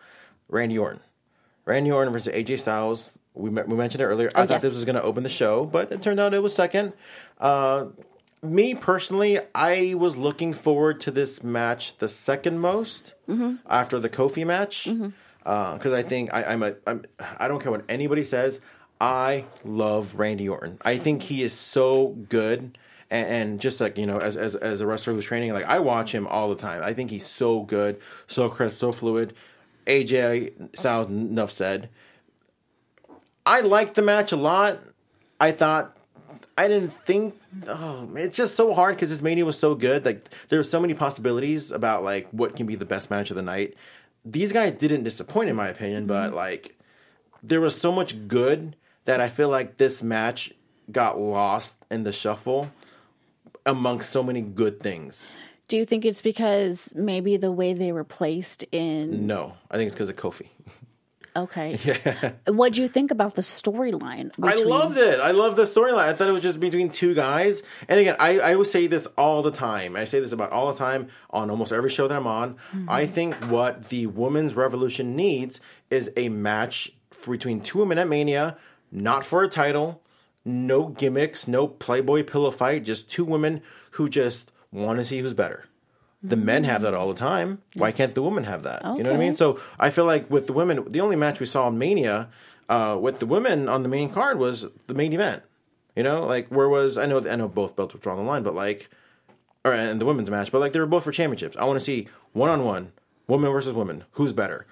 Randy 0.49 0.79
Orton. 0.79 1.01
Randy 1.65 1.91
Orton 1.91 2.11
versus 2.11 2.33
AJ 2.33 2.61
Styles. 2.61 3.15
We, 3.35 3.49
we 3.49 3.75
mentioned 3.75 4.01
it 4.01 4.05
earlier. 4.05 4.29
I 4.35 4.43
Oh, 4.43 4.45
thought 4.45 4.61
this 4.61 4.73
was 4.73 4.85
going 4.85 4.95
to 4.95 5.03
open 5.03 5.23
the 5.23 5.29
show, 5.29 5.65
but 5.65 5.91
it 5.91 6.01
turned 6.01 6.19
out 6.19 6.33
it 6.33 6.41
was 6.41 6.55
second. 6.55 6.93
Uh, 7.39 7.85
me 8.41 8.75
personally, 8.75 9.39
I 9.53 9.93
was 9.97 10.15
looking 10.17 10.53
forward 10.53 11.01
to 11.01 11.11
this 11.11 11.43
match 11.43 11.97
the 11.97 12.07
second 12.07 12.59
most 12.59 13.13
Mm-hmm. 13.29 13.55
after 13.69 13.99
the 13.99 14.09
Kofi 14.09 14.45
match 14.45 14.87
because 15.43 15.93
I 15.93 16.03
think 16.03 16.33
I, 16.33 16.43
I'm 16.43 16.63
a 16.63 16.75
I'm, 16.87 17.03
I 17.39 17.47
don't 17.47 17.59
care 17.61 17.71
what 17.71 17.83
anybody 17.89 18.23
says. 18.23 18.59
I 19.01 19.45
love 19.63 20.15
Randy 20.15 20.47
Orton. 20.47 20.77
I 20.85 20.97
think 20.97 21.23
he 21.23 21.43
is 21.43 21.53
so 21.53 22.09
good. 22.29 22.77
And, 23.11 23.27
and 23.27 23.59
just 23.59 23.81
like 23.81 23.97
you 23.97 24.05
know, 24.07 24.19
as, 24.19 24.37
as 24.37 24.55
as 24.55 24.81
a 24.81 24.87
wrestler 24.87 25.13
who's 25.13 25.25
training, 25.25 25.53
like 25.53 25.65
I 25.65 25.79
watch 25.79 26.11
him 26.11 26.25
all 26.27 26.49
the 26.49 26.55
time. 26.55 26.81
I 26.83 26.93
think 26.93 27.09
he's 27.11 27.25
so 27.25 27.61
good, 27.61 27.99
so 28.27 28.47
crisp, 28.49 28.77
so 28.79 28.91
fluid. 28.91 29.33
AJ 29.85 30.77
Styles, 30.77 31.07
enough 31.07 31.51
said. 31.51 31.89
I 33.45 33.61
liked 33.61 33.95
the 33.95 34.01
match 34.01 34.31
a 34.31 34.35
lot. 34.35 34.79
I 35.39 35.51
thought 35.51 35.95
I 36.57 36.67
didn't 36.67 36.93
think. 37.05 37.39
Oh, 37.67 38.05
man, 38.05 38.23
it's 38.23 38.37
just 38.37 38.55
so 38.55 38.73
hard 38.73 38.95
because 38.95 39.09
this 39.09 39.21
mania 39.21 39.45
was 39.45 39.59
so 39.59 39.75
good. 39.75 40.05
Like 40.05 40.29
there 40.49 40.59
were 40.59 40.63
so 40.63 40.79
many 40.79 40.93
possibilities 40.93 41.71
about 41.71 42.03
like 42.03 42.27
what 42.29 42.55
can 42.55 42.65
be 42.65 42.75
the 42.75 42.85
best 42.85 43.09
match 43.09 43.29
of 43.29 43.35
the 43.35 43.41
night. 43.41 43.75
These 44.23 44.53
guys 44.53 44.73
didn't 44.73 45.03
disappoint 45.03 45.49
in 45.49 45.55
my 45.55 45.67
opinion, 45.67 46.07
but 46.07 46.27
mm-hmm. 46.27 46.35
like 46.35 46.77
there 47.43 47.61
was 47.61 47.79
so 47.79 47.91
much 47.91 48.27
good 48.27 48.75
that 49.03 49.21
I 49.21 49.29
feel 49.29 49.49
like 49.49 49.77
this 49.77 50.01
match 50.01 50.51
got 50.91 51.19
lost 51.19 51.77
in 51.91 52.03
the 52.03 52.11
shuffle 52.11 52.71
amongst 53.65 54.11
so 54.11 54.23
many 54.23 54.41
good 54.41 54.81
things. 54.81 55.35
Do 55.67 55.77
you 55.77 55.85
think 55.85 56.05
it's 56.05 56.21
because 56.21 56.93
maybe 56.95 57.37
the 57.37 57.51
way 57.51 57.73
they 57.73 57.91
were 57.91 58.03
placed 58.03 58.63
in? 58.71 59.25
No, 59.25 59.53
I 59.71 59.77
think 59.77 59.87
it's 59.87 59.95
because 59.95 60.09
of 60.09 60.15
Kofi. 60.15 60.49
Okay. 61.35 61.79
Yeah. 61.85 62.31
What 62.47 62.73
do 62.73 62.81
you 62.81 62.87
think 62.87 63.11
about 63.11 63.35
the 63.35 63.41
storyline? 63.41 64.31
I 64.41 64.55
loved 64.55 64.97
it. 64.97 65.19
I 65.19 65.31
love 65.31 65.55
the 65.55 65.63
storyline. 65.63 66.07
I 66.07 66.13
thought 66.13 66.27
it 66.27 66.31
was 66.31 66.41
just 66.41 66.59
between 66.59 66.89
two 66.89 67.13
guys. 67.13 67.61
And 67.87 67.99
again, 67.99 68.15
I, 68.19 68.39
I 68.39 68.53
always 68.53 68.71
say 68.71 68.87
this 68.87 69.05
all 69.17 69.41
the 69.43 69.51
time. 69.51 69.95
I 69.95 70.05
say 70.05 70.19
this 70.19 70.31
about 70.31 70.51
all 70.51 70.71
the 70.71 70.77
time 70.77 71.09
on 71.29 71.49
almost 71.49 71.71
every 71.71 71.89
show 71.89 72.07
that 72.07 72.15
I'm 72.15 72.27
on. 72.27 72.53
Mm-hmm. 72.53 72.89
I 72.89 73.05
think 73.05 73.35
what 73.49 73.89
the 73.89 74.07
women's 74.07 74.55
revolution 74.55 75.15
needs 75.15 75.61
is 75.89 76.09
a 76.17 76.29
match 76.29 76.91
between 77.25 77.61
two 77.61 77.79
women 77.79 77.97
at 77.97 78.07
Mania, 78.07 78.57
not 78.91 79.23
for 79.23 79.43
a 79.43 79.47
title, 79.47 80.01
no 80.43 80.87
gimmicks, 80.87 81.47
no 81.47 81.67
Playboy 81.67 82.23
pillow 82.23 82.51
fight, 82.51 82.83
just 82.83 83.09
two 83.09 83.25
women 83.25 83.61
who 83.91 84.09
just 84.09 84.51
want 84.71 84.99
to 84.99 85.05
see 85.05 85.19
who's 85.19 85.33
better. 85.33 85.65
The 86.23 86.35
men 86.35 86.63
have 86.63 86.81
that 86.81 86.93
all 86.93 87.07
the 87.07 87.19
time. 87.19 87.61
Why 87.75 87.91
can't 87.91 88.15
the 88.15 88.21
women 88.23 88.45
have 88.45 88.63
that? 88.63 88.81
You 88.83 89.03
know 89.03 89.11
what 89.11 89.17
I 89.17 89.19
mean? 89.19 89.37
So 89.37 89.59
I 89.79 89.89
feel 89.91 90.05
like 90.05 90.29
with 90.29 90.47
the 90.47 90.53
women, 90.53 90.83
the 90.91 91.01
only 91.01 91.15
match 91.15 91.39
we 91.39 91.45
saw 91.45 91.67
in 91.67 91.77
Mania 91.77 92.29
uh, 92.69 92.97
with 92.99 93.19
the 93.19 93.25
women 93.25 93.69
on 93.69 93.83
the 93.83 93.89
main 93.89 94.09
card 94.09 94.39
was 94.39 94.65
the 94.87 94.93
main 94.93 95.13
event. 95.13 95.43
You 95.95 96.03
know, 96.03 96.25
like 96.25 96.47
where 96.49 96.67
was 96.67 96.97
I 96.97 97.05
know 97.05 97.19
I 97.29 97.35
know 97.35 97.47
both 97.47 97.75
belts 97.75 97.93
were 97.93 98.11
on 98.11 98.17
the 98.17 98.23
line, 98.23 98.43
but 98.43 98.53
like, 98.53 98.89
or 99.63 99.71
and 99.71 100.01
the 100.01 100.05
women's 100.05 100.29
match, 100.29 100.51
but 100.51 100.59
like 100.59 100.73
they 100.73 100.79
were 100.79 100.85
both 100.85 101.03
for 101.03 101.11
championships. 101.11 101.55
I 101.57 101.65
want 101.65 101.79
to 101.79 101.85
see 101.85 102.07
one 102.33 102.49
on 102.49 102.65
one, 102.65 102.91
woman 103.27 103.51
versus 103.51 103.73
woman, 103.73 104.03
who's 104.11 104.33
better. 104.33 104.65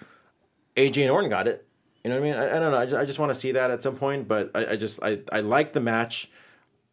AJ 0.76 1.04
and 1.04 1.12
Orton 1.12 1.30
got 1.30 1.48
it. 1.48 1.66
You 2.04 2.10
know 2.10 2.20
what 2.20 2.28
I 2.28 2.32
mean? 2.32 2.40
I, 2.40 2.58
I 2.58 2.60
don't 2.60 2.72
know. 2.72 2.78
I 2.78 2.86
just, 2.86 2.96
I 2.98 3.06
just 3.06 3.20
want 3.20 3.34
to 3.34 3.40
see 3.40 3.54
that 3.54 3.72
at 3.72 3.82
some 3.82 3.96
point, 3.96 4.28
but 4.28 4.52
I, 4.54 4.72
I 4.72 4.76
just 4.76 5.02
I 5.02 5.20
I 5.32 5.40
liked 5.40 5.74
the 5.74 5.80
match. 5.80 6.30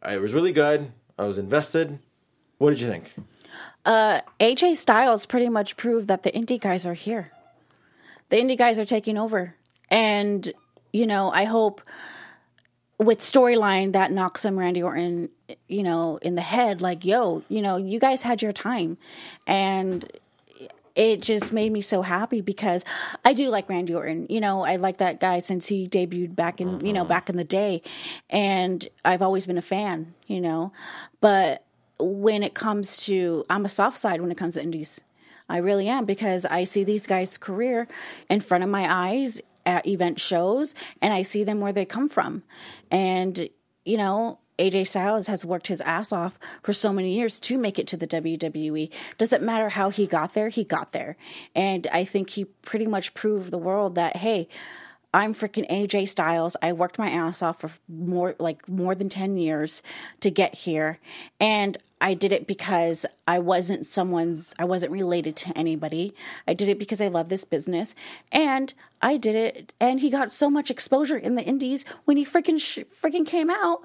I, 0.03 0.15
it 0.15 0.21
was 0.21 0.33
really 0.33 0.53
good. 0.53 0.93
I 1.19 1.25
was 1.25 1.37
invested. 1.37 1.99
What 2.59 2.71
did 2.71 2.81
you 2.81 2.89
think? 2.89 3.13
Uh, 3.85 4.21
AJ 4.39 4.77
Styles 4.77 5.27
pretty 5.27 5.49
much 5.49 5.77
proved 5.77 6.09
that 6.09 6.23
the 6.23 6.33
indie 6.33 6.61
guys 6.61 6.87
are 6.87 6.95
here. 6.95 7.33
The 8.29 8.37
indie 8.37 8.59
guys 8.59 8.79
are 8.79 8.85
taking 8.85 9.19
over. 9.19 9.55
And, 9.89 10.53
you 10.93 11.07
know, 11.07 11.33
I 11.33 11.45
hope 11.45 11.81
with 12.99 13.21
storyline 13.21 13.93
that 13.93 14.13
knocks 14.13 14.45
him 14.45 14.59
Randy 14.59 14.83
Orton, 14.83 15.31
you 15.69 15.83
know, 15.83 16.19
in 16.19 16.35
the 16.35 16.43
head, 16.43 16.83
like, 16.83 17.05
yo, 17.05 17.43
you 17.49 17.63
know, 17.63 17.77
you 17.77 17.99
guys 17.99 18.23
had 18.23 18.43
your 18.43 18.53
time. 18.53 18.99
And 19.47 20.07
it 20.95 21.23
just 21.23 21.53
made 21.53 21.73
me 21.73 21.81
so 21.81 22.03
happy 22.03 22.43
because 22.43 22.85
I 23.25 23.33
do 23.33 23.49
like 23.49 23.69
Randy 23.69 23.95
Orton. 23.95 24.27
You 24.29 24.41
know, 24.41 24.65
I 24.65 24.77
like 24.77 24.99
that 24.99 25.19
guy 25.19 25.39
since 25.39 25.69
he 25.69 25.89
debuted 25.89 26.35
back 26.35 26.61
in, 26.61 26.85
you 26.85 26.93
know, 26.93 27.03
mm-hmm. 27.03 27.09
back 27.09 27.31
in 27.31 27.37
the 27.37 27.45
day. 27.45 27.83
And 28.29 28.87
I've 29.05 29.23
always 29.23 29.47
been 29.47 29.59
a 29.59 29.63
fan, 29.63 30.15
you 30.27 30.41
know. 30.41 30.73
But 31.21 31.65
when 32.01 32.43
it 32.43 32.55
comes 32.55 33.05
to 33.05 33.45
I'm 33.51 33.65
a 33.65 33.69
soft 33.69 33.97
side 33.97 34.21
when 34.21 34.31
it 34.31 34.37
comes 34.37 34.55
to 34.55 34.63
indies. 34.63 35.01
I 35.49 35.57
really 35.59 35.89
am 35.89 36.05
because 36.05 36.47
I 36.47 36.65
see 36.65 36.85
these 36.85 37.07
guys' 37.07 37.37
career 37.37 37.89
in 38.29 38.41
front 38.41 38.63
of 38.63 38.71
my 38.71 38.93
eyes 38.93 39.41
at 39.67 39.87
event 39.87 40.21
shows 40.21 40.75
and 41.03 41.13
I 41.13 41.23
see 41.23 41.45
them 41.45 41.61
where 41.61 41.73
they 41.73 41.85
come 41.85 42.09
from. 42.09 42.43
And 42.91 43.49
you 43.85 43.97
know, 43.97 44.39
AJ 44.59 44.89
Styles 44.89 45.27
has 45.27 45.45
worked 45.45 45.69
his 45.69 45.81
ass 45.81 46.13
off 46.13 46.39
for 46.63 46.75
so 46.75 46.93
many 46.93 47.15
years 47.15 47.41
to 47.41 47.57
make 47.57 47.79
it 47.79 47.87
to 47.89 47.97
the 47.97 48.07
WWE. 48.07 48.91
Doesn't 49.17 49.43
matter 49.43 49.71
how 49.71 49.89
he 49.89 50.07
got 50.07 50.35
there, 50.35 50.51
he 50.51 50.65
got 50.65 50.93
there. 50.93 51.17
And 51.55 51.87
I 51.93 52.05
think 52.05 52.31
he 52.31 52.45
pretty 52.45 52.87
much 52.87 53.15
proved 53.15 53.51
the 53.51 53.59
world 53.59 53.95
that 53.95 54.17
hey, 54.17 54.49
I'm 55.13 55.35
freaking 55.35 55.69
AJ 55.69 56.09
Styles. 56.09 56.57
I 56.63 56.73
worked 56.73 56.99
my 56.99 57.11
ass 57.11 57.43
off 57.43 57.61
for 57.61 57.71
more 57.89 58.37
like 58.39 58.69
more 58.69 58.95
than 58.95 59.09
10 59.09 59.37
years 59.39 59.83
to 60.21 60.31
get 60.31 60.55
here. 60.55 60.99
And 61.41 61.79
I 62.01 62.15
did 62.15 62.33
it 62.33 62.47
because 62.47 63.05
I 63.29 63.39
wasn't 63.39 63.87
someone's 63.87 64.55
I 64.59 64.65
wasn't 64.65 64.93
related 64.93 65.37
to 65.37 65.57
anybody. 65.57 66.15
I 66.49 66.55
did 66.55 66.69
it 66.69 66.79
because 66.79 67.01
I 67.01 67.09
love 67.09 67.29
this 67.29 67.45
business 67.45 67.95
and 68.33 68.73
I 69.03 69.17
did 69.17 69.35
it 69.35 69.75
and 69.81 70.01
he 70.01 70.11
got 70.11 70.33
so 70.33 70.49
much 70.49 70.71
exposure 70.71 71.19
in 71.19 71.35
the 71.35 71.43
indies 71.43 71.85
when 72.05 72.17
he 72.17 72.25
freaking 72.25 72.61
sh- 72.61 72.81
freaking 73.03 73.27
came 73.27 73.51
out. 73.51 73.83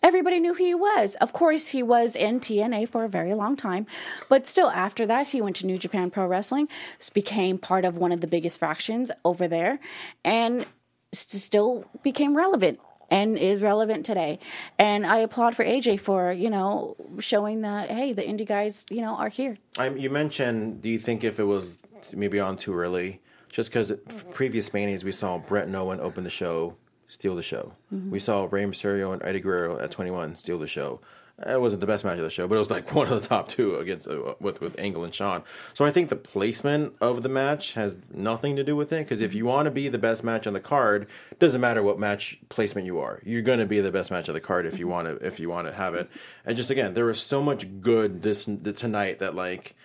Everybody 0.00 0.38
knew 0.38 0.54
who 0.54 0.64
he 0.64 0.74
was. 0.74 1.16
Of 1.16 1.32
course, 1.32 1.68
he 1.68 1.82
was 1.82 2.14
in 2.14 2.38
TNA 2.38 2.88
for 2.88 3.04
a 3.04 3.08
very 3.08 3.34
long 3.34 3.56
time, 3.56 3.84
but 4.28 4.46
still, 4.46 4.70
after 4.70 5.04
that, 5.06 5.28
he 5.28 5.40
went 5.40 5.56
to 5.56 5.66
New 5.66 5.76
Japan 5.76 6.08
Pro 6.08 6.24
Wrestling, 6.24 6.68
became 7.12 7.58
part 7.58 7.84
of 7.84 7.98
one 7.98 8.12
of 8.12 8.20
the 8.20 8.28
biggest 8.28 8.60
factions 8.60 9.10
over 9.24 9.48
there, 9.48 9.80
and 10.24 10.66
st- 11.12 11.42
still 11.42 11.84
became 12.04 12.36
relevant 12.36 12.78
and 13.10 13.36
is 13.36 13.60
relevant 13.60 14.04
today. 14.04 14.38
And 14.78 15.06
I 15.06 15.18
applaud 15.18 15.56
for 15.56 15.64
AJ 15.64 16.00
for 16.00 16.32
you 16.32 16.50
know 16.50 16.96
showing 17.18 17.62
that 17.62 17.90
hey, 17.90 18.12
the 18.12 18.22
indie 18.22 18.46
guys 18.46 18.86
you 18.90 19.00
know 19.00 19.14
are 19.14 19.28
here. 19.28 19.58
I, 19.78 19.90
you 19.90 20.10
mentioned, 20.10 20.82
do 20.82 20.88
you 20.88 20.98
think 20.98 21.24
if 21.24 21.38
it 21.38 21.44
was 21.44 21.78
maybe 22.12 22.40
on 22.40 22.56
too 22.56 22.74
early? 22.74 23.20
Just 23.50 23.70
because 23.70 23.92
previous 24.32 24.72
manias 24.72 25.04
we 25.04 25.12
saw 25.12 25.38
Bret 25.38 25.74
Owen 25.74 26.00
open 26.00 26.24
the 26.24 26.30
show, 26.30 26.76
steal 27.08 27.34
the 27.34 27.42
show. 27.42 27.72
Mm-hmm. 27.92 28.10
We 28.10 28.18
saw 28.18 28.46
Rey 28.50 28.64
Mysterio 28.64 29.12
and 29.12 29.22
Eddie 29.22 29.40
Guerrero 29.40 29.78
at 29.78 29.90
21 29.90 30.36
steal 30.36 30.58
the 30.58 30.66
show. 30.66 31.00
It 31.46 31.60
wasn't 31.60 31.80
the 31.80 31.86
best 31.86 32.04
match 32.04 32.18
of 32.18 32.24
the 32.24 32.30
show, 32.30 32.48
but 32.48 32.56
it 32.56 32.58
was 32.58 32.70
like 32.70 32.94
one 32.94 33.08
of 33.12 33.22
the 33.22 33.28
top 33.28 33.48
two 33.48 33.76
against 33.76 34.08
uh, 34.08 34.34
with 34.40 34.60
with 34.60 34.78
Angle 34.78 35.04
and 35.04 35.14
Shawn. 35.14 35.44
So 35.74 35.84
I 35.84 35.92
think 35.92 36.08
the 36.08 36.16
placement 36.16 36.94
of 37.00 37.22
the 37.22 37.28
match 37.28 37.74
has 37.74 37.96
nothing 38.12 38.56
to 38.56 38.64
do 38.64 38.74
with 38.74 38.92
it. 38.92 39.04
Because 39.04 39.20
if 39.20 39.34
you 39.34 39.46
want 39.46 39.66
to 39.66 39.70
be 39.70 39.88
the 39.88 39.98
best 39.98 40.24
match 40.24 40.46
on 40.46 40.52
the 40.52 40.60
card, 40.60 41.06
doesn't 41.38 41.60
matter 41.60 41.82
what 41.82 41.98
match 41.98 42.38
placement 42.48 42.86
you 42.86 42.98
are. 42.98 43.20
You're 43.24 43.42
going 43.42 43.60
to 43.60 43.66
be 43.66 43.80
the 43.80 43.92
best 43.92 44.10
match 44.10 44.28
of 44.28 44.34
the 44.34 44.40
card 44.40 44.66
if 44.66 44.78
you 44.78 44.88
want 44.88 45.06
to 45.06 45.26
if 45.26 45.38
you 45.38 45.48
want 45.48 45.68
to 45.68 45.72
have 45.72 45.94
it. 45.94 46.10
And 46.44 46.56
just 46.56 46.70
again, 46.70 46.94
there 46.94 47.04
was 47.04 47.20
so 47.20 47.42
much 47.42 47.66
good 47.80 48.22
this 48.22 48.44
tonight 48.44 49.20
that 49.20 49.34
like 49.34 49.76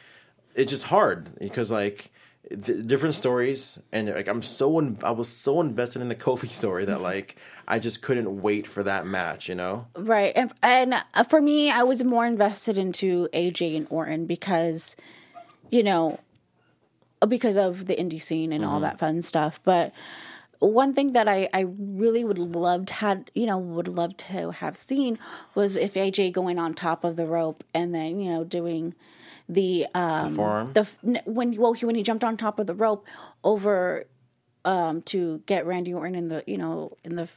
it's 0.55 0.71
just 0.71 0.83
hard 0.83 1.37
because 1.39 1.69
like 1.69 2.11
different 2.59 3.15
stories 3.15 3.79
and 3.91 4.09
like 4.09 4.27
I'm 4.27 4.43
so 4.43 4.77
in, 4.79 4.97
I 5.03 5.11
was 5.11 5.29
so 5.29 5.61
invested 5.61 6.01
in 6.01 6.09
the 6.09 6.15
Kofi 6.27 6.47
story 6.47 6.85
that 6.85 7.01
like 7.01 7.37
I 7.67 7.79
just 7.79 8.01
couldn't 8.01 8.41
wait 8.41 8.67
for 8.67 8.83
that 8.83 9.05
match, 9.05 9.47
you 9.47 9.55
know. 9.55 9.87
Right. 9.95 10.33
And, 10.35 10.53
and 10.61 10.95
uh, 11.13 11.23
for 11.23 11.41
me, 11.41 11.71
I 11.71 11.83
was 11.83 12.03
more 12.03 12.25
invested 12.25 12.77
into 12.77 13.29
AJ 13.33 13.77
and 13.77 13.87
Orton 13.89 14.25
because, 14.25 14.95
you 15.69 15.83
know, 15.83 16.19
because 17.27 17.57
of 17.57 17.85
the 17.85 17.95
indie 17.95 18.21
scene 18.21 18.51
and 18.51 18.65
all 18.65 18.81
that 18.81 18.99
fun 18.99 19.21
stuff. 19.21 19.61
But 19.63 19.93
one 20.59 20.93
thing 20.93 21.13
that 21.13 21.27
I, 21.27 21.49
I 21.53 21.65
really 21.77 22.23
would 22.23 22.37
loved 22.37 22.89
had 22.89 23.29
you 23.33 23.45
know 23.45 23.57
would 23.57 23.87
love 23.87 24.15
to 24.17 24.51
have 24.51 24.77
seen 24.77 25.19
was 25.55 25.75
if 25.75 25.95
AJ 25.95 26.31
going 26.31 26.57
on 26.57 26.73
top 26.73 27.03
of 27.03 27.15
the 27.15 27.25
rope 27.25 27.63
and 27.73 27.93
then 27.93 28.19
you 28.19 28.31
know 28.31 28.43
doing 28.43 28.95
the 29.53 29.87
um 29.93 30.35
forearm? 30.35 30.73
the 30.73 30.87
when 31.25 31.55
well 31.57 31.73
he, 31.73 31.85
when 31.85 31.95
he 31.95 32.03
jumped 32.03 32.23
on 32.23 32.37
top 32.37 32.59
of 32.59 32.67
the 32.67 32.75
rope 32.75 33.05
over 33.43 34.05
um 34.65 35.01
to 35.03 35.41
get 35.45 35.65
Randy 35.65 35.93
Orton 35.93 36.15
in 36.15 36.27
the 36.27 36.43
you 36.47 36.57
know 36.57 36.97
in 37.03 37.15
the 37.15 37.27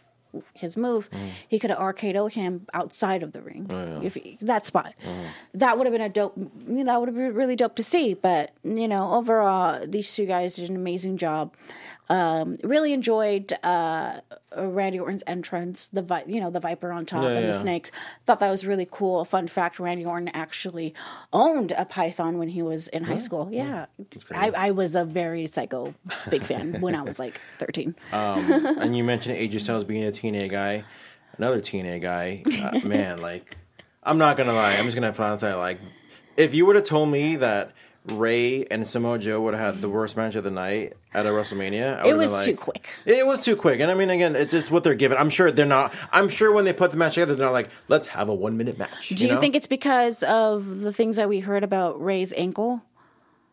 his 0.53 0.77
move, 0.77 1.09
he 1.49 1.59
could 1.59 1.71
have 1.71 1.79
RKO'd 1.79 2.35
him 2.35 2.67
outside 2.75 3.23
of 3.23 3.33
the 3.33 3.41
ring. 3.41 3.67
If 4.05 4.15
he, 4.15 4.37
that 4.43 4.67
spot, 4.67 4.93
that 5.55 5.79
would 5.79 5.87
have 5.87 5.93
been 5.95 6.03
a 6.03 6.11
dope. 6.11 6.35
You 6.37 6.85
know, 6.85 6.93
that 6.93 7.01
would 7.01 7.09
have 7.09 7.17
been 7.17 7.33
really 7.33 7.57
dope 7.57 7.75
to 7.77 7.83
see. 7.83 8.13
But 8.13 8.53
you 8.63 8.87
know, 8.87 9.15
overall, 9.15 9.83
these 9.87 10.15
two 10.15 10.27
guys 10.27 10.57
did 10.57 10.69
an 10.69 10.77
amazing 10.77 11.17
job. 11.17 11.55
Um, 12.09 12.57
really 12.63 12.93
enjoyed 12.93 13.53
uh, 13.65 14.21
Randy 14.57 15.01
Orton's 15.01 15.25
entrance. 15.27 15.89
The 15.93 16.03
vi- 16.03 16.25
you 16.27 16.41
know 16.41 16.51
the 16.51 16.61
Viper 16.61 16.93
on 16.93 17.05
top 17.05 17.25
Yeah, 17.25 17.31
and 17.31 17.49
the 17.49 17.53
snakes. 17.53 17.91
Thought 18.27 18.41
that 18.41 18.51
was 18.51 18.65
really 18.65 18.87
cool. 18.91 19.25
Fun 19.25 19.49
fact: 19.49 19.81
Randy 19.81 20.05
Orton 20.05 20.29
actually 20.29 20.95
owned 21.33 21.73
a 21.73 21.85
python 21.85 22.39
when 22.39 22.49
he 22.49 22.63
was 22.63 22.87
in 22.89 23.05
high 23.05 23.17
school. 23.17 23.49
Yeah, 23.51 23.87
I, 24.31 24.51
I 24.51 24.71
was 24.71 24.95
a 24.95 25.05
very 25.05 25.47
psycho 25.47 25.95
big 26.31 26.45
fan 26.45 26.81
when 26.81 26.95
I 26.95 27.03
was 27.03 27.19
like 27.19 27.41
thirteen. 27.59 27.97
and 28.13 28.97
you 28.97 29.03
mentioned 29.03 29.37
AJ 29.37 29.61
Styles 29.63 29.85
being 29.85 30.05
a 30.05 30.13
TNA 30.13 30.51
guy, 30.51 30.85
another 31.39 31.61
TNA 31.61 32.01
guy. 32.03 32.45
Uh, 32.63 32.87
man, 32.87 33.19
like 33.19 33.57
I'm 34.03 34.19
not 34.19 34.37
gonna 34.37 34.53
lie, 34.55 34.75
I'm 34.75 34.85
just 34.85 34.95
gonna 34.95 35.13
flat 35.13 35.33
out 35.33 35.41
say 35.41 35.53
like, 35.55 35.81
if 36.37 36.55
you 36.55 36.67
would 36.67 36.77
have 36.77 36.85
told 36.85 37.11
me 37.11 37.37
that 37.37 37.73
Rey 38.13 38.65
and 38.71 38.87
Samoa 38.87 39.19
Joe 39.19 39.41
would 39.43 39.55
have 39.55 39.75
had 39.75 39.83
the 39.83 39.89
worst 39.89 40.17
match 40.17 40.35
of 40.37 40.45
the 40.45 40.51
night 40.51 40.95
at 41.13 41.27
a 41.27 41.31
WrestleMania, 41.31 42.01
I 42.03 42.09
It 42.09 42.17
was 42.17 42.31
like, 42.33 42.45
too 42.45 42.57
quick. 42.57 42.89
It 43.05 43.27
was 43.27 43.41
too 43.41 43.57
quick, 43.57 43.81
and 43.81 43.91
I 43.91 43.95
mean, 43.95 44.11
again, 44.11 44.37
it's 44.37 44.51
just 44.53 44.71
what 44.71 44.85
they're 44.85 44.95
given. 44.95 45.19
I'm 45.19 45.31
sure 45.31 45.51
they're 45.51 45.67
not. 45.67 45.93
I'm 46.13 46.29
sure 46.29 46.53
when 46.53 46.65
they 46.65 46.73
put 46.73 46.91
the 46.93 46.97
match 46.97 47.15
together, 47.15 47.35
they're 47.35 47.47
not 47.47 47.53
like, 47.53 47.69
let's 47.89 48.07
have 48.09 48.29
a 48.29 48.35
one 48.35 48.57
minute 48.57 48.79
match. 48.79 49.09
Do 49.11 49.27
you, 49.27 49.35
know? 49.35 49.41
think 49.41 49.55
it's 49.57 49.67
because 49.67 50.23
of 50.23 50.81
the 50.81 50.93
things 50.93 51.17
that 51.17 51.29
we 51.29 51.41
heard 51.41 51.65
about 51.65 52.01
Rey's 52.03 52.33
ankle? 52.35 52.83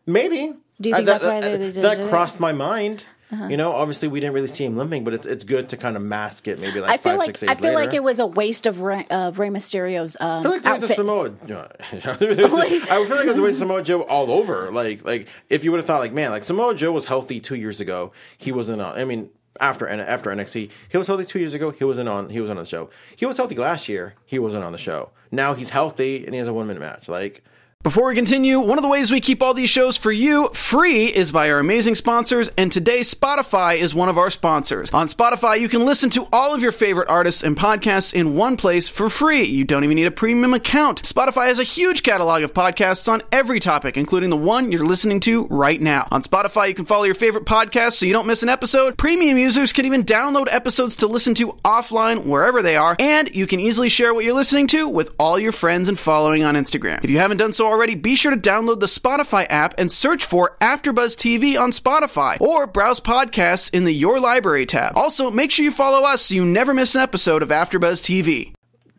Maybe. 0.06 0.52
Do 0.80 0.88
you 0.88 0.94
Uh, 0.94 0.98
think 0.98 1.06
that, 1.06 1.12
that's 1.20 1.24
why 1.24 1.40
they- 1.40 1.50
that- 1.52 1.58
they 1.58 1.70
did 1.72 1.82
that 1.82 1.92
it? 1.94 2.00
Uh-huh. 2.02 2.08
crossed 2.10 2.38
my 2.40 2.52
mind? 2.52 3.04
You 3.50 3.56
know, 3.56 3.72
obviously 3.72 4.08
we 4.08 4.20
didn't 4.20 4.34
really 4.34 4.48
see 4.48 4.64
him 4.64 4.76
limping, 4.76 5.04
but 5.04 5.14
it's 5.14 5.26
it's 5.26 5.44
good 5.44 5.68
to 5.70 5.76
kind 5.76 5.96
of 5.96 6.02
mask 6.02 6.48
it. 6.48 6.60
Maybe 6.60 6.80
like 6.80 6.90
I 6.90 6.96
feel 6.96 7.12
five, 7.12 7.18
like 7.18 7.26
six 7.26 7.40
days 7.40 7.50
I 7.50 7.54
feel 7.54 7.74
later. 7.74 7.78
like 7.78 7.94
it 7.94 8.02
was 8.02 8.18
a 8.18 8.26
waste 8.26 8.66
of 8.66 8.80
Rey, 8.80 9.06
of 9.10 9.38
Rey 9.38 9.50
Mysterio's 9.50 10.16
um, 10.20 10.40
I 10.40 10.42
feel 10.42 10.50
like 10.50 10.62
there's 10.62 10.80
a 10.80 10.84
outfit. 10.84 10.96
Samoa. 10.96 11.32
I 11.92 13.04
feel 13.04 13.16
like 13.16 13.26
it 13.26 13.28
was 13.28 13.38
a 13.38 13.42
waste 13.42 13.56
of 13.56 13.60
Samoa 13.60 13.82
Joe 13.82 14.02
all 14.02 14.30
over. 14.30 14.70
Like, 14.70 15.04
like 15.04 15.28
if 15.48 15.64
you 15.64 15.70
would 15.70 15.78
have 15.78 15.86
thought, 15.86 16.00
like, 16.00 16.12
man, 16.12 16.30
like 16.30 16.44
Samoa 16.44 16.74
Joe 16.74 16.92
was 16.92 17.04
healthy 17.06 17.40
two 17.40 17.56
years 17.56 17.80
ago. 17.80 18.12
He 18.38 18.52
wasn't 18.52 18.80
on. 18.80 18.98
I 18.98 19.04
mean, 19.04 19.30
after 19.60 19.88
after 19.88 20.30
NXT, 20.30 20.70
he 20.88 20.98
was 20.98 21.06
healthy 21.06 21.24
two 21.24 21.38
years 21.38 21.54
ago. 21.54 21.70
He 21.70 21.84
wasn't 21.84 22.08
on. 22.08 22.30
He 22.30 22.40
was 22.40 22.50
on 22.50 22.56
the 22.56 22.64
show. 22.64 22.90
He 23.16 23.26
was 23.26 23.36
healthy 23.36 23.54
last 23.54 23.88
year. 23.88 24.14
He 24.24 24.38
wasn't 24.38 24.64
on 24.64 24.72
the 24.72 24.78
show. 24.78 25.10
Now 25.30 25.54
he's 25.54 25.70
healthy 25.70 26.24
and 26.24 26.34
he 26.34 26.38
has 26.38 26.48
a 26.48 26.52
one 26.52 26.66
minute 26.66 26.80
match. 26.80 27.08
Like, 27.08 27.42
Before 27.84 28.06
we 28.06 28.14
continue, 28.14 28.60
one 28.60 28.78
of 28.78 28.82
the 28.82 28.88
ways 28.88 29.12
we 29.12 29.20
keep 29.20 29.42
all 29.42 29.52
these 29.52 29.68
shows 29.68 29.98
for 29.98 30.10
you 30.10 30.48
free 30.54 31.04
is 31.04 31.30
by 31.30 31.50
our 31.50 31.58
amazing 31.58 31.96
sponsors, 31.96 32.48
and 32.56 32.72
today 32.72 33.00
Spotify 33.00 33.76
is 33.76 33.94
one 33.94 34.08
of 34.08 34.16
our 34.16 34.30
sponsors. 34.30 34.90
On 34.92 35.06
Spotify, 35.06 35.60
you 35.60 35.68
can 35.68 35.84
listen 35.84 36.08
to 36.08 36.26
all 36.32 36.54
of 36.54 36.62
your 36.62 36.72
favorite 36.72 37.10
artists 37.10 37.42
and 37.42 37.54
podcasts 37.54 38.14
in 38.14 38.36
one 38.36 38.56
place 38.56 38.88
for 38.88 39.10
free. 39.10 39.42
You 39.42 39.64
don't 39.64 39.84
even 39.84 39.96
need 39.96 40.06
a 40.06 40.10
premium 40.10 40.54
account. 40.54 41.02
Spotify 41.02 41.48
has 41.48 41.58
a 41.58 41.62
huge 41.62 42.02
catalog 42.02 42.42
of 42.42 42.54
podcasts 42.54 43.06
on 43.06 43.20
every 43.30 43.60
topic, 43.60 43.98
including 43.98 44.30
the 44.30 44.36
one 44.38 44.72
you're 44.72 44.86
listening 44.86 45.20
to 45.20 45.46
right 45.48 45.78
now. 45.78 46.08
On 46.10 46.22
Spotify, 46.22 46.68
you 46.68 46.74
can 46.74 46.86
follow 46.86 47.04
your 47.04 47.14
favorite 47.14 47.44
podcasts 47.44 47.96
so 47.96 48.06
you 48.06 48.14
don't 48.14 48.26
miss 48.26 48.42
an 48.42 48.48
episode. 48.48 48.96
Premium 48.96 49.36
users 49.36 49.74
can 49.74 49.84
even 49.84 50.04
download 50.04 50.46
episodes 50.50 50.96
to 50.96 51.06
listen 51.06 51.34
to 51.34 51.52
offline 51.66 52.24
wherever 52.24 52.62
they 52.62 52.76
are, 52.76 52.96
and 52.98 53.28
you 53.34 53.46
can 53.46 53.60
easily 53.60 53.90
share 53.90 54.14
what 54.14 54.24
you're 54.24 54.32
listening 54.32 54.68
to 54.68 54.88
with 54.88 55.10
all 55.18 55.38
your 55.38 55.52
friends 55.52 55.90
and 55.90 55.98
following 55.98 56.44
on 56.44 56.54
Instagram. 56.54 57.04
If 57.04 57.10
you 57.10 57.18
haven't 57.18 57.36
done 57.36 57.52
so 57.52 57.73
be 57.94 58.16
sure 58.16 58.30
to 58.34 58.36
download 58.36 58.80
the 58.80 58.86
Spotify 58.86 59.46
app 59.48 59.74
and 59.78 59.90
search 59.90 60.24
for 60.24 60.56
AfterBuzz 60.60 61.16
TV 61.16 61.60
on 61.60 61.70
Spotify 61.70 62.40
or 62.40 62.66
browse 62.66 63.00
podcasts 63.00 63.72
in 63.74 63.84
the 63.84 63.92
Your 63.92 64.20
Library 64.20 64.66
tab. 64.66 64.96
Also, 64.96 65.30
make 65.30 65.50
sure 65.50 65.64
you 65.64 65.72
follow 65.72 66.06
us 66.06 66.22
so 66.22 66.34
you 66.34 66.44
never 66.44 66.72
miss 66.72 66.94
an 66.94 67.02
episode 67.02 67.42
of 67.42 67.48
AfterBuzz 67.50 68.02
TV. 68.02 68.54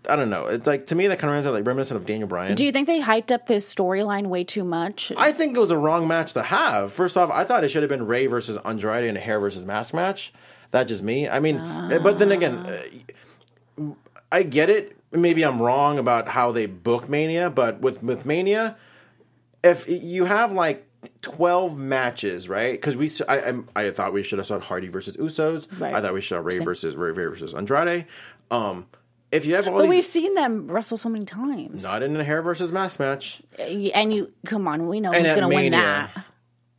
I 0.09 0.15
don't 0.15 0.29
know. 0.29 0.47
It's 0.47 0.67
like 0.67 0.87
to 0.87 0.95
me 0.95 1.07
that 1.07 1.19
kind 1.19 1.29
of 1.29 1.31
reminds 1.31 1.47
me 1.47 1.51
like 1.53 1.65
reminiscent 1.65 1.99
of 1.99 2.05
Daniel 2.05 2.27
Bryan. 2.27 2.55
Do 2.55 2.65
you 2.65 2.71
think 2.71 2.87
they 2.87 3.01
hyped 3.01 3.31
up 3.31 3.47
this 3.47 3.73
storyline 3.73 4.27
way 4.27 4.43
too 4.43 4.63
much? 4.63 5.11
I 5.17 5.31
think 5.31 5.55
it 5.55 5.59
was 5.59 5.71
a 5.71 5.77
wrong 5.77 6.07
match 6.07 6.33
to 6.33 6.43
have. 6.43 6.93
First 6.93 7.17
off, 7.17 7.31
I 7.31 7.43
thought 7.43 7.63
it 7.63 7.69
should 7.69 7.83
have 7.83 7.89
been 7.89 8.05
Rey 8.05 8.27
versus 8.27 8.57
Andrade 8.65 9.05
in 9.05 9.17
a 9.17 9.19
hair 9.19 9.39
versus 9.39 9.65
mask 9.65 9.93
match. 9.93 10.33
That's 10.71 10.89
just 10.89 11.01
me. 11.01 11.27
I 11.29 11.39
mean, 11.39 11.57
but 11.57 12.19
then 12.19 12.31
again, 12.31 12.57
uh, 12.57 13.93
I 14.31 14.43
get 14.43 14.69
it. 14.69 14.97
Maybe 15.15 15.43
I'm 15.43 15.61
wrong 15.61 15.97
about 15.97 16.27
how 16.29 16.51
they 16.51 16.65
book 16.65 17.09
Mania, 17.09 17.49
but 17.49 17.81
with 17.81 18.03
with 18.03 18.25
Mania, 18.25 18.77
if 19.63 19.87
you 19.87 20.25
have 20.25 20.51
like 20.51 20.87
12 21.21 21.77
matches, 21.77 22.49
right? 22.49 22.73
Because 22.73 22.95
we, 22.95 23.09
I, 23.27 23.39
I'm- 23.39 23.69
I, 23.75 23.89
thought 23.91 24.13
we 24.13 24.23
should 24.23 24.39
have 24.39 24.47
saw 24.47 24.59
Hardy 24.59 24.87
versus 24.87 25.15
Usos. 25.17 25.67
Right. 25.79 25.93
I 25.93 26.01
thought 26.01 26.13
we 26.13 26.21
should 26.21 26.35
have 26.35 26.45
Rey 26.45 26.55
Same. 26.55 26.65
versus 26.65 26.95
Rey, 26.95 27.11
Rey 27.11 27.25
versus 27.25 27.53
Andrade. 27.53 28.05
Um, 28.51 28.87
if 29.31 29.45
you 29.45 29.55
have 29.55 29.67
all 29.67 29.73
but 29.75 29.81
these, 29.83 29.89
we've 29.89 30.05
seen 30.05 30.33
them 30.35 30.67
wrestle 30.67 30.97
so 30.97 31.09
many 31.09 31.25
times. 31.25 31.83
not 31.83 32.03
in 32.03 32.15
a 32.15 32.23
hair 32.23 32.41
versus 32.41 32.71
mask 32.71 32.99
match, 32.99 33.41
and 33.57 34.13
you, 34.13 34.31
come 34.45 34.67
on, 34.67 34.87
we 34.87 34.99
know 34.99 35.11
And 35.11 35.25
who's 35.25 35.35
going 35.35 35.49
to 35.49 35.55
win 35.55 35.71
that. 35.73 36.25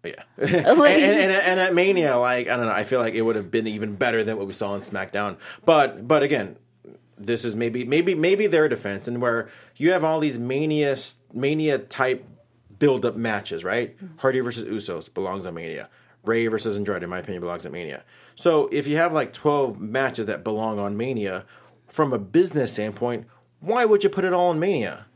Yeah, 0.05 0.13
and, 0.39 0.55
and, 0.55 0.87
and, 0.87 1.33
and 1.33 1.61
at 1.61 1.75
Mania, 1.75 2.17
like 2.17 2.49
I 2.49 2.57
don't 2.57 2.67
know, 2.67 2.73
I 2.73 2.85
feel 2.85 3.01
like 3.01 3.15
it 3.15 3.23
would 3.23 3.37
have 3.37 3.51
been 3.51 3.67
even 3.67 3.97
better 3.97 4.23
than 4.23 4.37
what 4.37 4.47
we 4.47 4.53
saw 4.53 4.71
on 4.71 4.83
SmackDown. 4.83 5.37
But 5.65 6.07
but 6.07 6.23
again, 6.23 6.57
this 7.19 7.45
is 7.45 7.55
maybe 7.57 7.85
maybe 7.85 8.15
maybe 8.15 8.47
their 8.47 8.69
defense, 8.69 9.09
and 9.09 9.21
where 9.21 9.49
you 9.77 9.93
have 9.93 10.05
all 10.05 10.21
these 10.21 10.39
Mania 10.39 10.97
Mania 11.33 11.79
type 11.79 12.25
build 12.79 13.05
up 13.05 13.17
matches, 13.17 13.65
right? 13.65 13.97
Mm-hmm. 13.97 14.19
Hardy 14.19 14.41
versus 14.41 14.65
Usos 14.65 15.13
belongs 15.13 15.47
on 15.47 15.55
Mania. 15.55 15.89
Rey 16.25 16.47
versus 16.49 16.77
Andrade, 16.77 17.05
in 17.05 17.09
my 17.09 17.21
opinion, 17.21 17.41
belongs 17.41 17.65
at 17.65 17.73
Mania. 17.73 18.03
So 18.35 18.69
if 18.73 18.87
you 18.87 18.97
have 18.97 19.13
like 19.13 19.33
twelve 19.33 19.81
matches 19.81 20.27
that 20.27 20.45
belong 20.45 20.79
on 20.79 20.97
Mania, 20.97 21.45
from 21.89 22.13
a 22.13 22.19
business 22.19 22.73
standpoint, 22.73 23.27
why 23.61 23.85
would 23.85 24.05
you 24.05 24.11
put 24.11 24.25
it 24.25 24.33
all 24.33 24.51
on 24.51 24.59
Mania? 24.59 25.07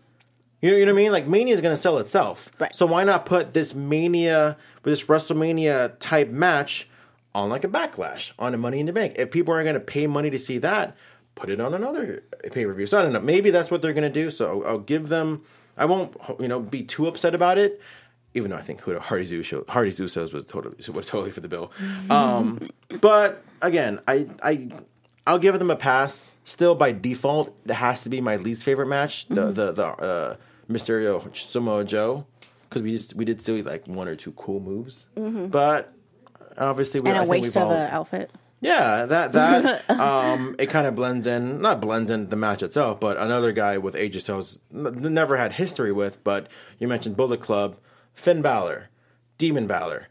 You 0.61 0.70
know, 0.70 0.76
you 0.76 0.86
know 0.86 0.92
what 0.92 1.01
I 1.01 1.03
mean? 1.03 1.12
Like 1.12 1.26
Mania 1.26 1.55
is 1.55 1.61
going 1.61 1.74
to 1.74 1.80
sell 1.80 1.98
itself. 1.98 2.51
Right. 2.59 2.74
So 2.74 2.86
why 2.86 3.05
not 3.05 3.26
put 3.26 3.55
this 3.55 3.74
Mania, 3.74 4.57
this 4.82 5.05
WrestleMania 5.05 5.94
type 6.01 6.28
match 6.28 6.88
on 7.34 7.48
like 7.48 7.64
a 7.64 7.68
backlash 7.68 8.32
on 8.38 8.55
a 8.55 8.59
Money 8.59 8.80
in 8.80 8.86
the 8.86 8.92
Bank? 8.92 9.14
If 9.16 9.30
people 9.30 9.55
are 9.55 9.62
going 9.62 9.74
to 9.74 9.80
pay 9.80 10.07
money 10.07 10.30
to 10.30 10.38
see 10.38 10.59
that, 10.59 10.96
put 11.41 11.51
it 11.51 11.61
on 11.61 11.74
another 11.74 12.22
pay 12.53 12.64
per 12.64 12.74
view. 12.74 12.86
So 12.86 12.99
I 12.99 13.03
don't 13.03 13.12
know. 13.12 13.20
Maybe 13.20 13.51
that's 13.51 13.70
what 13.70 13.82
they're 13.82 13.95
going 13.95 14.11
to 14.11 14.22
do. 14.22 14.30
So 14.30 14.62
I'll, 14.64 14.78
give 14.78 15.09
them. 15.09 15.43
I 15.76 15.86
won't, 15.86 16.14
you 16.38 16.49
know, 16.49 16.61
be 16.61 16.82
too 16.82 17.07
upset 17.07 17.34
about 17.34 17.59
it. 17.59 17.80
Even 18.34 18.51
though 18.51 18.59
I 18.59 18.61
think 18.61 18.82
Huda 18.82 19.01
Hardy 19.01 19.26
Usos, 19.26 19.68
Hardy 19.68 19.93
Usos 19.93 20.32
was 20.32 20.45
totally 20.45 20.76
was 20.93 21.07
totally 21.09 21.32
for 21.32 21.41
the 21.41 21.49
bill. 21.49 21.72
Um, 22.11 22.68
but 23.01 23.43
again, 23.61 24.01
I 24.07 24.28
I 24.43 24.68
I'll 25.26 25.38
give 25.38 25.59
them 25.59 25.70
a 25.70 25.76
pass. 25.76 26.30
Still, 26.45 26.74
by 26.74 26.93
default, 26.93 27.57
it 27.64 27.72
has 27.72 28.03
to 28.03 28.09
be 28.09 28.20
my 28.20 28.36
least 28.36 28.62
favorite 28.62 28.86
match. 28.86 29.26
The 29.28 29.51
the 29.51 29.72
the 29.72 29.86
uh, 29.86 30.36
Mysterio 30.68 31.36
Samoa 31.36 31.84
Joe 31.84 32.26
because 32.68 32.82
we 32.82 32.93
just 32.93 33.14
we 33.14 33.24
did 33.24 33.43
see 33.43 33.62
like 33.62 33.86
one 33.88 34.07
or 34.07 34.14
two 34.14 34.32
cool 34.32 34.61
moves, 34.61 35.07
but 35.16 35.93
obviously 36.57 37.01
we 37.01 37.11
And 37.11 37.18
a 37.18 37.24
waste 37.24 37.57
of 37.57 37.70
an 37.70 37.91
outfit. 37.91 38.30
Yeah, 38.61 39.06
that 39.06 39.32
that 39.32 39.90
um, 40.00 40.54
it 40.58 40.66
kind 40.66 40.86
of 40.86 40.94
blends 40.94 41.26
in, 41.26 41.61
not 41.61 41.80
blends 41.80 42.11
in 42.11 42.28
the 42.28 42.36
match 42.36 42.62
itself, 42.62 43.00
but 43.00 43.16
another 43.16 43.52
guy 43.52 43.78
with 43.78 43.94
AJ 43.94 44.20
Styles 44.22 44.58
n- 44.74 45.12
never 45.14 45.36
had 45.36 45.54
history 45.54 45.92
with. 45.92 46.22
But 46.24 46.48
you 46.78 46.86
mentioned 46.88 47.16
Bullet 47.16 47.40
Club, 47.40 47.76
Finn 48.12 48.42
Balor, 48.42 48.88
Demon 49.38 49.66
Balor 49.66 50.08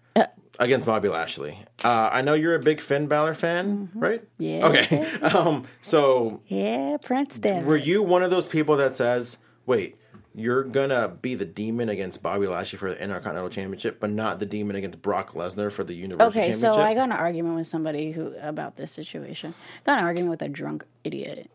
against 0.59 0.85
Bobby 0.85 1.07
Lashley. 1.07 1.57
Uh, 1.83 2.09
I 2.11 2.21
know 2.21 2.33
you're 2.33 2.55
a 2.55 2.59
big 2.59 2.81
Finn 2.81 3.07
Balor 3.07 3.33
fan, 3.33 3.89
right? 3.95 4.21
Yeah. 4.37 4.67
Okay. 4.67 5.07
Um, 5.21 5.65
so 5.81 6.41
Yeah, 6.47 6.97
Prince 7.01 7.39
were 7.43 7.77
you 7.77 8.03
one 8.03 8.23
of 8.23 8.29
those 8.29 8.45
people 8.45 8.75
that 8.77 8.95
says, 8.95 9.37
"Wait"? 9.65 9.95
You're 10.39 10.63
gonna 10.63 11.09
be 11.09 11.35
the 11.35 11.43
demon 11.43 11.89
against 11.89 12.23
Bobby 12.23 12.47
Lashley 12.47 12.79
for 12.79 12.89
the 12.89 13.01
Intercontinental 13.01 13.49
Championship, 13.49 13.99
but 13.99 14.09
not 14.09 14.39
the 14.39 14.45
demon 14.45 14.77
against 14.77 15.01
Brock 15.01 15.33
Lesnar 15.33 15.69
for 15.69 15.83
the 15.83 15.93
Universal 15.93 16.29
Okay, 16.29 16.51
Championship. 16.51 16.73
so 16.75 16.81
I 16.81 16.93
got 16.95 17.09
an 17.09 17.11
argument 17.11 17.55
with 17.55 17.67
somebody 17.67 18.13
who 18.13 18.33
about 18.41 18.77
this 18.77 18.91
situation. 18.91 19.53
Got 19.85 19.99
an 19.99 20.05
argument 20.05 20.29
with 20.31 20.41
a 20.41 20.47
drunk 20.47 20.85
idiot. 21.03 21.51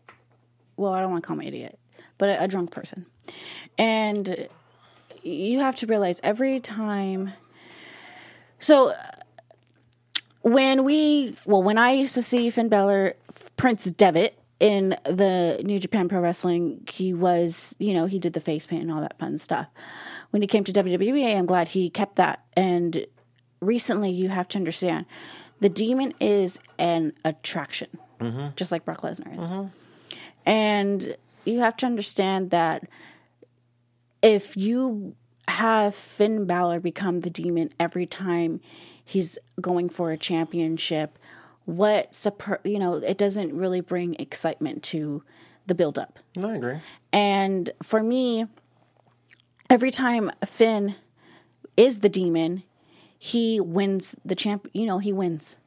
Well, 0.77 0.93
I 0.93 1.01
don't 1.01 1.09
want 1.09 1.23
to 1.23 1.27
call 1.27 1.33
him 1.35 1.41
an 1.41 1.47
idiot, 1.47 1.79
but 2.19 2.29
a, 2.29 2.43
a 2.43 2.47
drunk 2.47 2.69
person. 2.69 3.07
And 3.77 4.47
you 5.23 5.59
have 5.59 5.75
to 5.77 5.87
realize 5.87 6.19
every 6.23 6.59
time. 6.59 7.33
So 8.59 8.93
when 10.41 10.83
we, 10.83 11.33
well, 11.45 11.63
when 11.63 11.79
I 11.79 11.91
used 11.91 12.13
to 12.13 12.21
see 12.21 12.51
Finn 12.51 12.69
Balor, 12.69 13.15
Prince 13.57 13.85
Devitt 13.85 14.37
in 14.59 14.95
the 15.03 15.61
New 15.63 15.79
Japan 15.79 16.07
Pro 16.07 16.19
Wrestling, 16.19 16.87
he 16.91 17.13
was, 17.13 17.75
you 17.79 17.93
know, 17.93 18.05
he 18.05 18.19
did 18.19 18.33
the 18.33 18.39
face 18.39 18.65
paint 18.65 18.83
and 18.83 18.91
all 18.91 19.01
that 19.01 19.17
fun 19.19 19.37
stuff. 19.37 19.67
When 20.31 20.41
he 20.41 20.47
came 20.47 20.63
to 20.63 20.71
WWE, 20.71 21.35
I'm 21.35 21.45
glad 21.45 21.69
he 21.69 21.89
kept 21.89 22.15
that. 22.15 22.43
And 22.55 23.05
recently, 23.59 24.11
you 24.11 24.29
have 24.29 24.47
to 24.49 24.57
understand, 24.57 25.05
the 25.59 25.69
demon 25.69 26.13
is 26.19 26.59
an 26.77 27.13
attraction, 27.23 27.89
mm-hmm. 28.19 28.47
just 28.55 28.71
like 28.71 28.85
Brock 28.85 29.01
Lesnar 29.01 29.33
is. 29.37 29.43
Mm-hmm. 29.43 29.67
And 30.45 31.17
you 31.45 31.59
have 31.59 31.77
to 31.77 31.85
understand 31.85 32.51
that 32.51 32.87
if 34.21 34.57
you 34.57 35.15
have 35.47 35.95
Finn 35.95 36.45
Balor 36.45 36.79
become 36.79 37.21
the 37.21 37.29
demon 37.29 37.69
every 37.79 38.05
time 38.05 38.61
he's 39.03 39.37
going 39.61 39.89
for 39.89 40.11
a 40.11 40.17
championship, 40.17 41.19
what 41.65 42.13
you 42.63 42.79
know, 42.79 42.95
it 42.95 43.17
doesn't 43.17 43.53
really 43.55 43.81
bring 43.81 44.15
excitement 44.15 44.83
to 44.83 45.23
the 45.67 45.75
build 45.75 45.97
up. 45.99 46.19
No, 46.35 46.49
I 46.49 46.55
agree. 46.55 46.77
And 47.11 47.69
for 47.81 48.01
me, 48.03 48.45
every 49.69 49.91
time 49.91 50.31
Finn 50.45 50.95
is 51.75 51.99
the 51.99 52.09
demon, 52.09 52.63
he 53.17 53.59
wins 53.59 54.15
the 54.23 54.35
champ. 54.35 54.67
You 54.73 54.85
know, 54.85 54.99
he 54.99 55.11
wins. 55.11 55.57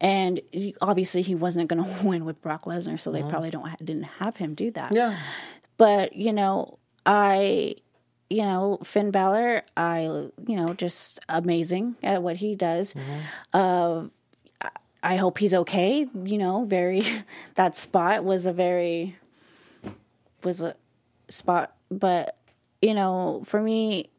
And 0.00 0.40
he- 0.52 0.74
obviously, 0.80 1.22
he 1.22 1.34
wasn't 1.34 1.68
going 1.68 1.82
to 1.98 2.06
win 2.06 2.24
with 2.24 2.40
Brock 2.42 2.64
Lesnar, 2.64 2.98
so 2.98 3.10
they 3.10 3.22
probably 3.22 3.50
don't 3.50 3.68
didn't 3.84 4.04
have 4.04 4.36
him 4.36 4.54
do 4.54 4.70
that. 4.72 4.92
Yeah. 4.92 5.18
But 5.78 6.14
you 6.14 6.32
know, 6.32 6.78
I, 7.06 7.76
you 8.28 8.42
know, 8.42 8.78
Finn 8.84 9.10
Balor, 9.10 9.62
I, 9.76 10.02
you 10.02 10.56
know, 10.56 10.74
just 10.74 11.18
amazing 11.28 11.96
at 12.02 12.22
what 12.22 12.36
he 12.36 12.54
does. 12.54 12.94
Uh, 13.54 14.04
I- 15.02 15.16
hope 15.16 15.38
he's 15.38 15.54
okay. 15.54 16.06
You 16.24 16.38
know, 16.38 16.64
very 16.64 17.02
that 17.54 17.76
spot 17.76 18.24
was 18.24 18.46
a 18.46 18.52
very 18.52 19.16
was 20.42 20.60
a 20.60 20.74
spot, 21.28 21.74
but 21.90 22.36
you 22.80 22.94
know, 22.94 23.42
for 23.44 23.60
me, 23.60 24.10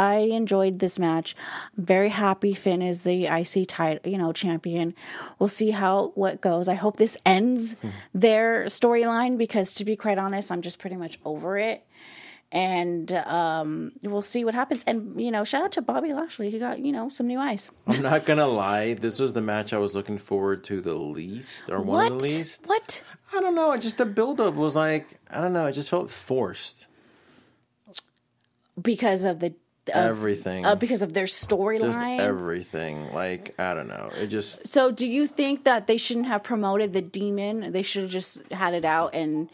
I 0.00 0.16
enjoyed 0.16 0.78
this 0.78 0.98
match. 0.98 1.36
I'm 1.76 1.84
very 1.84 2.08
happy 2.08 2.54
Finn 2.54 2.80
is 2.80 3.02
the 3.02 3.26
IC 3.26 3.68
title, 3.68 4.10
you 4.10 4.16
know, 4.16 4.32
champion. 4.32 4.94
We'll 5.38 5.48
see 5.48 5.70
how 5.70 6.12
what 6.14 6.40
goes. 6.40 6.68
I 6.68 6.74
hope 6.74 6.96
this 6.96 7.18
ends 7.26 7.74
hmm. 7.74 7.90
their 8.14 8.64
storyline 8.66 9.36
because 9.36 9.74
to 9.74 9.84
be 9.84 9.96
quite 9.96 10.16
honest, 10.16 10.50
I'm 10.50 10.62
just 10.62 10.78
pretty 10.78 10.96
much 10.96 11.18
over 11.24 11.58
it. 11.58 11.84
And 12.52 13.12
um, 13.12 13.92
we'll 14.02 14.22
see 14.22 14.44
what 14.44 14.54
happens. 14.54 14.82
And 14.84 15.20
you 15.20 15.30
know, 15.30 15.44
shout 15.44 15.62
out 15.62 15.72
to 15.72 15.82
Bobby 15.82 16.12
Lashley. 16.12 16.50
He 16.50 16.58
got 16.58 16.80
you 16.80 16.90
know 16.90 17.08
some 17.08 17.28
new 17.28 17.38
eyes. 17.38 17.70
I'm 17.86 18.02
not 18.02 18.24
gonna 18.24 18.48
lie. 18.48 18.94
This 18.94 19.20
was 19.20 19.32
the 19.32 19.40
match 19.40 19.72
I 19.72 19.78
was 19.78 19.94
looking 19.94 20.18
forward 20.18 20.64
to 20.64 20.80
the 20.80 20.94
least, 20.94 21.70
or 21.70 21.78
one 21.78 21.86
what? 21.86 22.12
of 22.12 22.18
the 22.18 22.24
least. 22.24 22.62
What? 22.66 23.04
I 23.32 23.40
don't 23.40 23.54
know. 23.54 23.76
Just 23.76 23.98
the 23.98 24.06
buildup 24.06 24.54
was 24.54 24.74
like 24.74 25.20
I 25.30 25.40
don't 25.40 25.52
know. 25.52 25.66
It 25.66 25.72
just 25.72 25.90
felt 25.90 26.10
forced. 26.10 26.86
Because 28.80 29.24
of 29.24 29.40
the 29.40 29.54
of, 29.88 29.94
everything. 29.94 30.64
uh, 30.66 30.74
because 30.74 31.02
of 31.02 31.14
their 31.14 31.26
storyline. 31.26 32.20
everything. 32.20 33.12
Like 33.12 33.58
I 33.58 33.74
don't 33.74 33.88
know. 33.88 34.10
It 34.18 34.28
just 34.28 34.66
So, 34.68 34.90
do 34.90 35.06
you 35.06 35.26
think 35.26 35.64
that 35.64 35.86
they 35.86 35.96
shouldn't 35.96 36.26
have 36.26 36.42
promoted 36.42 36.92
the 36.92 37.02
demon? 37.02 37.72
They 37.72 37.82
should 37.82 38.02
have 38.02 38.10
just 38.10 38.42
had 38.50 38.74
it 38.74 38.84
out 38.84 39.14
and, 39.14 39.48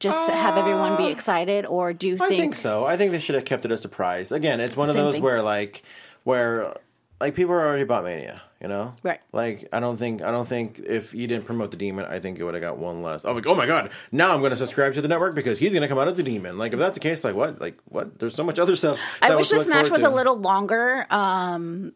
just 0.00 0.30
have 0.30 0.56
everyone 0.56 0.96
be 0.96 1.06
excited, 1.08 1.66
or 1.66 1.92
do 1.92 2.08
you 2.08 2.14
I 2.16 2.28
think? 2.28 2.40
think 2.40 2.54
so. 2.56 2.84
I 2.84 2.96
think 2.96 3.12
they 3.12 3.20
should 3.20 3.34
have 3.34 3.44
kept 3.44 3.64
it 3.64 3.72
a 3.72 3.76
surprise. 3.76 4.32
Again, 4.32 4.60
it's 4.60 4.76
one 4.76 4.88
of 4.88 4.94
those 4.94 5.14
thing. 5.14 5.22
where 5.22 5.42
like 5.42 5.82
where 6.24 6.74
like 7.20 7.34
people 7.34 7.54
are 7.54 7.66
already 7.66 7.82
about 7.82 8.04
Mania, 8.04 8.42
you 8.60 8.68
know? 8.68 8.94
Right. 9.02 9.20
Like 9.32 9.68
I 9.72 9.80
don't 9.80 9.96
think 9.96 10.22
I 10.22 10.30
don't 10.30 10.48
think 10.48 10.78
if 10.78 11.14
you 11.14 11.26
didn't 11.26 11.46
promote 11.46 11.70
the 11.70 11.76
demon, 11.76 12.04
I 12.04 12.18
think 12.20 12.38
it 12.38 12.44
would 12.44 12.54
have 12.54 12.60
got 12.60 12.78
one 12.78 13.02
less. 13.02 13.24
I'm 13.24 13.34
like, 13.34 13.46
oh 13.46 13.54
my 13.54 13.66
god, 13.66 13.90
now 14.12 14.34
I'm 14.34 14.42
gonna 14.42 14.56
subscribe 14.56 14.94
to 14.94 15.02
the 15.02 15.08
network 15.08 15.34
because 15.34 15.58
he's 15.58 15.72
gonna 15.72 15.88
come 15.88 15.98
out 15.98 16.08
as 16.08 16.18
a 16.18 16.22
demon. 16.22 16.58
Like 16.58 16.72
if 16.72 16.78
that's 16.78 16.94
the 16.94 17.00
case, 17.00 17.24
like 17.24 17.34
what? 17.34 17.60
Like 17.60 17.78
what? 17.88 18.18
There's 18.18 18.34
so 18.34 18.44
much 18.44 18.58
other 18.58 18.76
stuff. 18.76 18.98
I 19.22 19.34
wish 19.34 19.48
this 19.48 19.68
match 19.68 19.90
was 19.90 20.02
a 20.02 20.10
little 20.10 20.36
longer. 20.36 21.06
Um, 21.10 21.92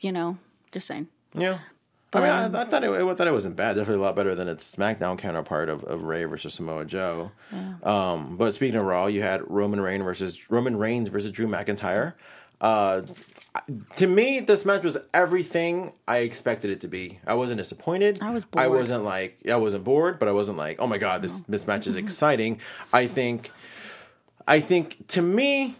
you 0.00 0.12
know, 0.12 0.38
just 0.72 0.86
saying. 0.86 1.08
Yeah. 1.34 1.58
I 2.12 2.20
mean, 2.20 2.30
I, 2.30 2.62
I 2.62 2.64
thought 2.64 2.84
it, 2.84 2.90
I 2.90 3.14
thought 3.14 3.26
it 3.26 3.32
wasn't 3.32 3.56
bad. 3.56 3.74
Definitely 3.74 4.02
a 4.02 4.06
lot 4.06 4.16
better 4.16 4.34
than 4.34 4.48
its 4.48 4.74
SmackDown 4.74 5.18
counterpart 5.18 5.68
of, 5.68 5.84
of 5.84 6.04
Rey 6.04 6.24
versus 6.24 6.54
Samoa 6.54 6.86
Joe. 6.86 7.32
Um, 7.82 8.36
but 8.38 8.54
speaking 8.54 8.76
of 8.76 8.82
Raw, 8.82 9.06
you 9.06 9.20
had 9.20 9.42
Roman 9.50 9.80
Reigns 9.80 10.02
versus 10.02 10.50
Roman 10.50 10.76
Reigns 10.76 11.08
versus 11.08 11.30
Drew 11.30 11.46
McIntyre. 11.46 12.14
Uh, 12.60 13.02
to 13.96 14.06
me, 14.06 14.40
this 14.40 14.64
match 14.64 14.82
was 14.82 14.96
everything 15.12 15.92
I 16.06 16.18
expected 16.18 16.70
it 16.70 16.80
to 16.80 16.88
be. 16.88 17.20
I 17.26 17.34
wasn't 17.34 17.58
disappointed. 17.58 18.20
I 18.22 18.30
was. 18.30 18.46
I 18.54 18.68
wasn't 18.68 19.04
like 19.04 19.40
I 19.48 19.56
wasn't 19.56 19.84
bored, 19.84 20.18
but 20.18 20.28
I 20.28 20.32
wasn't 20.32 20.58
like, 20.58 20.80
oh 20.80 20.86
my 20.86 20.98
god, 20.98 21.22
this 21.22 21.42
this 21.48 21.66
match 21.66 21.86
is 21.86 21.96
exciting. 21.96 22.60
I 22.92 23.06
think, 23.06 23.50
I 24.46 24.60
think 24.60 25.08
to 25.08 25.22
me, 25.22 25.76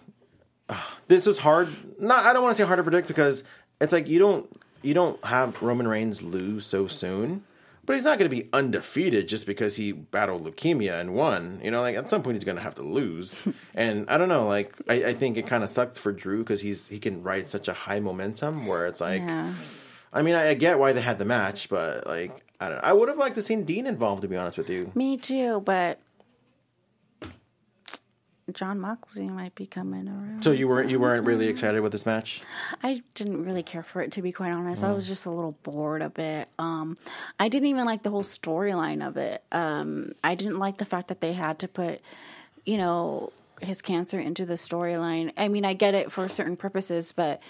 this 1.08 1.26
is 1.26 1.38
hard. 1.38 1.68
Not 1.98 2.26
I 2.26 2.32
don't 2.32 2.42
want 2.42 2.56
to 2.56 2.62
say 2.62 2.66
hard 2.66 2.78
to 2.78 2.82
predict 2.82 3.08
because 3.08 3.44
it's 3.80 3.92
like 3.92 4.08
you 4.08 4.18
don't 4.18 4.48
you 4.82 4.94
don't 4.94 5.22
have 5.24 5.60
Roman 5.62 5.88
Reigns 5.88 6.22
lose 6.22 6.66
so 6.66 6.86
soon. 6.86 7.44
But 7.84 7.94
he's 7.94 8.04
not 8.04 8.18
going 8.18 8.30
to 8.30 8.36
be 8.36 8.50
undefeated 8.52 9.28
just 9.28 9.46
because 9.46 9.74
he 9.74 9.92
battled 9.92 10.44
leukemia 10.44 11.00
and 11.00 11.14
won. 11.14 11.60
You 11.64 11.70
know, 11.70 11.80
like 11.80 11.96
at 11.96 12.10
some 12.10 12.22
point 12.22 12.34
he's 12.36 12.44
going 12.44 12.58
to 12.58 12.62
have 12.62 12.74
to 12.74 12.82
lose. 12.82 13.34
and 13.74 14.10
I 14.10 14.18
don't 14.18 14.28
know, 14.28 14.46
like 14.46 14.74
I, 14.90 15.04
I 15.04 15.14
think 15.14 15.38
it 15.38 15.46
kind 15.46 15.64
of 15.64 15.70
sucks 15.70 15.98
for 15.98 16.12
Drew 16.12 16.40
because 16.40 16.60
he's 16.60 16.86
he 16.86 16.98
can 16.98 17.22
ride 17.22 17.48
such 17.48 17.66
a 17.66 17.72
high 17.72 18.00
momentum 18.00 18.66
where 18.66 18.86
it's 18.86 19.00
like, 19.00 19.22
Yeah. 19.22 19.54
I 20.12 20.20
mean, 20.20 20.34
I, 20.34 20.50
I 20.50 20.54
get 20.54 20.78
why 20.78 20.92
they 20.92 21.00
had 21.00 21.16
the 21.18 21.24
match, 21.24 21.70
but 21.70 22.06
like 22.06 22.44
I 22.60 22.68
don't. 22.68 22.76
Know. 22.76 22.82
I 22.84 22.92
would 22.92 23.08
have 23.08 23.16
liked 23.16 23.36
to 23.36 23.42
seen 23.42 23.64
Dean 23.64 23.86
involved 23.86 24.20
to 24.20 24.28
be 24.28 24.36
honest 24.36 24.58
with 24.58 24.68
you. 24.68 24.92
Me 24.94 25.16
too, 25.16 25.60
but 25.60 25.98
Jon 28.52 28.80
Moxley 28.80 29.28
might 29.28 29.54
be 29.54 29.66
coming 29.66 30.08
around. 30.08 30.42
So 30.42 30.52
you 30.52 30.68
weren't 30.68 30.90
you 30.90 30.98
weren't 30.98 31.24
really 31.24 31.48
excited 31.48 31.80
with 31.80 31.92
this 31.92 32.06
match? 32.06 32.40
I 32.82 33.02
didn't 33.14 33.44
really 33.44 33.62
care 33.62 33.82
for 33.82 34.00
it 34.00 34.12
to 34.12 34.22
be 34.22 34.32
quite 34.32 34.50
honest. 34.52 34.82
Mm. 34.82 34.88
I 34.88 34.92
was 34.92 35.06
just 35.06 35.26
a 35.26 35.30
little 35.30 35.56
bored 35.62 36.02
of 36.02 36.18
it. 36.18 36.48
Um, 36.58 36.96
I 37.38 37.48
didn't 37.48 37.68
even 37.68 37.84
like 37.84 38.02
the 38.02 38.10
whole 38.10 38.22
storyline 38.22 39.06
of 39.06 39.16
it. 39.16 39.42
Um, 39.52 40.12
I 40.24 40.34
didn't 40.34 40.58
like 40.58 40.78
the 40.78 40.84
fact 40.84 41.08
that 41.08 41.20
they 41.20 41.34
had 41.34 41.58
to 41.60 41.68
put, 41.68 42.00
you 42.64 42.76
know, 42.78 43.32
his 43.60 43.82
cancer 43.82 44.18
into 44.18 44.46
the 44.46 44.54
storyline. 44.54 45.32
I 45.36 45.48
mean, 45.48 45.64
I 45.64 45.74
get 45.74 45.94
it 45.94 46.10
for 46.10 46.28
certain 46.28 46.56
purposes, 46.56 47.12
but 47.12 47.40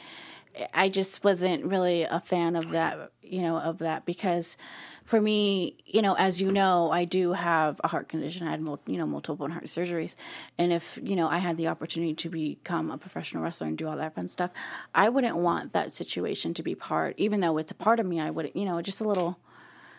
I 0.74 0.88
just 0.88 1.22
wasn't 1.22 1.64
really 1.64 2.02
a 2.02 2.20
fan 2.20 2.56
of 2.56 2.70
that, 2.70 3.12
you 3.22 3.42
know, 3.42 3.58
of 3.58 3.78
that 3.78 4.04
because 4.04 4.56
for 5.08 5.22
me, 5.22 5.74
you 5.86 6.02
know, 6.02 6.14
as 6.18 6.38
you 6.38 6.52
know, 6.52 6.90
I 6.90 7.06
do 7.06 7.32
have 7.32 7.80
a 7.82 7.88
heart 7.88 8.10
condition. 8.10 8.46
I 8.46 8.50
had, 8.50 8.60
you 8.60 8.98
know, 8.98 9.06
multiple 9.06 9.48
heart 9.48 9.64
surgeries. 9.64 10.14
And 10.58 10.70
if, 10.70 10.98
you 11.02 11.16
know, 11.16 11.30
I 11.30 11.38
had 11.38 11.56
the 11.56 11.68
opportunity 11.68 12.12
to 12.12 12.28
become 12.28 12.90
a 12.90 12.98
professional 12.98 13.42
wrestler 13.42 13.68
and 13.68 13.78
do 13.78 13.88
all 13.88 13.96
that 13.96 14.14
fun 14.14 14.28
stuff, 14.28 14.50
I 14.94 15.08
wouldn't 15.08 15.38
want 15.38 15.72
that 15.72 15.94
situation 15.94 16.52
to 16.52 16.62
be 16.62 16.74
part, 16.74 17.14
even 17.16 17.40
though 17.40 17.56
it's 17.56 17.72
a 17.72 17.74
part 17.74 18.00
of 18.00 18.04
me, 18.04 18.20
I 18.20 18.28
would, 18.28 18.50
you 18.54 18.66
know, 18.66 18.82
just 18.82 19.00
a 19.00 19.08
little, 19.08 19.38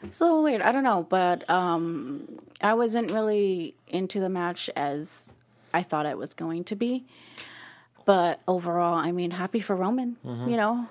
it's 0.03 0.19
a 0.19 0.25
little 0.25 0.43
weird. 0.43 0.61
I 0.61 0.71
don't 0.71 0.83
know. 0.83 1.07
But 1.09 1.49
um, 1.49 2.37
I 2.61 2.75
wasn't 2.75 3.09
really 3.11 3.73
into 3.87 4.19
the 4.19 4.29
match 4.29 4.69
as 4.75 5.33
I 5.73 5.81
thought 5.81 6.05
it 6.05 6.19
was 6.19 6.35
going 6.35 6.65
to 6.65 6.75
be. 6.75 7.03
But 8.05 8.41
overall, 8.47 8.93
I 8.93 9.11
mean, 9.11 9.31
happy 9.31 9.59
for 9.59 9.75
Roman, 9.75 10.17
you 10.23 10.55
know. 10.55 10.87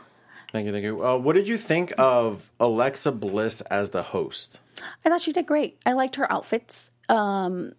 Thank 0.53 0.67
you, 0.67 0.73
thank 0.73 0.85
you. 0.85 1.05
Uh, 1.05 1.17
what 1.17 1.35
did 1.35 1.47
you 1.47 1.59
think 1.59 1.93
of 1.99 2.51
Alexa 2.59 3.13
Bliss 3.13 3.61
as 3.63 3.91
the 3.91 4.03
host? 4.03 4.59
I 5.05 5.11
thought 5.11 5.21
she 5.21 5.33
did 5.33 5.47
great. 5.47 5.79
I 5.85 5.93
liked 5.93 6.17
her 6.17 6.31
outfits. 6.33 6.91
Um, 7.09 7.73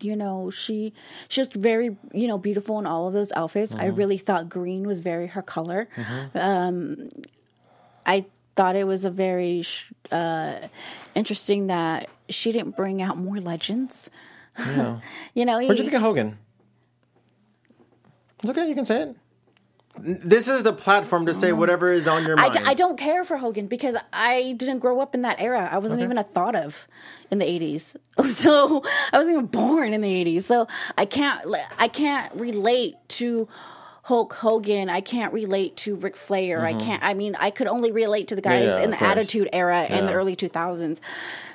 you 0.00 0.16
know, 0.16 0.50
she 0.50 0.92
she 1.28 1.40
was 1.40 1.50
very, 1.54 1.96
you 2.12 2.26
know, 2.26 2.38
beautiful 2.38 2.78
in 2.80 2.86
all 2.86 3.06
of 3.06 3.12
those 3.14 3.32
outfits. 3.32 3.74
I 3.76 3.86
really 3.86 4.18
thought 4.18 4.48
green 4.48 4.86
was 4.86 5.00
very 5.00 5.28
her 5.28 5.42
color. 5.42 5.88
Um, 6.34 7.08
I 8.04 8.24
thought 8.56 8.74
it 8.74 8.86
was 8.86 9.04
a 9.04 9.10
very 9.10 9.62
sh- 9.62 9.92
uh, 10.10 10.60
interesting 11.14 11.68
that 11.68 12.08
she 12.28 12.50
didn't 12.52 12.74
bring 12.74 13.02
out 13.02 13.18
more 13.18 13.38
legends. 13.38 14.10
you 15.34 15.44
know, 15.44 15.58
What'd 15.58 15.78
you 15.78 15.84
think 15.84 15.92
of 15.92 16.02
Hogan? 16.02 16.38
It's 18.40 18.50
okay, 18.50 18.68
you 18.68 18.74
can 18.74 18.84
say 18.86 19.02
it. 19.02 19.16
This 19.98 20.48
is 20.48 20.62
the 20.62 20.72
platform 20.72 21.26
to 21.26 21.34
say 21.34 21.52
whatever 21.52 21.90
is 21.92 22.06
on 22.06 22.24
your 22.26 22.36
mind. 22.36 22.52
d- 22.54 22.60
I 22.64 22.74
don't 22.74 22.98
care 22.98 23.24
for 23.24 23.36
Hogan 23.38 23.66
because 23.66 23.96
I 24.12 24.54
didn't 24.58 24.78
grow 24.80 25.00
up 25.00 25.14
in 25.14 25.22
that 25.22 25.40
era. 25.40 25.68
I 25.72 25.78
wasn't 25.78 26.00
Okay. 26.00 26.04
even 26.04 26.18
a 26.18 26.24
thought 26.24 26.54
of 26.54 26.86
in 27.30 27.38
the 27.38 27.46
80s. 27.46 27.96
So 28.26 28.82
I 29.12 29.16
wasn't 29.18 29.34
even 29.34 29.46
born 29.46 29.92
in 29.92 30.00
the 30.00 30.24
80s. 30.24 30.42
So 30.42 30.66
I 30.98 31.04
can't 31.06 31.40
I 31.78 31.88
can't 31.88 32.34
relate 32.34 32.94
to 33.08 33.48
Hulk 34.02 34.34
Hogan. 34.34 34.88
I 34.88 35.00
can't 35.00 35.32
relate 35.32 35.76
to 35.78 35.96
Ric 35.96 36.16
Flair. 36.16 36.64
I 36.64 36.74
can't 36.74 37.02
I 37.02 37.14
mean 37.14 37.34
I 37.38 37.50
could 37.50 37.66
only 37.66 37.90
relate 37.90 38.28
to 38.28 38.36
the 38.36 38.42
guys 38.42 38.68
Mm-hmm. 38.70 38.78
yeah, 38.78 38.84
in 38.84 38.90
the 38.90 38.96
course. 38.96 39.10
Attitude 39.10 39.48
Era 39.52 39.84
in 39.86 40.06
the 40.06 40.12
early 40.12 40.36
2000s. 40.36 41.00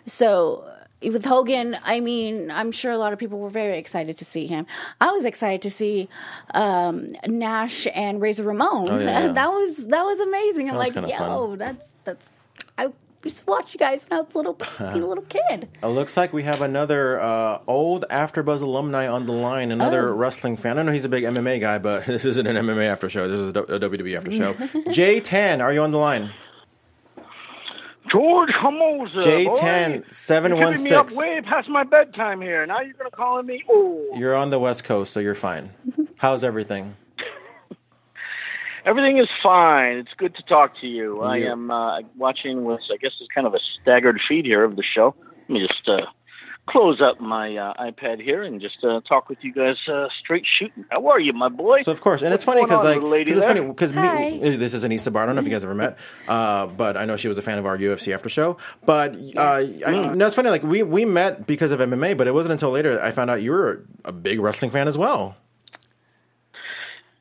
So 0.05 0.63
with 1.03 1.25
Hogan, 1.25 1.77
I 1.83 1.99
mean, 1.99 2.51
I'm 2.51 2.71
sure 2.71 2.91
a 2.91 2.97
lot 2.97 3.13
of 3.13 3.19
people 3.19 3.39
were 3.39 3.49
very 3.49 3.77
excited 3.77 4.17
to 4.17 4.25
see 4.25 4.47
him. 4.47 4.65
I 4.99 5.11
was 5.11 5.25
excited 5.25 5.61
to 5.63 5.69
see 5.69 6.09
um, 6.53 7.13
Nash 7.27 7.87
and 7.93 8.21
Razor 8.21 8.43
Ramon. 8.43 8.89
Oh, 8.89 8.99
yeah, 8.99 9.05
yeah. 9.25 9.31
that 9.33 9.47
was 9.47 9.87
that 9.87 10.03
was 10.03 10.19
amazing. 10.19 10.69
I'm 10.69 10.75
was 10.75 10.95
like, 10.95 11.09
yo, 11.09 11.17
fun. 11.49 11.57
that's 11.57 11.95
that's. 12.03 12.29
I 12.77 12.91
used 13.23 13.39
to 13.39 13.45
watch 13.45 13.73
you 13.73 13.77
guys 13.79 14.05
when 14.09 14.19
I 14.19 14.23
was 14.23 14.33
a 14.33 14.37
little, 14.37 14.57
a 14.79 14.95
little 14.97 15.23
kid. 15.25 15.69
It 15.83 15.85
looks 15.87 16.17
like 16.17 16.33
we 16.33 16.41
have 16.43 16.61
another 16.61 17.19
uh, 17.21 17.59
old 17.67 18.05
AfterBuzz 18.09 18.61
alumni 18.63 19.07
on 19.07 19.25
the 19.27 19.31
line. 19.31 19.71
Another 19.71 20.09
Oh. 20.09 20.13
wrestling 20.13 20.57
fan. 20.57 20.79
I 20.79 20.83
know 20.83 20.91
he's 20.91 21.05
a 21.05 21.09
big 21.09 21.23
MMA 21.23 21.59
guy, 21.59 21.77
but 21.77 22.05
this 22.07 22.25
isn't 22.25 22.47
an 22.47 22.55
MMA 22.55 22.87
after 22.87 23.09
show. 23.09 23.27
This 23.27 23.39
is 23.39 23.49
a 23.49 23.53
WWE 23.53 24.17
after 24.17 24.31
show. 24.31 24.53
J10, 24.91 25.61
are 25.61 25.71
you 25.73 25.81
on 25.83 25.91
the 25.91 25.97
line? 25.99 26.31
George 28.11 28.51
Hummels. 28.51 29.09
J10 29.11 30.03
You're 30.49 30.71
keeping 30.71 30.83
me 30.83 30.91
up 30.91 31.11
way 31.13 31.41
past 31.41 31.69
my 31.69 31.83
bedtime 31.83 32.41
here. 32.41 32.65
Now 32.65 32.81
you're 32.81 32.93
going 32.93 33.09
to 33.09 33.15
call 33.15 33.41
me. 33.41 33.63
Oh, 33.69 34.05
You're 34.15 34.35
on 34.35 34.49
the 34.49 34.59
West 34.59 34.83
Coast, 34.83 35.13
so 35.13 35.19
you're 35.19 35.35
fine. 35.35 35.71
How's 36.17 36.43
everything? 36.43 36.95
everything 38.85 39.17
is 39.17 39.29
fine. 39.41 39.97
It's 39.97 40.13
good 40.17 40.35
to 40.35 40.43
talk 40.43 40.79
to 40.81 40.88
you. 40.88 41.21
I 41.21 41.38
am 41.38 41.71
uh, 41.71 42.01
watching 42.17 42.63
with, 42.65 42.81
I 42.91 42.97
guess, 42.97 43.13
it's 43.19 43.29
kind 43.33 43.47
of 43.47 43.53
a 43.53 43.59
staggered 43.81 44.19
feed 44.27 44.45
here 44.45 44.63
of 44.63 44.75
the 44.75 44.83
show. 44.83 45.15
Let 45.47 45.49
me 45.49 45.67
just 45.67 45.88
uh, 45.88 46.01
close 46.72 47.02
up 47.02 47.19
my 47.19 47.56
uh, 47.57 47.73
iPad 47.91 48.22
here 48.22 48.43
and 48.43 48.61
just 48.61 48.84
uh, 48.84 49.02
talk 49.02 49.27
with 49.30 49.38
you 49.41 49.53
guys 49.53 49.76
uh, 49.91 50.07
straight 50.19 50.45
shooting. 50.45 50.85
How 50.89 51.06
are 51.07 51.19
you, 51.19 51.34
my 51.34 51.49
boy? 51.49 51.81
So 51.84 51.91
of 51.91 52.02
course, 52.02 52.22
and 52.22 52.34
it's 52.34 52.43
funny 52.43 52.61
because 52.64 52.84
like 52.84 52.95
little 52.95 53.10
lady 53.10 53.31
'cause 53.31 53.39
it's 53.43 53.48
funny 53.48 53.61
because 54.34 54.57
this 54.60 54.73
is 54.73 54.84
Anissa 54.85 55.11
Barr. 55.11 55.23
I 55.23 55.26
don't 55.27 55.35
know 55.35 55.41
if 55.41 55.48
you 55.48 55.52
guys 55.53 55.64
ever 55.64 55.76
met, 55.76 55.98
uh, 56.27 56.68
but 56.68 56.98
I 56.98 57.06
know 57.06 57.18
she 57.18 57.27
was 57.27 57.38
a 57.38 57.41
fan 57.41 57.57
of 57.57 57.65
our 57.65 57.77
UFC 57.77 58.14
after 58.14 58.30
show. 58.30 58.57
But 58.85 59.15
uh, 59.35 59.64
I, 59.85 60.14
no, 60.15 60.26
it's 60.27 60.35
funny 60.35 60.49
like 60.49 60.64
we 60.64 60.84
we 60.84 61.06
met 61.06 61.45
because 61.45 61.72
of 61.72 61.80
MMA, 61.80 62.15
but 62.18 62.27
it 62.27 62.34
wasn't 62.34 62.53
until 62.53 62.72
later 62.72 63.02
I 63.02 63.11
found 63.11 63.30
out 63.30 63.41
you 63.41 63.52
were 63.52 63.85
a 64.06 64.11
big 64.11 64.39
wrestling 64.39 64.72
fan 64.72 64.88
as 64.88 64.98
well. 64.98 65.35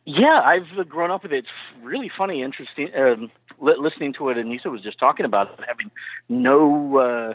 Yeah, 0.07 0.41
I've 0.45 0.79
uh, 0.79 0.83
grown 0.85 1.11
up 1.11 1.23
with 1.23 1.33
it. 1.33 1.39
It's 1.45 1.83
really 1.83 2.11
funny, 2.17 2.43
interesting. 2.43 2.89
Um, 2.97 3.31
li- 3.61 3.77
listening 3.79 4.13
to 4.15 4.25
what 4.25 4.37
Anissa 4.37 4.67
was 4.71 4.83
just 4.83 4.99
talking 4.99 5.27
about, 5.27 5.61
having 5.69 5.91
no 6.29 6.97
uh, 6.99 7.35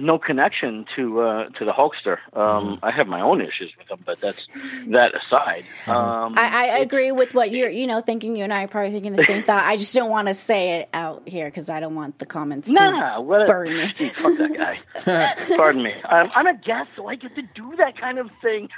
no 0.00 0.18
connection 0.18 0.84
to 0.96 1.20
uh, 1.20 1.48
to 1.58 1.64
the 1.64 1.72
Hulkster. 1.72 2.18
Um, 2.36 2.78
I 2.82 2.90
have 2.90 3.06
my 3.06 3.20
own 3.20 3.40
issues 3.40 3.72
with 3.78 3.90
him, 3.90 4.02
but 4.04 4.20
that's 4.20 4.46
that 4.88 5.12
aside. 5.14 5.64
Um, 5.86 6.34
I, 6.36 6.48
I 6.72 6.78
agree 6.78 7.12
with 7.12 7.34
what 7.34 7.50
you're, 7.50 7.68
you 7.70 7.86
know, 7.86 8.00
thinking. 8.00 8.36
You 8.36 8.44
and 8.44 8.52
I 8.52 8.64
are 8.64 8.68
probably 8.68 8.92
thinking 8.92 9.12
the 9.12 9.24
same 9.24 9.42
thought. 9.44 9.64
I 9.64 9.76
just 9.76 9.94
don't 9.94 10.10
want 10.10 10.28
to 10.28 10.34
say 10.34 10.80
it 10.80 10.88
out 10.94 11.28
here 11.28 11.46
because 11.46 11.68
I 11.70 11.80
don't 11.80 11.94
want 11.94 12.18
the 12.18 12.26
comments 12.26 12.68
to 12.68 12.74
Nah, 12.74 13.20
what? 13.20 13.46
burn 13.46 13.76
me. 13.76 13.92
Gee, 13.96 14.08
fuck 14.16 14.36
that 14.38 14.56
guy. 14.56 14.76
Pardon 15.56 15.82
me. 15.82 15.92
Um, 16.08 16.28
I'm 16.34 16.46
a 16.46 16.54
guest, 16.54 16.90
so 16.96 17.06
I 17.06 17.14
get 17.16 17.34
to 17.36 17.42
do 17.54 17.74
that 17.76 17.98
kind 18.00 18.18
of 18.18 18.30
thing. 18.42 18.68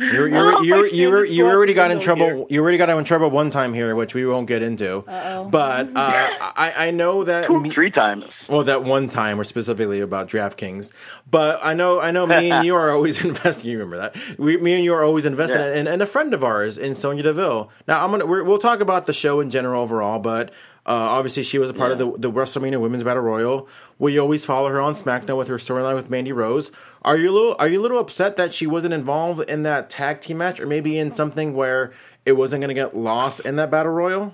You 0.00 0.26
you 0.26 0.36
Oh, 0.36 0.62
you 0.62 0.74
my 0.76 0.82
you 0.84 0.90
favorite 0.90 1.30
you 1.30 1.46
already 1.46 1.74
got 1.74 1.90
in 1.90 2.00
trouble. 2.00 2.26
here. 2.26 2.46
You 2.50 2.62
already 2.62 2.78
got 2.78 2.88
in 2.88 3.04
trouble 3.04 3.30
one 3.30 3.50
time 3.50 3.74
here, 3.74 3.94
which 3.94 4.14
we 4.14 4.26
won't 4.26 4.46
get 4.46 4.62
into. 4.62 5.02
But 5.06 5.88
uh, 5.88 5.90
I 5.96 6.72
I 6.88 6.90
know 6.90 7.24
that 7.24 7.50
me- 7.50 7.70
Three 7.70 7.90
times. 7.90 8.24
Well, 8.48 8.62
that 8.64 8.84
one 8.84 9.08
time, 9.08 9.38
or 9.40 9.44
specifically 9.44 10.00
about 10.00 10.15
DraftKings. 10.24 10.92
But 11.30 11.60
I 11.62 11.74
know, 11.74 12.00
I 12.00 12.10
know, 12.10 12.26
me 12.26 12.50
and 12.50 12.64
you 12.66 12.74
are 12.74 12.90
always 12.90 13.22
investing. 13.24 13.70
You 13.70 13.78
remember 13.78 13.98
that? 13.98 14.38
We, 14.38 14.56
me 14.56 14.74
and 14.74 14.84
you 14.84 14.94
are 14.94 15.04
always 15.04 15.26
investing, 15.26 15.60
Yeah. 15.60 15.74
in, 15.74 15.86
and 15.86 16.02
a 16.02 16.06
friend 16.06 16.32
of 16.34 16.42
ours 16.42 16.78
in 16.78 16.94
Sonya 16.94 17.22
Deville. 17.24 17.70
Now, 17.86 18.04
I'm 18.04 18.10
gonna 18.10 18.26
we're, 18.26 18.42
we'll 18.44 18.58
talk 18.58 18.80
about 18.80 19.06
the 19.06 19.12
show 19.12 19.40
in 19.40 19.50
general 19.50 19.82
overall, 19.82 20.18
but 20.18 20.50
Uh, 20.88 21.18
obviously, 21.18 21.42
she 21.42 21.58
was 21.58 21.68
a 21.68 21.74
part 21.74 21.90
of 21.90 21.98
the, 21.98 22.06
the 22.16 22.30
WrestleMania 22.30 22.80
Women's 22.80 23.02
Battle 23.02 23.20
Royal. 23.24 23.68
We 23.98 24.20
always 24.20 24.44
follow 24.44 24.68
her 24.70 24.80
on 24.80 24.94
SmackDown 24.94 25.36
with 25.36 25.48
her 25.48 25.58
storyline 25.58 25.96
with 25.96 26.08
Mandy 26.10 26.30
Rose. 26.30 26.70
Are 27.02 27.16
you 27.16 27.28
a 27.28 27.34
little 27.36 27.56
Are 27.58 27.66
you 27.66 27.80
a 27.80 27.82
little 27.82 27.98
upset 27.98 28.36
that 28.36 28.54
she 28.54 28.68
wasn't 28.68 28.94
involved 28.94 29.50
in 29.50 29.64
that 29.64 29.90
tag 29.90 30.20
team 30.20 30.38
match, 30.38 30.60
or 30.60 30.66
maybe 30.66 30.96
in 30.96 31.12
something 31.12 31.54
where 31.54 31.92
it 32.24 32.34
wasn't 32.36 32.60
going 32.60 32.68
to 32.68 32.80
get 32.82 32.96
lost 32.96 33.40
in 33.40 33.56
that 33.56 33.68
Battle 33.68 33.90
Royal? 33.90 34.32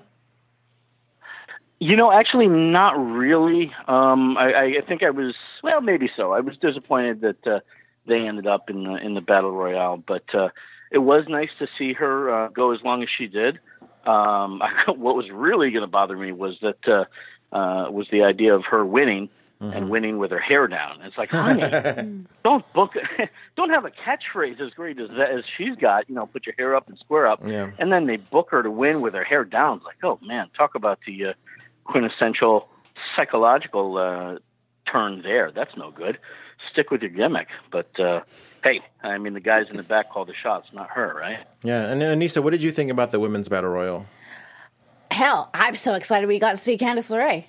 You 1.82 1.96
know, 1.96 2.12
actually, 2.12 2.46
not 2.46 2.92
really. 2.96 3.74
Um, 3.88 4.38
I, 4.38 4.76
I 4.76 4.80
think 4.86 5.02
I 5.02 5.10
was 5.10 5.34
well, 5.64 5.80
maybe 5.80 6.08
so. 6.16 6.30
I 6.32 6.38
was 6.38 6.56
disappointed 6.56 7.22
that 7.22 7.44
uh, 7.44 7.58
they 8.06 8.20
ended 8.20 8.46
up 8.46 8.70
in 8.70 8.84
the 8.84 8.94
in 8.94 9.14
the 9.14 9.20
battle 9.20 9.50
royale, 9.50 9.96
but 9.96 10.32
uh, 10.32 10.50
it 10.92 10.98
was 10.98 11.24
nice 11.26 11.48
to 11.58 11.66
see 11.76 11.92
her 11.94 12.30
uh, 12.30 12.48
go 12.50 12.72
as 12.72 12.80
long 12.82 13.02
as 13.02 13.08
she 13.10 13.26
did. 13.26 13.58
Um, 14.06 14.62
what 14.86 15.16
was 15.16 15.28
really 15.32 15.72
going 15.72 15.80
to 15.80 15.88
bother 15.88 16.16
me 16.16 16.30
was 16.30 16.56
that 16.62 16.86
uh, 16.86 17.04
uh, 17.52 17.90
was 17.90 18.06
the 18.12 18.22
idea 18.22 18.54
of 18.54 18.64
her 18.66 18.86
winning 18.86 19.28
mm-hmm. 19.60 19.76
and 19.76 19.88
winning 19.90 20.18
with 20.18 20.30
her 20.30 20.38
hair 20.38 20.68
down. 20.68 21.02
It's 21.02 21.18
like, 21.18 21.30
honey, 21.30 21.62
don't 22.44 22.72
book, 22.74 22.92
don't 23.56 23.70
have 23.70 23.84
a 23.84 23.90
catchphrase 23.90 24.60
as 24.60 24.72
great 24.74 25.00
as 25.00 25.08
that, 25.08 25.32
as 25.32 25.42
she's 25.56 25.74
got. 25.74 26.08
You 26.08 26.14
know, 26.14 26.26
put 26.26 26.46
your 26.46 26.54
hair 26.56 26.76
up 26.76 26.88
and 26.88 26.96
square 26.96 27.26
up, 27.26 27.40
yeah. 27.44 27.72
and 27.80 27.92
then 27.92 28.06
they 28.06 28.18
book 28.18 28.50
her 28.52 28.62
to 28.62 28.70
win 28.70 29.00
with 29.00 29.14
her 29.14 29.24
hair 29.24 29.44
down. 29.44 29.78
It's 29.78 29.86
like, 29.86 30.04
oh 30.04 30.20
man, 30.22 30.48
talk 30.56 30.76
about 30.76 31.00
the 31.04 31.26
uh, 31.26 31.32
quintessential 31.84 32.68
psychological 33.16 33.96
uh, 33.96 34.38
turn 34.90 35.22
there. 35.22 35.50
That's 35.50 35.76
no 35.76 35.90
good. 35.90 36.18
Stick 36.70 36.90
with 36.90 37.02
your 37.02 37.10
gimmick. 37.10 37.48
But 37.70 37.98
uh, 37.98 38.20
hey, 38.62 38.80
I 39.02 39.18
mean, 39.18 39.34
the 39.34 39.40
guys 39.40 39.70
in 39.70 39.76
the 39.76 39.82
back 39.82 40.10
call 40.10 40.24
the 40.24 40.34
shots, 40.34 40.68
not 40.72 40.90
her, 40.90 41.14
right? 41.14 41.40
Yeah. 41.62 41.90
And 41.90 42.02
Anissa, 42.02 42.42
what 42.42 42.50
did 42.50 42.62
you 42.62 42.72
think 42.72 42.90
about 42.90 43.10
the 43.10 43.20
women's 43.20 43.48
battle 43.48 43.70
royal? 43.70 44.06
Hell, 45.10 45.50
I'm 45.52 45.74
so 45.74 45.94
excited 45.94 46.28
we 46.28 46.38
got 46.38 46.52
to 46.52 46.56
see 46.56 46.78
Candice 46.78 47.10
LeRae. 47.10 47.44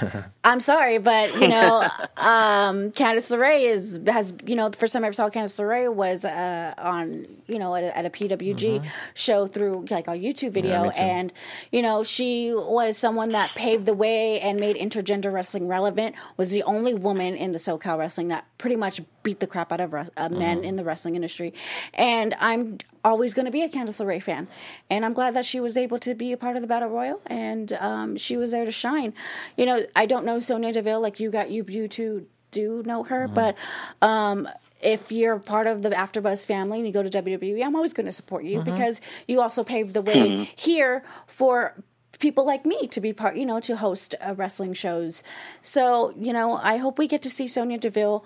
I'm 0.44 0.60
sorry, 0.60 0.98
but 0.98 1.34
you 1.40 1.48
know, 1.48 1.82
um, 2.16 2.90
Candice 2.92 3.30
LeRae 3.30 3.62
is 3.62 4.00
has 4.06 4.32
you 4.44 4.56
know 4.56 4.68
the 4.68 4.76
first 4.76 4.92
time 4.92 5.04
I 5.04 5.08
ever 5.08 5.14
saw 5.14 5.28
Candice 5.28 5.60
LeRae 5.60 5.92
was 5.92 6.24
uh, 6.24 6.74
on 6.78 7.26
you 7.46 7.58
know 7.58 7.74
at 7.74 7.84
a, 7.84 7.98
at 7.98 8.06
a 8.06 8.10
PWG 8.10 8.56
mm-hmm. 8.56 8.88
show 9.14 9.46
through 9.46 9.86
like 9.90 10.08
a 10.08 10.12
YouTube 10.12 10.52
video, 10.52 10.84
yeah, 10.84 10.90
and 10.90 11.32
you 11.70 11.82
know 11.82 12.02
she 12.02 12.52
was 12.52 12.96
someone 12.96 13.32
that 13.32 13.54
paved 13.54 13.86
the 13.86 13.94
way 13.94 14.40
and 14.40 14.58
made 14.58 14.76
intergender 14.76 15.32
wrestling 15.32 15.68
relevant. 15.68 16.14
Was 16.36 16.50
the 16.50 16.62
only 16.64 16.94
woman 16.94 17.34
in 17.34 17.52
the 17.52 17.58
SoCal 17.58 17.98
wrestling 17.98 18.28
that 18.28 18.46
pretty 18.58 18.76
much 18.76 19.00
beat 19.22 19.40
the 19.40 19.46
crap 19.46 19.72
out 19.72 19.80
of 19.80 19.94
uh, 19.94 20.28
men 20.28 20.58
mm-hmm. 20.58 20.64
in 20.64 20.76
the 20.76 20.84
wrestling 20.84 21.16
industry, 21.16 21.54
and 21.94 22.34
I'm 22.40 22.78
always 23.04 23.34
going 23.34 23.46
to 23.46 23.50
be 23.50 23.62
a 23.62 23.68
Candice 23.68 24.04
LeRae 24.04 24.22
fan, 24.22 24.48
and 24.90 25.04
I'm 25.04 25.12
glad 25.12 25.34
that 25.34 25.44
she 25.44 25.60
was 25.60 25.76
able 25.76 25.98
to 26.00 26.14
be 26.14 26.32
a 26.32 26.36
part 26.36 26.56
of 26.56 26.62
the 26.62 26.68
Battle 26.68 26.88
Royal 26.88 27.20
and 27.26 27.72
um, 27.74 28.16
she 28.16 28.36
was 28.36 28.52
there 28.52 28.64
to 28.64 28.70
shine. 28.70 29.14
You 29.56 29.66
know, 29.66 29.86
I 29.96 30.06
don't 30.06 30.24
know 30.24 30.40
Sonya 30.40 30.72
Deville 30.72 31.00
like 31.00 31.20
you 31.20 31.30
got 31.30 31.50
you 31.50 31.64
you 31.68 31.88
two 31.88 32.26
do 32.50 32.82
know 32.84 33.02
her, 33.04 33.26
mm-hmm. 33.26 33.34
but 33.34 33.56
um, 34.00 34.48
if 34.82 35.12
you're 35.12 35.38
part 35.38 35.66
of 35.66 35.82
the 35.82 35.90
AfterBuzz 35.90 36.44
family 36.44 36.78
and 36.78 36.86
you 36.86 36.92
go 36.92 37.02
to 37.02 37.10
WWE, 37.22 37.64
I'm 37.64 37.76
always 37.76 37.94
going 37.94 38.06
to 38.06 38.12
support 38.12 38.44
you 38.44 38.60
mm-hmm. 38.60 38.70
because 38.70 39.00
you 39.26 39.40
also 39.40 39.64
paved 39.64 39.94
the 39.94 40.02
way 40.02 40.14
mm-hmm. 40.14 40.52
here 40.56 41.04
for 41.26 41.74
people 42.18 42.46
like 42.46 42.64
me 42.64 42.86
to 42.88 43.00
be 43.00 43.12
part, 43.12 43.36
you 43.36 43.46
know, 43.46 43.60
to 43.60 43.76
host 43.76 44.14
uh, 44.20 44.34
wrestling 44.34 44.72
shows. 44.72 45.22
So, 45.60 46.12
you 46.16 46.32
know, 46.32 46.56
I 46.56 46.76
hope 46.76 46.98
we 46.98 47.08
get 47.08 47.22
to 47.22 47.30
see 47.30 47.48
Sonya 47.48 47.78
Deville 47.78 48.24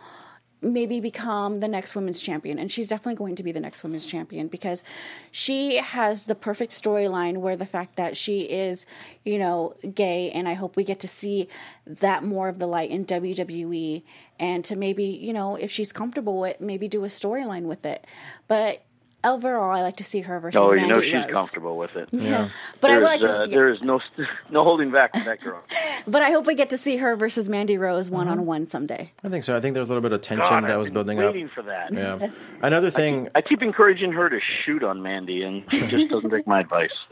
maybe 0.62 1.00
become 1.00 1.60
the 1.60 1.68
next 1.68 1.94
women's 1.94 2.20
champion. 2.20 2.58
And 2.58 2.72
she's 2.72 2.88
definitely 2.88 3.16
going 3.16 3.36
to 3.36 3.42
be 3.42 3.52
the 3.52 3.60
next 3.60 3.82
women's 3.82 4.06
champion 4.06 4.48
because 4.48 4.82
she 5.30 5.76
has 5.76 6.26
the 6.26 6.34
perfect 6.34 6.72
storyline 6.72 7.38
where 7.38 7.56
the 7.56 7.66
fact 7.66 7.96
that 7.96 8.16
she 8.16 8.40
is, 8.40 8.86
you 9.24 9.38
know, 9.38 9.74
gay. 9.94 10.30
And 10.30 10.48
I 10.48 10.54
hope 10.54 10.74
we 10.74 10.84
get 10.84 11.00
to 11.00 11.08
see 11.08 11.48
that 11.86 12.24
more 12.24 12.48
of 12.48 12.58
the 12.58 12.66
light 12.66 12.90
in 12.90 13.04
WWE 13.04 14.02
and 14.38 14.64
to 14.64 14.76
maybe, 14.76 15.04
you 15.04 15.32
know, 15.32 15.56
if 15.56 15.70
she's 15.70 15.92
comfortable 15.92 16.40
with, 16.40 16.60
maybe 16.60 16.88
do 16.88 17.04
a 17.04 17.08
storyline 17.08 17.64
with 17.64 17.84
it. 17.84 18.06
But 18.48 18.82
overall, 19.26 19.70
I 19.70 19.82
like 19.82 19.96
to 19.96 20.04
see 20.04 20.20
her 20.22 20.40
versus. 20.40 20.60
Oh, 20.60 20.72
you 20.72 20.76
Mandy 20.86 20.94
know 20.94 21.00
she's 21.02 21.14
Rose. 21.14 21.34
comfortable 21.34 21.76
with 21.76 21.94
it. 21.96 22.08
Yeah, 22.12 22.50
but 22.80 22.88
There's, 22.88 22.96
I 22.96 22.98
would 22.98 23.04
like 23.04 23.20
to. 23.32 23.38
uh, 23.40 23.46
there 23.46 23.68
is 23.68 23.82
no 23.82 24.00
no 24.50 24.64
holding 24.64 24.90
back 24.90 25.14
with 25.14 25.24
that 25.24 25.40
girl. 25.40 25.62
But 26.08 26.22
I 26.22 26.30
hope 26.30 26.46
we 26.46 26.54
get 26.54 26.70
to 26.70 26.76
see 26.76 26.98
her 26.98 27.16
versus 27.16 27.48
Mandy 27.48 27.76
Rose 27.76 28.08
one 28.08 28.28
on 28.28 28.46
one 28.46 28.66
someday. 28.66 29.10
I 29.24 29.28
think 29.28 29.42
so. 29.42 29.56
I 29.56 29.60
think 29.60 29.74
there's 29.74 29.86
a 29.86 29.88
little 29.88 30.02
bit 30.02 30.12
of 30.12 30.22
tension 30.22 30.48
God, 30.48 30.62
that 30.64 30.70
I've 30.70 30.78
was 30.78 30.86
been 30.88 30.94
building 30.94 31.18
up. 31.18 31.32
waiting 31.34 31.48
for 31.48 31.62
that. 31.62 31.92
Yeah. 31.92 32.28
Another 32.62 32.90
thing. 32.92 33.28
I 33.34 33.40
keep 33.42 33.60
encouraging 33.60 34.12
her 34.12 34.28
to 34.28 34.38
shoot 34.64 34.84
on 34.84 35.02
Mandy, 35.02 35.42
and 35.42 35.64
she 35.68 35.80
just 35.88 36.10
doesn't 36.12 36.30
take 36.30 36.46
my 36.46 36.60
advice. 36.60 37.08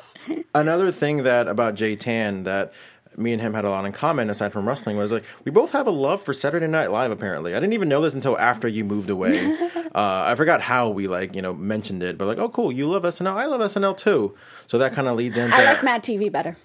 Another 0.55 0.93
thing 0.93 1.25
that 1.25 1.49
about 1.49 1.75
Jay 1.75 1.97
Tan 1.97 2.45
that 2.45 2.73
me 3.19 3.33
and 3.33 3.41
him 3.41 3.55
had 3.55 3.65
a 3.65 3.71
lot 3.71 3.85
in 3.85 3.93
common 3.93 4.31
aside 4.31 4.53
from 4.53 4.67
wrestling 4.67 4.97
was 4.97 5.13
like 5.13 5.25
we 5.45 5.51
both 5.51 5.73
have 5.73 5.87
a 5.87 5.91
love 5.91 6.23
for 6.23 6.33
Saturday 6.33 6.67
Night 6.67 6.91
Live. 6.91 7.11
Apparently, 7.11 7.55
I 7.55 7.61
didn't 7.61 7.73
even 7.73 7.89
know 7.89 8.01
this 8.01 8.15
until 8.15 8.39
after 8.39 8.69
you 8.69 8.85
moved 8.85 9.11
away. 9.11 9.39
uh, 9.95 10.25
I 10.27 10.35
forgot 10.37 10.61
how 10.61 10.89
we 10.89 11.09
like 11.09 11.35
you 11.35 11.43
know 11.43 11.55
mentioned 11.55 12.03
it, 12.03 12.19
but 12.19 12.27
like 12.27 12.39
oh 12.39 12.49
cool, 12.49 12.73
you 12.73 12.87
love 12.87 13.03
SNL, 13.03 13.35
I 13.35 13.47
love 13.47 13.61
SNL 13.61 13.97
too. 13.97 14.35
So 14.67 14.79
that 14.79 14.93
kind 14.93 15.09
of 15.09 15.17
leads 15.17 15.37
into 15.37 15.57
I 15.57 15.65
like 15.65 15.85
Mad 15.85 16.03
TV 16.03 16.31
better. 16.31 16.57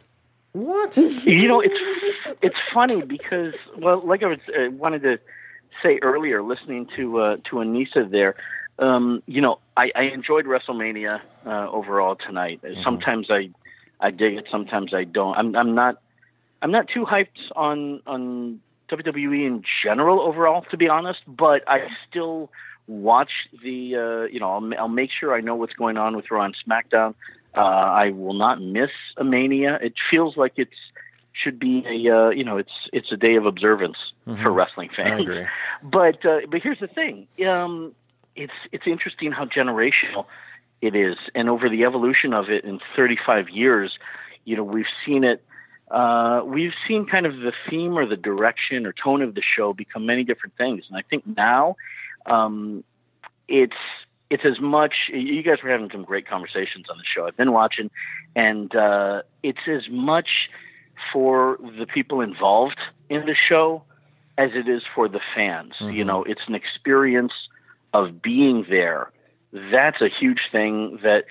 what 0.54 0.96
you 0.98 1.48
know, 1.48 1.62
it's 1.62 1.80
it's 2.42 2.58
funny 2.74 3.02
because 3.02 3.54
well, 3.78 4.06
like 4.06 4.24
I 4.24 4.28
was 4.28 4.40
uh, 4.50 4.72
wanted 4.72 5.04
to 5.04 5.20
say 5.84 6.00
earlier, 6.02 6.42
listening 6.42 6.88
to 6.96 7.20
uh, 7.20 7.38
to 7.46 7.58
Anissa 7.58 8.10
there. 8.10 8.36
Um, 8.78 9.22
you 9.26 9.42
know, 9.42 9.60
I, 9.76 9.92
I 9.94 10.04
enjoyed 10.04 10.46
WrestleMania 10.46 11.20
uh, 11.46 11.70
overall 11.70 12.16
tonight. 12.16 12.62
Sometimes 12.84 13.30
I 13.30 13.50
I 14.00 14.12
dig 14.12 14.36
it, 14.36 14.48
sometimes 14.50 14.94
I 14.94 15.04
don't. 15.04 15.36
I'm 15.36 15.56
I'm 15.56 15.76
not 15.76 16.02
I'm 16.62 16.72
not 16.72 16.88
too 16.88 17.06
hyped 17.06 17.40
on 17.56 18.02
on 18.08 18.60
WWE 18.90 19.46
in 19.46 19.64
general 19.84 20.20
overall, 20.22 20.66
to 20.72 20.78
be 20.78 20.88
honest. 20.90 21.20
But 21.28 21.64
I 21.68 21.88
still 22.10 22.52
watch 22.88 23.32
the. 23.64 23.96
Uh, 23.96 24.22
you 24.32 24.40
know, 24.40 24.52
I'll, 24.52 24.74
I'll 24.82 24.88
make 24.88 25.12
sure 25.18 25.34
I 25.36 25.42
know 25.42 25.56
what's 25.56 25.74
going 25.74 25.98
on 25.98 26.16
with 26.16 26.30
Raw 26.32 26.44
and 26.46 26.56
SmackDown. 26.68 27.14
Uh, 27.56 27.60
I 27.62 28.12
will 28.12 28.34
not 28.36 28.62
miss 28.62 28.92
a 29.18 29.24
Mania. 29.24 29.80
It 29.82 29.94
feels 30.12 30.38
like 30.38 30.54
it's 30.58 30.72
should 31.34 31.58
be 31.60 31.84
a 31.88 32.14
uh, 32.16 32.30
you 32.32 32.44
know 32.44 32.58
it's 32.58 32.72
it's 32.92 33.12
a 33.12 33.18
day 33.18 33.36
of 33.36 33.46
observance 33.46 33.98
Mm-hmm. 34.28 34.44
for 34.44 34.52
wrestling 34.52 34.90
fans. 34.96 35.26
But 35.82 36.24
uh, 36.26 36.42
but 36.50 36.62
here's 36.62 36.80
the 36.80 36.88
thing. 36.88 37.28
Um, 37.48 37.96
it's 38.36 38.54
it's 38.72 38.86
interesting 38.86 39.32
how 39.32 39.46
generational 39.46 40.26
it 40.82 40.94
is, 40.96 41.16
and 41.34 41.50
over 41.50 41.70
the 41.70 41.86
evolution 41.86 42.34
of 42.34 42.50
it 42.50 42.64
in 42.66 42.80
35 42.96 43.50
years, 43.50 43.98
you 44.46 44.56
know 44.58 44.64
we've 44.64 44.92
seen 45.06 45.24
it 45.24 45.42
uh, 45.92 46.42
we've 46.46 46.74
seen 46.88 47.06
kind 47.06 47.26
of 47.26 47.38
the 47.38 47.54
theme 47.70 47.98
or 47.98 48.06
the 48.06 48.18
direction 48.18 48.86
or 48.86 48.94
tone 48.94 49.22
of 49.22 49.34
the 49.36 49.42
show 49.42 49.74
become 49.74 50.06
many 50.06 50.24
different 50.24 50.56
things. 50.58 50.86
And 50.88 50.98
I 50.98 51.02
think 51.02 51.26
now 51.26 51.76
um, 52.26 52.84
it's 53.48 53.74
it's 54.30 54.46
as 54.46 54.60
much. 54.60 54.94
You 55.12 55.42
guys 55.42 55.58
were 55.64 55.72
having 55.72 55.90
some 55.92 56.04
great 56.04 56.28
conversations 56.28 56.86
on 56.90 56.98
the 56.98 57.04
show. 57.04 57.26
I've 57.26 57.38
been 57.38 57.52
watching, 57.52 57.90
and 58.36 58.74
uh, 58.76 59.24
it's 59.42 59.68
as 59.68 59.90
much 59.90 60.50
for 61.12 61.58
the 61.80 61.88
people 61.88 62.22
involved 62.22 62.80
in 63.10 63.26
the 63.26 63.36
show 63.36 63.84
as 64.38 64.52
it 64.54 64.70
is 64.70 64.84
for 64.94 65.08
the 65.10 65.20
fans. 65.36 65.74
You 65.80 66.04
know, 66.04 66.24
it's 66.24 66.42
an 66.48 66.54
experience 66.56 67.34
of 67.94 68.22
being 68.22 68.66
there. 68.70 69.12
That's 69.52 70.02
a 70.02 70.10
huge 70.10 70.42
thing 70.52 71.00
that 71.02 71.26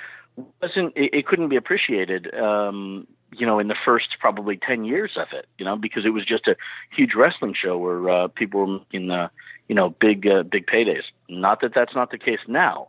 wasn't. 0.61 0.97
It, 0.97 1.15
it 1.15 1.27
couldn't 1.27 1.49
be 1.49 1.57
appreciated. 1.57 2.35
Um, 2.35 3.07
you 3.33 3.47
know, 3.47 3.59
in 3.59 3.69
the 3.69 3.77
first 3.85 4.09
probably 4.21 4.57
10 4.57 4.85
years 4.85 5.13
of 5.17 5.29
it, 5.33 5.47
you 5.59 5.65
know, 5.65 5.77
because 5.77 6.05
it 6.07 6.11
was 6.11 6.25
just 6.25 6.47
a 6.47 6.57
huge 6.91 7.15
wrestling 7.15 7.55
show 7.55 7.77
where 7.77 8.09
uh, 8.09 8.29
people 8.29 8.61
were 8.61 8.79
making, 8.79 9.11
uh, 9.11 9.29
you 9.69 9.75
know, 9.75 9.91
big, 9.91 10.27
uh, 10.27 10.43
big 10.43 10.67
paydays. 10.67 11.03
Not 11.29 11.61
that 11.61 11.75
that's 11.75 11.95
not 11.95 12.11
the 12.11 12.19
case 12.19 12.41
now, 12.47 12.89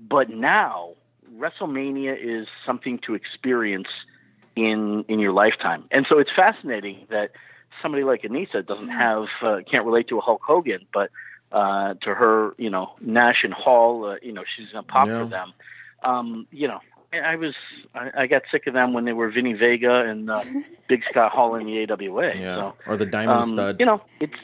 but 0.00 0.30
now 0.30 0.94
WrestleMania 1.36 2.16
is 2.20 2.48
something 2.66 2.98
to 3.06 3.14
experience 3.14 3.88
in, 4.56 5.04
in 5.08 5.20
your 5.20 5.32
lifetime. 5.32 5.84
And 5.90 6.06
so 6.08 6.18
it's 6.18 6.30
fascinating 6.34 7.06
that 7.10 7.30
somebody 7.80 8.02
like 8.02 8.22
Anissa 8.22 8.66
doesn't 8.66 8.88
have, 8.88 9.26
uh, 9.42 9.58
can't 9.70 9.84
relate 9.86 10.08
to 10.08 10.18
a 10.18 10.20
Hulk 10.20 10.42
Hogan, 10.44 10.86
but, 10.92 11.10
uh, 11.52 11.94
to 12.02 12.14
her, 12.14 12.52
you 12.58 12.68
know, 12.68 12.94
Nash 13.00 13.44
and 13.44 13.54
Hall, 13.54 14.04
uh, 14.04 14.16
you 14.20 14.32
know, 14.32 14.42
she's 14.56 14.68
going 14.72 14.84
to 14.84 14.90
pop 14.90 15.06
Yeah. 15.06 15.22
for 15.22 15.28
them. 15.30 15.52
Um, 16.02 16.46
you 16.50 16.68
know, 16.68 16.80
I 17.12 17.36
was 17.36 17.54
I, 17.94 18.10
I 18.22 18.26
got 18.26 18.42
sick 18.50 18.66
of 18.66 18.74
them 18.74 18.92
when 18.92 19.04
they 19.04 19.12
were 19.12 19.30
Vinny 19.30 19.54
Vega 19.54 20.00
and 20.02 20.30
uh, 20.30 20.44
Big 20.88 21.02
Scott 21.08 21.32
Hall 21.32 21.54
in 21.54 21.66
the 21.66 21.90
AWA. 21.90 22.34
yeah 22.36 22.54
So, 22.54 22.74
or 22.86 22.96
the 22.96 23.06
Diamond 23.06 23.42
um, 23.42 23.48
Stud. 23.48 23.76
You 23.80 23.86
know, 23.86 24.02
it's 24.20 24.34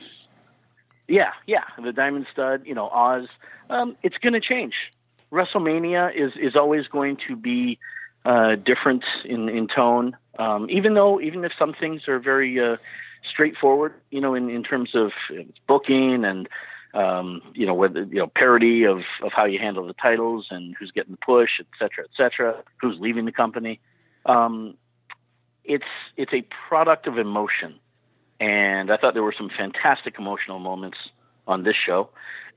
yeah, 1.07 1.32
yeah, 1.47 1.65
the 1.82 1.93
Diamond 1.93 2.27
Stud. 2.32 2.62
You 2.65 2.74
know, 2.74 2.89
Oz. 2.89 3.28
Um, 3.70 3.97
it's 4.03 4.16
going 4.19 4.32
to 4.35 4.41
change. 4.41 4.74
WrestleMania 5.32 6.15
is 6.15 6.32
is 6.41 6.57
always 6.57 6.86
going 6.86 7.19
to 7.28 7.36
be 7.36 7.78
uh, 8.24 8.57
different 8.57 9.05
in 9.24 9.49
in 9.49 9.69
tone. 9.69 10.16
Um, 10.39 10.69
even 10.70 10.95
though 10.95 11.20
even 11.20 11.45
if 11.45 11.53
some 11.59 11.74
things 11.74 12.09
are 12.09 12.19
very 12.19 12.59
uh, 12.59 12.77
straightforward, 13.28 13.95
you 14.11 14.20
know, 14.20 14.35
in 14.35 14.49
in 14.49 14.62
terms 14.62 14.95
of 14.95 15.12
uh, 15.31 15.43
booking 15.66 16.24
and 16.24 16.49
um, 16.95 17.43
you 17.55 17.66
know, 17.66 17.75
whether 17.75 18.05
you 18.05 18.21
know 18.21 18.29
parody 18.29 18.85
of 18.85 18.99
of 19.23 19.33
how 19.33 19.45
you 19.45 19.59
handle 19.59 19.87
the 19.87 19.95
titles 19.95 20.47
and 20.51 20.75
who's 20.79 20.91
getting 20.93 21.12
the 21.12 21.19
push, 21.19 21.61
et 21.61 21.66
cetera, 21.79 22.05
et 22.05 22.11
cetera, 22.16 22.62
who's 22.81 22.99
leaving 23.01 23.25
the 23.25 23.33
company. 23.33 23.81
Um, 24.25 24.77
it's 25.65 25.85
it's 26.16 26.33
a 26.33 26.47
product 26.69 27.07
of 27.07 27.19
emotion, 27.19 27.75
and 28.39 28.91
I 28.91 28.97
thought 28.97 29.15
there 29.15 29.23
were 29.23 29.35
some 29.37 29.51
fantastic 29.51 30.19
emotional 30.19 30.61
moments 30.61 30.99
on 31.47 31.65
this 31.65 31.77
show, 31.77 32.11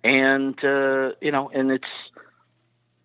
and 0.04 0.58
uh, 0.64 1.12
you 1.20 1.32
know, 1.32 1.50
and 1.50 1.72
it's 1.72 1.88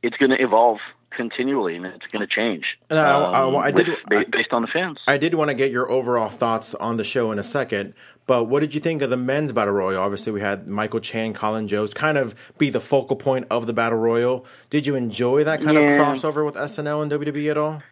it's 0.03 0.17
going 0.19 0.31
to 0.31 0.43
evolve 0.43 0.79
continually 1.16 1.76
and 1.76 1.86
it's 1.86 2.06
going 2.12 2.20
to 2.26 2.32
change. 2.32 2.78
And 2.90 2.98
I- 2.98 3.20
I- 3.20 3.40
um, 3.43 3.56
I 3.56 3.70
did- 3.70 3.89
with- 3.89 3.98
ba- 4.06 4.24
based 4.30 4.52
on 4.52 4.62
the 4.62 4.68
fans. 4.68 4.98
I 5.06 5.16
did 5.18 5.34
want 5.34 5.48
to 5.51 5.55
get 5.55 5.70
your 5.70 5.90
overall 5.90 6.28
thoughts 6.28 6.74
on 6.76 6.97
the 6.97 7.05
show 7.05 7.30
in 7.32 7.39
a 7.39 7.43
second, 7.43 7.94
but 8.26 8.44
what 8.44 8.60
did 8.60 8.74
you 8.74 8.80
think 8.80 9.02
of 9.02 9.10
the 9.10 9.16
men's 9.16 9.52
battle 9.52 9.74
royal? 9.74 10.01
Obviously, 10.02 10.32
we 10.32 10.40
had 10.40 10.66
Michael 10.68 11.01
Che, 11.01 11.32
Colin 11.32 11.66
Jost 11.68 11.94
kind 11.94 12.16
of 12.18 12.34
be 12.59 12.70
the 12.70 12.80
focal 12.80 13.16
point 13.16 13.47
of 13.51 13.66
the 13.66 13.72
battle 13.72 13.98
royal. 13.98 14.47
Did 14.70 14.86
you 14.86 14.94
enjoy 14.94 15.44
that 15.44 15.62
kind 15.62 15.76
of 15.76 15.84
crossover 15.84 16.44
with 16.44 16.55
SNL 16.56 17.02
and 17.02 17.10
WWE 17.10 17.51
at 17.51 17.59
all? 17.59 17.82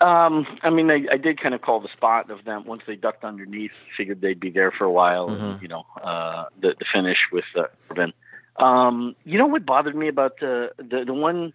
Um, 0.00 0.46
I 0.62 0.70
mean, 0.70 0.90
I, 0.90 1.06
I 1.12 1.16
did 1.18 1.40
kind 1.40 1.54
of 1.54 1.62
call 1.62 1.80
the 1.80 1.88
spot 1.88 2.28
of 2.28 2.44
them 2.44 2.64
once 2.64 2.82
they 2.86 2.96
ducked 2.96 3.24
underneath. 3.24 3.86
Figured 3.96 4.20
they'd 4.20 4.40
be 4.40 4.50
there 4.50 4.72
for 4.72 4.84
a 4.84 4.90
while. 4.90 5.28
And, 5.30 5.62
you 5.62 5.68
know, 5.68 5.86
uh, 6.02 6.46
the 6.60 6.74
the 6.78 6.84
finish 6.92 7.18
with 7.30 7.44
uh, 7.56 7.64
Urban. 7.90 8.12
Um, 8.56 9.14
you 9.24 9.38
know 9.38 9.46
what 9.46 9.64
bothered 9.64 9.94
me 9.94 10.08
about 10.08 10.38
the, 10.40 10.70
the 10.78 11.04
the 11.06 11.14
one 11.14 11.52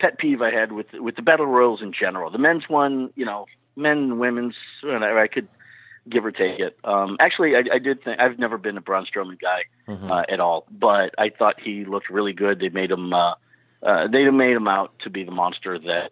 pet 0.00 0.18
peeve 0.18 0.42
I 0.42 0.50
had 0.50 0.72
with 0.72 0.92
with 0.94 1.16
the 1.16 1.22
battle 1.22 1.46
royals 1.46 1.82
in 1.82 1.92
general. 1.92 2.30
The 2.30 2.38
men's 2.38 2.68
one, 2.68 3.10
you 3.14 3.24
know, 3.24 3.46
men 3.76 3.98
and 3.98 4.20
women's. 4.20 4.56
Whatever, 4.82 5.18
I 5.18 5.28
could 5.28 5.48
give 6.08 6.24
or 6.24 6.32
take 6.32 6.58
it. 6.58 6.78
Um, 6.82 7.16
actually, 7.20 7.54
I, 7.54 7.62
I 7.74 7.78
did 7.78 8.02
think 8.02 8.18
I've 8.18 8.38
never 8.38 8.58
been 8.58 8.76
a 8.76 8.80
Braun 8.80 9.06
Strowman 9.06 9.38
guy 9.40 9.64
uh, 10.10 10.22
at 10.28 10.40
all, 10.40 10.66
but 10.70 11.14
I 11.18 11.28
thought 11.28 11.60
he 11.60 11.84
looked 11.84 12.10
really 12.10 12.32
good. 12.32 12.58
They 12.60 12.70
made 12.70 12.90
him. 12.90 13.12
Uh, 13.12 13.34
uh, 13.82 14.08
they 14.08 14.28
made 14.30 14.56
him 14.56 14.68
out 14.68 14.92
to 15.00 15.10
be 15.10 15.24
the 15.24 15.30
monster 15.30 15.78
that 15.78 16.10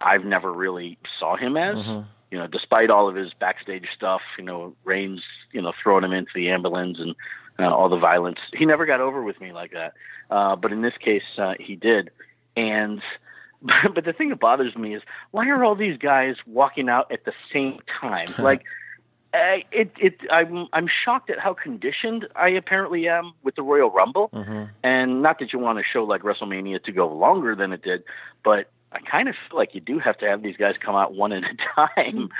I've 0.00 0.24
never 0.24 0.52
really 0.52 0.98
saw 1.18 1.36
him 1.36 1.56
as. 1.56 1.76
You 2.30 2.38
know, 2.38 2.46
despite 2.46 2.90
all 2.90 3.08
of 3.08 3.16
his 3.16 3.32
backstage 3.34 3.88
stuff, 3.94 4.22
you 4.38 4.44
know, 4.44 4.74
Reigns, 4.84 5.22
you 5.52 5.60
know, 5.60 5.72
throwing 5.82 6.04
him 6.04 6.12
into 6.12 6.30
the 6.34 6.48
ambulance 6.50 6.98
and 6.98 7.14
uh, 7.58 7.74
all 7.74 7.88
the 7.88 7.98
violence, 7.98 8.38
he 8.54 8.64
never 8.64 8.86
got 8.86 9.00
over 9.00 9.22
with 9.22 9.40
me 9.40 9.52
like 9.52 9.72
that. 9.72 9.94
Uh, 10.30 10.54
but 10.56 10.72
in 10.72 10.80
this 10.80 10.94
case, 10.98 11.24
uh, 11.38 11.54
he 11.58 11.76
did. 11.76 12.10
And 12.56 13.02
but 13.94 14.04
the 14.04 14.12
thing 14.12 14.30
that 14.30 14.40
bothers 14.40 14.74
me 14.76 14.94
is 14.94 15.02
why 15.30 15.48
are 15.48 15.62
all 15.64 15.74
these 15.74 15.98
guys 15.98 16.36
walking 16.46 16.88
out 16.88 17.10
at 17.12 17.24
the 17.24 17.32
same 17.52 17.78
time? 18.00 18.28
like, 18.38 18.62
uh, 19.32 19.58
it 19.70 19.92
it 19.98 20.20
I'm 20.30 20.66
I'm 20.72 20.88
shocked 20.88 21.30
at 21.30 21.38
how 21.38 21.54
conditioned 21.54 22.26
I 22.34 22.48
apparently 22.48 23.06
am 23.08 23.32
with 23.42 23.54
the 23.54 23.62
Royal 23.62 23.90
Rumble, 23.90 24.30
and 24.82 25.22
not 25.22 25.38
that 25.38 25.52
you 25.52 25.58
want 25.58 25.78
a 25.78 25.82
show 25.84 26.04
like 26.04 26.22
WrestleMania 26.22 26.82
to 26.84 26.92
go 26.92 27.06
longer 27.12 27.54
than 27.54 27.72
it 27.72 27.82
did, 27.82 28.02
but 28.42 28.70
I 28.92 28.98
kind 29.00 29.28
of 29.28 29.36
feel 29.48 29.56
like 29.58 29.74
you 29.74 29.80
do 29.80 29.98
have 29.98 30.18
to 30.18 30.26
have 30.26 30.42
these 30.42 30.56
guys 30.56 30.76
come 30.78 30.96
out 30.96 31.14
one 31.14 31.32
at 31.32 31.44
a 31.44 31.56
time. 31.96 32.30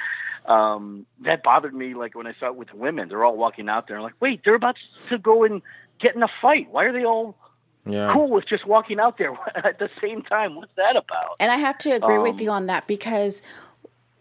Um, 0.47 1.07
that 1.21 1.43
bothered 1.43 1.75
me. 1.75 1.95
Like 1.95 2.17
when 2.17 2.27
I 2.27 2.35
saw 2.41 2.47
it 2.47 2.57
with 2.57 2.71
the 2.71 2.77
women, 2.77 3.09
they're 3.09 3.25
all 3.25 3.37
walking 3.37 3.69
out 3.69 3.87
there. 3.87 4.01
like, 4.01 4.15
wait, 4.21 4.41
they're 4.45 4.55
about 4.55 4.77
to 5.11 5.19
go 5.19 5.45
and 5.45 5.63
get 6.01 6.17
in 6.17 6.23
a 6.23 6.29
fight. 6.43 6.69
Why 6.71 6.85
are 6.85 6.93
they 6.93 7.05
all 7.05 7.37
Yeah. 7.87 8.13
cool 8.13 8.29
with 8.29 8.47
just 8.47 8.67
walking 8.67 9.01
out 9.01 9.19
there 9.19 9.33
at 9.55 9.79
the 9.79 9.89
same 10.01 10.23
time? 10.23 10.55
What's 10.57 10.75
that 10.77 10.97
about? 10.97 11.37
And 11.41 11.51
I 11.51 11.57
have 11.57 11.79
to 11.79 11.91
agree 11.91 12.19
with 12.19 12.35
Um, 12.35 12.41
you 12.41 12.51
on 12.51 12.67
that 12.67 12.87
because, 12.87 13.43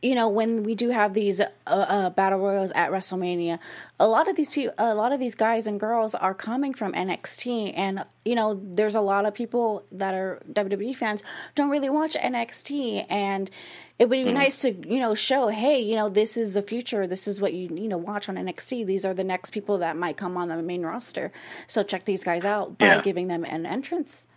you 0.01 0.15
know, 0.15 0.29
when 0.29 0.63
we 0.63 0.75
do 0.75 0.89
have 0.89 1.13
these 1.13 1.41
uh, 1.41 1.45
uh, 1.67 2.09
battle 2.11 2.39
royals 2.39 2.71
at 2.71 2.89
WrestleMania, 2.91 3.59
a 3.99 4.07
lot 4.07 4.27
of 4.29 4.35
these 4.35 4.49
people, 4.51 4.73
a 4.77 4.95
lot 4.95 5.11
of 5.11 5.19
these 5.19 5.35
guys 5.35 5.67
and 5.67 5.79
girls 5.79 6.15
are 6.15 6.33
coming 6.33 6.73
from 6.73 6.93
NXT, 6.93 7.73
and 7.75 8.05
you 8.23 8.35
know, 8.35 8.59
there's 8.63 8.95
a 8.95 9.01
lot 9.01 9.25
of 9.25 9.33
people 9.33 9.83
that 9.91 10.13
are 10.13 10.41
WWE 10.51 10.95
fans 10.95 11.23
don't 11.55 11.69
really 11.69 11.89
watch 11.89 12.13
NXT, 12.15 13.05
and 13.09 13.49
it 13.97 14.07
would 14.09 14.23
be 14.25 14.31
nice 14.31 14.61
to 14.61 14.71
you 14.87 14.99
know 15.01 15.13
show, 15.15 15.49
hey, 15.49 15.79
you 15.81 15.95
know, 15.95 16.07
this 16.07 16.37
is 16.37 16.53
the 16.53 16.61
future. 16.61 17.05
This 17.05 17.27
is 17.27 17.41
what 17.41 17.53
you 17.53 17.67
you 17.75 17.87
know 17.89 17.97
watch 17.97 18.29
on 18.29 18.35
NXT. 18.35 18.85
These 18.85 19.05
are 19.05 19.13
the 19.13 19.23
next 19.25 19.49
people 19.49 19.77
that 19.79 19.97
might 19.97 20.15
come 20.17 20.37
on 20.37 20.47
the 20.47 20.61
main 20.63 20.83
roster. 20.83 21.31
So 21.67 21.83
check 21.83 22.05
these 22.05 22.23
guys 22.23 22.45
out 22.45 22.77
by 22.77 22.85
Yeah. 22.85 23.01
giving 23.01 23.27
them 23.27 23.43
an 23.43 23.65
entrance. 23.65 24.27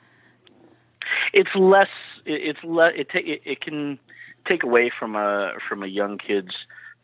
it's 1.32 1.54
less 1.54 1.88
it's 2.26 2.62
le- 2.64 2.92
it, 2.94 3.08
it 3.14 3.42
it 3.44 3.60
can 3.60 3.98
take 4.46 4.62
away 4.62 4.90
from 4.96 5.16
a 5.16 5.52
from 5.68 5.82
a 5.82 5.86
young 5.86 6.18
kid's 6.18 6.54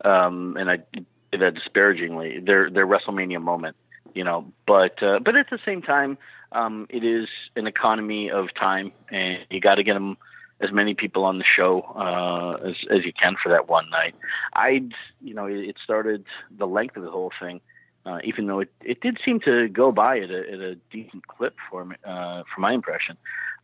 um 0.05 0.57
and 0.59 0.71
I 0.71 0.79
say 0.95 1.39
that 1.39 1.55
disparagingly 1.55 2.41
their 2.41 2.71
their 2.71 2.87
WrestleMania 2.87 3.41
moment 3.41 3.77
you 4.15 4.25
know 4.25 4.53
but 4.67 5.03
uh, 5.03 5.19
but 5.21 5.37
at 5.37 5.51
the 5.51 5.59
same 5.65 5.83
time 5.83 6.19
um 6.53 6.87
it 6.91 7.05
is 7.05 7.29
an 7.57 7.67
economy 7.67 8.31
of 8.31 8.55
time 8.55 8.93
and 9.11 9.39
you 9.51 9.61
got 9.61 9.77
to 9.77 9.83
get 9.83 9.95
them 9.95 10.17
as 10.61 10.73
many 10.73 10.95
people 10.95 11.25
on 11.25 11.39
the 11.39 11.45
show 11.45 11.83
uh 11.97 12.69
as 12.69 12.77
as 12.91 13.05
you 13.05 13.13
can 13.13 13.37
for 13.43 13.51
that 13.51 13.69
one 13.69 13.89
night 13.91 14.15
I'd 14.55 14.93
you 15.21 15.35
know 15.35 15.47
it, 15.47 15.77
started 15.83 16.25
the 16.57 16.67
length 16.67 16.97
of 16.97 17.03
the 17.03 17.11
whole 17.11 17.33
thing 17.41 17.61
uh, 18.07 18.19
even 18.25 18.47
though 18.47 18.61
it, 18.61 18.73
it 18.83 19.01
did 19.01 19.19
seem 19.25 19.39
to 19.41 19.69
go 19.69 19.93
by 19.93 20.19
at 20.19 20.31
a, 20.31 20.53
at 20.53 20.61
a 20.61 20.75
decent 20.91 21.27
clip 21.27 21.57
for 21.71 21.85
me, 21.85 21.97
uh, 22.05 22.43
for 22.55 22.61
my 22.61 22.73
impression. 22.73 23.19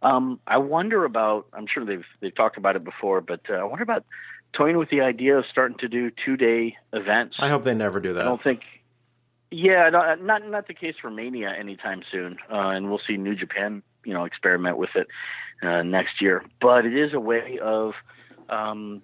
Um, 0.05 0.39
I 0.47 0.59
wonder 0.59 1.05
about. 1.05 1.47
I'm 1.55 1.67
sure 1.67 1.85
they've 1.85 2.05
they've 2.21 2.35
talked 2.35 2.59
about 2.59 2.77
it 2.77 2.85
before, 2.85 3.23
but 3.23 3.41
uh, 3.49 3.55
I 3.55 3.65
wonder 3.65 3.83
about 3.83 4.05
toying 4.53 4.77
with 4.77 4.91
the 4.91 5.01
idea 5.01 5.39
of 5.39 5.47
starting 5.51 5.79
to 5.79 5.89
do 5.89 6.11
two 6.25 6.37
day 6.37 6.77
events. 6.93 7.39
I 7.41 7.49
hope 7.49 7.65
they 7.65 7.75
never 7.75 8.01
do 8.01 8.13
that. 8.13 8.23
I 8.23 8.25
don't 8.29 8.43
think. 8.43 8.61
Yeah, 9.51 9.89
no, 9.89 10.15
not 10.17 10.47
not 10.49 10.69
the 10.69 10.75
case 10.75 10.95
for 11.01 11.11
Mania 11.11 11.49
anytime 11.59 12.03
soon, 12.13 12.37
uh, 12.53 12.69
and 12.69 12.91
we'll 12.91 13.01
see 13.07 13.17
New 13.17 13.35
Japan, 13.35 13.83
you 14.05 14.13
know, 14.13 14.25
experiment 14.25 14.77
with 14.77 14.91
it 14.95 15.09
uh, 15.63 15.83
next 15.83 16.21
year. 16.21 16.45
But 16.61 16.85
it 16.85 16.95
is 16.95 17.15
a 17.15 17.21
way 17.21 17.59
of 17.63 17.95
um, 18.51 19.01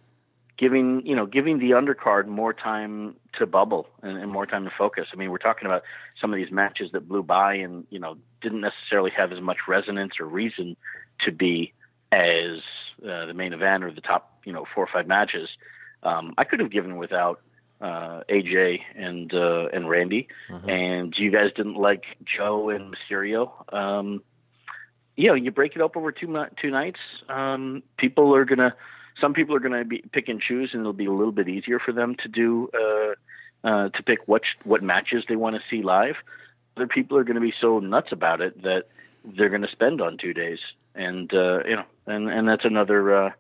giving 0.61 1.05
you 1.07 1.17
know 1.17 1.27
giving 1.27 1.59
the 1.59 1.71
undercard 1.71 2.27
more 2.27 2.53
time 2.53 3.17
to 3.39 3.47
bubble 3.47 3.89
and, 4.03 4.19
and 4.19 4.31
more 4.31 4.47
time 4.47 4.65
to 4.65 4.71
focus. 4.77 5.07
I 5.13 5.17
mean, 5.17 5.31
we're 5.31 5.39
talking 5.39 5.67
about 5.67 5.83
some 6.21 6.33
of 6.33 6.37
these 6.37 6.53
matches 6.53 6.93
that 6.93 7.09
blew 7.09 7.23
by 7.23 7.55
and 7.55 7.87
you 7.91 7.99
know 7.99 8.17
didn't 8.43 8.61
necessarily 8.61 9.11
have 9.17 9.33
as 9.33 9.41
much 9.41 9.59
resonance 9.67 10.21
or 10.21 10.27
reason 10.27 10.77
to 11.25 11.33
be 11.33 11.73
as 12.13 12.59
uh, 13.03 13.27
the 13.27 13.35
main 13.35 13.53
event 13.53 13.85
or 13.85 13.91
the 13.91 14.01
top 14.03 14.41
you 14.45 14.53
know 14.53 14.67
four 14.75 14.85
or 14.85 14.89
five 14.93 15.07
matches. 15.07 15.49
Um, 16.03 16.35
I 16.37 16.45
could 16.45 16.61
have 16.61 16.71
given 16.71 16.97
without 16.97 17.41
uh, 17.81 18.23
AJ 18.29 18.81
and 18.95 19.33
uh, 19.33 19.69
and 19.73 19.89
Randy, 19.89 20.29
and 20.69 21.15
you 21.17 21.31
guys 21.31 21.53
didn't 21.57 21.77
like 21.77 22.05
Joe 22.25 22.69
and 22.69 22.95
Mysterio. 22.95 23.51
Um, 23.75 24.23
you 25.17 25.29
know, 25.29 25.35
you 25.35 25.51
break 25.51 25.75
it 25.77 25.83
up 25.83 25.97
over 25.97 26.13
two 26.13 26.45
two 26.61 26.71
nights. 26.71 27.01
Um, 27.29 27.83
people 27.97 28.35
are 28.35 28.45
gonna, 28.45 28.75
some 29.21 29.35
people 29.35 29.55
are 29.55 29.61
gonna 29.61 29.85
be 29.85 30.03
pick 30.13 30.29
and 30.29 30.41
choose, 30.41 30.71
and 30.73 30.81
it'll 30.81 30.93
be 30.93 31.07
a 31.07 31.13
little 31.13 31.33
bit 31.33 31.49
easier 31.49 31.79
for 31.79 31.93
them 31.93 32.17
to 32.23 32.29
do 32.29 32.69
uh, 32.75 33.15
uh, 33.67 33.89
to 33.91 34.03
pick 34.03 34.27
what 34.27 34.43
what 34.65 34.83
matches 34.83 35.25
they 35.29 35.37
want 35.37 35.55
to 35.55 35.63
see 35.71 35.83
live. 35.83 36.17
Other 36.77 36.87
people 36.87 37.19
are 37.19 37.25
going 37.25 37.35
to 37.35 37.41
be 37.41 37.53
so 37.61 37.81
nuts 37.81 38.13
about 38.13 38.41
it 38.41 38.63
that 38.63 38.85
they're 39.25 39.49
going 39.49 39.63
to 39.63 39.71
spend 39.71 40.01
on 40.01 40.17
two 40.17 40.33
days, 40.33 40.59
and 40.95 41.33
uh, 41.35 41.65
you 41.65 41.77
know, 41.77 41.85
and 42.07 42.31
and 42.31 42.49
that's 42.49 42.65
another 42.65 43.27
uh, 43.27 43.31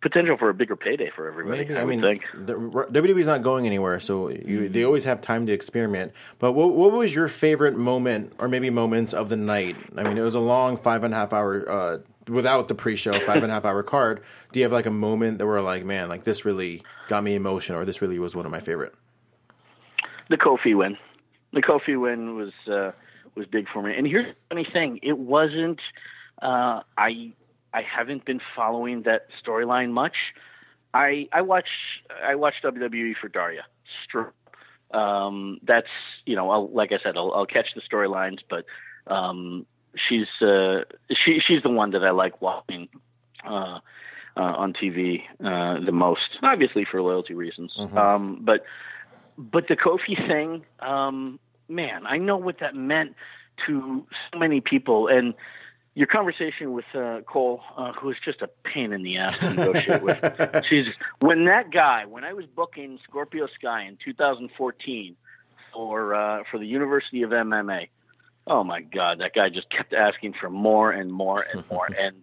potential 0.00 0.36
for 0.36 0.48
a 0.50 0.54
bigger 0.54 0.76
payday 0.76 1.10
for 1.14 1.28
everybody. 1.28 1.58
Maybe 1.58 1.76
I, 1.76 1.82
I, 1.82 1.84
mean 1.84 2.00
think. 2.00 2.24
the, 2.34 2.54
WWE's 2.54 3.26
not 3.26 3.42
going 3.42 3.66
anywhere, 3.66 4.00
so 4.00 4.28
you, 4.28 4.68
they 4.68 4.84
always 4.84 5.04
have 5.04 5.20
time 5.20 5.46
to 5.46 5.52
experiment. 5.52 6.12
But 6.38 6.52
what, 6.52 6.72
what 6.74 6.92
was 6.92 7.14
your 7.14 7.28
favorite 7.28 7.76
moment, 7.76 8.32
or 8.38 8.48
maybe 8.48 8.70
moments 8.70 9.14
of 9.14 9.28
the 9.28 9.36
night? 9.36 9.76
I 9.96 10.02
mean, 10.02 10.18
it 10.18 10.22
was 10.22 10.34
a 10.34 10.40
long 10.40 10.76
five 10.76 11.04
and 11.04 11.14
a 11.14 11.16
half 11.16 11.32
hour 11.32 11.70
uh, 11.70 11.98
without 12.28 12.68
the 12.68 12.74
pre-show 12.74 13.20
five 13.26 13.42
and 13.42 13.50
a 13.50 13.54
half 13.54 13.64
hour 13.64 13.82
card. 13.82 14.22
Do 14.52 14.58
you 14.60 14.64
have 14.64 14.72
like 14.72 14.86
a 14.86 14.90
moment 14.90 15.38
that 15.38 15.46
were 15.46 15.60
like, 15.60 15.84
man, 15.84 16.08
like 16.08 16.24
this 16.24 16.44
really 16.44 16.82
got 17.08 17.22
me 17.22 17.34
emotional, 17.34 17.80
or 17.80 17.84
this 17.84 18.00
really 18.02 18.18
was 18.18 18.34
one 18.34 18.46
of 18.46 18.52
my 18.52 18.60
favorite? 18.60 18.94
the 20.28 20.36
Kofi 20.36 20.76
win. 20.76 20.96
The 21.52 21.62
Kofi 21.62 22.00
win 22.00 22.36
was 22.36 22.52
uh, 22.70 22.92
was 23.34 23.46
big 23.46 23.66
for 23.72 23.82
me. 23.82 23.94
And 23.96 24.06
here's 24.06 24.26
the 24.26 24.34
funny 24.48 24.66
thing: 24.70 25.00
it 25.02 25.18
wasn't. 25.18 25.80
Uh, 26.40 26.80
I 26.96 27.32
I 27.72 27.82
haven't 27.82 28.24
been 28.24 28.40
following 28.54 29.02
that 29.02 29.26
storyline 29.44 29.92
much. 29.92 30.16
I 30.92 31.28
I 31.32 31.42
watch 31.42 31.68
I 32.24 32.34
watch 32.34 32.54
WWE 32.64 33.14
for 33.20 33.28
Daria. 33.28 33.64
Um, 34.92 35.58
that's 35.62 35.88
you 36.24 36.36
know, 36.36 36.50
I'll, 36.50 36.68
like 36.68 36.92
I 36.92 36.98
said, 37.02 37.16
I'll, 37.16 37.32
I'll 37.32 37.46
catch 37.46 37.68
the 37.74 37.82
storylines, 37.82 38.38
but 38.48 38.64
um, 39.06 39.66
she's 40.08 40.28
uh, 40.40 40.82
she 41.10 41.40
she's 41.46 41.62
the 41.62 41.70
one 41.70 41.90
that 41.90 42.04
I 42.04 42.10
like 42.10 42.40
watching. 42.40 42.88
Uh, 43.44 43.80
uh, 44.38 44.42
on 44.42 44.74
TV 44.74 45.22
uh, 45.42 45.82
the 45.82 45.92
most, 45.92 46.28
obviously 46.42 46.84
for 46.84 47.00
loyalty 47.00 47.32
reasons. 47.32 47.72
Um, 47.96 48.40
but 48.42 48.64
but 49.38 49.68
the 49.68 49.76
Kofi 49.76 50.14
thing, 50.28 50.64
um, 50.80 51.38
man, 51.68 52.06
I 52.06 52.18
know 52.18 52.36
what 52.36 52.58
that 52.60 52.74
meant 52.74 53.14
to 53.66 54.06
so 54.32 54.38
many 54.38 54.60
people. 54.60 55.08
And 55.08 55.34
your 55.94 56.06
conversation 56.06 56.72
with 56.72 56.84
uh, 56.94 57.20
Cole, 57.26 57.60
uh, 57.76 57.92
who 57.92 58.10
is 58.10 58.16
just 58.24 58.42
a 58.42 58.48
pain 58.64 58.92
in 58.92 59.02
the 59.02 59.16
ass 59.16 59.38
to 59.38 59.54
negotiate 59.54 60.02
with, 60.02 60.18
Jesus, 60.68 60.94
when 61.20 61.46
that 61.46 61.70
guy, 61.70 62.04
when 62.06 62.24
I 62.24 62.32
was 62.32 62.44
booking 62.46 62.98
Scorpio 63.08 63.46
Sky 63.58 63.84
in 63.84 63.96
2014 64.04 65.16
for 65.72 66.14
uh, 66.14 66.42
for 66.50 66.58
the 66.58 66.66
University 66.66 67.22
of 67.22 67.30
MMA, 67.30 67.88
oh 68.46 68.64
my 68.64 68.80
God, 68.80 69.20
that 69.20 69.34
guy 69.34 69.48
just 69.48 69.70
kept 69.70 69.92
asking 69.92 70.34
for 70.40 70.50
more 70.50 70.90
and 70.90 71.12
more 71.12 71.44
and 71.52 71.64
more, 71.70 71.86
and 71.86 72.16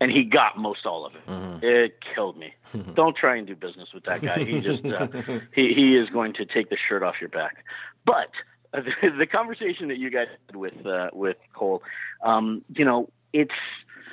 and 0.00 0.10
he 0.10 0.24
got 0.24 0.58
most 0.58 0.84
all 0.84 1.06
of 1.06 1.14
it. 1.14 1.26
Mm-hmm. 1.26 1.64
It 1.64 1.98
killed 2.14 2.36
me. 2.36 2.54
Don't 2.94 3.16
try 3.16 3.36
and 3.36 3.46
do 3.46 3.54
business 3.54 3.88
with 3.94 4.04
that 4.04 4.20
guy. 4.20 4.44
He 4.44 4.60
just 4.60 4.84
uh, 4.84 5.08
he 5.54 5.72
he 5.74 5.96
is 5.96 6.08
going 6.10 6.34
to 6.34 6.44
take 6.44 6.70
the 6.70 6.76
shirt 6.88 7.02
off 7.02 7.16
your 7.20 7.30
back. 7.30 7.64
But 8.04 8.30
uh, 8.74 8.80
the, 9.02 9.10
the 9.18 9.26
conversation 9.26 9.88
that 9.88 9.98
you 9.98 10.10
guys 10.10 10.28
had 10.46 10.56
with 10.56 10.86
uh, 10.86 11.10
with 11.12 11.36
Cole, 11.54 11.82
um, 12.22 12.64
you 12.74 12.84
know, 12.84 13.10
it's 13.32 13.54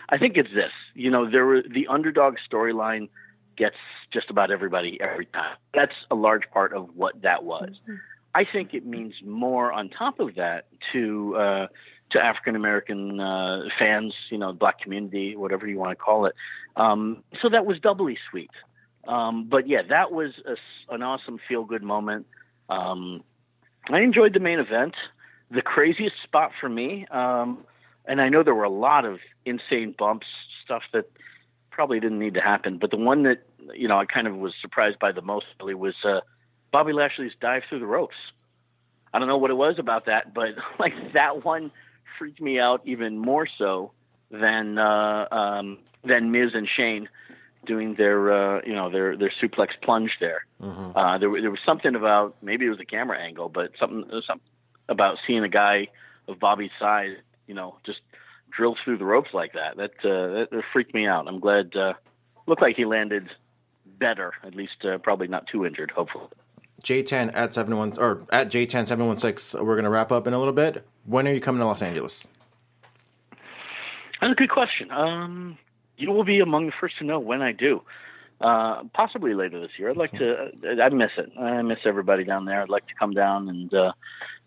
I 0.10 0.18
think 0.18 0.38
it's 0.38 0.54
this. 0.54 0.72
You 0.94 1.12
know, 1.12 1.30
there 1.30 1.46
were 1.46 1.62
the 1.62 1.88
underdog 1.88 2.36
storyline 2.52 3.10
gets 3.58 3.76
just 4.12 4.30
about 4.30 4.52
everybody 4.52 5.00
every 5.02 5.26
time. 5.26 5.58
That's 5.74 5.94
a 6.10 6.16
large 6.16 6.50
part 6.52 6.74
of 6.74 6.96
what 6.96 7.22
that 7.24 7.44
was. 7.44 7.80
I 8.36 8.46
think 8.46 8.74
it 8.74 8.86
means 8.86 9.16
more 9.26 9.72
on 9.72 9.90
top 9.90 10.20
of 10.20 10.36
that 10.36 10.68
to 10.94 11.36
uh, 11.36 11.68
to 12.12 12.20
African 12.20 12.56
American 12.56 13.20
uh, 13.20 13.64
fans, 13.78 14.14
you 14.30 14.38
know, 14.38 14.54
black 14.54 14.80
community, 14.80 15.36
whatever 15.36 15.68
you 15.68 15.78
want 15.78 15.92
to 15.92 15.96
call 15.96 16.26
it. 16.26 16.36
Um, 16.76 17.24
so 17.42 17.50
that 17.50 17.66
was 17.66 17.80
doubly 17.80 18.18
sweet. 18.30 18.52
Um, 19.08 19.48
but 19.50 19.68
yeah, 19.68 19.82
that 19.90 20.12
was 20.12 20.32
a 20.46 20.56
an 20.94 21.02
awesome 21.04 21.40
feel 21.48 21.64
good 21.64 21.84
moment. 21.84 22.28
Um, 22.70 23.24
I 23.90 24.02
enjoyed 24.02 24.34
the 24.34 24.40
main 24.40 24.60
event. 24.60 24.96
The 25.52 25.64
craziest 25.64 26.16
spot 26.24 26.52
for 26.62 26.70
me, 26.70 27.08
um, 27.10 27.66
and 28.06 28.22
I 28.22 28.30
know 28.30 28.44
there 28.44 28.54
were 28.54 28.64
a 28.64 28.70
lot 28.70 29.04
of 29.04 29.18
insane 29.46 29.96
bumps, 29.98 30.28
stuff 30.64 30.84
that 30.94 31.10
probably 31.72 32.00
didn't 32.00 32.20
need 32.20 32.36
to 32.36 32.42
happen. 32.42 32.78
But 32.78 32.92
the 32.92 32.98
one 32.98 33.24
that 33.24 33.44
you 33.74 33.88
know 33.88 33.98
I 33.98 34.06
kind 34.06 34.28
of 34.28 34.36
was 34.36 34.54
surprised 34.62 35.00
by 35.00 35.12
the 35.12 35.24
most 35.24 35.48
really 35.60 35.74
was 35.74 35.96
uh, 36.04 36.20
Bobby 36.72 36.94
Lashley's 36.94 37.34
dive 37.40 37.64
through 37.70 37.80
the 37.80 37.88
ropes. 37.88 38.16
I 39.14 39.20
don't 39.20 39.28
know 39.28 39.38
what 39.38 39.52
it 39.52 39.56
was 39.56 39.76
about 39.80 40.06
that, 40.06 40.34
but 40.34 40.50
like 40.80 40.94
that 41.14 41.44
one 41.44 41.72
freaked 42.18 42.42
me 42.42 42.60
out 42.60 42.82
even 42.86 43.18
more 43.18 43.48
so 43.58 43.92
than 44.32 44.78
uh, 44.78 45.28
um, 45.32 45.80
than 46.04 46.32
Miz 46.32 46.52
and 46.54 46.68
Shane 46.68 47.10
doing 47.66 47.96
their 47.96 48.32
uh, 48.32 48.62
you 48.66 48.74
know 48.74 48.90
their 48.90 49.18
their 49.18 49.32
suplex 49.42 49.70
plunge 49.82 50.12
there. 50.20 50.46
Uh, 50.96 51.18
there 51.18 51.30
there 51.42 51.52
was 51.52 51.60
something 51.66 51.96
about 51.96 52.36
maybe 52.42 52.66
it 52.66 52.70
was 52.70 52.80
a 52.80 52.86
camera 52.86 53.20
angle, 53.20 53.50
but 53.50 53.72
something 53.80 54.04
something 54.26 54.48
about 54.88 55.18
seeing 55.26 55.44
a 55.44 55.50
guy 55.50 55.88
of 56.28 56.40
Bobby's 56.40 56.72
size, 56.80 57.16
you 57.48 57.54
know, 57.54 57.78
just 57.86 58.00
drill 58.52 58.76
through 58.84 58.98
the 58.98 59.06
ropes 59.06 59.30
like 59.34 59.54
that. 59.54 59.78
That 59.78 59.92
uh, 60.04 60.34
that, 60.34 60.48
that 60.52 60.64
freaked 60.72 60.94
me 60.94 61.08
out. 61.08 61.28
I'm 61.28 61.40
glad. 61.40 61.76
Uh, 61.76 61.94
looked 62.48 62.62
like 62.62 62.76
he 62.76 62.86
landed 62.86 63.30
better, 63.86 64.34
at 64.44 64.56
least 64.56 64.84
uh, 64.84 64.98
probably 64.98 65.28
not 65.28 65.48
too 65.48 65.66
injured. 65.66 65.92
Hopefully. 65.92 66.28
J10 66.82 67.32
at 67.34 67.54
seven 67.54 67.78
one 67.78 67.94
or 67.98 68.26
at 68.32 68.50
J10 68.50 68.88
seven 68.88 69.08
one 69.08 69.18
six. 69.18 69.54
We're 69.54 69.76
gonna 69.76 69.90
wrap 69.90 70.12
up 70.12 70.28
in 70.28 70.34
a 70.34 70.40
little 70.40 70.54
bit. 70.54 70.86
When 71.06 71.28
are 71.28 71.34
you 71.34 71.42
coming 71.42 71.60
to 71.60 71.66
Los 71.66 71.82
Angeles? 71.82 72.28
That's 74.22 74.32
a 74.34 74.36
good 74.36 74.50
question. 74.50 74.92
Um, 74.92 75.58
you 75.98 76.12
will 76.12 76.24
be 76.26 76.40
among 76.40 76.66
the 76.68 76.74
first 76.80 76.98
to 77.00 77.06
know 77.06 77.20
when 77.20 77.42
I 77.42 77.52
do. 77.52 77.82
Uh, 78.42 78.84
possibly 78.94 79.34
later 79.34 79.60
this 79.60 79.72
year. 79.78 79.90
I'd 79.90 79.98
like 79.98 80.12
to. 80.14 80.52
I 80.82 80.90
miss 80.90 81.12
it. 81.18 81.30
I 81.38 81.62
miss 81.62 81.80
everybody 81.86 82.24
down 82.24 82.46
there. 82.46 82.62
I'd 82.62 82.70
like 82.70 82.88
to 82.88 82.94
come 82.98 83.12
down 83.12 83.50
and 83.50 83.74
uh, 83.74 83.92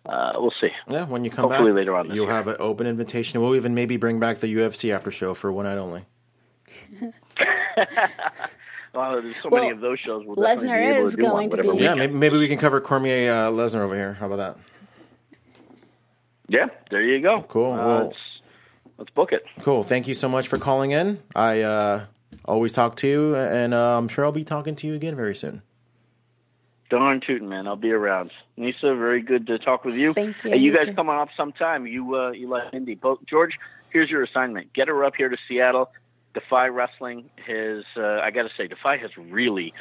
uh, 0.07 0.33
we'll 0.37 0.53
see. 0.61 0.71
Yeah, 0.89 1.05
when 1.05 1.25
you 1.25 1.31
come 1.31 1.49
Hopefully 1.51 1.73
back, 1.73 1.77
later 1.77 1.97
on, 1.97 2.07
you'll 2.15 2.25
year. 2.27 2.35
have 2.35 2.49
an 2.49 2.57
open 2.59 2.87
invitation. 2.87 3.41
We'll 3.43 3.55
even 3.55 3.75
maybe 3.75 3.97
bring 3.99 4.19
back 4.19 4.39
the 4.41 4.55
UFC 4.55 4.95
after 4.95 5.11
show 5.11 5.35
for 5.35 5.53
one 5.53 5.67
night 5.67 5.77
only. 5.79 6.07
Well, 8.95 9.23
there's 9.23 9.35
so 9.43 9.49
Well, 9.49 9.63
many 9.63 9.73
of 9.75 9.81
those 9.81 9.99
shows. 10.01 10.25
We'll 10.27 10.37
definitely 10.37 10.69
Lesnar 10.69 10.79
be 10.81 11.01
is 11.09 11.11
to 11.13 11.17
do 11.17 11.23
one, 11.25 11.49
going 11.49 11.51
to 11.51 11.73
be- 11.77 11.83
Yeah, 11.83 11.89
can. 11.91 11.99
maybe, 11.99 12.13
maybe 12.15 12.39
we 12.39 12.49
can 12.49 12.59
cover 12.59 12.81
Cormier 12.81 13.33
uh, 13.33 13.51
Lesnar 13.51 13.81
over 13.81 13.95
here. 13.95 14.15
How 14.15 14.27
about 14.27 14.37
that? 14.37 14.57
Yeah, 16.49 16.67
there 16.91 17.03
you 17.03 17.21
go. 17.23 17.43
Cool. 17.43 17.73
Uh, 17.73 17.77
Well- 17.77 18.05
let's, 18.07 18.19
let's 18.99 19.11
book 19.11 19.33
it. 19.33 19.45
Cool. 19.61 19.83
Thank 19.83 20.09
you 20.09 20.15
so 20.15 20.29
much 20.29 20.49
for 20.49 20.59
calling 20.59 20.91
in. 20.91 21.23
I 21.35 21.63
uh, 21.63 22.05
always 22.45 22.73
talk 22.73 22.97
to 22.97 23.09
you, 23.09 23.35
and 23.37 23.73
uh, 23.73 23.97
I'm 23.99 24.09
sure 24.09 24.25
I'll 24.25 24.33
be 24.33 24.45
talking 24.45 24.77
to 24.77 24.87
you 24.87 24.95
again 24.95 25.17
very 25.17 25.35
soon. 25.35 25.63
Darn 26.91 27.23
tootin', 27.27 27.49
man. 27.49 27.67
I'll 27.67 27.77
be 27.77 27.91
around. 27.91 28.33
Nisa, 28.59 28.95
very 28.95 29.23
good 29.23 29.47
to 29.47 29.59
talk 29.59 29.87
with 29.87 29.95
you. 29.95 30.13
Thank 30.13 30.45
you. 30.45 30.51
Hey, 30.51 30.59
you 30.59 30.73
You 30.73 30.75
guys 30.75 30.85
too. 30.85 30.93
come 30.95 31.09
on 31.09 31.19
up 31.21 31.31
sometime. 31.35 31.87
You 31.87 32.15
uh, 32.17 32.31
you 32.33 32.49
like 32.49 32.65
Indy. 32.75 32.97
Both, 32.97 33.21
George, 33.25 33.59
here's 33.89 34.11
your 34.11 34.23
assignment. 34.23 34.75
Get 34.75 34.89
her 34.89 35.03
up 35.03 35.15
here 35.17 35.31
to 35.31 35.37
Seattle. 35.49 35.91
Defy 36.35 36.69
Wrestling 36.69 37.31
has, 37.47 37.85
uh, 37.97 38.21
I 38.21 38.31
got 38.31 38.43
to 38.45 38.51
say, 38.57 38.67
Defy 38.67 38.97
has 38.99 39.11
really 39.17 39.75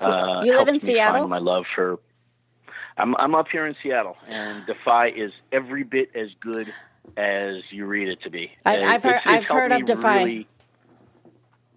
uh, 0.00 0.42
You 0.44 0.56
live 0.56 0.68
in 0.68 0.78
Seattle? 0.78 1.20
find 1.22 1.30
my 1.30 1.38
love 1.38 1.64
for. 1.74 1.98
I'm 2.96 3.14
I'm 3.16 3.34
up 3.34 3.46
here 3.48 3.66
in 3.66 3.74
Seattle, 3.82 4.16
and 4.28 4.64
Defy 4.66 5.08
is 5.10 5.32
every 5.52 5.82
bit 5.84 6.10
as 6.16 6.28
good 6.40 6.72
as 7.16 7.62
you 7.70 7.86
read 7.86 8.08
it 8.08 8.20
to 8.22 8.30
be. 8.30 8.52
I- 8.66 8.76
Uh, 8.76 8.84
I've 8.86 9.02
heard- 9.02 9.14
it's- 9.16 9.26
I've 9.26 9.44
heard 9.46 9.72
of 9.72 9.84
Defy. 9.84 10.18
really- 10.18 10.48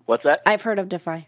What's 0.06 0.24
that? 0.24 0.42
I've 0.46 0.62
heard 0.62 0.78
of 0.80 0.90
Defy. 0.90 1.28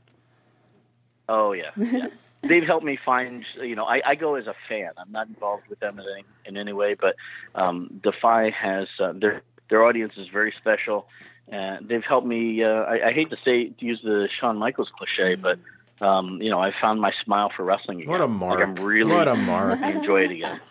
Oh 1.30 1.54
yeah, 1.54 1.70
yeah. 1.78 2.08
They've 2.42 2.64
helped 2.66 2.86
me 2.86 2.98
find. 3.06 3.46
You 3.62 3.76
know, 3.76 3.86
I, 3.86 4.02
I 4.06 4.16
go 4.16 4.36
as 4.36 4.48
a 4.48 4.56
fan. 4.68 4.92
I'm 4.98 5.12
not 5.12 5.28
involved 5.28 5.68
with 5.70 5.80
them 5.80 6.00
in 6.00 6.06
any, 6.06 6.26
in 6.46 6.58
any 6.58 6.74
way, 6.74 6.96
but 6.96 7.16
um, 7.56 8.00
Defy 8.04 8.50
has 8.50 8.88
uh, 9.00 9.14
their 9.16 9.42
their 9.70 9.84
audience 9.86 10.14
is 10.18 10.28
very 10.28 10.54
special. 10.60 11.08
Uh, 11.52 11.78
they've 11.82 12.04
helped 12.04 12.26
me. 12.28 12.64
Uh, 12.64 12.68
I, 12.70 13.10
I 13.10 13.14
hate 13.14 13.30
to 13.32 13.38
say 13.44 13.68
to 13.70 13.86
use 13.86 14.00
the 14.04 14.28
Shawn 14.40 14.58
Michaels 14.58 14.90
cliche, 14.98 15.36
but 15.36 15.60
um, 16.02 16.42
you 16.42 16.50
know, 16.50 16.60
I 16.60 16.72
found 16.82 17.00
my 17.02 17.12
smile 17.24 17.52
for 17.56 17.64
wrestling 17.64 18.00
again. 18.00 18.10
What 18.12 18.22
a 18.22 18.28
mark! 18.28 18.60
Like 18.60 18.68
I'm 18.70 18.76
really 18.76 19.14
what 19.14 19.28
a 19.28 19.36
mark! 19.36 19.80
I 19.82 19.92
enjoy 19.92 20.24
it 20.26 20.32
again. 20.32 20.60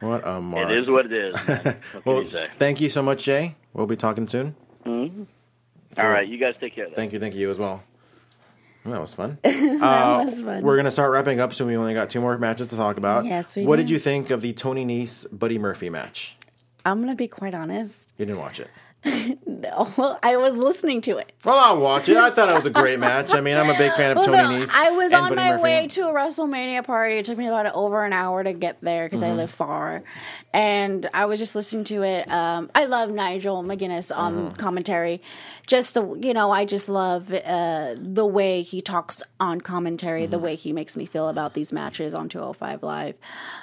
What 0.00 0.26
a 0.28 0.42
mark! 0.42 0.70
It 0.70 0.76
is 0.78 0.88
what 0.90 1.06
it 1.06 1.12
is. 1.14 1.34
Man. 1.48 1.64
What 1.64 1.64
can 1.64 2.02
Well, 2.04 2.22
you 2.22 2.30
say? 2.30 2.48
thank 2.58 2.82
you 2.82 2.90
so 2.90 3.00
much, 3.02 3.24
Jay. 3.24 3.56
We'll 3.72 3.86
be 3.86 3.96
talking 3.96 4.28
soon. 4.28 4.54
All 4.86 6.08
right, 6.08 6.28
you 6.28 6.36
guys 6.38 6.54
take 6.60 6.74
care. 6.74 6.84
Then. 6.84 6.94
Thank 6.94 7.12
you, 7.14 7.18
thank 7.18 7.34
you 7.34 7.50
as 7.50 7.58
well. 7.58 7.82
Well, 8.84 8.92
That 8.94 9.00
was 9.00 9.14
fun. 9.14 9.38
that 9.42 10.24
was 10.26 10.40
fun. 10.40 10.62
We're 10.62 10.76
gonna 10.76 10.92
start 10.92 11.12
wrapping 11.12 11.40
up, 11.40 11.54
soon. 11.54 11.68
we 11.68 11.76
only 11.76 11.94
got 11.94 12.10
two 12.10 12.20
more 12.20 12.36
matches 12.36 12.66
to 12.68 12.76
talk 12.76 12.98
about. 12.98 13.24
Yes, 13.24 13.56
we 13.56 13.64
What 13.64 13.76
do. 13.76 13.82
did 13.82 13.90
you 13.90 13.98
think 13.98 14.30
of 14.30 14.42
the 14.42 14.52
Tony 14.52 14.84
Nese 14.84 15.26
Buddy 15.36 15.58
Murphy 15.58 15.88
match? 15.88 16.36
I'm 16.84 17.00
gonna 17.00 17.16
be 17.16 17.26
quite 17.26 17.54
honest. 17.54 18.12
You 18.18 18.26
didn't 18.26 18.38
watch 18.38 18.60
it. 18.60 18.68
No, 19.46 20.18
I 20.22 20.36
was 20.36 20.56
listening 20.56 21.00
to 21.02 21.18
it. 21.18 21.32
Well, 21.44 21.56
I'll 21.58 21.78
watch 21.80 22.08
it. 22.08 22.16
I 22.16 22.30
thought 22.30 22.50
it 22.50 22.54
was 22.54 22.66
a 22.66 22.70
great 22.70 22.98
match. 22.98 23.32
I 23.32 23.40
mean, 23.40 23.56
I'm 23.56 23.70
a 23.70 23.78
big 23.78 23.92
fan 23.92 24.10
of 24.12 24.16
Well, 24.18 24.26
Tony 24.26 24.58
no, 24.58 24.64
Nese. 24.66 24.70
I 24.74 24.90
was 24.90 25.12
on 25.12 25.30
Buddy 25.30 25.36
my 25.36 25.50
Murphy. 25.50 25.62
way 25.62 25.86
to 25.88 26.08
a 26.08 26.12
WrestleMania 26.12 26.84
party. 26.84 27.14
It 27.16 27.24
took 27.24 27.38
me 27.38 27.46
about 27.46 27.66
over 27.74 28.04
an 28.04 28.12
hour 28.12 28.42
to 28.42 28.52
get 28.52 28.80
there 28.80 29.06
because 29.06 29.20
Mm-hmm. 29.20 29.32
I 29.32 29.36
live 29.36 29.50
far, 29.50 30.02
and 30.52 31.08
I 31.14 31.24
was 31.26 31.38
just 31.38 31.54
listening 31.54 31.84
to 31.84 32.02
it. 32.02 32.30
Um, 32.30 32.70
I 32.74 32.86
love 32.86 33.10
Nigel 33.10 33.62
McGuinness 33.62 34.14
on 34.14 34.34
Mm-hmm. 34.36 34.54
commentary. 34.56 35.22
Just 35.66 35.94
the 35.94 36.14
you 36.20 36.32
know, 36.32 36.50
I 36.52 36.64
just 36.64 36.88
love 36.88 37.32
uh, 37.32 37.94
the 37.98 38.24
way 38.26 38.62
he 38.62 38.80
talks 38.82 39.22
on 39.40 39.60
commentary, 39.60 40.22
Mm-hmm. 40.22 40.30
the 40.30 40.38
way 40.38 40.54
he 40.56 40.72
makes 40.72 40.96
me 40.96 41.06
feel 41.06 41.28
about 41.28 41.54
these 41.54 41.72
matches 41.72 42.14
on 42.14 42.28
205 42.28 42.82
Live. 42.82 43.14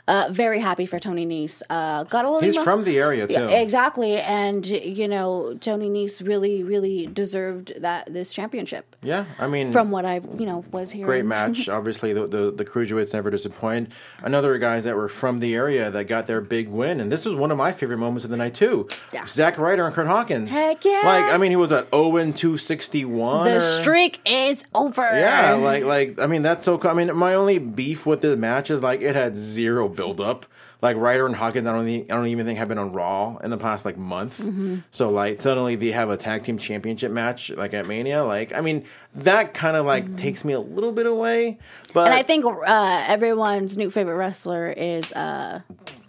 Uh, 0.07 0.27
very 0.31 0.59
happy 0.59 0.85
for 0.85 0.99
Tony 0.99 1.25
Nese. 1.25 1.61
Uh, 1.69 2.03
got 2.05 2.25
a 2.25 2.29
little. 2.29 2.45
He's 2.45 2.55
emo- 2.55 2.63
from 2.63 2.83
the 2.83 2.97
area 2.97 3.25
too. 3.27 3.33
Yeah, 3.33 3.49
exactly, 3.49 4.17
and 4.17 4.65
you 4.65 5.07
know, 5.07 5.32
Tony 5.60 5.89
Nese 5.89 6.26
really, 6.26 6.64
really 6.64 7.07
deserved 7.07 7.73
that 7.81 8.11
this 8.11 8.31
championship. 8.34 8.95
Yeah, 9.01 9.26
I 9.39 9.47
mean, 9.47 9.72
From 9.72 9.91
what 9.91 10.05
I, 10.05 10.22
you 10.38 10.45
know, 10.45 10.64
was 10.72 10.91
hearing. 10.91 11.05
great 11.05 11.26
match. 11.38 11.68
Obviously, 11.69 12.14
the, 12.14 12.27
the 12.27 12.51
the 12.51 12.65
cruiserweights 12.65 13.14
never 13.14 13.30
disappoint. 13.30 13.93
Another 14.22 14.57
guys 14.57 14.84
that 14.85 14.95
were 14.95 15.10
from 15.10 15.39
the 15.39 15.55
area 15.55 15.91
that 15.91 16.05
got 16.05 16.27
their 16.27 16.41
big 16.41 16.69
win, 16.69 16.99
and 16.99 17.11
this 17.11 17.26
is 17.26 17.35
one 17.35 17.51
of 17.51 17.57
my 17.57 17.72
favorite 17.72 17.97
moments 17.97 18.23
of 18.26 18.31
the 18.31 18.38
night 18.38 18.55
too. 18.55 18.88
Yeah. 19.14 19.26
Zack 19.26 19.57
Ryder 19.57 19.85
and 19.85 19.93
Kurt 19.93 20.07
Hawkins. 20.07 20.49
Heck 20.49 20.84
yeah. 20.85 21.01
Like, 21.03 21.34
I 21.34 21.38
mean, 21.38 21.51
he 21.51 21.55
was 21.57 21.72
at 21.72 21.89
zero 21.89 22.18
and 22.18 22.35
two 22.35 22.57
sixty 22.57 23.05
one. 23.05 23.45
The 23.45 23.60
streak 23.61 24.19
is 24.26 24.65
over. 24.73 25.01
Yeah, 25.01 25.53
like 25.55 25.84
like 25.84 26.19
I 26.19 26.27
mean 26.27 26.41
that's 26.41 26.65
so. 26.65 26.77
co- 26.77 26.89
I 26.89 26.93
mean, 26.93 27.15
my 27.15 27.34
only 27.34 27.57
beef 27.60 28.05
with 28.05 28.22
the 28.22 28.38
match 28.38 28.69
is 28.72 28.81
like 28.81 29.01
it 29.01 29.15
had 29.15 29.38
zero 29.38 29.88
build 29.88 30.22
up. 30.22 30.45
Like 30.84 30.97
Ryder 30.97 31.26
and 31.26 31.35
Hawkins, 31.35 31.65
I 31.65 31.72
don't 31.72 31.85
think, 31.85 32.11
I 32.11 32.15
don't 32.15 32.27
even 32.27 32.45
think 32.45 32.60
have 32.60 32.68
been 32.68 32.77
on 32.77 32.91
Raw 32.91 33.38
in 33.38 33.49
the 33.49 33.57
past 33.57 33.85
like 33.85 33.97
month. 33.97 34.38
Mm-hmm. 34.39 34.80
So 34.91 35.10
like 35.10 35.41
suddenly 35.41 35.76
they 35.77 35.91
have 35.91 36.10
a 36.10 36.18
tag 36.18 36.43
team 36.43 36.57
championship 36.57 37.11
match 37.11 37.49
like 37.49 37.73
at 37.73 37.88
Mania. 37.88 38.23
Like 38.23 38.53
I 38.53 38.61
mean 38.61 38.84
that 39.15 39.53
kind 39.53 39.77
of 39.77 39.85
like 39.85 40.18
takes 40.18 40.43
me 40.43 40.53
a 40.53 40.60
little 40.60 40.91
bit 40.91 41.05
away. 41.05 41.57
But 41.93 42.01
Mm-hmm. 42.01 42.07
and 42.07 42.14
I 42.14 42.23
think 42.23 42.45
uh, 42.45 43.03
everyone's 43.07 43.77
new 43.77 43.89
favorite 43.89 44.15
wrestler 44.15 44.69
is 44.69 45.11
uh, 45.14 45.61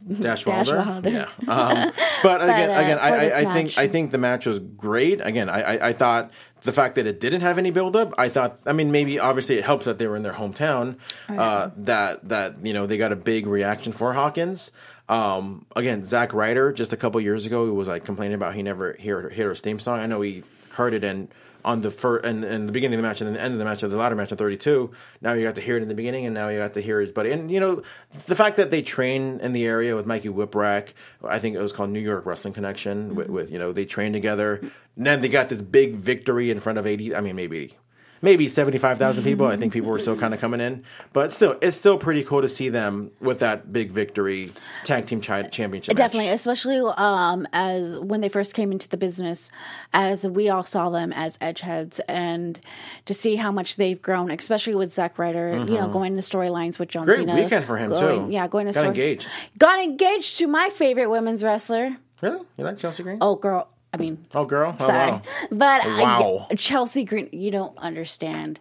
Dash 0.08 0.44
Dash 0.44 0.46
Wilder. 0.46 0.76
Wilder. 0.76 1.10
Yeah. 1.10 1.28
Um, 1.48 1.92
but 2.22 2.42
again, 2.42 2.70
uh, 2.70 2.80
again, 2.80 2.98
I, 2.98 3.08
I, 3.08 3.38
I 3.50 3.52
think 3.54 3.78
I 3.78 3.88
think 3.88 4.10
the 4.10 4.18
match 4.18 4.44
was 4.44 4.58
great. 4.58 5.20
Again, 5.22 5.48
I, 5.48 5.62
I, 5.62 5.88
I 5.88 5.92
thought 5.92 6.30
the 6.64 6.72
fact 6.72 6.96
that 6.96 7.06
it 7.06 7.20
didn't 7.20 7.42
have 7.42 7.58
any 7.58 7.70
buildup, 7.70 8.14
I 8.18 8.28
thought. 8.28 8.58
I 8.66 8.72
mean, 8.72 8.90
maybe 8.90 9.18
obviously 9.18 9.58
it 9.58 9.64
helps 9.64 9.84
that 9.84 9.98
they 9.98 10.06
were 10.06 10.16
in 10.16 10.22
their 10.22 10.32
hometown. 10.32 10.96
Uh, 11.28 11.70
that 11.76 12.28
that 12.28 12.66
you 12.66 12.72
know 12.72 12.86
they 12.86 12.96
got 12.96 13.12
a 13.12 13.16
big 13.16 13.46
reaction 13.46 13.92
for 13.92 14.12
Hawkins. 14.12 14.72
Um, 15.08 15.66
again, 15.76 16.04
Zack 16.04 16.32
Ryder 16.32 16.72
just 16.72 16.94
a 16.94 16.96
couple 16.96 17.20
years 17.20 17.44
ago 17.44 17.66
he 17.66 17.70
was 17.70 17.88
like 17.88 18.04
complaining 18.04 18.34
about 18.34 18.54
he 18.54 18.62
never 18.62 18.94
hear, 18.94 19.28
hear 19.28 19.50
his 19.50 19.60
theme 19.60 19.78
song. 19.78 20.00
I 20.00 20.06
know 20.06 20.22
he 20.22 20.42
heard 20.70 20.94
it 20.94 21.04
in 21.04 21.28
on 21.64 21.80
the 21.80 21.90
first 21.90 22.24
and, 22.24 22.44
and 22.44 22.68
the 22.68 22.72
beginning 22.72 22.98
of 22.98 23.02
the 23.02 23.08
match 23.08 23.20
and 23.20 23.28
then 23.28 23.34
the 23.34 23.40
end 23.40 23.52
of 23.54 23.58
the 23.58 23.64
match 23.64 23.82
of 23.82 23.90
the 23.90 23.96
latter 23.96 24.14
match 24.14 24.30
in 24.30 24.36
32 24.36 24.90
now 25.22 25.32
you 25.32 25.44
got 25.44 25.54
to 25.54 25.60
hear 25.60 25.76
it 25.76 25.82
in 25.82 25.88
the 25.88 25.94
beginning 25.94 26.26
and 26.26 26.34
now 26.34 26.48
you 26.48 26.58
got 26.58 26.74
to 26.74 26.80
hear 26.80 27.00
his 27.00 27.10
buddy 27.10 27.30
and 27.30 27.50
you 27.50 27.58
know 27.58 27.82
the 28.26 28.34
fact 28.34 28.56
that 28.56 28.70
they 28.70 28.82
train 28.82 29.40
in 29.40 29.52
the 29.52 29.64
area 29.64 29.96
with 29.96 30.06
mikey 30.06 30.28
whipwreck 30.28 30.88
i 31.26 31.38
think 31.38 31.56
it 31.56 31.60
was 31.60 31.72
called 31.72 31.90
new 31.90 32.00
york 32.00 32.26
wrestling 32.26 32.52
connection 32.52 33.14
with, 33.14 33.26
mm-hmm. 33.26 33.34
with 33.34 33.50
you 33.50 33.58
know 33.58 33.72
they 33.72 33.84
train 33.84 34.12
together. 34.12 34.60
And 34.96 35.04
then 35.06 35.22
they 35.22 35.28
got 35.28 35.48
this 35.48 35.60
big 35.60 35.96
victory 35.96 36.50
in 36.50 36.60
front 36.60 36.78
of 36.78 36.86
80 36.86 37.14
i 37.16 37.20
mean 37.20 37.36
maybe 37.36 37.76
maybe 38.24 38.48
75,000 38.48 39.22
people. 39.22 39.46
I 39.46 39.56
think 39.56 39.72
people 39.72 39.90
were 39.90 39.98
still 40.00 40.16
kind 40.16 40.34
of 40.34 40.40
coming 40.40 40.60
in. 40.60 40.82
But 41.12 41.32
still, 41.32 41.56
it's 41.62 41.76
still 41.76 41.98
pretty 41.98 42.24
cool 42.24 42.42
to 42.42 42.48
see 42.48 42.70
them 42.70 43.10
with 43.20 43.38
that 43.40 43.72
big 43.72 43.90
victory 43.92 44.50
tag 44.84 45.06
team 45.06 45.20
chi- 45.20 45.42
championship. 45.44 45.92
match. 45.92 45.96
Definitely, 45.98 46.30
especially 46.30 46.78
um, 46.96 47.46
as 47.52 47.98
when 47.98 48.20
they 48.22 48.28
first 48.28 48.54
came 48.54 48.72
into 48.72 48.88
the 48.88 48.96
business, 48.96 49.50
as 49.92 50.26
we 50.26 50.48
all 50.48 50.64
saw 50.64 50.88
them 50.90 51.12
as 51.12 51.38
edgeheads, 51.38 52.00
and 52.08 52.58
to 53.06 53.14
see 53.14 53.36
how 53.36 53.52
much 53.52 53.76
they've 53.76 54.00
grown, 54.00 54.30
especially 54.30 54.74
with 54.74 54.90
Zack 54.90 55.18
Ryder, 55.18 55.52
you 55.68 55.76
know, 55.78 55.88
going 55.88 56.16
to 56.16 56.22
storylines 56.22 56.78
with 56.78 56.88
John 56.88 57.06
Mm-hmm. 57.06 57.24
Great 57.24 57.44
weekend 57.44 57.64
for 57.66 57.76
him, 57.76 57.90
going, 57.90 58.26
too. 58.28 58.32
Yeah, 58.32 58.48
going 58.48 58.66
to 58.66 58.72
Got 58.72 58.80
story- 58.80 58.88
engaged. 58.88 59.28
Got 59.58 59.78
engaged 59.84 60.38
to 60.38 60.46
my 60.46 60.70
favorite 60.70 61.10
women's 61.10 61.44
wrestler. 61.44 61.96
Really? 62.22 62.40
You 62.56 62.64
like 62.64 62.78
Chelsea 62.78 63.02
Green? 63.02 63.18
Oh, 63.20 63.34
girl. 63.36 63.68
I 63.94 63.96
mean, 63.96 64.26
Oh, 64.34 64.44
girl. 64.44 64.76
Oh, 64.80 64.86
sorry, 64.86 65.12
wow. 65.12 65.22
but 65.50 65.80
Wow. 65.86 66.46
yeah, 66.50 66.56
Chelsea 66.56 67.04
Green. 67.04 67.28
You 67.32 67.50
don't 67.50 67.76
understand. 67.78 68.58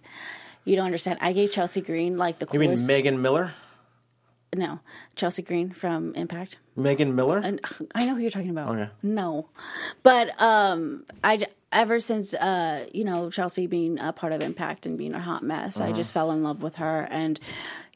You 0.63 0.75
don't 0.77 0.85
understand. 0.85 1.17
I 1.21 1.33
gave 1.33 1.51
Chelsea 1.51 1.81
Green 1.81 2.17
like 2.17 2.39
the 2.39 2.45
Coolest, 2.45 2.69
You 2.71 2.77
mean. 2.77 2.87
Megan 2.87 3.21
Miller? 3.21 3.53
no, 4.55 4.79
Chelsea 5.15 5.41
Green 5.41 5.71
from 5.71 6.13
Impact. 6.13 6.57
Megan 6.75 7.15
Miller? 7.15 7.39
And 7.43 7.59
I 7.95 8.05
know 8.05 8.13
who 8.15 8.21
you're 8.21 8.29
talking 8.31 8.51
about. 8.51 8.69
Okay. 8.69 8.89
No, 9.01 9.49
but 10.03 10.39
um, 10.41 11.05
I 11.23 11.43
ever 11.71 11.99
since 11.99 12.33
uh, 12.35 12.85
you 12.93 13.03
know 13.03 13.29
Chelsea 13.31 13.65
being 13.67 13.99
a 13.99 14.13
part 14.13 14.31
of 14.33 14.41
Impact 14.43 14.85
and 14.85 14.97
being 14.97 15.15
a 15.15 15.19
hot 15.19 15.41
mess, 15.43 15.79
Uh-huh. 15.79 15.89
I 15.89 15.91
just 15.91 16.13
fell 16.13 16.31
in 16.31 16.43
love 16.43 16.61
with 16.61 16.75
her, 16.75 17.07
and 17.09 17.39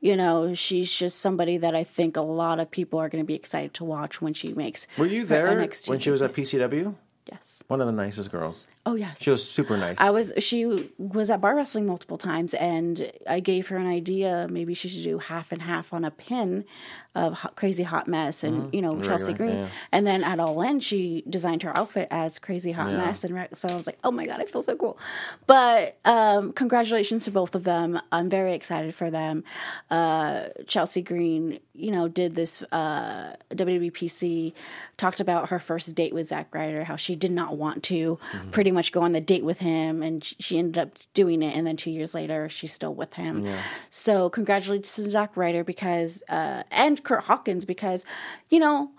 you 0.01 0.15
know 0.15 0.55
she's 0.55 0.91
just 0.91 1.19
somebody 1.19 1.57
that 1.57 1.75
I 1.75 1.83
think 1.83 2.17
a 2.17 2.21
lot 2.21 2.59
of 2.59 2.71
people 2.71 2.97
are 2.99 3.07
going 3.09 3.23
to 3.23 3.27
be 3.27 3.35
excited 3.35 3.75
to 3.75 3.83
watch 3.85 4.19
when 4.21 4.33
she 4.33 4.53
makes. 4.53 4.87
Were 4.97 5.05
you 5.05 5.25
there 5.25 5.55
when 5.87 5.99
she 5.99 6.09
was 6.09 6.21
at 6.23 6.33
PCW? 6.33 6.95
Yes. 7.31 7.63
One 7.67 7.81
of 7.81 7.87
the 7.87 7.93
nicest 7.93 8.31
girls. 8.31 8.65
Oh 8.87 8.95
yes. 8.95 9.21
She 9.21 9.29
was 9.31 9.43
super 9.47 9.75
nice. 9.75 9.97
I 9.99 10.11
was. 10.11 10.31
She 10.37 10.89
was 10.97 11.29
at 11.29 11.41
bar 11.41 11.53
wrestling 11.55 11.85
multiple 11.85 12.17
times, 12.17 12.53
and 12.53 13.11
I 13.29 13.41
gave 13.41 13.67
her 13.67 13.75
an 13.75 13.85
idea. 13.87 14.47
Maybe 14.49 14.73
she 14.73 14.87
should 14.87 15.03
do 15.03 15.17
half 15.17 15.51
and 15.51 15.61
half 15.61 15.91
on 15.93 16.05
a 16.05 16.11
pin 16.11 16.63
of 17.13 17.33
hot, 17.33 17.55
crazy 17.55 17.83
hot 17.83 18.07
mess, 18.07 18.45
and 18.45 18.73
you 18.73 18.81
know 18.81 19.01
Chelsea 19.01 19.33
Regular, 19.33 19.51
Green. 19.51 19.63
yeah. 19.65 19.69
And 19.91 20.07
then 20.07 20.23
at 20.23 20.39
All 20.39 20.61
In, 20.61 20.79
she 20.79 21.23
designed 21.27 21.63
her 21.63 21.75
outfit 21.77 22.07
as 22.11 22.39
crazy 22.39 22.71
hot 22.71 22.93
mess, 22.93 23.25
and 23.25 23.47
so 23.53 23.67
I 23.67 23.73
was 23.75 23.87
like, 23.87 23.97
oh 24.05 24.11
my 24.11 24.25
god, 24.25 24.39
I 24.39 24.45
feel 24.45 24.63
so 24.63 24.75
cool. 24.77 24.97
But 25.47 25.97
um, 26.05 26.53
congratulations 26.53 27.25
to 27.25 27.31
both 27.31 27.55
of 27.55 27.65
them. 27.65 27.99
I'm 28.13 28.29
very 28.29 28.53
excited 28.53 28.95
for 28.95 29.09
them. 29.11 29.43
Uh, 29.89 30.45
Chelsea 30.67 31.01
Green, 31.01 31.59
you 31.73 31.91
know, 31.91 32.07
did 32.07 32.35
this 32.35 32.61
uh, 32.71 33.35
WWPC, 33.51 34.53
talked 34.95 35.19
about 35.19 35.49
her 35.49 35.59
first 35.59 35.93
date 35.95 36.13
with 36.13 36.27
Zack 36.27 36.53
Ryder, 36.55 36.85
how 36.85 36.95
she 36.95 37.15
did 37.17 37.31
not 37.31 37.57
want 37.57 37.83
to 37.83 37.97
Mm-hmm. 37.97 38.49
pretty 38.51 38.71
much 38.77 38.91
go 38.91 39.01
on 39.01 39.11
the 39.11 39.21
date 39.21 39.43
with 39.43 39.59
him, 39.59 40.01
and 40.01 40.23
she 40.23 40.57
ended 40.57 40.77
up 40.77 40.97
doing 41.13 41.41
it. 41.41 41.55
And 41.55 41.65
then 41.65 41.75
two 41.75 41.91
years 41.91 42.13
later, 42.13 42.47
she's 42.49 42.71
still 42.71 42.93
with 42.93 43.13
him. 43.15 43.47
So 43.89 44.29
congratulations 44.29 44.93
to 44.95 45.09
Zack 45.09 45.35
Ryder 45.35 45.63
because, 45.63 46.23
uh, 46.29 46.63
and 46.71 47.03
Kurt 47.03 47.23
Hawkins 47.23 47.65
because, 47.65 48.05
you 48.49 48.59
know, 48.59 48.91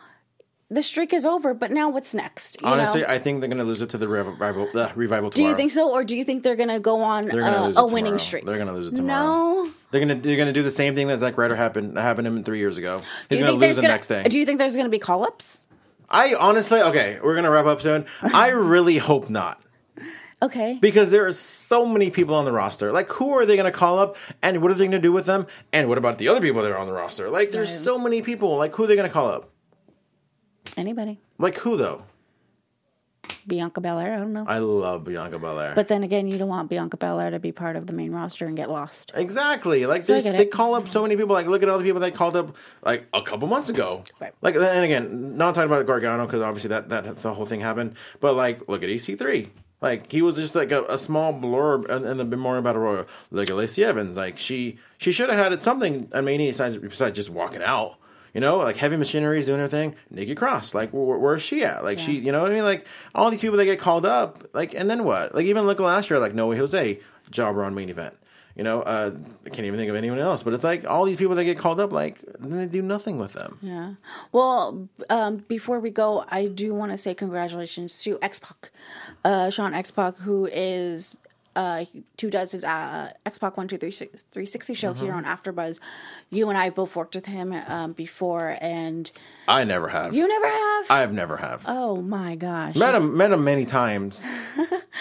the 0.71 0.83
streak 0.83 1.15
is 1.15 1.25
over. 1.25 1.55
But 1.55 1.71
now 1.71 1.89
what's 1.89 2.13
next? 2.13 2.57
Honestly, 2.63 3.03
know? 3.03 3.09
I 3.09 3.19
think 3.19 3.41
they're 3.41 3.49
going 3.49 3.59
to 3.59 3.65
lose 3.65 3.81
it 3.83 3.91
to 3.91 3.99
the 3.99 4.09
revival, 4.09 4.69
uh, 4.75 4.91
revival 4.95 5.31
do 5.31 5.43
you 5.45 5.55
think 5.55 5.71
so, 5.71 5.91
or 5.91 6.05
do 6.05 6.17
you 6.17 6.25
think 6.25 6.43
they're 6.43 6.57
going 6.57 6.69
to 6.69 6.81
go 6.81 7.01
on 7.03 7.31
uh, 7.31 7.73
a 7.77 7.87
winning 7.87 8.05
tomorrow. 8.05 8.19
streak? 8.19 8.45
They're 8.45 8.57
going 8.57 8.69
to 8.69 8.75
lose 8.75 8.89
it 8.89 8.97
tomorrow. 8.97 9.65
No. 9.65 9.71
They're 9.91 10.01
gonna 10.01 10.17
they're 10.17 10.37
gonna 10.37 10.53
do 10.53 10.63
the 10.63 10.71
same 10.71 10.95
thing 10.95 11.07
that 11.07 11.19
Zack 11.19 11.39
Ryder 11.39 11.57
happened 11.57 11.97
happened 11.97 12.27
to 12.27 12.31
him 12.31 12.45
three 12.45 12.59
years 12.59 12.77
ago. 12.77 13.01
He's 13.31 13.39
you 13.39 13.47
gonna 13.47 13.53
think 13.53 13.63
lose 13.63 13.77
the 13.77 13.83
gonna, 13.83 13.95
next 13.95 14.09
day. 14.09 14.23
Do 14.25 14.39
you 14.39 14.45
think 14.45 14.59
there's 14.59 14.75
going 14.75 14.85
to 14.85 14.91
be 14.91 14.99
call 14.99 15.25
ups? 15.25 15.63
I 16.11 16.35
honestly 16.35 16.81
okay, 16.81 17.19
we're 17.23 17.35
gonna 17.35 17.51
wrap 17.51 17.67
up 17.67 17.81
soon. 17.81 18.07
I 18.23 18.49
really 18.49 18.99
hope 18.99 19.31
not. 19.31 19.58
Okay. 20.41 20.79
Because 20.81 21.11
there 21.11 21.27
are 21.27 21.33
so 21.33 21.85
many 21.85 22.11
people 22.11 22.35
on 22.35 22.45
the 22.45 22.53
roster. 22.53 22.93
Like, 22.93 23.09
who 23.11 23.33
are 23.37 23.45
they 23.45 23.57
going 23.57 23.71
to 23.71 23.77
call 23.77 23.99
up, 23.99 24.17
and 24.43 24.63
what 24.63 24.71
are 24.71 24.75
they 24.75 24.85
going 24.85 24.93
to 24.93 24.99
do 25.01 25.13
with 25.13 25.27
them? 25.27 25.47
And 25.73 25.89
what 25.89 25.99
about 25.99 26.19
the 26.19 26.29
other 26.29 26.41
people 26.41 26.63
that 26.63 26.71
are 26.71 26.79
on 26.79 26.87
the 26.87 26.93
roster? 26.93 27.29
Like, 27.29 27.51
there's 27.51 27.71
Right. 27.71 27.81
so 27.81 27.99
many 27.99 28.23
people. 28.23 28.57
Like, 28.57 28.75
who 28.77 28.85
are 28.85 28.87
they 28.87 28.95
going 28.97 29.09
to 29.09 29.13
call 29.13 29.29
up? 29.29 29.51
Anybody? 30.77 31.19
Like, 31.39 31.57
who 31.59 31.77
though? 31.77 32.05
Bianca 33.47 33.81
Belair? 33.81 34.15
I 34.15 34.19
don't 34.19 34.33
know. 34.35 34.45
I 34.47 34.59
love 34.59 35.05
Bianca 35.05 35.39
Belair. 35.39 35.73
but 35.75 35.89
then 35.89 36.03
again, 36.03 36.31
you 36.31 36.37
don't 36.37 36.49
want 36.49 36.69
Bianca 36.69 36.99
Belair 36.99 37.31
to 37.31 37.39
be 37.39 37.51
part 37.51 37.77
of 37.77 37.87
the 37.87 37.95
main 37.95 38.13
roster 38.13 38.47
and 38.47 38.55
get 38.57 38.71
lost. 38.71 39.11
Exactly. 39.15 39.87
Like 39.87 40.03
So 40.03 40.21
they, 40.21 40.45
call 40.45 40.75
up 40.75 40.87
so 40.89 41.01
many 41.03 41.17
people. 41.17 41.33
Like 41.35 41.47
look 41.47 41.63
at 41.63 41.69
all 41.71 41.79
the 41.79 41.85
people 41.85 41.99
they 42.01 42.11
called 42.11 42.37
up 42.37 42.55
like 42.85 43.07
a 43.15 43.23
couple 43.23 43.49
months 43.49 43.71
ago. 43.71 44.05
Right. 44.21 44.35
Like 44.43 44.55
and 44.55 44.85
again, 44.85 45.39
not 45.39 45.55
talking 45.55 45.71
about 45.71 45.87
Gargano 45.87 46.27
because 46.27 46.43
obviously 46.43 46.69
that 46.69 46.91
that 46.91 47.19
the 47.19 47.33
whole 47.33 47.47
thing 47.47 47.61
happened. 47.61 47.95
But 48.21 48.35
like 48.35 48.69
look 48.69 48.83
at 48.83 48.91
EC3. 48.91 49.49
Like 49.81 50.11
he 50.11 50.23
was 50.23 50.37
just 50.37 50.55
like 50.55 50.73
a, 50.73 50.85
a 50.85 50.99
small 50.99 51.33
blurb 51.33 51.89
in, 51.89 52.05
in 52.05 52.17
the 52.17 52.25
Memorial 52.25 52.63
Battle 52.63 52.83
Royal. 52.83 53.07
Look 53.31 53.49
at 53.49 53.57
Lacey 53.57 53.85
Evans. 53.85 54.17
Like 54.17 54.39
she 54.39 54.79
she 54.99 55.13
should 55.13 55.31
have 55.31 55.39
had 55.39 55.63
something. 55.63 56.09
I 56.13 56.21
mean, 56.21 56.41
besides 56.41 56.77
besides 56.77 57.17
just 57.17 57.31
walking 57.31 57.63
out. 57.63 57.97
You 58.35 58.43
know, 58.43 58.59
like 58.59 58.77
heavy 58.77 58.97
machinery 58.97 59.41
is 59.41 59.47
doing 59.47 59.59
her 59.59 59.69
thing. 59.69 59.95
Nikki 60.11 60.35
Cross, 60.35 60.75
like 60.75 60.91
where, 60.93 61.19
where 61.19 61.35
is 61.35 61.43
she 61.43 61.65
at? 61.65 61.83
Like 61.83 61.99
she, 61.99 62.13
you 62.13 62.31
know 62.31 62.43
what 62.43 62.53
I 62.53 62.55
mean? 62.55 62.63
Like 62.63 62.87
all 63.15 63.31
these 63.31 63.41
people 63.41 63.57
that 63.57 63.65
get 63.65 63.81
called 63.81 64.05
up, 64.05 64.51
like 64.53 64.75
and 64.75 64.89
then 64.89 65.05
what? 65.05 65.35
Like 65.35 65.47
even 65.47 65.65
look 65.65 65.81
last 65.81 66.11
year, 66.11 66.19
like 66.19 66.35
No 66.35 66.47
Way 66.47 66.59
Jose, 66.59 67.01
jobber 67.31 67.65
on 67.65 67.75
main 67.75 67.89
event. 67.89 68.15
You 68.55 68.65
know, 68.65 68.83
uh, 68.83 69.13
I 69.47 69.51
can't 69.51 69.67
even 69.67 69.79
think 69.79 69.89
of 69.89 69.95
anyone 69.95 70.19
else. 70.19 70.43
But 70.43 70.53
it's 70.53 70.65
like 70.65 70.85
all 70.85 71.05
these 71.05 71.17
people 71.17 71.37
that 71.37 71.45
get 71.45 71.59
called 71.59 71.79
up, 71.79 71.93
like 71.93 72.19
they 72.41 72.67
do 72.67 72.83
nothing 72.83 73.17
with 73.17 73.33
them. 73.33 73.59
Yeah. 73.63 73.95
Well, 74.33 74.89
um, 75.09 75.45
before 75.49 75.79
we 75.79 75.91
go, 75.91 76.25
I 76.29 76.47
do 76.47 76.75
want 76.75 76.91
to 76.91 76.99
say 76.99 77.15
congratulations 77.15 78.03
to 78.03 78.19
X 78.21 78.41
Pac, 78.41 78.73
uh, 79.25 79.51
Sean 79.51 79.75
X 79.75 79.91
Pac, 79.91 80.17
who 80.19 80.47
is. 80.47 81.17
Uh, 81.59 81.85
who 82.21 82.31
does 82.31 82.53
his 82.53 82.63
uh, 82.63 83.11
X 83.27 83.39
Pac 83.39 83.57
one 83.57 83.67
two 83.67 83.79
three 83.79 83.91
six 83.91 84.23
three 84.31 84.47
sixty 84.47 84.75
show 84.75 84.93
here 84.93 85.13
Mm-hmm. 85.13 85.27
on 85.27 85.37
AfterBuzz? 85.37 85.81
You 86.31 86.49
and 86.51 86.57
I 86.57 86.71
both 86.71 86.95
worked 86.95 87.15
with 87.17 87.27
him 87.27 87.53
um, 87.53 87.93
before, 87.95 88.57
and 88.61 89.11
I 89.49 89.65
never 89.65 89.89
have. 89.89 90.15
you 90.15 90.29
never 90.29 90.47
have. 90.47 90.85
I 90.91 91.01
have 91.01 91.13
never 91.13 91.37
have. 91.37 91.65
oh 91.67 91.97
my 92.01 92.37
gosh! 92.37 92.77
met 92.77 92.95
him, 92.95 93.17
met 93.17 93.33
him 93.33 93.43
many 93.43 93.65
times, 93.65 94.21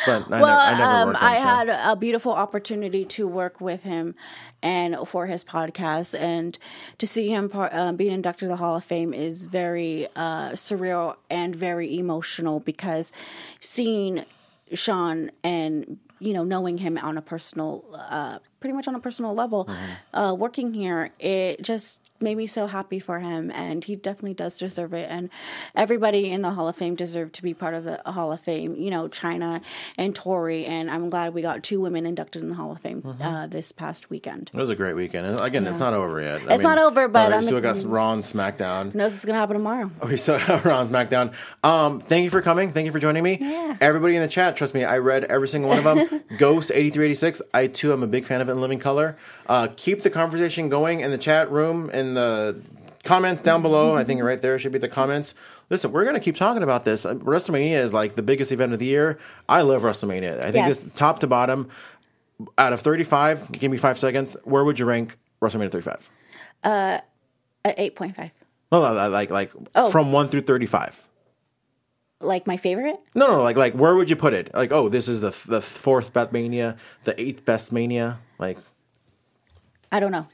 but 0.08 0.32
I, 0.32 0.42
well, 0.42 0.48
never, 0.48 0.50
I 0.50 0.72
never 0.78 0.84
um, 1.02 1.08
worked 1.10 1.24
I 1.24 1.36
show. 1.38 1.44
had 1.44 1.70
a 1.70 1.96
beautiful 1.96 2.34
opportunity 2.34 3.06
to 3.06 3.28
work 3.28 3.62
with 3.62 3.84
him 3.84 4.16
and 4.64 4.96
for 5.08 5.28
his 5.28 5.44
podcast, 5.44 6.20
and 6.20 6.58
to 6.98 7.06
see 7.06 7.30
him 7.30 7.50
par- 7.50 7.70
uh, 7.72 7.92
being 7.92 8.14
inducted 8.14 8.46
to 8.46 8.48
the 8.48 8.56
Hall 8.58 8.76
of 8.78 8.84
Fame 8.84 9.14
is 9.14 9.46
very 9.46 10.08
uh, 10.16 10.52
surreal 10.54 11.18
and 11.30 11.56
very 11.56 12.00
emotional 12.00 12.60
because 12.60 13.12
seeing 13.60 14.26
Sean 14.74 15.30
and 15.44 16.00
you 16.20 16.34
know 16.34 16.44
knowing 16.44 16.78
him 16.78 16.98
on 16.98 17.18
a 17.18 17.22
personal, 17.22 17.84
uh, 17.94 18.40
pretty 18.60 18.74
much 18.74 18.88
on 18.88 18.96
a 18.96 19.00
personal 19.00 19.34
level, 19.34 19.66
Mm-hmm. 19.66 20.18
uh, 20.20 20.34
working 20.34 20.74
here, 20.74 21.12
it 21.20 21.62
just 21.62 22.02
made 22.20 22.36
me 22.36 22.48
so 22.48 22.66
happy 22.66 22.98
for 23.00 23.20
him, 23.20 23.52
and 23.52 23.84
he 23.86 23.96
definitely 23.96 24.34
does 24.34 24.58
deserve 24.58 24.92
it. 24.94 25.08
And 25.10 25.30
everybody 25.76 26.32
in 26.32 26.42
the 26.42 26.50
Hall 26.52 26.68
of 26.68 26.76
Fame 26.76 26.96
deserved 26.96 27.34
to 27.36 27.44
be 27.44 27.54
part 27.54 27.76
of 27.76 27.84
the 27.84 28.02
Hall 28.08 28.32
of 28.32 28.40
Fame. 28.40 28.76
You 28.76 28.90
know, 28.90 29.08
Chyna 29.08 29.62
and 29.98 30.16
Torrie, 30.16 30.68
and 30.68 30.90
I'm 30.90 31.10
glad 31.12 31.34
we 31.36 31.42
got 31.44 31.62
two 31.64 31.80
women 31.80 32.06
inducted 32.08 32.42
in 32.42 32.50
the 32.50 32.56
Hall 32.56 32.72
of 32.72 32.80
Fame 32.82 33.02
Mm-hmm. 33.04 33.22
uh, 33.22 33.48
this 33.48 33.72
past 33.72 34.10
weekend. 34.10 34.50
It 34.54 34.58
was 34.58 34.70
a 34.72 34.76
great 34.76 34.96
weekend. 34.96 35.28
And 35.28 35.40
again, 35.42 35.68
it's 35.68 35.80
not 35.80 35.94
over 35.94 36.20
yet. 36.20 36.42
I 36.50 36.56
It's 36.56 36.64
not 36.64 36.80
over, 36.80 37.08
but 37.08 37.28
we 37.30 37.34
I'm- 37.36 37.44
still 37.44 37.62
got 37.62 37.76
and 37.78 38.24
SmackDown. 38.24 38.96
Knows 38.96 39.14
it's 39.16 39.26
gonna 39.26 39.38
happen 39.38 39.56
tomorrow? 39.56 39.92
okay 40.02 40.18
so 40.18 40.34
ron 40.66 40.90
SmackDown. 40.90 41.34
Um, 41.64 42.00
thank 42.00 42.24
you 42.24 42.30
for 42.32 42.42
coming. 42.42 42.72
Thank 42.74 42.86
you 42.88 42.92
for 42.92 43.00
joining 43.00 43.24
me. 43.24 43.38
Yeah. 43.40 43.78
Everybody 43.82 44.16
in 44.16 44.22
the 44.22 44.28
chat, 44.28 44.56
trust 44.56 44.74
me, 44.74 44.84
I 44.84 44.98
read 44.98 45.26
every 45.26 45.48
single 45.48 45.70
one 45.70 45.78
of 45.78 45.84
them. 45.84 46.24
Ghost 46.38 46.72
eighty 46.74 46.90
three 46.90 47.06
eighty 47.06 47.16
six. 47.16 47.42
I 47.54 47.68
too 47.68 47.94
am 47.94 48.02
a 48.04 48.08
big 48.08 48.26
fan 48.26 48.42
of 48.42 48.47
in 48.50 48.60
living 48.62 48.80
color. 48.80 49.18
Uh, 49.48 49.68
keep 49.76 50.04
the 50.04 50.10
conversation 50.10 50.70
going 50.70 51.00
in 51.02 51.12
the 51.12 51.18
chat 51.18 51.50
room 51.52 51.90
in 51.92 52.14
the 52.14 52.62
comments 53.04 53.42
down 53.42 53.62
below. 53.62 53.96
I 53.96 54.04
think 54.04 54.22
right 54.22 54.42
there 54.42 54.58
should 54.60 54.72
be 54.72 54.80
the 54.80 54.88
comments. 54.90 55.34
Listen, 55.70 55.92
we're 55.92 56.04
going 56.04 56.16
to 56.16 56.22
keep 56.22 56.36
talking 56.36 56.64
about 56.64 56.84
this. 56.86 57.06
Uh, 57.06 57.16
WrestleMania 57.16 57.82
is 57.84 57.94
like 57.94 58.16
the 58.16 58.22
biggest 58.22 58.52
event 58.52 58.74
of 58.74 58.80
the 58.80 58.86
year. 58.86 59.18
I 59.50 59.62
love 59.62 59.82
WrestleMania. 59.84 60.40
I 60.40 60.52
think 60.52 60.68
Yes. 60.68 60.84
it's 60.86 60.94
top 60.94 61.20
to 61.20 61.28
bottom. 61.28 61.70
Out 62.58 62.72
of 62.72 62.82
35, 62.82 63.52
give 63.52 63.72
me 63.72 63.78
five 63.78 63.98
seconds. 63.98 64.38
Where 64.44 64.64
would 64.64 64.78
you 64.80 64.86
rank 64.86 65.18
WrestleMania 65.42 65.72
35? 65.72 66.10
At 66.64 67.06
eight 67.66 67.96
point 67.96 68.16
five, 68.16 68.32
No, 68.72 68.82
no, 68.94 69.10
like 69.10 69.30
like 69.30 69.52
Oh. 69.76 69.90
from 69.90 70.12
1 70.12 70.30
through 70.30 70.42
35. 70.42 71.07
Like 72.20 72.48
my 72.48 72.58
favorite. 72.58 73.00
No, 73.16 73.28
no, 73.28 73.44
like 73.44 73.58
like 73.58 73.74
where 73.74 73.96
would 73.96 74.10
you 74.10 74.16
put 74.16 74.34
it? 74.34 74.54
Like, 74.54 74.72
oh, 74.72 74.90
this 74.90 75.08
is 75.08 75.22
the 75.22 75.36
the 75.48 75.62
fourth 75.62 76.14
best 76.14 76.32
mania, 76.32 76.78
the 77.04 77.20
eighth 77.20 77.46
best 77.46 77.72
mania. 77.72 78.20
Like, 78.40 78.58
I 79.92 80.00
don't 80.00 80.12
know. 80.12 80.28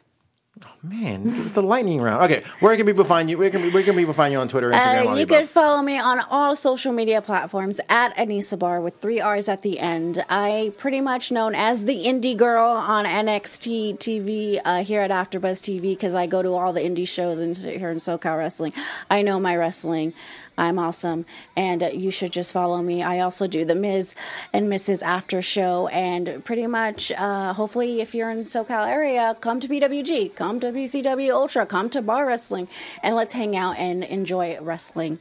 Oh, 0.65 0.72
Man, 0.85 1.23
it's 1.45 1.53
the 1.53 1.63
lightning 1.63 2.01
round. 2.01 2.25
Okay, 2.25 2.43
where 2.59 2.75
can 2.75 2.85
people 2.85 3.05
find 3.05 3.29
you? 3.29 3.37
Where 3.37 3.49
can 3.49 3.71
where 3.71 3.83
can 3.83 3.95
people 3.95 4.11
find 4.11 4.33
you 4.33 4.39
on 4.39 4.49
Twitter, 4.49 4.69
Instagram, 4.69 5.11
Uh, 5.11 5.15
you 5.15 5.25
can 5.25 5.47
follow 5.47 5.81
me 5.81 5.97
on 5.97 6.19
all 6.29 6.57
social 6.57 6.91
media 6.91 7.21
platforms 7.21 7.79
at 7.87 8.13
Anissa 8.17 8.59
Barr 8.59 8.81
with 8.81 8.99
three 8.99 9.21
R's 9.21 9.47
at 9.47 9.61
the 9.61 9.79
end. 9.79 10.25
I 10.29 10.73
pretty 10.75 10.99
much 10.99 11.31
known 11.31 11.55
as 11.55 11.85
the 11.85 12.03
indie 12.03 12.35
girl 12.35 12.69
on 12.69 13.05
NXT 13.05 13.97
TV 13.97 14.59
uh, 14.65 14.83
here 14.83 14.99
at 14.99 15.09
AfterBuzz 15.09 15.61
TV 15.61 15.81
because 15.83 16.15
I 16.15 16.27
go 16.27 16.41
to 16.41 16.53
all 16.53 16.73
the 16.73 16.81
indie 16.81 17.07
shows 17.07 17.39
in, 17.39 17.55
here 17.55 17.89
in 17.89 17.99
SoCal 17.99 18.37
Wrestling. 18.37 18.73
I 19.09 19.21
know 19.21 19.39
my 19.39 19.55
wrestling. 19.55 20.13
I'm 20.55 20.77
awesome, 20.77 21.25
and 21.55 21.81
uh, 21.81 21.87
you 21.87 22.11
should 22.11 22.31
just 22.31 22.51
follow 22.51 22.79
me. 22.83 23.01
I 23.01 23.21
also 23.21 23.47
do 23.47 23.65
the 23.65 23.73
Miz 23.73 24.13
and 24.51 24.67
Mrs. 24.67 25.01
After 25.01 25.41
Show, 25.41 25.87
and 25.87 26.45
pretty 26.45 26.67
much, 26.67 27.11
uh, 27.13 27.53
hopefully, 27.53 28.01
if 28.01 28.13
you're 28.13 28.29
in 28.29 28.45
SoCal 28.45 28.85
area, 28.87 29.35
come 29.41 29.59
to 29.61 29.67
PWG, 29.67 30.35
come 30.35 30.59
to 30.59 30.71
PCW 30.73 31.31
Ultra, 31.31 31.65
come 31.65 31.89
to 31.91 32.01
Bar 32.01 32.25
Wrestling, 32.25 32.67
and 33.01 33.15
let's 33.15 33.33
hang 33.33 33.55
out 33.55 33.77
and 33.77 34.03
enjoy 34.03 34.59
wrestling. 34.59 35.19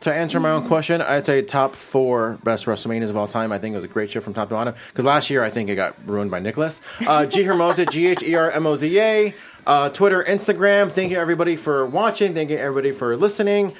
To 0.00 0.12
answer 0.12 0.40
my 0.40 0.50
own 0.50 0.66
question, 0.66 1.00
I'd 1.00 1.24
say 1.24 1.42
top 1.42 1.76
four 1.76 2.40
best 2.42 2.66
WrestleManias 2.66 3.08
of 3.08 3.16
all 3.16 3.28
time. 3.28 3.52
I 3.52 3.58
think 3.58 3.74
it 3.74 3.76
was 3.76 3.84
a 3.84 3.88
great 3.88 4.10
show 4.10 4.20
from 4.20 4.34
top 4.34 4.48
to 4.48 4.54
bottom. 4.56 4.74
Because 4.88 5.04
last 5.04 5.30
year, 5.30 5.44
I 5.44 5.50
think 5.50 5.70
it 5.70 5.76
got 5.76 5.94
ruined 6.04 6.28
by 6.28 6.40
Nicholas. 6.40 6.80
Uh, 7.06 7.24
G 7.24 7.44
Hermoza, 7.44 7.88
G 7.88 8.08
H 8.08 8.20
E 8.20 8.34
R 8.34 8.50
M 8.50 8.66
O 8.66 8.74
Z 8.74 8.98
A. 8.98 9.32
Uh, 9.64 9.90
Twitter, 9.90 10.24
Instagram. 10.24 10.90
Thank 10.90 11.12
you 11.12 11.20
everybody 11.20 11.54
for 11.54 11.86
watching. 11.86 12.34
Thank 12.34 12.50
you 12.50 12.58
everybody 12.58 12.90
for 12.90 13.16
listening. 13.16 13.76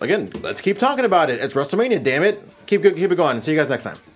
Again, 0.00 0.32
let's 0.42 0.60
keep 0.60 0.78
talking 0.78 1.04
about 1.04 1.30
it. 1.30 1.40
It's 1.40 1.54
WrestleMania, 1.54 2.02
damn 2.02 2.24
it. 2.24 2.42
Keep 2.66 2.82
keep 2.82 3.12
it 3.12 3.16
going. 3.16 3.40
See 3.40 3.52
you 3.52 3.56
guys 3.56 3.68
next 3.68 3.84
time. 3.84 4.15